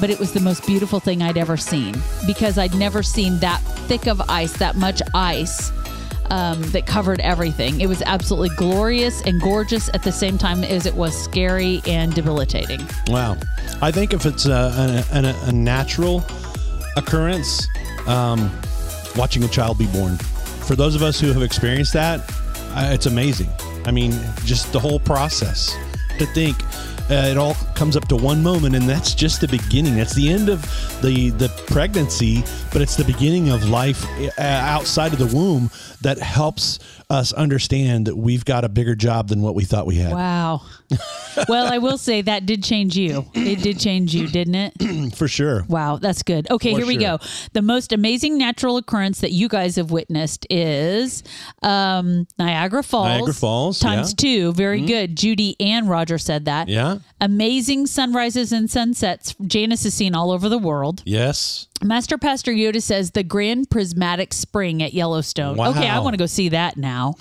but 0.00 0.08
it 0.08 0.18
was 0.18 0.32
the 0.32 0.40
most 0.40 0.66
beautiful 0.66 0.98
thing 0.98 1.20
I'd 1.20 1.36
ever 1.36 1.58
seen 1.58 1.94
because 2.26 2.56
I'd 2.56 2.74
never 2.74 3.02
seen 3.02 3.38
that 3.40 3.60
thick 3.86 4.06
of 4.06 4.22
ice, 4.30 4.54
that 4.54 4.76
much 4.76 5.02
ice 5.12 5.72
um, 6.30 6.62
that 6.70 6.86
covered 6.86 7.20
everything. 7.20 7.80
It 7.80 7.88
was 7.88 8.02
absolutely 8.02 8.54
glorious 8.56 9.22
and 9.22 9.40
gorgeous 9.40 9.88
at 9.94 10.02
the 10.02 10.12
same 10.12 10.38
time 10.38 10.64
as 10.64 10.86
it 10.86 10.94
was 10.94 11.16
scary 11.20 11.82
and 11.86 12.14
debilitating. 12.14 12.80
Wow. 13.08 13.36
I 13.82 13.90
think 13.90 14.12
if 14.12 14.26
it's 14.26 14.46
a, 14.46 15.04
a, 15.12 15.18
a, 15.18 15.48
a 15.48 15.52
natural 15.52 16.24
occurrence, 16.96 17.66
um, 18.06 18.50
watching 19.16 19.44
a 19.44 19.48
child 19.48 19.78
be 19.78 19.86
born. 19.88 20.16
For 20.16 20.76
those 20.76 20.94
of 20.94 21.02
us 21.02 21.20
who 21.20 21.32
have 21.32 21.42
experienced 21.42 21.92
that, 21.94 22.20
uh, 22.74 22.90
it's 22.92 23.06
amazing. 23.06 23.50
I 23.84 23.90
mean, 23.90 24.12
just 24.44 24.72
the 24.72 24.80
whole 24.80 25.00
process 25.00 25.76
to 26.18 26.26
think. 26.26 26.56
Uh, 27.10 27.26
it 27.26 27.36
all 27.36 27.54
comes 27.74 27.96
up 27.96 28.06
to 28.06 28.14
one 28.14 28.40
moment, 28.40 28.76
and 28.76 28.88
that's 28.88 29.14
just 29.14 29.40
the 29.40 29.48
beginning. 29.48 29.96
That's 29.96 30.14
the 30.14 30.30
end 30.30 30.48
of 30.48 30.62
the 31.02 31.30
the 31.30 31.48
pregnancy, 31.66 32.44
but 32.72 32.82
it's 32.82 32.94
the 32.94 33.04
beginning 33.04 33.50
of 33.50 33.68
life 33.68 34.04
uh, 34.38 34.42
outside 34.42 35.12
of 35.12 35.18
the 35.18 35.36
womb 35.36 35.70
that 36.02 36.18
helps 36.18 36.78
us 37.08 37.32
understand 37.32 38.06
that 38.06 38.16
we've 38.16 38.44
got 38.44 38.64
a 38.64 38.68
bigger 38.68 38.94
job 38.94 39.28
than 39.28 39.42
what 39.42 39.56
we 39.56 39.64
thought 39.64 39.86
we 39.86 39.96
had. 39.96 40.12
Wow. 40.12 40.62
Well, 41.48 41.72
I 41.72 41.78
will 41.78 41.98
say 41.98 42.22
that 42.22 42.46
did 42.46 42.62
change 42.62 42.96
you. 42.96 43.26
It 43.34 43.62
did 43.62 43.78
change 43.78 44.14
you, 44.14 44.26
didn't 44.26 44.54
it? 44.54 45.14
For 45.14 45.28
sure. 45.28 45.64
Wow, 45.68 45.96
that's 45.96 46.22
good. 46.22 46.50
Okay, 46.50 46.72
For 46.72 46.78
here 46.78 46.86
we 46.86 46.96
go. 46.96 47.18
The 47.52 47.62
most 47.62 47.92
amazing 47.92 48.38
natural 48.38 48.76
occurrence 48.76 49.20
that 49.20 49.32
you 49.32 49.48
guys 49.48 49.76
have 49.76 49.90
witnessed 49.90 50.46
is 50.50 51.22
um, 51.62 52.26
Niagara 52.38 52.82
Falls. 52.82 53.06
Niagara 53.06 53.34
Falls, 53.34 53.78
times 53.78 54.10
yeah. 54.10 54.28
Mm-hmm. 54.28 54.42
two. 54.42 54.52
Very 54.54 54.80
good. 54.82 55.16
Judy 55.16 55.56
and 55.60 55.88
Roger 55.88 56.18
said 56.18 56.44
that. 56.46 56.68
Yeah. 56.68 56.98
Amazing 57.20 57.86
sunrises 57.86 58.52
and 58.52 58.70
sunsets. 58.70 59.34
Janice 59.46 59.84
is 59.84 59.94
seen 59.94 60.14
all 60.14 60.30
over 60.30 60.48
the 60.48 60.58
world. 60.58 61.02
Yes. 61.04 61.68
Master 61.82 62.18
Pastor 62.18 62.52
Yoda 62.52 62.82
says 62.82 63.12
the 63.12 63.22
Grand 63.22 63.70
Prismatic 63.70 64.32
Spring 64.34 64.82
at 64.82 64.92
Yellowstone. 64.92 65.56
Wow. 65.56 65.70
Okay, 65.70 65.88
I 65.88 65.98
want 66.00 66.14
to 66.14 66.18
go 66.18 66.26
see 66.26 66.50
that 66.50 66.76
now. 66.76 67.14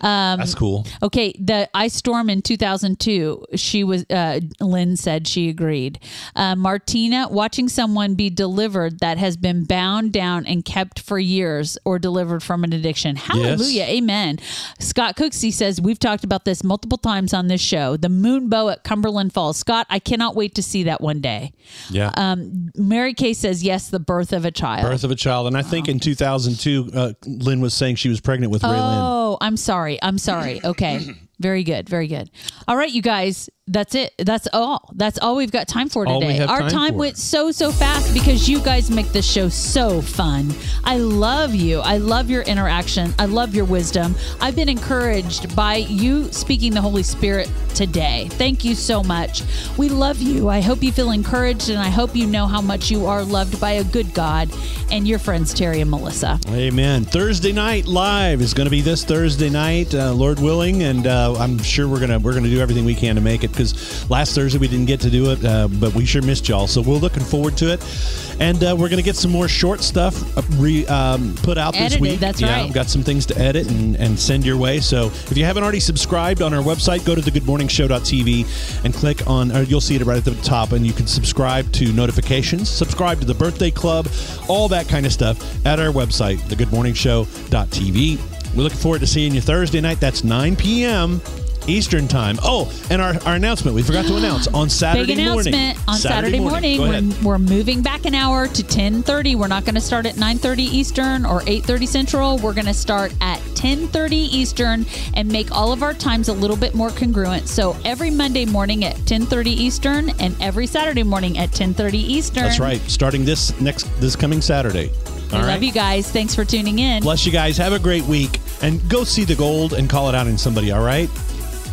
That's 0.00 0.54
cool. 0.54 0.86
Okay, 1.02 1.34
the 1.38 1.68
ice 1.74 1.94
storm 1.94 2.30
in 2.30 2.42
2002. 2.42 3.44
She 3.56 3.84
was. 3.84 4.04
Uh, 4.08 4.40
Lynn 4.60 4.96
said 4.96 5.26
she 5.26 5.48
agreed. 5.48 5.98
Uh, 6.34 6.56
Martina, 6.56 7.28
watching 7.30 7.68
someone 7.68 8.14
be 8.14 8.30
delivered 8.30 9.00
that 9.00 9.18
has 9.18 9.36
been 9.36 9.64
bound 9.64 10.12
down 10.12 10.46
and 10.46 10.64
kept 10.64 11.00
for 11.00 11.18
years, 11.18 11.76
or 11.84 11.98
delivered 11.98 12.42
from 12.42 12.64
an 12.64 12.72
addiction. 12.72 13.16
Hallelujah, 13.16 13.84
Amen. 13.84 14.38
Scott 14.78 15.16
Cooksey 15.16 15.52
says 15.52 15.80
we've 15.80 15.98
talked 15.98 16.24
about 16.24 16.44
this 16.44 16.64
multiple 16.64 16.98
times 16.98 17.34
on 17.34 17.48
this 17.48 17.60
show. 17.60 17.96
The 17.96 18.08
Moon 18.08 18.48
Bow 18.48 18.68
at 18.68 18.84
Cumberland 18.84 19.32
Falls. 19.32 19.58
Scott, 19.58 19.86
I 19.90 19.98
cannot 19.98 20.34
wait 20.34 20.54
to 20.54 20.62
see 20.62 20.84
that 20.84 21.00
one 21.00 21.20
day. 21.20 21.52
Yeah. 21.90 22.12
Um, 22.16 22.70
Mary 22.74 23.14
Kay 23.14 23.34
says 23.34 23.62
yes. 23.62 23.90
The 23.90 23.97
birth 23.98 24.32
of 24.32 24.44
a 24.44 24.50
child. 24.50 24.82
Birth 24.82 25.04
of 25.04 25.10
a 25.10 25.14
child. 25.14 25.46
And 25.46 25.56
I 25.56 25.62
think 25.62 25.88
in 25.88 26.00
2002, 26.00 26.90
uh, 26.94 27.12
Lynn 27.26 27.60
was 27.60 27.74
saying 27.74 27.96
she 27.96 28.08
was 28.08 28.20
pregnant 28.20 28.52
with 28.52 28.62
Ray 28.62 28.70
Lynn. 28.70 28.78
Oh, 28.80 29.38
I'm 29.40 29.56
sorry. 29.56 29.98
I'm 30.02 30.18
sorry. 30.18 30.60
Okay. 30.64 31.14
Very 31.40 31.62
good. 31.62 31.88
Very 31.88 32.08
good. 32.08 32.30
All 32.66 32.76
right, 32.76 32.90
you 32.90 33.02
guys. 33.02 33.48
That's 33.70 33.94
it. 33.94 34.14
That's 34.18 34.48
all. 34.52 34.90
That's 34.94 35.18
all 35.18 35.36
we've 35.36 35.52
got 35.52 35.68
time 35.68 35.90
for 35.90 36.06
today. 36.06 36.40
Our 36.40 36.70
time 36.70 36.94
went 36.94 37.18
so 37.18 37.50
so 37.50 37.70
fast 37.70 38.14
because 38.14 38.48
you 38.48 38.60
guys 38.60 38.90
make 38.90 39.08
this 39.08 39.30
show 39.30 39.50
so 39.50 40.00
fun. 40.00 40.52
I 40.84 40.96
love 40.96 41.54
you. 41.54 41.80
I 41.80 41.98
love 41.98 42.30
your 42.30 42.42
interaction. 42.42 43.14
I 43.18 43.26
love 43.26 43.54
your 43.54 43.66
wisdom. 43.66 44.16
I've 44.40 44.56
been 44.56 44.70
encouraged 44.70 45.54
by 45.54 45.76
you 45.76 46.32
speaking 46.32 46.72
the 46.72 46.80
Holy 46.80 47.02
Spirit 47.02 47.50
today. 47.74 48.28
Thank 48.32 48.64
you 48.64 48.74
so 48.74 49.02
much. 49.02 49.42
We 49.76 49.90
love 49.90 50.18
you. 50.22 50.48
I 50.48 50.60
hope 50.62 50.82
you 50.82 50.90
feel 50.90 51.10
encouraged 51.10 51.68
and 51.68 51.78
I 51.78 51.88
hope 51.90 52.16
you 52.16 52.26
know 52.26 52.46
how 52.46 52.62
much 52.62 52.90
you 52.90 53.06
are 53.06 53.22
loved 53.22 53.60
by 53.60 53.72
a 53.72 53.84
good 53.84 54.14
God 54.14 54.50
and 54.90 55.06
your 55.06 55.18
friends 55.18 55.52
Terry 55.52 55.80
and 55.80 55.90
Melissa. 55.90 56.40
Amen. 56.48 57.04
Thursday 57.04 57.52
night 57.52 57.86
live 57.86 58.40
is 58.40 58.54
going 58.54 58.64
to 58.66 58.70
be 58.70 58.80
this 58.80 59.04
Thursday 59.04 59.50
night, 59.50 59.94
uh, 59.94 60.12
Lord 60.12 60.40
willing, 60.40 60.82
and 60.82 61.06
uh, 61.06 61.27
I'm 61.36 61.58
sure 61.58 61.88
we're 61.88 62.00
gonna 62.00 62.18
we're 62.18 62.34
gonna 62.34 62.48
do 62.48 62.60
everything 62.60 62.84
we 62.84 62.94
can 62.94 63.14
to 63.16 63.20
make 63.20 63.44
it 63.44 63.48
because 63.50 64.08
last 64.10 64.34
Thursday 64.34 64.58
we 64.58 64.68
didn't 64.68 64.86
get 64.86 65.00
to 65.00 65.10
do 65.10 65.30
it, 65.30 65.44
uh, 65.44 65.68
but 65.68 65.94
we 65.94 66.04
sure 66.04 66.22
missed 66.22 66.48
y'all. 66.48 66.66
So 66.66 66.80
we're 66.80 66.94
looking 66.94 67.22
forward 67.22 67.56
to 67.58 67.72
it, 67.72 68.36
and 68.40 68.62
uh, 68.62 68.76
we're 68.78 68.88
gonna 68.88 69.02
get 69.02 69.16
some 69.16 69.30
more 69.30 69.48
short 69.48 69.80
stuff 69.82 70.36
uh, 70.36 70.42
re, 70.56 70.86
um, 70.86 71.34
put 71.42 71.58
out 71.58 71.74
this 71.74 71.98
week. 71.98 72.20
that's 72.20 72.40
yeah, 72.40 72.52
right. 72.52 72.66
I've 72.66 72.74
got 72.74 72.86
some 72.86 73.02
things 73.02 73.26
to 73.26 73.38
edit 73.38 73.70
and, 73.70 73.96
and 73.96 74.18
send 74.18 74.44
your 74.44 74.56
way. 74.56 74.80
So 74.80 75.06
if 75.06 75.36
you 75.36 75.44
haven't 75.44 75.62
already 75.62 75.80
subscribed 75.80 76.42
on 76.42 76.54
our 76.54 76.62
website, 76.62 77.04
go 77.04 77.14
to 77.14 77.20
the 77.20 77.30
thegoodmorningshow.tv 77.30 78.84
and 78.84 78.94
click 78.94 79.26
on, 79.26 79.52
or 79.52 79.62
you'll 79.62 79.80
see 79.80 79.96
it 79.96 80.04
right 80.04 80.18
at 80.18 80.24
the 80.24 80.34
top, 80.42 80.72
and 80.72 80.86
you 80.86 80.92
can 80.92 81.06
subscribe 81.06 81.70
to 81.72 81.92
notifications, 81.92 82.68
subscribe 82.68 83.20
to 83.20 83.26
the 83.26 83.34
birthday 83.34 83.70
club, 83.70 84.08
all 84.48 84.68
that 84.68 84.88
kind 84.88 85.06
of 85.06 85.12
stuff 85.12 85.66
at 85.66 85.80
our 85.80 85.92
website, 85.92 86.38
thegoodmorningshow.tv. 86.48 88.37
We're 88.54 88.62
looking 88.62 88.78
forward 88.78 89.00
to 89.00 89.06
seeing 89.06 89.34
you 89.34 89.40
Thursday 89.40 89.80
night. 89.80 90.00
That's 90.00 90.24
9 90.24 90.56
p.m. 90.56 91.20
Eastern 91.68 92.08
time. 92.08 92.38
Oh, 92.42 92.72
and 92.90 93.00
our, 93.00 93.14
our 93.24 93.34
announcement 93.34 93.74
we 93.74 93.82
forgot 93.82 94.06
to 94.06 94.16
announce 94.16 94.48
on 94.48 94.68
Saturday 94.70 95.06
Big 95.06 95.18
announcement 95.18 95.56
morning. 95.56 95.76
on 95.86 95.96
Saturday, 95.96 96.40
morning. 96.40 96.78
Go 96.78 96.84
ahead. 96.84 97.04
We're, 97.22 97.28
we're 97.28 97.38
moving 97.38 97.82
back 97.82 98.06
an 98.06 98.14
hour 98.14 98.48
to 98.48 98.62
10:30. 98.62 99.36
We're 99.36 99.48
not 99.48 99.64
going 99.64 99.74
to 99.74 99.80
start 99.80 100.06
at 100.06 100.14
9:30 100.14 100.58
Eastern 100.58 101.26
or 101.26 101.42
8:30 101.42 101.86
Central. 101.86 102.38
We're 102.38 102.54
going 102.54 102.66
to 102.66 102.74
start 102.74 103.12
at 103.20 103.38
10:30 103.54 104.12
Eastern 104.12 104.86
and 105.14 105.30
make 105.30 105.52
all 105.52 105.72
of 105.72 105.82
our 105.82 105.94
times 105.94 106.28
a 106.28 106.32
little 106.32 106.56
bit 106.56 106.74
more 106.74 106.90
congruent. 106.90 107.48
So 107.48 107.76
every 107.84 108.10
Monday 108.10 108.46
morning 108.46 108.84
at 108.84 108.96
10:30 108.96 109.46
Eastern 109.46 110.10
and 110.20 110.34
every 110.40 110.66
Saturday 110.66 111.02
morning 111.02 111.38
at 111.38 111.50
10:30 111.50 111.94
Eastern. 111.94 112.44
That's 112.44 112.60
right. 112.60 112.80
Starting 112.90 113.24
this 113.24 113.58
next 113.60 113.82
this 114.00 114.16
coming 114.16 114.40
Saturday. 114.40 114.90
I 115.30 115.36
All 115.36 115.42
right. 115.42 115.52
love 115.54 115.62
you 115.62 115.72
guys. 115.72 116.10
Thanks 116.10 116.34
for 116.34 116.44
tuning 116.44 116.78
in. 116.78 117.02
Bless 117.02 117.24
you 117.26 117.32
guys. 117.32 117.56
Have 117.58 117.72
a 117.72 117.78
great 117.78 118.04
week. 118.04 118.40
And 118.62 118.80
go 118.88 119.04
see 119.04 119.24
the 119.24 119.34
gold 119.36 119.72
and 119.74 119.88
call 119.88 120.08
it 120.08 120.14
out 120.14 120.26
in 120.26 120.36
somebody, 120.38 120.72
all 120.72 120.82
right? 120.82 121.08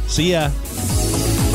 See 0.08 0.32
ya. 0.32 0.50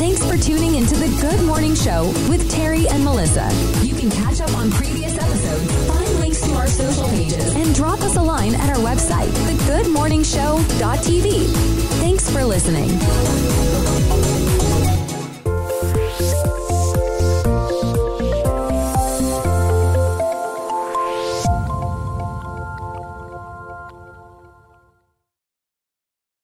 Thanks 0.01 0.19
for 0.25 0.35
tuning 0.37 0.75
into 0.75 0.95
the 0.95 1.07
Good 1.21 1.41
Morning 1.45 1.75
Show 1.75 2.07
with 2.27 2.49
Terry 2.51 2.87
and 2.87 3.03
Melissa. 3.03 3.47
You 3.83 3.93
can 3.95 4.09
catch 4.09 4.41
up 4.41 4.51
on 4.57 4.71
previous 4.71 5.15
episodes, 5.17 5.71
find 5.87 6.19
links 6.19 6.41
to 6.41 6.51
our 6.55 6.67
social 6.67 7.07
pages, 7.09 7.53
and 7.55 7.73
drop 7.75 8.01
us 8.01 8.15
a 8.17 8.21
line 8.21 8.55
at 8.55 8.69
our 8.71 8.77
website, 8.83 9.29
thegoodmorningshow.tv. 9.47 11.45
Thanks 11.99 12.29
for 12.31 12.43
listening. 12.43 12.89